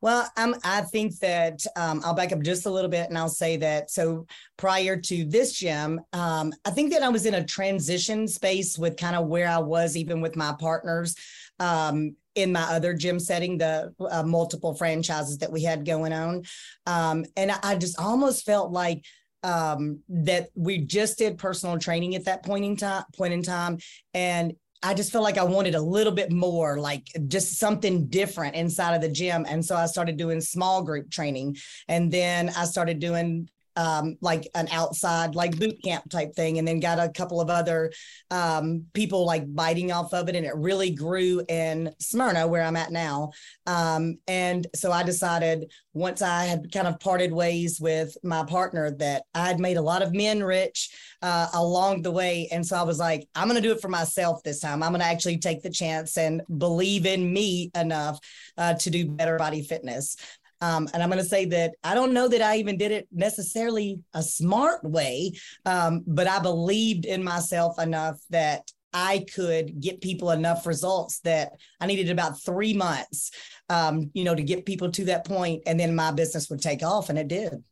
Well, 0.00 0.28
um, 0.36 0.54
I 0.64 0.82
think 0.82 1.18
that 1.18 1.60
um, 1.76 2.02
I'll 2.04 2.14
back 2.14 2.32
up 2.32 2.42
just 2.42 2.66
a 2.66 2.70
little 2.70 2.90
bit 2.90 3.08
and 3.08 3.18
I'll 3.18 3.28
say 3.28 3.56
that. 3.56 3.90
So 3.90 4.26
prior 4.56 4.96
to 4.96 5.24
this 5.24 5.52
gym, 5.52 6.00
um, 6.12 6.52
I 6.64 6.70
think 6.70 6.92
that 6.92 7.02
I 7.02 7.08
was 7.08 7.26
in 7.26 7.34
a 7.34 7.44
transition 7.44 8.28
space 8.28 8.78
with 8.78 8.96
kind 8.96 9.16
of 9.16 9.26
where 9.26 9.48
I 9.48 9.58
was, 9.58 9.96
even 9.96 10.20
with 10.20 10.36
my 10.36 10.54
partners 10.58 11.16
um, 11.58 12.14
in 12.36 12.52
my 12.52 12.62
other 12.62 12.94
gym 12.94 13.18
setting, 13.18 13.58
the 13.58 13.92
uh, 14.08 14.22
multiple 14.22 14.74
franchises 14.74 15.38
that 15.38 15.50
we 15.50 15.64
had 15.64 15.84
going 15.84 16.12
on. 16.12 16.44
Um, 16.86 17.24
and 17.36 17.50
I, 17.50 17.58
I 17.62 17.74
just 17.76 17.98
almost 17.98 18.46
felt 18.46 18.70
like 18.70 19.04
um, 19.42 20.00
that 20.08 20.48
we 20.54 20.78
just 20.78 21.18
did 21.18 21.38
personal 21.38 21.78
training 21.78 22.14
at 22.14 22.24
that 22.24 22.44
point 22.44 22.64
in 22.64 22.76
time 22.76 23.04
point 23.16 23.32
in 23.32 23.42
time 23.42 23.78
and 24.14 24.54
I 24.82 24.94
just 24.94 25.10
felt 25.10 25.24
like 25.24 25.38
I 25.38 25.44
wanted 25.44 25.74
a 25.74 25.80
little 25.80 26.12
bit 26.12 26.30
more, 26.30 26.78
like 26.78 27.08
just 27.26 27.58
something 27.58 28.06
different 28.06 28.54
inside 28.54 28.94
of 28.94 29.02
the 29.02 29.08
gym. 29.08 29.44
And 29.48 29.64
so 29.64 29.74
I 29.74 29.86
started 29.86 30.16
doing 30.16 30.40
small 30.40 30.82
group 30.82 31.10
training. 31.10 31.56
And 31.88 32.12
then 32.12 32.50
I 32.56 32.64
started 32.64 33.00
doing 33.00 33.48
um, 33.78 34.16
like 34.20 34.46
an 34.54 34.68
outside 34.72 35.34
like 35.34 35.58
boot 35.58 35.76
camp 35.82 36.10
type 36.10 36.34
thing 36.34 36.58
and 36.58 36.66
then 36.66 36.80
got 36.80 36.98
a 36.98 37.08
couple 37.08 37.40
of 37.40 37.48
other 37.48 37.90
um, 38.30 38.84
people 38.92 39.24
like 39.24 39.44
biting 39.54 39.92
off 39.92 40.12
of 40.12 40.28
it 40.28 40.36
and 40.36 40.44
it 40.44 40.56
really 40.56 40.90
grew 40.90 41.42
in 41.48 41.90
smyrna 42.00 42.46
where 42.46 42.62
i'm 42.62 42.76
at 42.76 42.90
now. 42.90 43.30
Um, 43.66 44.18
and 44.26 44.66
so 44.74 44.92
i 44.92 45.02
decided 45.02 45.70
once 45.92 46.22
i 46.22 46.44
had 46.44 46.70
kind 46.72 46.86
of 46.86 46.98
parted 47.00 47.32
ways 47.32 47.80
with 47.80 48.16
my 48.22 48.44
partner 48.44 48.90
that 48.98 49.22
i 49.34 49.46
had 49.46 49.60
made 49.60 49.76
a 49.76 49.82
lot 49.82 50.02
of 50.02 50.12
men 50.12 50.42
rich 50.42 50.90
uh, 51.22 51.48
along 51.54 52.02
the 52.02 52.10
way 52.10 52.48
and 52.52 52.64
so 52.64 52.76
i 52.76 52.82
was 52.82 52.98
like 52.98 53.28
i'm 53.34 53.48
going 53.48 53.60
to 53.60 53.66
do 53.66 53.72
it 53.72 53.80
for 53.80 53.88
myself 53.88 54.42
this 54.42 54.60
time. 54.60 54.82
I'm 54.82 54.92
going 54.92 55.00
to 55.00 55.06
actually 55.06 55.38
take 55.38 55.62
the 55.62 55.70
chance 55.70 56.16
and 56.16 56.42
believe 56.58 57.06
in 57.06 57.32
me 57.32 57.70
enough 57.74 58.18
uh, 58.56 58.74
to 58.74 58.90
do 58.90 59.06
better 59.06 59.36
body 59.36 59.62
fitness 59.62 60.16
um, 60.60 60.88
and 60.92 61.02
I'm 61.02 61.08
going 61.08 61.22
to 61.22 61.28
say 61.28 61.44
that 61.46 61.74
I 61.84 61.94
don't 61.94 62.12
know 62.12 62.28
that 62.28 62.42
I 62.42 62.56
even 62.56 62.76
did 62.76 62.92
it 62.92 63.08
necessarily 63.12 64.00
a 64.14 64.22
smart 64.22 64.82
way, 64.84 65.32
um, 65.64 66.02
but 66.06 66.26
I 66.26 66.40
believed 66.40 67.04
in 67.04 67.22
myself 67.22 67.78
enough 67.78 68.20
that 68.30 68.70
I 68.92 69.26
could 69.34 69.80
get 69.80 70.00
people 70.00 70.30
enough 70.30 70.66
results 70.66 71.20
that 71.20 71.52
I 71.80 71.86
needed 71.86 72.10
about 72.10 72.40
three 72.40 72.72
months, 72.72 73.30
um, 73.68 74.10
you 74.14 74.24
know, 74.24 74.34
to 74.34 74.42
get 74.42 74.66
people 74.66 74.90
to 74.92 75.04
that 75.06 75.26
point, 75.26 75.62
and 75.66 75.78
then 75.78 75.94
my 75.94 76.10
business 76.10 76.48
would 76.50 76.60
take 76.60 76.82
off, 76.82 77.10
and 77.10 77.18
it 77.18 77.28
did. 77.28 77.62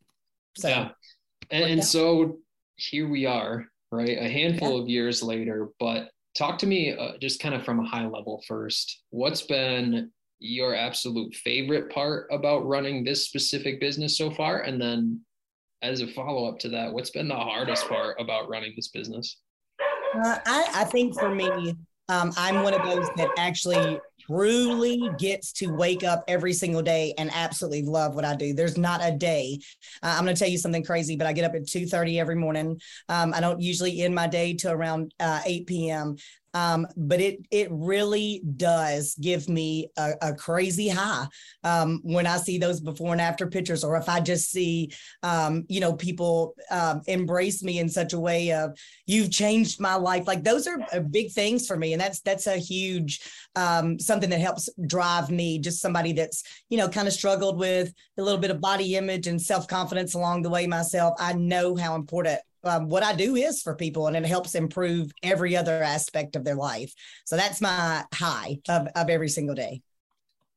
So, 0.57 0.68
yeah, 0.68 0.89
and, 1.51 1.64
and 1.64 1.84
so 1.84 2.39
here 2.76 3.09
we 3.09 3.26
are, 3.26 3.66
right? 3.91 4.18
A 4.18 4.28
handful 4.28 4.76
yeah. 4.76 4.82
of 4.82 4.89
years 4.89 5.22
later, 5.22 5.68
but 5.80 6.11
talk 6.37 6.59
to 6.59 6.66
me 6.66 6.95
uh, 6.97 7.12
just 7.20 7.41
kind 7.41 7.55
of 7.55 7.64
from 7.64 7.80
a 7.80 7.87
high 7.87 8.07
level 8.07 8.43
first. 8.47 9.03
What's 9.11 9.43
been 9.43 10.11
your 10.39 10.74
absolute 10.74 11.34
favorite 11.34 11.91
part 11.91 12.28
about 12.30 12.66
running 12.66 13.05
this 13.05 13.24
specific 13.24 13.80
business 13.80 14.16
so 14.16 14.30
far? 14.30 14.61
And 14.61 14.80
then, 14.80 15.20
as 15.82 16.01
a 16.01 16.07
follow 16.09 16.49
up 16.49 16.59
to 16.61 16.68
that, 16.70 16.93
what's 16.93 17.11
been 17.11 17.28
the 17.28 17.34
hardest 17.34 17.89
part 17.89 18.16
about 18.20 18.49
running 18.49 18.72
this 18.76 18.89
business? 18.89 19.39
Uh, 20.14 20.39
I, 20.47 20.68
I 20.74 20.84
think 20.84 21.18
for 21.18 21.34
me, 21.34 21.76
um, 22.09 22.32
I'm 22.37 22.62
one 22.62 22.72
of 22.72 22.82
those 22.82 23.09
that 23.16 23.30
actually 23.37 24.01
truly 24.20 25.11
gets 25.18 25.53
to 25.53 25.66
wake 25.66 26.05
up 26.05 26.24
every 26.28 26.53
single 26.53 26.82
day 26.82 27.12
and 27.18 27.30
absolutely 27.34 27.82
love 27.82 28.14
what 28.14 28.24
I 28.24 28.37
do. 28.37 28.53
There's 28.53 28.78
not 28.78 29.01
a 29.03 29.11
day. 29.11 29.59
Uh, 30.03 30.14
I'm 30.16 30.24
going 30.24 30.34
to 30.34 30.39
tell 30.39 30.49
you 30.49 30.59
something 30.59 30.84
crazy, 30.84 31.16
but 31.16 31.26
I 31.26 31.32
get 31.32 31.45
up 31.45 31.55
at 31.55 31.62
2:30 31.62 32.18
every 32.18 32.37
morning. 32.37 32.80
Um, 33.09 33.34
I 33.34 33.41
don't 33.41 33.61
usually 33.61 34.03
end 34.03 34.14
my 34.14 34.28
day 34.28 34.55
to 34.55 34.70
around 34.70 35.14
uh, 35.18 35.41
8 35.45 35.66
p.m. 35.66 36.16
Um, 36.57 36.86
but 36.96 37.20
it 37.20 37.46
it 37.50 37.68
really 37.70 38.40
does 38.57 39.14
give 39.20 39.46
me 39.46 39.90
a, 39.98 40.12
a 40.22 40.34
crazy 40.34 40.88
high 40.88 41.26
um, 41.64 42.00
when 42.02 42.26
I 42.26 42.38
see 42.38 42.57
those 42.57 42.80
before 42.80 43.12
and 43.12 43.20
after 43.20 43.46
pictures, 43.46 43.84
or 43.84 43.94
if 43.96 44.09
I 44.09 44.20
just 44.20 44.50
see, 44.50 44.90
um, 45.22 45.66
you 45.68 45.80
know, 45.80 45.92
people 45.92 46.54
um, 46.70 47.02
embrace 47.09 47.62
me 47.62 47.78
in 47.78 47.90
such 47.90 48.14
a 48.14 48.18
way 48.18 48.52
of 48.52 48.70
you've 49.04 49.30
changed 49.30 49.82
my 49.82 49.96
life. 49.96 50.26
Like 50.26 50.44
those 50.44 50.66
are 50.66 50.78
uh, 50.94 51.00
big 51.00 51.30
things 51.32 51.66
for 51.66 51.76
me, 51.76 51.92
and 51.92 52.00
that's 52.00 52.20
that's 52.20 52.46
a 52.46 52.57
huge 52.57 53.20
um, 53.54 53.98
something 53.98 54.30
that 54.30 54.40
helps 54.40 54.70
drive 54.86 55.30
me. 55.30 55.59
Just 55.59 55.82
somebody 55.82 56.14
that's 56.14 56.42
you 56.70 56.78
know 56.78 56.88
kind 56.88 57.07
of 57.07 57.12
struggled 57.12 57.59
with 57.59 57.92
a 58.16 58.22
little 58.22 58.40
bit 58.40 58.50
of 58.50 58.62
body 58.62 58.96
image 58.96 59.26
and 59.26 59.42
self 59.42 59.68
confidence 59.68 60.14
along 60.14 60.40
the 60.40 60.50
way 60.50 60.66
myself. 60.66 61.16
I 61.18 61.34
know 61.34 61.76
how 61.76 61.96
important 61.96 62.40
um, 62.66 62.88
what 62.88 63.02
I 63.02 63.14
do 63.14 63.36
is 63.36 63.62
for 63.62 63.74
people 63.74 64.06
and 64.06 64.16
it 64.16 64.26
helps 64.26 64.54
improve 64.54 65.10
every 65.22 65.56
other 65.56 65.82
aspect 65.82 66.36
of 66.36 66.44
their 66.44 66.54
life. 66.54 66.92
So 67.24 67.36
that's 67.36 67.60
my 67.60 68.04
high 68.12 68.58
of, 68.68 68.88
of 68.94 69.08
every 69.08 69.28
single 69.28 69.54
day. 69.54 69.82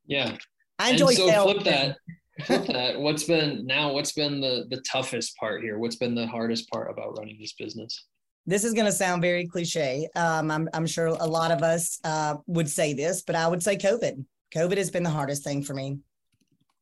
Yeah. 0.05 0.38
I 0.78 0.91
enjoy 0.91 1.10
and 1.10 1.18
so 1.18 1.43
flip 1.43 1.64
that. 1.64 1.97
Flip 2.45 2.68
that. 2.68 2.97
What's 2.97 3.26
been 3.26 3.66
now 3.66 3.91
what's 3.91 4.14
been 4.14 4.39
the 4.39 4.66
the 4.70 4.82
toughest 4.89 5.36
part 5.36 5.62
here? 5.62 5.78
What's 5.78 5.97
been 5.97 6.16
the 6.16 6.26
hardest 6.26 6.70
part 6.70 6.89
about 6.89 7.18
running 7.18 7.38
this 7.38 7.51
business? 7.51 8.05
This 8.45 8.64
is 8.64 8.74
going 8.74 8.86
to 8.86 8.93
sound 8.93 9.22
very 9.22 9.45
cliche. 9.45 10.07
Um, 10.16 10.49
I'm, 10.49 10.70
I'm 10.74 10.88
sure 10.88 11.07
a 11.07 11.28
lot 11.28 11.51
of 11.51 11.64
us 11.64 11.99
uh, 12.05 12.36
would 12.47 12.70
say 12.70 12.93
this, 12.93 13.24
but 13.24 13.36
I 13.36 13.45
would 13.45 13.62
say 13.62 13.76
COVID. 13.76 14.24
COVID 14.55 14.78
has 14.78 14.89
been 14.89 15.03
the 15.03 15.10
hardest 15.10 15.43
thing 15.43 15.62
for 15.64 15.74
me. 15.74 15.99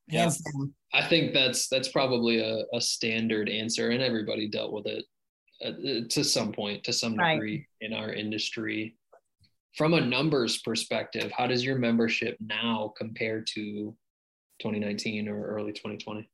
Yeah. 0.07 0.29
I 0.93 1.07
think 1.07 1.33
that's 1.33 1.67
that's 1.67 1.87
probably 1.87 2.39
a, 2.39 2.63
a 2.73 2.79
standard 2.79 3.49
answer, 3.49 3.89
and 3.89 4.03
everybody 4.03 4.47
dealt 4.47 4.71
with 4.71 4.85
it 4.85 5.05
uh, 5.65 5.71
to 6.09 6.23
some 6.23 6.51
point, 6.51 6.83
to 6.83 6.93
some 6.93 7.13
degree 7.13 7.67
right. 7.81 7.89
in 7.89 7.93
our 7.93 8.13
industry. 8.13 8.95
From 9.75 9.93
a 9.93 10.01
numbers 10.01 10.59
perspective, 10.59 11.31
how 11.35 11.47
does 11.47 11.63
your 11.63 11.77
membership 11.77 12.35
now 12.39 12.93
compare 12.97 13.41
to 13.41 13.95
2019 14.59 15.27
or 15.27 15.45
early 15.45 15.71
2020? 15.71 16.27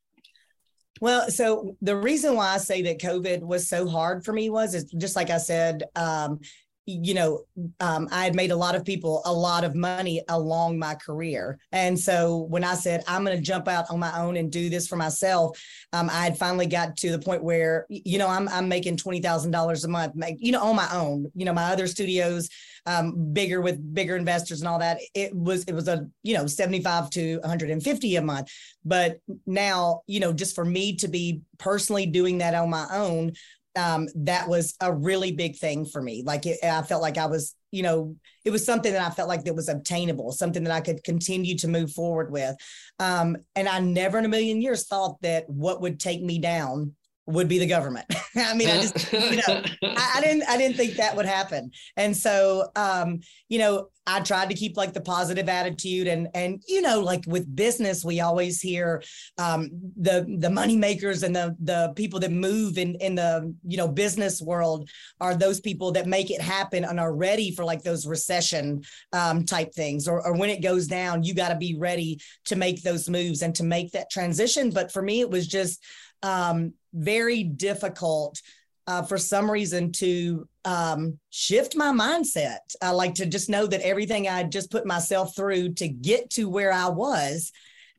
Well, 1.01 1.30
so 1.30 1.76
the 1.82 1.95
reason 1.95 2.36
why 2.36 2.53
I 2.53 2.57
say 2.57 2.82
that 2.84 2.99
COVID 2.99 3.41
was 3.41 3.67
so 3.67 3.88
hard 3.88 4.24
for 4.24 4.32
me 4.32 4.49
was 4.49 4.76
is 4.76 4.86
just 4.86 5.15
like 5.15 5.30
I 5.30 5.38
said, 5.38 5.84
um, 5.95 6.39
you 6.86 7.13
know, 7.13 7.45
um, 7.79 8.09
I 8.11 8.25
had 8.25 8.36
made 8.36 8.51
a 8.51 8.55
lot 8.55 8.75
of 8.75 8.84
people 8.84 9.21
a 9.25 9.31
lot 9.31 9.63
of 9.63 9.73
money 9.73 10.21
along 10.27 10.77
my 10.77 10.95
career. 10.95 11.57
And 11.71 11.97
so 11.97 12.39
when 12.49 12.63
I 12.63 12.75
said, 12.75 13.03
I'm 13.07 13.23
going 13.23 13.38
to 13.38 13.43
jump 13.43 13.67
out 13.67 13.89
on 13.89 13.99
my 13.99 14.19
own 14.19 14.36
and 14.36 14.51
do 14.51 14.69
this 14.69 14.88
for 14.88 14.97
myself, 14.97 15.57
um, 15.93 16.09
I 16.09 16.23
had 16.23 16.38
finally 16.38 16.65
got 16.65 16.97
to 16.97 17.11
the 17.11 17.19
point 17.19 17.43
where, 17.43 17.86
you 17.89 18.17
know, 18.17 18.27
I'm, 18.27 18.49
I'm 18.49 18.67
making 18.67 18.97
$20,000 18.97 19.86
a 19.86 19.88
month, 19.88 20.15
make, 20.15 20.38
you 20.39 20.51
know, 20.51 20.61
on 20.61 20.75
my 20.75 20.89
own, 20.93 21.31
you 21.36 21.45
know, 21.45 21.53
my 21.53 21.71
other 21.71 21.88
studios, 21.88 22.49
um, 22.86 23.31
bigger 23.31 23.61
with 23.61 23.93
bigger 23.93 24.17
investors 24.17 24.59
and 24.59 24.67
all 24.67 24.79
that. 24.79 24.99
It 25.13 25.34
was, 25.34 25.63
it 25.63 25.73
was 25.73 25.88
a, 25.88 26.05
you 26.21 26.36
know, 26.36 26.47
75 26.47 27.09
to 27.11 27.38
150 27.39 28.15
a 28.17 28.21
month. 28.21 28.51
But 28.84 29.19
now, 29.45 30.01
you 30.07 30.19
know, 30.19 30.34
just 30.34 30.53
for 30.53 30.65
me 30.65 30.97
to 30.97 31.07
be 31.07 31.41
personally 31.59 32.05
doing 32.07 32.39
that 32.39 32.55
on 32.55 32.69
my 32.69 32.88
own 32.91 33.34
um, 33.76 34.07
that 34.15 34.47
was 34.47 34.76
a 34.82 34.93
really 34.93 35.32
big 35.32 35.57
thing 35.57 35.86
for 35.86 36.01
me. 36.01 36.24
Like 36.26 36.45
it, 36.45 36.59
I 36.63 36.82
felt 36.84 37.01
like 37.01 37.17
I 37.17 37.26
was, 37.26 37.55
you 37.71 37.84
know, 37.84 38.15
it 38.45 38.51
was 38.51 38.65
something 38.65 38.93
that 38.93 39.05
I 39.05 39.09
felt 39.09 39.30
like 39.30 39.43
that 39.45 39.55
was 39.55 39.69
obtainable, 39.69 40.32
something 40.32 40.63
that 40.63 40.74
I 40.74 40.82
could 40.82 41.03
continue 41.03 41.57
to 41.57 41.67
move 41.67 41.91
forward 41.91 42.32
with. 42.32 42.55
Um, 42.99 43.38
and 43.55 43.67
I 43.67 43.80
never 43.80 44.19
in 44.19 44.26
a 44.26 44.30
million 44.30 44.61
years 44.61 44.88
thought 44.88 45.21
that 45.21 45.49
what 45.49 45.82
would 45.82 45.99
take 45.99 46.21
me 46.21 46.39
down 46.39 46.93
would 47.26 47.47
be 47.47 47.59
the 47.59 47.67
government. 47.67 48.05
I 48.36 48.53
mean, 48.53 48.69
I 48.69 48.82
just, 48.82 49.13
you 49.13 49.38
know, 49.38 49.43
I, 49.84 50.11
I, 50.15 50.21
didn't, 50.21 50.43
I 50.49 50.57
didn't 50.57 50.76
think 50.76 50.95
that 50.95 51.15
would 51.15 51.26
happen. 51.26 51.71
And 51.95 52.15
so, 52.15 52.69
um, 52.76 53.21
you 53.47 53.59
know, 53.59 53.88
I 54.05 54.19
tried 54.19 54.49
to 54.49 54.55
keep 54.55 54.76
like 54.76 54.91
the 54.91 54.99
positive 54.99 55.47
attitude 55.47 56.07
and, 56.07 56.28
and, 56.34 56.61
you 56.67 56.82
know, 56.82 56.99
like 56.99 57.24
with 57.26 57.55
business, 57.55 58.03
we 58.03 58.19
always 58.19 58.59
hear, 58.59 59.01
um, 59.38 59.69
the, 59.95 60.26
the 60.39 60.49
money 60.49 60.76
makers 60.76 61.24
and 61.24 61.34
the, 61.34 61.55
the 61.61 61.93
people 61.95 62.19
that 62.19 62.32
move 62.32 62.78
in, 62.78 62.95
in 62.95 63.15
the, 63.15 63.55
you 63.63 63.78
know, 63.78 63.88
business 63.88 64.41
world 64.41 64.89
are 65.22 65.35
those 65.35 65.61
people 65.61 65.93
that 65.93 66.06
make 66.06 66.30
it 66.30 66.41
happen 66.41 66.84
and 66.84 66.99
are 66.99 67.15
ready 67.15 67.56
for 67.56 67.64
like 67.64 67.84
those 67.84 68.06
recession, 68.06 68.84
um, 69.14 69.45
type 69.45 69.73
things, 69.73 70.10
or, 70.10 70.26
or 70.27 70.34
when 70.35 70.49
it 70.49 70.61
goes 70.61 70.88
down, 70.88 71.23
you 71.23 71.34
got 71.34 71.49
to 71.49 71.56
be 71.56 71.77
ready 71.77 72.19
to 72.43 72.57
make 72.57 72.81
those 72.84 73.10
moves 73.10 73.41
and 73.41 73.56
to 73.56 73.64
make 73.64 73.93
that 73.93 74.10
transition. 74.10 74.69
But 74.72 74.91
for 74.91 75.02
me, 75.02 75.22
it 75.22 75.30
was 75.30 75.47
just, 75.47 75.81
um, 76.23 76.73
very 76.94 77.44
difficult 77.44 78.41
uh, 78.88 79.02
for 79.02 79.18
some 79.18 79.49
reason 79.49 79.91
to 79.94 80.48
um, 80.65 81.20
shift 81.30 81.76
my 81.76 81.91
mindset. 81.91 82.60
I 82.82 82.91
like 82.91 83.15
to 83.15 83.26
just 83.26 83.49
know 83.49 83.65
that 83.65 83.82
everything 83.82 84.28
I 84.28 84.44
just 84.44 84.72
put 84.72 84.86
myself 84.86 85.36
through 85.36 85.74
to 85.76 85.88
get 85.88 86.30
to 86.32 86.49
where 86.49 86.72
I 86.72 86.90
was, 86.90 87.52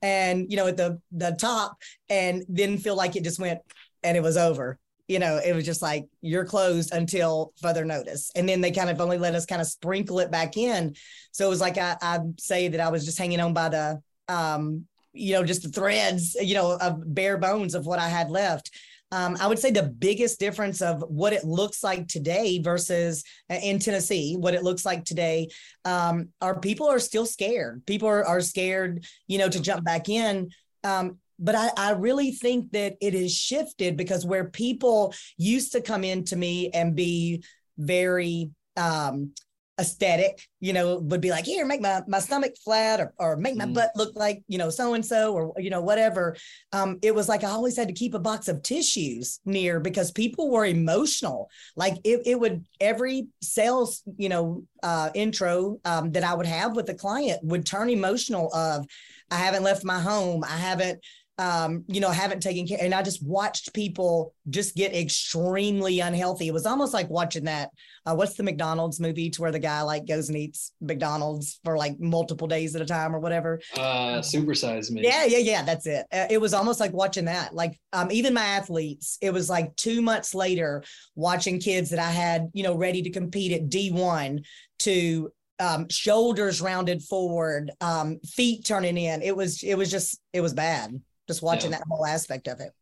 and 0.03 0.51
you 0.51 0.57
know, 0.57 0.67
at 0.67 0.77
the 0.77 1.01
the 1.13 1.37
top, 1.41 1.77
and 2.09 2.45
then 2.49 2.79
feel 2.79 2.97
like 2.97 3.17
it 3.17 3.25
just 3.25 3.41
went 3.41 3.61
and 4.03 4.17
it 4.17 4.23
was 4.23 4.37
over. 4.37 4.79
You 5.09 5.19
know, 5.19 5.39
it 5.45 5.55
was 5.55 5.65
just 5.65 5.83
like 5.83 6.07
you're 6.23 6.47
closed 6.47 6.93
until 6.93 7.53
further 7.61 7.85
notice, 7.85 8.31
and 8.35 8.49
then 8.49 8.61
they 8.61 8.71
kind 8.71 8.91
of 8.91 9.01
only 9.01 9.19
let 9.19 9.35
us 9.35 9.47
kind 9.47 9.61
of 9.61 9.67
sprinkle 9.67 10.21
it 10.21 10.31
back 10.31 10.57
in. 10.57 10.95
So 11.33 11.47
it 11.47 11.51
was 11.51 11.61
like 11.61 11.79
I, 11.79 11.97
I 12.01 12.21
say 12.39 12.69
that 12.69 12.81
I 12.81 12.91
was 12.91 13.05
just 13.05 13.19
hanging 13.19 13.41
on 13.41 13.55
by 13.55 13.69
the 13.71 14.03
um, 14.29 14.87
you 15.15 15.33
know, 15.33 15.45
just 15.45 15.63
the 15.63 15.69
threads, 15.69 16.37
you 16.41 16.55
know, 16.55 16.77
of 16.79 17.15
bare 17.15 17.39
bones 17.39 17.75
of 17.75 17.87
what 17.87 17.99
I 17.99 18.09
had 18.09 18.31
left. 18.31 18.71
Um, 19.13 19.37
I 19.41 19.47
would 19.47 19.61
say 19.61 19.71
the 19.71 19.85
biggest 19.85 20.41
difference 20.41 20.83
of 20.83 21.03
what 21.03 21.33
it 21.33 21.45
looks 21.45 21.85
like 21.85 22.09
today 22.09 22.61
versus 22.61 23.23
uh, 23.49 23.59
in 23.63 23.79
Tennessee, 23.79 24.37
what 24.37 24.55
it 24.55 24.65
looks 24.65 24.85
like 24.85 25.05
today, 25.05 25.49
um, 25.85 26.31
are 26.41 26.59
people 26.59 26.89
are 26.89 26.99
still 26.99 27.25
scared. 27.25 27.87
People 27.87 28.09
are, 28.09 28.25
are 28.27 28.41
scared, 28.41 29.05
you 29.29 29.39
know, 29.39 29.49
to 29.49 29.61
jump 29.61 29.85
back 29.85 30.09
in. 30.09 30.51
Um, 30.83 31.19
but 31.39 31.55
I, 31.55 31.71
I 31.77 31.91
really 31.93 32.33
think 32.33 32.73
that 32.73 32.97
it 33.01 33.15
has 33.15 33.33
shifted 33.33 33.97
because 33.97 34.27
where 34.27 34.49
people 34.49 35.15
used 35.37 35.73
to 35.73 35.81
come 35.81 36.03
in 36.03 36.25
to 36.25 36.37
me 36.37 36.71
and 36.71 36.97
be 36.97 37.45
very 37.79 38.51
um, 38.77 39.33
aesthetic, 39.81 40.41
you 40.61 40.73
know, 40.73 40.99
would 40.99 41.21
be 41.21 41.31
like, 41.31 41.45
here, 41.45 41.67
make 41.67 41.81
my, 41.81 42.01
my 42.07 42.21
stomach 42.21 42.55
flat 42.65 43.01
or, 43.01 43.13
or 43.19 43.37
make 43.37 43.57
my 43.57 43.65
mm. 43.65 43.75
butt 43.75 43.91
look 43.97 44.15
like, 44.15 44.43
you 44.47 44.57
know, 44.57 44.71
so 44.71 44.95
and 44.95 45.05
so 45.05 45.35
or, 45.35 45.53
you 45.59 45.71
know, 45.71 45.81
whatever. 45.81 46.37
Um, 46.73 46.99
it 47.03 47.15
was 47.15 47.29
like 47.29 47.43
I 47.43 47.51
always 47.51 47.77
had 47.77 47.89
to 47.89 47.95
keep 47.95 48.15
a 48.15 48.21
box 48.21 48.47
of 48.49 48.63
tissues 48.63 49.41
near 49.45 49.81
because 49.81 50.13
people 50.13 50.51
were 50.51 50.65
emotional. 50.65 51.51
Like 51.77 51.95
it, 52.05 52.23
it 52.25 52.39
would, 52.39 52.65
every 52.81 53.27
sales, 53.43 54.03
you 54.17 54.29
know, 54.29 54.65
uh, 54.83 55.11
intro 55.15 55.79
um, 55.85 56.13
that 56.13 56.25
I 56.25 56.35
would 56.35 56.47
have 56.47 56.77
with 56.77 56.87
the 56.87 56.95
client 56.95 57.43
would 57.43 57.67
turn 57.67 57.91
emotional 57.91 58.55
of, 58.55 58.87
I 59.31 59.37
haven't 59.37 59.65
left 59.65 59.85
my 59.85 59.99
home. 59.99 60.45
I 60.45 60.57
haven't, 60.57 61.01
um, 61.37 61.85
you 61.89 62.01
know, 62.01 62.11
haven't 62.11 62.41
taken 62.41 62.67
care. 62.67 62.79
And 62.81 62.95
I 62.95 63.03
just 63.03 63.25
watched 63.25 63.75
people 63.75 64.35
just 64.51 64.77
get 64.77 64.95
extremely 64.95 65.99
unhealthy. 65.99 66.47
It 66.47 66.55
was 66.55 66.67
almost 66.67 66.95
like 66.95 67.11
watching 67.11 67.45
that. 67.45 67.71
Uh, 68.07 68.15
what's 68.15 68.35
the 68.35 68.45
McDonald's 68.45 69.01
movie 69.01 69.31
to 69.31 69.43
where 69.43 69.51
the 69.51 69.59
guy 69.59 69.81
like 69.83 70.07
goes 70.07 70.29
and 70.29 70.39
eats 70.39 70.73
McDonald's 70.81 71.59
for 71.65 71.77
like 71.77 71.99
multiple 71.99 72.47
days 72.47 72.77
at 72.77 72.83
a 72.83 72.87
time 72.87 73.17
or 73.17 73.19
whatever? 73.19 73.61
Uh, 73.77 74.21
supersize 74.21 74.93
me. 74.93 75.03
Yeah, 75.03 75.25
yeah, 75.25 75.39
yeah. 75.39 75.63
That's 75.63 75.87
it. 75.87 76.07
Uh, 76.13 76.27
it 76.31 76.41
was 76.41 76.55
almost 76.55 76.79
like 76.79 76.93
watching 76.93 77.25
that. 77.25 77.53
Like, 77.53 77.81
um, 77.93 78.13
even 78.13 78.33
my 78.33 78.45
athletes, 78.45 79.19
it 79.21 79.33
was 79.33 79.51
like 79.51 79.75
two 79.75 80.03
months 80.03 80.35
later 80.35 80.85
watching 81.17 81.59
kids 81.59 81.91
that 81.91 81.99
I 81.99 82.11
had, 82.11 82.51
you 82.53 82.63
know, 82.63 82.77
ready 82.77 83.03
to 83.03 83.11
compete 83.11 83.53
at 83.53 83.69
D1 83.69 84.45
to 84.81 85.33
um, 85.59 85.89
shoulders 85.89 86.61
rounded 86.61 87.03
forward, 87.03 87.73
um, 87.81 88.21
feet 88.21 88.65
turning 88.65 88.97
in. 88.99 89.23
It 89.23 89.37
was, 89.37 89.65
it 89.65 89.75
was 89.75 89.91
just, 89.91 90.21
it 90.33 90.41
was 90.41 90.53
bad 90.53 91.01
just 91.27 91.43
watching 91.43 91.71
yeah. 91.71 91.79
that 91.79 91.87
whole 91.89 92.07
aspect 92.07 92.49
of 92.49 92.61
it. 92.61 92.73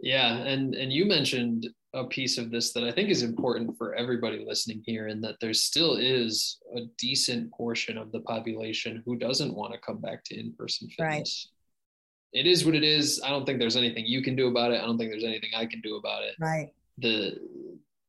Yeah, 0.00 0.36
and 0.38 0.74
and 0.74 0.92
you 0.92 1.06
mentioned 1.06 1.68
a 1.94 2.04
piece 2.04 2.36
of 2.36 2.50
this 2.50 2.72
that 2.74 2.84
I 2.84 2.92
think 2.92 3.08
is 3.08 3.22
important 3.22 3.78
for 3.78 3.94
everybody 3.94 4.44
listening 4.46 4.82
here, 4.84 5.06
and 5.06 5.24
that 5.24 5.36
there 5.40 5.54
still 5.54 5.96
is 5.96 6.58
a 6.76 6.82
decent 6.98 7.50
portion 7.52 7.96
of 7.96 8.12
the 8.12 8.20
population 8.20 9.02
who 9.06 9.16
doesn't 9.16 9.54
want 9.54 9.72
to 9.72 9.78
come 9.78 9.98
back 9.98 10.22
to 10.24 10.38
in-person 10.38 10.88
fitness. 10.90 11.48
Right. 12.32 12.40
It 12.40 12.46
is 12.46 12.66
what 12.66 12.74
it 12.74 12.84
is. 12.84 13.22
I 13.24 13.30
don't 13.30 13.46
think 13.46 13.58
there's 13.58 13.76
anything 13.76 14.04
you 14.04 14.22
can 14.22 14.36
do 14.36 14.48
about 14.48 14.72
it. 14.72 14.82
I 14.82 14.84
don't 14.84 14.98
think 14.98 15.10
there's 15.10 15.24
anything 15.24 15.50
I 15.56 15.64
can 15.64 15.80
do 15.80 15.96
about 15.96 16.22
it. 16.22 16.34
Right. 16.38 16.68
The 16.98 17.38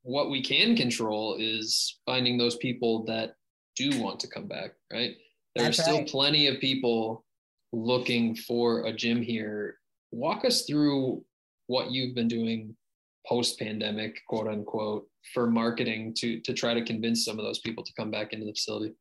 what 0.03 0.29
we 0.29 0.41
can 0.41 0.75
control 0.75 1.37
is 1.39 1.99
finding 2.05 2.37
those 2.37 2.57
people 2.57 3.05
that 3.05 3.35
do 3.77 4.01
want 4.01 4.19
to 4.21 4.27
come 4.27 4.47
back. 4.47 4.71
Right. 4.91 5.15
There 5.55 5.63
That's 5.63 5.79
are 5.79 5.83
still 5.83 5.97
right. 5.99 6.07
plenty 6.07 6.47
of 6.47 6.59
people 6.59 7.23
looking 7.73 8.35
for 8.35 8.85
a 8.85 8.93
gym 8.93 9.21
here, 9.21 9.77
walk 10.11 10.45
us 10.45 10.63
through 10.63 11.23
what 11.67 11.91
you've 11.91 12.15
been 12.15 12.27
doing 12.27 12.75
post 13.27 13.59
pandemic, 13.59 14.21
quote 14.27 14.47
unquote, 14.47 15.07
for 15.33 15.47
marketing 15.47 16.13
to 16.17 16.39
to 16.41 16.53
try 16.53 16.73
to 16.73 16.83
convince 16.83 17.25
some 17.25 17.37
of 17.37 17.45
those 17.45 17.59
people 17.59 17.83
to 17.83 17.93
come 17.97 18.11
back 18.11 18.33
into 18.33 18.45
the 18.45 18.53
facility. 18.53 18.93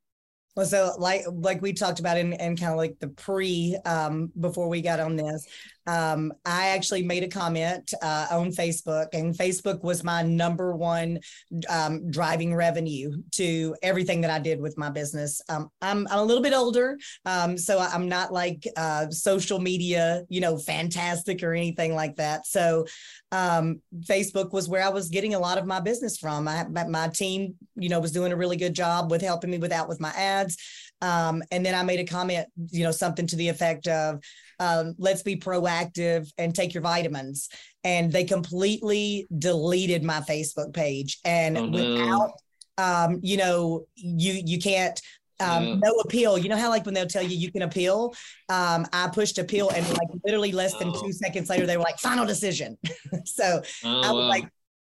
Well, 0.57 0.67
so 0.67 0.95
like 0.99 1.23
like 1.29 1.61
we 1.63 1.73
talked 1.73 2.01
about 2.01 2.17
in, 2.17 2.33
in 2.33 2.57
kind 2.57 2.73
of 2.73 2.79
like 2.79 2.97
the 2.99 3.09
pre 3.09 3.77
um, 3.85 4.33
before 4.41 4.69
we 4.69 4.81
got 4.81 5.01
on 5.01 5.15
this, 5.15 5.47
um, 5.87 6.33
I 6.45 6.69
actually 6.69 7.03
made 7.03 7.23
a 7.23 7.29
comment 7.29 7.93
uh, 8.03 8.27
on 8.31 8.51
Facebook, 8.51 9.09
and 9.13 9.37
Facebook 9.37 9.83
was 9.83 10.03
my 10.05 10.23
number 10.23 10.75
one 10.75 11.21
um, 11.69 12.11
driving 12.11 12.55
revenue 12.55 13.23
to 13.33 13.75
everything 13.83 14.21
that 14.23 14.31
I 14.31 14.39
did 14.39 14.61
with 14.61 14.77
my 14.77 14.91
business. 14.91 15.41
Um, 15.49 15.71
I'm, 15.83 16.07
I'm 16.11 16.19
a 16.19 16.25
little 16.25 16.43
bit 16.43 16.53
older, 16.53 16.99
um, 17.25 17.57
so 17.57 17.79
I'm 17.79 18.09
not 18.09 18.33
like 18.33 18.67
uh, 18.77 19.11
social 19.11 19.59
media, 19.59 20.23
you 20.29 20.41
know, 20.41 20.59
fantastic 20.59 21.43
or 21.43 21.55
anything 21.55 21.95
like 21.95 22.17
that. 22.17 22.47
So 22.47 22.87
um, 23.33 23.81
Facebook 24.01 24.53
was 24.53 24.69
where 24.69 24.83
I 24.83 24.89
was 24.89 25.09
getting 25.09 25.35
a 25.35 25.39
lot 25.39 25.59
of 25.59 25.67
my 25.67 25.81
business 25.81 26.17
from. 26.17 26.49
I, 26.49 26.67
my 26.69 27.09
team, 27.09 27.55
you 27.75 27.89
know, 27.89 28.01
was 28.01 28.13
doing 28.13 28.33
a 28.33 28.37
really 28.37 28.57
good 28.57 28.75
job 28.75 29.11
with 29.11 29.23
helping 29.23 29.51
me 29.51 29.59
with 29.59 29.71
that 29.71 29.89
with 29.89 30.01
my 30.01 30.11
ads. 30.11 30.57
Um, 31.03 31.43
and 31.51 31.65
then 31.65 31.75
I 31.75 31.83
made 31.83 32.01
a 32.01 32.05
comment, 32.05 32.47
you 32.71 32.85
know, 32.85 32.91
something 32.91 33.27
to 33.27 33.37
the 33.37 33.49
effect 33.49 33.87
of, 33.87 34.21
um, 34.59 34.95
let's 34.99 35.23
be 35.23 35.37
proactive 35.37 36.31
and 36.39 36.55
take 36.55 36.75
your 36.75 36.83
vitamins. 36.83 37.49
And 37.85 38.11
they 38.11 38.25
completely 38.25 39.27
deleted 39.39 40.03
my 40.03 40.21
Facebook 40.21 40.73
page. 40.73 41.19
And 41.25 41.59
oh, 41.59 41.67
no. 41.67 41.79
without, 41.79 42.33
um, 42.79 43.21
you 43.23 43.37
know, 43.37 43.87
you 43.95 44.41
you 44.45 44.59
can't 44.59 45.01
um, 45.41 45.65
yeah. 45.65 45.75
no 45.77 45.93
appeal. 46.05 46.39
You 46.39 46.49
know 46.49 46.57
how 46.57 46.71
like 46.71 46.85
when 46.85 46.95
they'll 46.95 47.07
tell 47.07 47.23
you 47.23 47.37
you 47.37 47.53
can 47.53 47.63
appeal. 47.63 48.15
Um, 48.49 48.87
I 48.93 49.09
pushed 49.13 49.39
appeal 49.39 49.71
and 49.71 49.87
like 49.89 50.09
literally 50.25 50.53
less 50.53 50.75
than 50.75 50.89
oh. 50.95 51.03
two 51.03 51.13
seconds 51.13 51.49
later 51.51 51.67
they 51.67 51.77
were 51.77 51.83
like 51.83 51.99
final 51.99 52.27
decision. 52.27 52.79
so 53.25 53.63
oh, 53.85 54.01
I 54.01 54.13
was 54.13 54.23
wow. 54.23 54.29
like, 54.29 54.49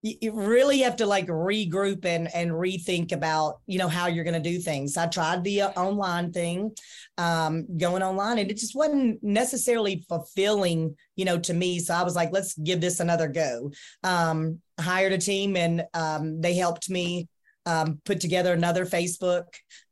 you 0.03 0.33
really 0.33 0.79
have 0.81 0.97
to 0.97 1.07
like 1.07 1.27
regroup 1.27 2.05
and 2.05 2.35
and 2.35 2.51
rethink 2.51 3.13
about 3.13 3.61
you 3.67 3.79
know 3.79 3.89
how 3.89 4.07
you're 4.07 4.25
going 4.25 4.41
to 4.43 4.51
do 4.51 4.59
things 4.59 4.97
i 4.97 5.07
tried 5.07 5.45
the 5.45 5.63
uh, 5.63 5.71
online 5.71 6.33
thing 6.33 6.71
um, 7.19 7.67
going 7.77 8.03
online 8.03 8.39
and 8.39 8.51
it 8.51 8.57
just 8.57 8.75
wasn't 8.75 9.23
necessarily 9.23 10.05
fulfilling 10.09 10.95
you 11.17 11.25
know 11.25 11.39
to 11.39 11.53
me 11.53 11.79
so 11.79 11.95
i 11.95 12.03
was 12.03 12.17
like 12.17 12.33
let's 12.33 12.55
give 12.55 12.81
this 12.81 13.01
another 13.01 13.29
go 13.29 13.71
um, 14.03 14.59
hired 14.79 15.13
a 15.13 15.19
team 15.19 15.57
and 15.57 15.85
um, 15.95 16.41
they 16.41 16.55
helped 16.55 16.89
me 16.89 17.29
um, 17.67 18.01
put 18.05 18.21
together 18.21 18.53
another 18.53 18.87
facebook 18.87 19.45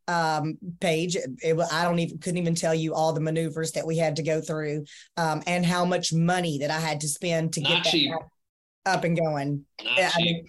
um, 0.09 0.57
page. 0.81 1.17
It, 1.17 1.29
it, 1.43 1.61
I 1.71 1.85
don't 1.85 1.99
even 1.99 2.17
couldn't 2.17 2.39
even 2.39 2.55
tell 2.55 2.75
you 2.75 2.95
all 2.95 3.13
the 3.13 3.21
maneuvers 3.21 3.73
that 3.73 3.87
we 3.87 3.99
had 3.99 4.17
to 4.17 4.23
go 4.23 4.41
through, 4.41 4.87
um, 5.19 5.43
and 5.47 5.67
how 5.67 5.85
much 5.85 6.15
money 6.15 6.57
that 6.61 6.71
I 6.71 6.81
had 6.81 7.03
to 7.03 7.09
spend 7.09 7.53
to 7.53 7.61
Not 7.61 7.85
get 7.85 7.93
cheap. 7.93 8.11
that 8.13 8.27
up 8.87 9.05
and 9.05 9.17
going. 9.17 9.65
I 9.81 10.11
mean, 10.19 10.47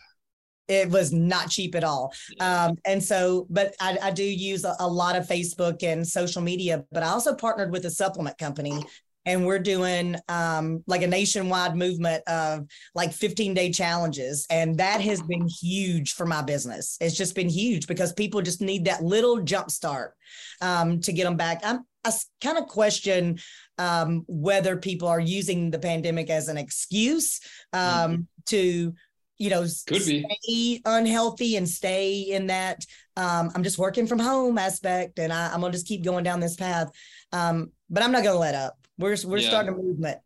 it 0.67 0.89
was 0.89 1.11
not 1.11 1.49
cheap 1.49 1.75
at 1.75 1.83
all. 1.83 2.13
Um, 2.39 2.77
and 2.85 3.03
so, 3.03 3.47
but 3.49 3.75
I, 3.81 3.97
I 4.03 4.11
do 4.11 4.23
use 4.23 4.63
a, 4.63 4.75
a, 4.79 4.87
lot 4.87 5.15
of 5.15 5.27
Facebook 5.27 5.83
and 5.83 6.07
social 6.07 6.43
media, 6.43 6.85
but 6.91 7.01
I 7.01 7.07
also 7.07 7.33
partnered 7.33 7.71
with 7.71 7.85
a 7.85 7.89
supplement 7.89 8.37
company 8.37 8.83
and 9.25 9.45
we're 9.45 9.59
doing 9.59 10.15
um, 10.27 10.83
like 10.87 11.01
a 11.01 11.07
nationwide 11.07 11.75
movement 11.75 12.23
of 12.27 12.65
like 12.95 13.11
15 13.11 13.53
day 13.53 13.71
challenges. 13.71 14.45
And 14.49 14.77
that 14.77 15.01
has 15.01 15.21
been 15.21 15.47
huge 15.47 16.13
for 16.13 16.25
my 16.25 16.41
business. 16.41 16.97
It's 17.01 17.17
just 17.17 17.35
been 17.35 17.49
huge 17.49 17.87
because 17.87 18.13
people 18.13 18.41
just 18.41 18.61
need 18.61 18.85
that 18.85 19.03
little 19.03 19.41
jump 19.41 19.71
start 19.71 20.13
um, 20.61 21.01
to 21.01 21.11
get 21.11 21.25
them 21.25 21.37
back. 21.37 21.61
I'm, 21.63 21.85
I 22.05 22.11
kind 22.41 22.57
of 22.57 22.67
question 22.67 23.39
um, 23.79 24.23
whether 24.27 24.77
people 24.77 25.07
are 25.07 25.19
using 25.19 25.71
the 25.71 25.79
pandemic 25.79 26.29
as 26.29 26.47
an 26.47 26.57
excuse 26.57 27.39
um, 27.73 27.81
mm-hmm. 27.81 28.21
to, 28.47 28.93
you 29.39 29.49
know, 29.49 29.61
Could 29.87 30.03
stay 30.03 30.25
be. 30.45 30.81
unhealthy 30.85 31.55
and 31.55 31.67
stay 31.67 32.19
in 32.19 32.47
that 32.47 32.85
um, 33.19 33.51
I'm 33.53 33.63
just 33.63 33.77
working 33.77 34.07
from 34.07 34.19
home 34.19 34.57
aspect, 34.57 35.19
and 35.19 35.33
I, 35.33 35.53
am 35.53 35.59
gonna 35.59 35.73
just 35.73 35.87
keep 35.87 36.05
going 36.05 36.23
down 36.23 36.39
this 36.39 36.55
path. 36.55 36.89
Um, 37.33 37.71
but 37.89 38.01
I'm 38.01 38.13
not 38.13 38.23
gonna 38.23 38.39
let 38.39 38.55
up. 38.55 38.77
We're 38.97 39.17
we're 39.25 39.39
yeah. 39.39 39.49
starting 39.49 39.73
a 39.73 39.77
movement. 39.77 40.19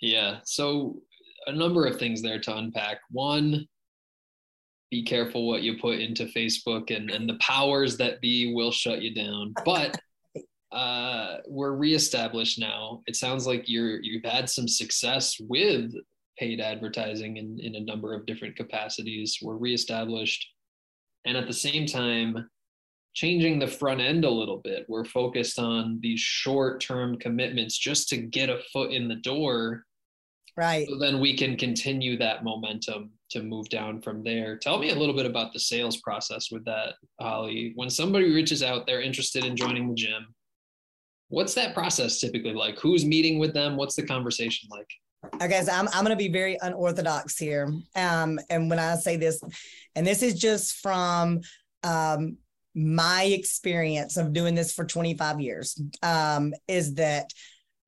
Yeah. 0.00 0.38
So 0.44 1.00
a 1.48 1.52
number 1.52 1.84
of 1.84 1.98
things 1.98 2.22
there 2.22 2.38
to 2.38 2.56
unpack. 2.56 2.98
One, 3.10 3.66
be 4.92 5.02
careful 5.02 5.48
what 5.48 5.62
you 5.62 5.78
put 5.78 5.98
into 5.98 6.26
Facebook, 6.26 6.94
and 6.96 7.10
and 7.10 7.28
the 7.28 7.38
powers 7.40 7.96
that 7.96 8.20
be 8.20 8.54
will 8.54 8.70
shut 8.70 9.02
you 9.02 9.12
down. 9.12 9.52
But 9.64 9.98
uh, 10.72 11.38
we're 11.46 11.72
reestablished 11.72 12.58
now. 12.58 13.02
It 13.06 13.16
sounds 13.16 13.46
like 13.46 13.64
you're 13.66 14.00
you've 14.02 14.24
had 14.24 14.50
some 14.50 14.68
success 14.68 15.36
with 15.40 15.92
paid 16.38 16.60
advertising 16.60 17.36
in, 17.36 17.58
in 17.60 17.74
a 17.74 17.80
number 17.80 18.14
of 18.14 18.26
different 18.26 18.56
capacities. 18.56 19.38
We're 19.42 19.56
reestablished. 19.56 20.46
And 21.24 21.36
at 21.36 21.46
the 21.46 21.52
same 21.52 21.84
time, 21.86 22.48
changing 23.14 23.58
the 23.58 23.66
front 23.66 24.00
end 24.00 24.24
a 24.24 24.30
little 24.30 24.58
bit. 24.58 24.86
We're 24.88 25.04
focused 25.04 25.58
on 25.58 25.98
these 26.00 26.20
short 26.20 26.80
term 26.80 27.18
commitments 27.18 27.76
just 27.76 28.08
to 28.10 28.18
get 28.18 28.50
a 28.50 28.60
foot 28.72 28.92
in 28.92 29.08
the 29.08 29.16
door. 29.16 29.84
Right. 30.56 30.88
So 30.88 30.98
then 30.98 31.20
we 31.20 31.36
can 31.36 31.56
continue 31.56 32.18
that 32.18 32.44
momentum 32.44 33.12
to 33.30 33.42
move 33.42 33.68
down 33.68 34.02
from 34.02 34.22
there. 34.22 34.56
Tell 34.56 34.78
me 34.78 34.90
a 34.90 34.94
little 34.94 35.14
bit 35.14 35.26
about 35.26 35.52
the 35.52 35.60
sales 35.60 35.98
process 35.98 36.50
with 36.50 36.64
that, 36.64 36.94
Holly. 37.20 37.72
When 37.74 37.90
somebody 37.90 38.32
reaches 38.32 38.62
out, 38.62 38.86
they're 38.86 39.02
interested 39.02 39.44
in 39.44 39.56
joining 39.56 39.88
the 39.88 39.94
gym 39.94 40.34
What's 41.28 41.54
that 41.54 41.74
process 41.74 42.20
typically 42.20 42.54
like? 42.54 42.78
Who's 42.78 43.04
meeting 43.04 43.38
with 43.38 43.52
them? 43.52 43.76
What's 43.76 43.96
the 43.96 44.02
conversation 44.02 44.68
like? 44.70 44.88
Okay, 45.42 45.62
so 45.62 45.72
I'm, 45.72 45.88
I'm 45.88 46.04
going 46.04 46.10
to 46.10 46.16
be 46.16 46.28
very 46.28 46.56
unorthodox 46.60 47.36
here. 47.36 47.72
Um, 47.96 48.38
and 48.50 48.70
when 48.70 48.78
I 48.78 48.94
say 48.96 49.16
this, 49.16 49.40
and 49.94 50.06
this 50.06 50.22
is 50.22 50.34
just 50.34 50.76
from 50.76 51.40
um, 51.82 52.38
my 52.74 53.24
experience 53.24 54.16
of 54.16 54.32
doing 54.32 54.54
this 54.54 54.72
for 54.72 54.84
25 54.84 55.40
years, 55.40 55.80
um, 56.02 56.54
is 56.66 56.94
that 56.94 57.30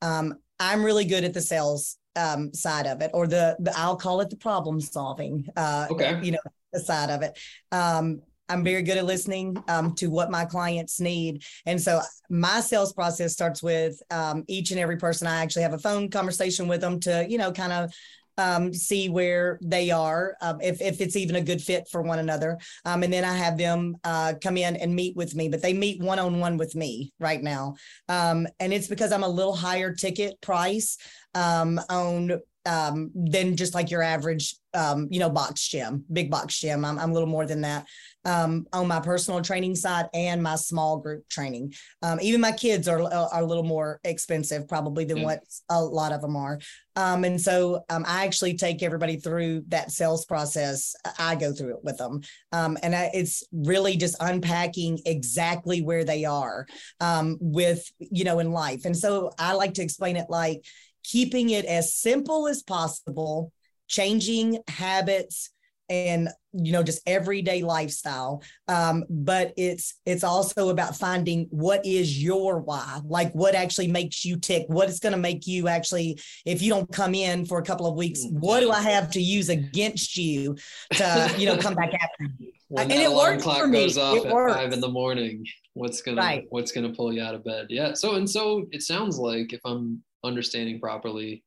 um, 0.02 0.34
I'm 0.58 0.84
really 0.84 1.04
good 1.04 1.24
at 1.24 1.32
the 1.32 1.40
sales 1.40 1.96
um, 2.16 2.52
side 2.52 2.86
of 2.86 3.00
it, 3.00 3.10
or 3.14 3.26
the, 3.26 3.56
the 3.60 3.72
I'll 3.78 3.96
call 3.96 4.20
it 4.20 4.30
the 4.30 4.36
problem 4.36 4.80
solving. 4.80 5.46
Uh, 5.56 5.86
okay. 5.90 6.18
You 6.22 6.32
know, 6.32 6.38
the 6.72 6.80
side 6.80 7.10
of 7.10 7.22
it. 7.22 7.38
Um, 7.72 8.22
I'm 8.50 8.64
very 8.64 8.82
good 8.82 8.98
at 8.98 9.06
listening 9.06 9.56
um, 9.68 9.94
to 9.94 10.08
what 10.08 10.30
my 10.30 10.44
clients 10.44 11.00
need. 11.00 11.44
And 11.66 11.80
so 11.80 12.00
my 12.28 12.60
sales 12.60 12.92
process 12.92 13.32
starts 13.32 13.62
with 13.62 14.00
um, 14.10 14.44
each 14.48 14.70
and 14.70 14.80
every 14.80 14.96
person. 14.96 15.26
I 15.26 15.42
actually 15.42 15.62
have 15.62 15.74
a 15.74 15.78
phone 15.78 16.10
conversation 16.10 16.68
with 16.68 16.80
them 16.80 17.00
to, 17.00 17.26
you 17.28 17.38
know, 17.38 17.52
kind 17.52 17.72
of 17.72 17.92
um, 18.38 18.72
see 18.72 19.08
where 19.08 19.58
they 19.62 19.90
are, 19.90 20.34
um, 20.40 20.60
if, 20.60 20.80
if 20.80 21.00
it's 21.00 21.16
even 21.16 21.36
a 21.36 21.42
good 21.42 21.60
fit 21.60 21.88
for 21.90 22.02
one 22.02 22.18
another. 22.18 22.58
Um, 22.84 23.02
and 23.02 23.12
then 23.12 23.24
I 23.24 23.34
have 23.34 23.58
them 23.58 23.96
uh, 24.02 24.34
come 24.42 24.56
in 24.56 24.76
and 24.76 24.94
meet 24.94 25.14
with 25.14 25.34
me, 25.34 25.48
but 25.48 25.62
they 25.62 25.74
meet 25.74 26.00
one 26.02 26.18
on 26.18 26.40
one 26.40 26.56
with 26.56 26.74
me 26.74 27.12
right 27.20 27.42
now. 27.42 27.74
Um, 28.08 28.46
and 28.58 28.72
it's 28.72 28.88
because 28.88 29.12
I'm 29.12 29.24
a 29.24 29.28
little 29.28 29.54
higher 29.54 29.92
ticket 29.94 30.40
price 30.40 30.96
um, 31.34 31.80
on 31.90 32.40
um, 32.66 33.10
than 33.14 33.56
just 33.56 33.74
like 33.74 33.90
your 33.90 34.02
average, 34.02 34.56
um, 34.74 35.08
you 35.10 35.18
know, 35.18 35.30
box 35.30 35.66
gym, 35.66 36.04
big 36.12 36.30
box 36.30 36.58
gym. 36.60 36.84
I'm, 36.84 36.98
I'm 36.98 37.10
a 37.10 37.12
little 37.12 37.28
more 37.28 37.46
than 37.46 37.62
that 37.62 37.86
um, 38.24 38.66
on 38.72 38.86
my 38.86 39.00
personal 39.00 39.40
training 39.40 39.74
side 39.74 40.06
and 40.12 40.42
my 40.42 40.56
small 40.56 40.98
group 40.98 41.28
training. 41.28 41.72
Um, 42.02 42.18
even 42.20 42.40
my 42.40 42.52
kids 42.52 42.86
are, 42.86 43.02
are 43.02 43.42
a 43.42 43.46
little 43.46 43.64
more 43.64 43.98
expensive 44.04 44.68
probably 44.68 45.04
than 45.04 45.18
yeah. 45.18 45.24
what 45.24 45.40
a 45.70 45.82
lot 45.82 46.12
of 46.12 46.20
them 46.20 46.36
are. 46.36 46.60
Um, 46.96 47.24
and 47.24 47.40
so 47.40 47.82
um, 47.88 48.04
I 48.06 48.26
actually 48.26 48.56
take 48.56 48.82
everybody 48.82 49.16
through 49.16 49.64
that 49.68 49.90
sales 49.90 50.26
process. 50.26 50.94
I 51.18 51.36
go 51.36 51.52
through 51.52 51.76
it 51.76 51.84
with 51.84 51.96
them. 51.96 52.20
Um, 52.52 52.76
and 52.82 52.94
I, 52.94 53.10
it's 53.14 53.42
really 53.52 53.96
just 53.96 54.16
unpacking 54.20 55.00
exactly 55.06 55.80
where 55.80 56.04
they 56.04 56.26
are 56.26 56.66
um, 57.00 57.38
with, 57.40 57.90
you 57.98 58.24
know, 58.24 58.38
in 58.38 58.52
life. 58.52 58.84
And 58.84 58.96
so 58.96 59.30
I 59.38 59.54
like 59.54 59.74
to 59.74 59.82
explain 59.82 60.16
it 60.16 60.26
like, 60.28 60.64
keeping 61.02 61.50
it 61.50 61.64
as 61.64 61.94
simple 61.94 62.48
as 62.48 62.62
possible, 62.62 63.52
changing 63.88 64.58
habits 64.68 65.50
and 65.90 66.28
you 66.52 66.72
know 66.72 66.82
just 66.82 67.02
everyday 67.06 67.62
lifestyle 67.62 68.42
um, 68.68 69.04
but 69.10 69.52
it's 69.56 69.94
it's 70.06 70.24
also 70.24 70.70
about 70.70 70.96
finding 70.96 71.46
what 71.50 71.84
is 71.84 72.22
your 72.22 72.60
why 72.60 73.00
like 73.04 73.32
what 73.32 73.54
actually 73.54 73.88
makes 73.88 74.24
you 74.24 74.36
tick 74.36 74.64
what 74.68 74.88
is 74.88 75.00
going 75.00 75.12
to 75.12 75.18
make 75.18 75.46
you 75.46 75.68
actually 75.68 76.18
if 76.46 76.62
you 76.62 76.70
don't 76.70 76.90
come 76.92 77.14
in 77.14 77.44
for 77.44 77.58
a 77.58 77.62
couple 77.62 77.86
of 77.86 77.96
weeks 77.96 78.20
mm, 78.20 78.32
what 78.32 78.60
do 78.60 78.70
i 78.70 78.80
have 78.80 79.10
to 79.10 79.20
use 79.20 79.48
against 79.48 80.16
you 80.16 80.56
to 80.92 81.34
you 81.36 81.46
know 81.46 81.56
come 81.56 81.74
back 81.74 81.92
after 81.92 82.26
you 82.38 82.52
and 82.78 82.92
it 82.92 83.10
works 83.10 83.42
clock 83.42 83.58
for 83.58 83.66
me. 83.66 83.82
goes 83.82 83.98
off 83.98 84.16
it 84.16 84.26
at 84.26 84.32
works. 84.32 84.54
five 84.54 84.72
in 84.72 84.80
the 84.80 84.88
morning 84.88 85.44
what's 85.74 86.00
gonna 86.02 86.20
right. 86.20 86.46
what's 86.50 86.70
gonna 86.70 86.92
pull 86.92 87.12
you 87.12 87.22
out 87.22 87.34
of 87.34 87.44
bed 87.44 87.66
yeah 87.68 87.92
so 87.92 88.14
and 88.14 88.30
so 88.30 88.64
it 88.70 88.82
sounds 88.82 89.18
like 89.18 89.52
if 89.52 89.60
i'm 89.64 90.00
understanding 90.24 90.80
properly, 90.80 91.44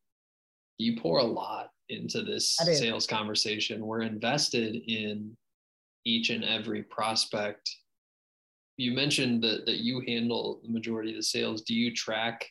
you 0.78 1.00
pour 1.00 1.20
a 1.20 1.24
lot 1.24 1.70
into 1.90 2.24
this 2.24 2.56
sales 2.56 3.06
conversation. 3.06 3.86
We're 3.86 4.02
invested 4.02 4.76
in 4.88 5.36
each 6.06 6.30
and 6.30 6.44
every 6.44 6.84
prospect. 6.84 7.70
You 8.78 8.94
mentioned 8.94 9.44
that 9.44 9.66
that 9.66 9.78
you 9.78 10.02
handle 10.08 10.62
the 10.64 10.72
majority 10.72 11.12
of 11.12 11.18
the 11.18 11.24
sales. 11.24 11.62
Do 11.62 11.76
you 11.76 11.94
track 11.94 12.46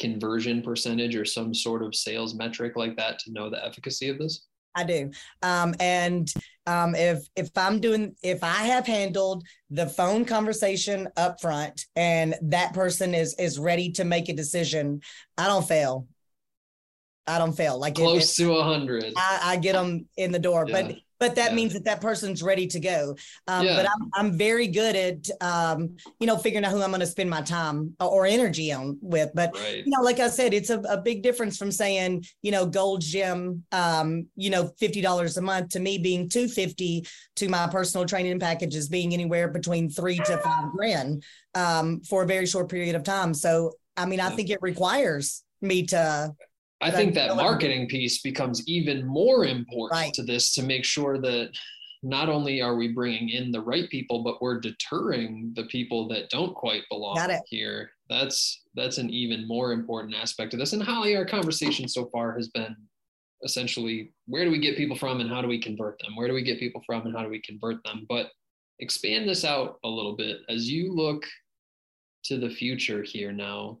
conversion 0.00 0.62
percentage 0.62 1.14
or 1.14 1.24
some 1.24 1.54
sort 1.54 1.82
of 1.82 1.94
sales 1.94 2.34
metric 2.34 2.76
like 2.76 2.96
that 2.96 3.18
to 3.20 3.32
know 3.32 3.50
the 3.50 3.64
efficacy 3.64 4.08
of 4.08 4.18
this? 4.18 4.46
I 4.74 4.84
do. 4.84 5.10
Um, 5.42 5.74
and 5.80 6.32
um, 6.66 6.94
if 6.94 7.26
if 7.36 7.50
I'm 7.56 7.80
doing 7.80 8.14
if 8.22 8.42
I 8.42 8.64
have 8.64 8.86
handled 8.86 9.44
the 9.70 9.86
phone 9.86 10.24
conversation 10.24 11.08
up 11.16 11.40
front 11.40 11.86
and 11.96 12.34
that 12.42 12.72
person 12.72 13.14
is 13.14 13.34
is 13.38 13.58
ready 13.58 13.90
to 13.92 14.04
make 14.04 14.28
a 14.28 14.34
decision, 14.34 15.00
I 15.36 15.46
don't 15.46 15.66
fail. 15.66 16.06
I 17.26 17.38
don't 17.38 17.56
fail. 17.56 17.78
Like 17.78 17.94
close 17.94 18.38
it, 18.38 18.42
to 18.42 18.54
a 18.54 18.64
hundred. 18.64 19.12
I, 19.16 19.40
I, 19.52 19.56
get 19.56 19.74
them 19.74 20.06
in 20.16 20.32
the 20.32 20.40
door, 20.40 20.64
yeah. 20.66 20.82
but 20.82 20.96
but 21.22 21.36
that 21.36 21.50
yeah. 21.50 21.54
means 21.54 21.72
that 21.74 21.84
that 21.84 22.00
person's 22.00 22.42
ready 22.42 22.66
to 22.66 22.80
go. 22.80 23.14
Um, 23.46 23.64
yeah. 23.64 23.76
But 23.76 23.86
I'm, 23.86 24.10
I'm 24.12 24.36
very 24.36 24.66
good 24.66 24.96
at, 24.96 25.30
um, 25.40 25.96
you 26.18 26.26
know, 26.26 26.36
figuring 26.36 26.64
out 26.64 26.72
who 26.72 26.82
I'm 26.82 26.90
going 26.90 26.98
to 26.98 27.06
spend 27.06 27.30
my 27.30 27.42
time 27.42 27.94
or 28.00 28.26
energy 28.26 28.72
on 28.72 28.98
with. 29.00 29.30
But, 29.32 29.54
right. 29.54 29.86
you 29.86 29.92
know, 29.92 30.02
like 30.02 30.18
I 30.18 30.26
said, 30.26 30.52
it's 30.52 30.70
a, 30.70 30.80
a, 30.80 31.00
big 31.00 31.22
difference 31.22 31.56
from 31.56 31.70
saying, 31.70 32.24
you 32.42 32.50
know, 32.50 32.66
Gold 32.66 33.02
Gym, 33.02 33.62
um, 33.70 34.26
you 34.34 34.50
know, 34.50 34.72
$50 34.82 35.36
a 35.36 35.40
month 35.40 35.68
to 35.68 35.78
me 35.78 35.96
being 35.96 36.28
250 36.28 37.06
to 37.36 37.48
my 37.48 37.68
personal 37.68 38.04
training 38.04 38.40
packages 38.40 38.88
being 38.88 39.12
anywhere 39.14 39.46
between 39.46 39.90
three 39.90 40.16
to 40.16 40.38
five 40.38 40.72
grand 40.72 41.22
um, 41.54 42.00
for 42.00 42.24
a 42.24 42.26
very 42.26 42.46
short 42.46 42.68
period 42.68 42.96
of 42.96 43.04
time. 43.04 43.32
So, 43.32 43.74
I 43.96 44.06
mean, 44.06 44.18
I 44.18 44.30
think 44.30 44.50
it 44.50 44.58
requires 44.60 45.44
me 45.60 45.86
to 45.86 46.34
I 46.82 46.90
think 46.90 47.14
that 47.14 47.36
marketing 47.36 47.88
piece 47.88 48.20
becomes 48.20 48.66
even 48.66 49.06
more 49.06 49.44
important 49.44 50.00
right. 50.00 50.14
to 50.14 50.22
this 50.22 50.54
to 50.54 50.62
make 50.62 50.84
sure 50.84 51.18
that 51.18 51.50
not 52.02 52.28
only 52.28 52.60
are 52.60 52.74
we 52.74 52.88
bringing 52.88 53.28
in 53.28 53.52
the 53.52 53.60
right 53.60 53.88
people, 53.88 54.24
but 54.24 54.42
we're 54.42 54.58
deterring 54.58 55.52
the 55.54 55.64
people 55.64 56.08
that 56.08 56.28
don't 56.30 56.54
quite 56.54 56.82
belong 56.90 57.16
here. 57.46 57.90
That's 58.10 58.62
that's 58.74 58.98
an 58.98 59.10
even 59.10 59.46
more 59.46 59.72
important 59.72 60.16
aspect 60.16 60.52
of 60.52 60.58
this. 60.58 60.72
And 60.72 60.82
Holly, 60.82 61.16
our 61.16 61.24
conversation 61.24 61.86
so 61.86 62.06
far 62.06 62.34
has 62.34 62.48
been 62.48 62.74
essentially 63.44 64.12
where 64.26 64.44
do 64.44 64.50
we 64.50 64.58
get 64.58 64.76
people 64.76 64.96
from 64.96 65.20
and 65.20 65.30
how 65.30 65.42
do 65.42 65.48
we 65.48 65.60
convert 65.60 65.98
them? 66.00 66.16
Where 66.16 66.28
do 66.28 66.34
we 66.34 66.42
get 66.42 66.58
people 66.58 66.82
from 66.84 67.06
and 67.06 67.16
how 67.16 67.22
do 67.22 67.28
we 67.28 67.40
convert 67.40 67.82
them? 67.84 68.06
But 68.08 68.30
expand 68.80 69.28
this 69.28 69.44
out 69.44 69.78
a 69.84 69.88
little 69.88 70.16
bit 70.16 70.38
as 70.48 70.68
you 70.68 70.92
look 70.92 71.24
to 72.24 72.38
the 72.38 72.50
future 72.50 73.02
here 73.02 73.32
now 73.32 73.78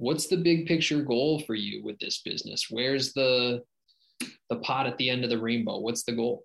what's 0.00 0.28
the 0.28 0.36
big 0.36 0.66
picture 0.66 1.02
goal 1.02 1.40
for 1.40 1.54
you 1.54 1.84
with 1.84 1.98
this 1.98 2.22
business? 2.22 2.66
Where's 2.70 3.12
the 3.12 3.62
the 4.48 4.56
pot 4.56 4.86
at 4.86 4.96
the 4.98 5.10
end 5.10 5.24
of 5.24 5.30
the 5.30 5.38
rainbow? 5.38 5.78
What's 5.78 6.02
the 6.02 6.12
goal? 6.12 6.44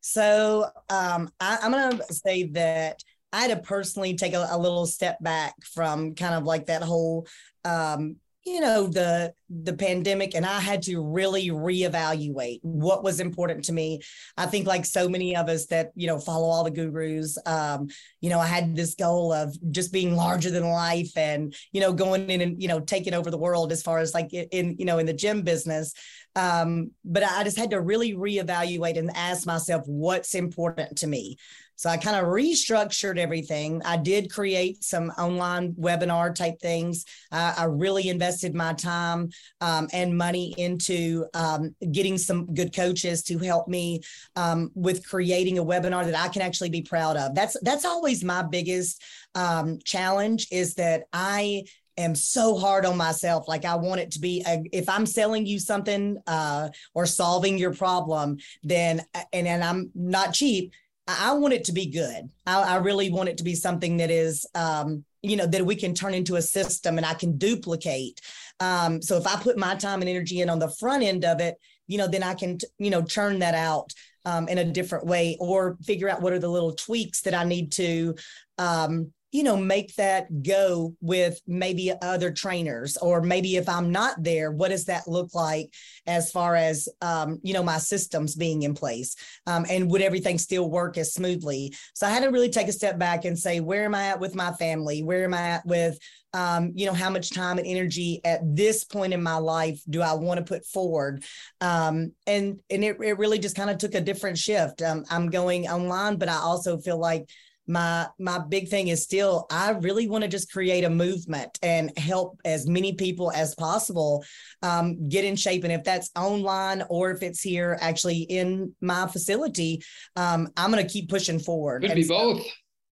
So 0.00 0.66
um, 0.90 1.30
I, 1.40 1.58
am 1.62 1.72
going 1.72 1.96
to 1.96 2.14
say 2.14 2.44
that 2.52 3.00
I 3.32 3.42
had 3.42 3.50
to 3.50 3.56
personally 3.56 4.14
take 4.14 4.34
a, 4.34 4.48
a, 4.50 4.58
little 4.58 4.86
step 4.86 5.18
back 5.20 5.54
from 5.64 6.14
kind 6.14 6.34
of 6.34 6.44
like 6.44 6.66
that 6.66 6.82
whole 6.82 7.26
um, 7.64 8.16
you 8.46 8.60
know 8.60 8.86
the 8.86 9.34
the 9.50 9.72
pandemic 9.72 10.36
and 10.36 10.46
i 10.46 10.60
had 10.60 10.80
to 10.80 11.02
really 11.02 11.48
reevaluate 11.48 12.60
what 12.62 13.02
was 13.02 13.18
important 13.18 13.64
to 13.64 13.72
me. 13.72 14.00
I 14.36 14.46
think 14.46 14.66
like 14.66 14.84
so 14.84 15.08
many 15.08 15.36
of 15.36 15.48
us 15.48 15.66
that 15.66 15.90
you 15.96 16.06
know 16.06 16.18
follow 16.18 16.48
all 16.48 16.62
the 16.62 16.70
gurus 16.70 17.36
um 17.44 17.88
you 18.20 18.30
know 18.30 18.38
i 18.38 18.46
had 18.46 18.76
this 18.76 18.94
goal 18.94 19.32
of 19.32 19.56
just 19.72 19.92
being 19.92 20.14
larger 20.14 20.50
than 20.50 20.64
life 20.64 21.16
and 21.16 21.54
you 21.72 21.80
know 21.80 21.92
going 21.92 22.30
in 22.30 22.40
and 22.40 22.62
you 22.62 22.68
know 22.68 22.78
taking 22.80 23.14
over 23.14 23.30
the 23.30 23.38
world 23.38 23.72
as 23.72 23.82
far 23.82 23.98
as 23.98 24.14
like 24.14 24.32
in 24.32 24.76
you 24.78 24.84
know 24.84 24.98
in 24.98 25.06
the 25.06 25.12
gym 25.12 25.42
business. 25.42 25.92
Um 26.36 26.90
but 27.04 27.24
i 27.24 27.42
just 27.42 27.58
had 27.58 27.70
to 27.70 27.80
really 27.80 28.14
reevaluate 28.14 28.98
and 28.98 29.10
ask 29.16 29.46
myself 29.46 29.82
what's 29.86 30.34
important 30.34 30.98
to 30.98 31.06
me 31.06 31.36
so 31.76 31.90
I 31.90 31.98
kind 31.98 32.16
of 32.16 32.24
restructured 32.24 33.18
everything. 33.18 33.82
I 33.84 33.98
did 33.98 34.32
create 34.32 34.82
some 34.82 35.10
online 35.10 35.74
webinar 35.74 36.34
type 36.34 36.58
things. 36.60 37.04
Uh, 37.30 37.54
I 37.56 37.64
really 37.64 38.08
invested 38.08 38.54
my 38.54 38.72
time 38.72 39.28
um, 39.60 39.88
and 39.92 40.16
money 40.16 40.54
into 40.56 41.26
um, 41.34 41.76
getting 41.92 42.16
some 42.16 42.46
good 42.54 42.74
coaches 42.74 43.22
to 43.24 43.38
help 43.38 43.68
me 43.68 44.00
um, 44.36 44.70
with 44.74 45.06
creating 45.06 45.58
a 45.58 45.64
webinar 45.64 46.04
that 46.06 46.18
I 46.18 46.28
can 46.28 46.42
actually 46.42 46.70
be 46.70 46.82
proud 46.82 47.16
of. 47.16 47.34
That's 47.34 47.56
that's 47.62 47.84
always 47.84 48.24
my 48.24 48.42
biggest 48.42 49.02
um, 49.34 49.78
challenge 49.84 50.48
is 50.50 50.74
that 50.76 51.04
I 51.12 51.64
am 51.98 52.14
so 52.14 52.56
hard 52.56 52.86
on 52.86 52.96
myself. 52.96 53.48
Like 53.48 53.64
I 53.64 53.76
want 53.76 54.00
it 54.00 54.10
to 54.12 54.20
be, 54.20 54.42
a, 54.46 54.62
if 54.72 54.88
I'm 54.88 55.06
selling 55.06 55.46
you 55.46 55.58
something 55.58 56.18
uh, 56.26 56.68
or 56.94 57.06
solving 57.06 57.58
your 57.58 57.74
problem, 57.74 58.38
then 58.62 59.04
and 59.32 59.46
and 59.46 59.62
I'm 59.62 59.90
not 59.94 60.32
cheap 60.32 60.72
I 61.06 61.32
want 61.34 61.54
it 61.54 61.64
to 61.64 61.72
be 61.72 61.86
good. 61.86 62.28
I, 62.46 62.62
I 62.62 62.76
really 62.76 63.10
want 63.10 63.28
it 63.28 63.38
to 63.38 63.44
be 63.44 63.54
something 63.54 63.98
that 63.98 64.10
is, 64.10 64.46
um, 64.54 65.04
you 65.22 65.36
know, 65.36 65.46
that 65.46 65.64
we 65.64 65.76
can 65.76 65.94
turn 65.94 66.14
into 66.14 66.36
a 66.36 66.42
system 66.42 66.96
and 66.96 67.06
I 67.06 67.14
can 67.14 67.38
duplicate. 67.38 68.20
Um, 68.60 69.00
so 69.00 69.16
if 69.16 69.26
I 69.26 69.36
put 69.36 69.56
my 69.56 69.76
time 69.76 70.00
and 70.00 70.08
energy 70.08 70.40
in 70.40 70.50
on 70.50 70.58
the 70.58 70.70
front 70.70 71.02
end 71.02 71.24
of 71.24 71.40
it, 71.40 71.56
you 71.86 71.98
know, 71.98 72.08
then 72.08 72.22
I 72.22 72.34
can, 72.34 72.58
you 72.78 72.90
know, 72.90 73.02
churn 73.02 73.38
that 73.38 73.54
out 73.54 73.92
um, 74.24 74.48
in 74.48 74.58
a 74.58 74.64
different 74.64 75.06
way 75.06 75.36
or 75.38 75.76
figure 75.84 76.08
out 76.08 76.20
what 76.20 76.32
are 76.32 76.38
the 76.40 76.48
little 76.48 76.72
tweaks 76.72 77.22
that 77.22 77.34
I 77.34 77.44
need 77.44 77.70
to, 77.72 78.16
um, 78.58 79.12
you 79.36 79.42
know, 79.42 79.54
make 79.58 79.94
that 79.96 80.42
go 80.42 80.94
with 81.02 81.38
maybe 81.46 81.92
other 82.00 82.32
trainers, 82.32 82.96
or 82.96 83.20
maybe 83.20 83.56
if 83.56 83.68
I'm 83.68 83.92
not 83.92 84.22
there, 84.22 84.50
what 84.50 84.70
does 84.70 84.86
that 84.86 85.06
look 85.06 85.34
like 85.34 85.74
as 86.06 86.30
far 86.30 86.56
as, 86.56 86.88
um, 87.02 87.38
you 87.42 87.52
know, 87.52 87.62
my 87.62 87.76
systems 87.76 88.34
being 88.34 88.62
in 88.62 88.72
place? 88.72 89.14
Um, 89.46 89.66
and 89.68 89.90
would 89.90 90.00
everything 90.00 90.38
still 90.38 90.70
work 90.70 90.96
as 90.96 91.12
smoothly? 91.12 91.74
So 91.92 92.06
I 92.06 92.10
had 92.10 92.22
to 92.22 92.30
really 92.30 92.48
take 92.48 92.68
a 92.68 92.72
step 92.72 92.98
back 92.98 93.26
and 93.26 93.38
say, 93.38 93.60
where 93.60 93.84
am 93.84 93.94
I 93.94 94.04
at 94.06 94.20
with 94.20 94.34
my 94.34 94.52
family? 94.52 95.02
Where 95.02 95.24
am 95.24 95.34
I 95.34 95.42
at 95.42 95.66
with, 95.66 95.98
um, 96.32 96.72
you 96.74 96.86
know, 96.86 96.94
how 96.94 97.10
much 97.10 97.28
time 97.28 97.58
and 97.58 97.66
energy 97.66 98.22
at 98.24 98.40
this 98.42 98.84
point 98.84 99.12
in 99.12 99.22
my 99.22 99.36
life 99.36 99.82
do 99.90 100.00
I 100.00 100.14
want 100.14 100.38
to 100.38 100.44
put 100.44 100.64
forward? 100.64 101.24
Um, 101.60 102.12
and 102.26 102.58
and 102.70 102.82
it, 102.82 102.96
it 103.02 103.18
really 103.18 103.38
just 103.38 103.56
kind 103.56 103.68
of 103.68 103.76
took 103.76 103.94
a 103.94 104.00
different 104.00 104.38
shift. 104.38 104.80
Um, 104.80 105.04
I'm 105.10 105.28
going 105.28 105.68
online, 105.68 106.16
but 106.16 106.30
I 106.30 106.36
also 106.36 106.78
feel 106.78 106.98
like 106.98 107.28
my 107.66 108.06
my 108.18 108.38
big 108.38 108.68
thing 108.68 108.88
is 108.88 109.02
still 109.02 109.46
i 109.50 109.70
really 109.70 110.08
want 110.08 110.22
to 110.22 110.28
just 110.28 110.52
create 110.52 110.84
a 110.84 110.90
movement 110.90 111.58
and 111.62 111.96
help 111.98 112.40
as 112.44 112.66
many 112.66 112.94
people 112.94 113.32
as 113.32 113.54
possible 113.54 114.24
um, 114.62 115.08
get 115.08 115.24
in 115.24 115.36
shape. 115.36 115.64
And 115.64 115.72
if 115.72 115.84
that's 115.84 116.10
online 116.16 116.82
or 116.88 117.10
if 117.10 117.22
it's 117.22 117.40
here 117.40 117.76
actually 117.80 118.20
in 118.20 118.74
my 118.80 119.06
facility 119.06 119.82
um, 120.16 120.48
i'm 120.56 120.70
going 120.70 120.84
to 120.84 120.92
keep 120.92 121.08
pushing 121.08 121.38
forward. 121.38 121.82
Could 121.82 121.94
be 121.94 122.02
so, 122.02 122.34
both. 122.34 122.46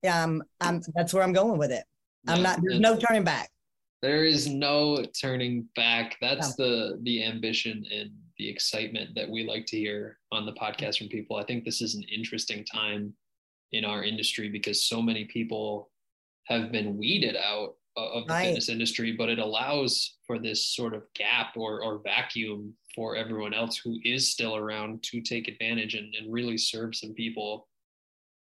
um, 0.09 0.43
I'm, 0.59 0.81
that's 0.95 1.13
where 1.13 1.23
i'm 1.23 1.33
going 1.33 1.57
with 1.57 1.71
it. 1.71 1.83
I'm 2.27 2.41
not 2.41 2.59
there's 2.61 2.79
no 2.79 2.97
turning 2.97 3.23
back. 3.23 3.49
There 4.01 4.25
is 4.25 4.47
no 4.47 5.05
turning 5.19 5.67
back. 5.75 6.17
That's 6.21 6.55
the 6.55 6.99
the 7.03 7.23
ambition 7.23 7.85
and 7.91 8.11
the 8.37 8.49
excitement 8.49 9.11
that 9.15 9.29
we 9.29 9.45
like 9.45 9.65
to 9.67 9.77
hear 9.77 10.17
on 10.31 10.45
the 10.45 10.53
podcast 10.53 10.97
from 10.97 11.07
people. 11.07 11.37
I 11.37 11.43
think 11.43 11.63
this 11.63 11.81
is 11.81 11.95
an 11.95 12.03
interesting 12.03 12.65
time 12.65 13.13
in 13.71 13.85
our 13.85 14.03
industry 14.03 14.49
because 14.49 14.85
so 14.85 15.01
many 15.01 15.25
people 15.25 15.89
have 16.45 16.71
been 16.71 16.97
weeded 16.97 17.35
out 17.35 17.75
of 17.97 18.27
the 18.27 18.33
right. 18.33 18.45
fitness 18.47 18.69
industry, 18.69 19.11
but 19.11 19.29
it 19.29 19.39
allows 19.39 20.17
for 20.25 20.39
this 20.39 20.67
sort 20.67 20.93
of 20.93 21.03
gap 21.13 21.53
or, 21.57 21.83
or 21.83 22.01
vacuum 22.03 22.73
for 22.95 23.15
everyone 23.15 23.53
else 23.53 23.77
who 23.77 23.97
is 24.03 24.31
still 24.31 24.55
around 24.55 25.03
to 25.03 25.21
take 25.21 25.47
advantage 25.47 25.95
and, 25.95 26.13
and 26.15 26.31
really 26.31 26.57
serve 26.57 26.95
some 26.95 27.13
people. 27.13 27.67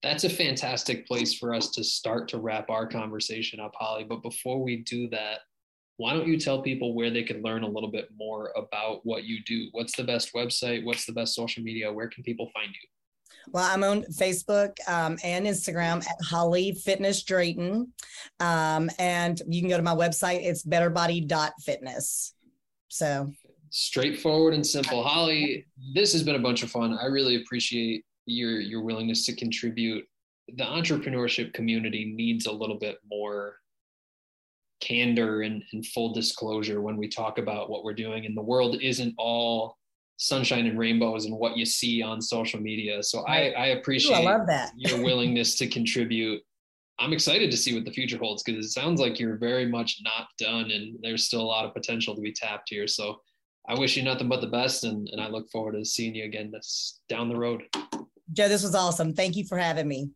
That's 0.03 0.25
a 0.25 0.31
fantastic 0.31 1.07
place 1.07 1.35
for 1.35 1.55
us 1.55 1.71
to 1.71 1.85
start 1.85 2.29
to 2.29 2.39
wrap 2.39 2.71
our 2.71 2.87
conversation 2.87 3.61
up, 3.61 3.73
Holly. 3.77 4.05
But 4.05 4.23
before 4.23 4.63
we 4.63 4.79
do 4.79 5.09
that, 5.11 5.41
why 5.97 6.13
don't 6.13 6.27
you 6.27 6.39
tell 6.39 6.63
people 6.63 6.95
where 6.95 7.11
they 7.11 7.23
can 7.23 7.43
learn 7.43 7.63
a 7.63 7.69
little 7.69 7.91
bit 7.91 8.09
more 8.17 8.53
about 8.57 9.05
what 9.05 9.25
you 9.25 9.39
do? 9.45 9.69
What's 9.73 9.97
the 9.97 10.03
best 10.05 10.33
website? 10.35 10.85
What's 10.85 11.07
the 11.07 11.13
best 11.13 11.35
social 11.35 11.63
media? 11.63 11.93
Where 11.93 12.09
can 12.09 12.25
people 12.25 12.51
find 12.53 12.69
you? 12.69 12.89
Well, 13.51 13.65
I'm 13.65 13.85
on 13.85 14.03
Facebook 14.05 14.77
um, 14.89 15.19
and 15.25 15.47
Instagram 15.47 15.99
at 16.07 16.17
Holly 16.25 16.73
Fitness 16.73 17.23
Drayton. 17.23 17.93
Um, 18.41 18.91
and 18.99 19.41
you 19.49 19.61
can 19.61 19.71
go 19.71 19.77
to 19.77 19.83
my 19.83 19.95
website, 19.95 20.45
it's 20.45 20.65
betterbody.fitness. 20.65 22.35
So 22.89 23.33
straightforward 23.71 24.55
and 24.55 24.67
simple. 24.67 25.03
Holly, 25.03 25.67
this 25.95 26.13
has 26.13 26.23
been 26.23 26.37
a 26.37 26.41
bunch 26.41 26.63
of 26.63 26.71
fun. 26.71 26.99
I 27.01 27.07
really 27.07 27.37
appreciate 27.37 28.05
your 28.27 28.61
your 28.61 28.83
willingness 28.83 29.27
to 29.27 29.35
contribute. 29.35 30.05
The 30.57 30.65
entrepreneurship 30.65 31.55
community 31.55 32.13
needs 32.15 32.47
a 32.47 32.53
little 32.53 32.79
bit 32.79 32.99
more 33.11 33.57
candor 34.81 35.43
and, 35.43 35.63
and 35.73 35.87
full 35.87 36.13
disclosure 36.13 36.83
when 36.83 36.97
we 36.97 37.09
talk 37.09 37.39
about 37.39 37.71
what 37.71 37.85
we're 37.85 37.95
doing. 37.95 38.27
And 38.27 38.37
the 38.37 38.43
world 38.43 38.77
isn't 38.83 39.15
all 39.17 39.79
sunshine 40.17 40.67
and 40.67 40.79
rainbows 40.79 41.27
and 41.27 41.37
what 41.37 41.57
you 41.57 41.65
see 41.65 42.03
on 42.03 42.21
social 42.21 42.61
media. 42.61 43.03
So 43.03 43.25
I, 43.27 43.51
I 43.51 43.67
appreciate 43.69 44.17
Ooh, 44.17 44.29
I 44.29 44.37
love 44.37 44.47
that. 44.47 44.73
your 44.77 45.03
willingness 45.05 45.57
to 45.57 45.67
contribute. 45.67 46.41
I'm 46.99 47.13
excited 47.13 47.51
to 47.51 47.57
see 47.57 47.75
what 47.75 47.85
the 47.85 47.91
future 47.91 48.19
holds 48.19 48.43
because 48.43 48.65
it 48.65 48.71
sounds 48.71 49.01
like 49.01 49.19
you're 49.19 49.37
very 49.37 49.67
much 49.67 50.01
not 50.05 50.29
done 50.39 50.71
and 50.71 50.97
there's 51.03 51.25
still 51.25 51.41
a 51.41 51.43
lot 51.43 51.65
of 51.65 51.75
potential 51.75 52.15
to 52.15 52.21
be 52.21 52.33
tapped 52.33 52.69
here. 52.69 52.87
So 52.87 53.21
I 53.69 53.79
wish 53.79 53.97
you 53.97 54.03
nothing 54.03 54.29
but 54.29 54.41
the 54.41 54.47
best 54.47 54.85
and, 54.85 55.09
and 55.09 55.21
I 55.21 55.29
look 55.29 55.51
forward 55.51 55.73
to 55.73 55.85
seeing 55.85 56.15
you 56.15 56.25
again 56.25 56.51
this 56.53 57.01
down 57.09 57.29
the 57.29 57.37
road. 57.37 57.63
Joe, 58.33 58.49
this 58.49 58.63
was 58.63 58.75
awesome. 58.75 59.15
Thank 59.15 59.37
you 59.37 59.45
for 59.45 59.59
having 59.59 59.89
me. 59.89 60.11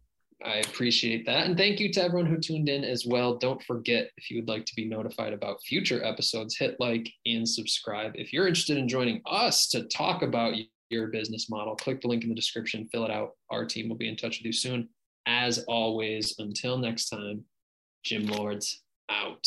I 0.45 0.57
appreciate 0.59 1.25
that. 1.27 1.47
And 1.47 1.57
thank 1.57 1.81
you 1.81 1.91
to 1.93 2.03
everyone 2.03 2.27
who 2.27 2.39
tuned 2.39 2.69
in 2.69 2.85
as 2.85 3.07
well. 3.07 3.37
Don't 3.37 3.63
forget, 3.63 4.11
if 4.17 4.31
you 4.31 4.37
would 4.37 4.49
like 4.49 4.67
to 4.67 4.75
be 4.77 4.85
notified 4.85 5.33
about 5.33 5.63
future 5.63 6.05
episodes, 6.05 6.57
hit 6.57 6.77
like 6.79 7.09
and 7.25 7.49
subscribe. 7.49 8.13
If 8.15 8.33
you're 8.33 8.47
interested 8.47 8.77
in 8.77 8.89
joining 8.89 9.23
us 9.27 9.69
to 9.69 9.85
talk 9.85 10.23
about 10.23 10.55
your 10.91 11.07
business 11.09 11.49
model, 11.49 11.75
click 11.75 12.03
the 12.03 12.09
link 12.09 12.23
in 12.23 12.29
the 12.29 12.35
description, 12.35 12.89
fill 12.93 13.05
it 13.05 13.11
out. 13.11 13.31
Our 13.51 13.65
team 13.65 13.89
will 13.89 13.97
be 13.97 14.09
in 14.09 14.17
touch 14.17 14.39
with 14.39 14.47
you 14.47 14.53
soon. 14.53 14.89
As 15.27 15.65
always, 15.67 16.35
until 16.39 16.79
next 16.79 17.09
time, 17.09 17.45
Gym 18.05 18.27
Lords 18.27 18.83
out. 19.09 19.47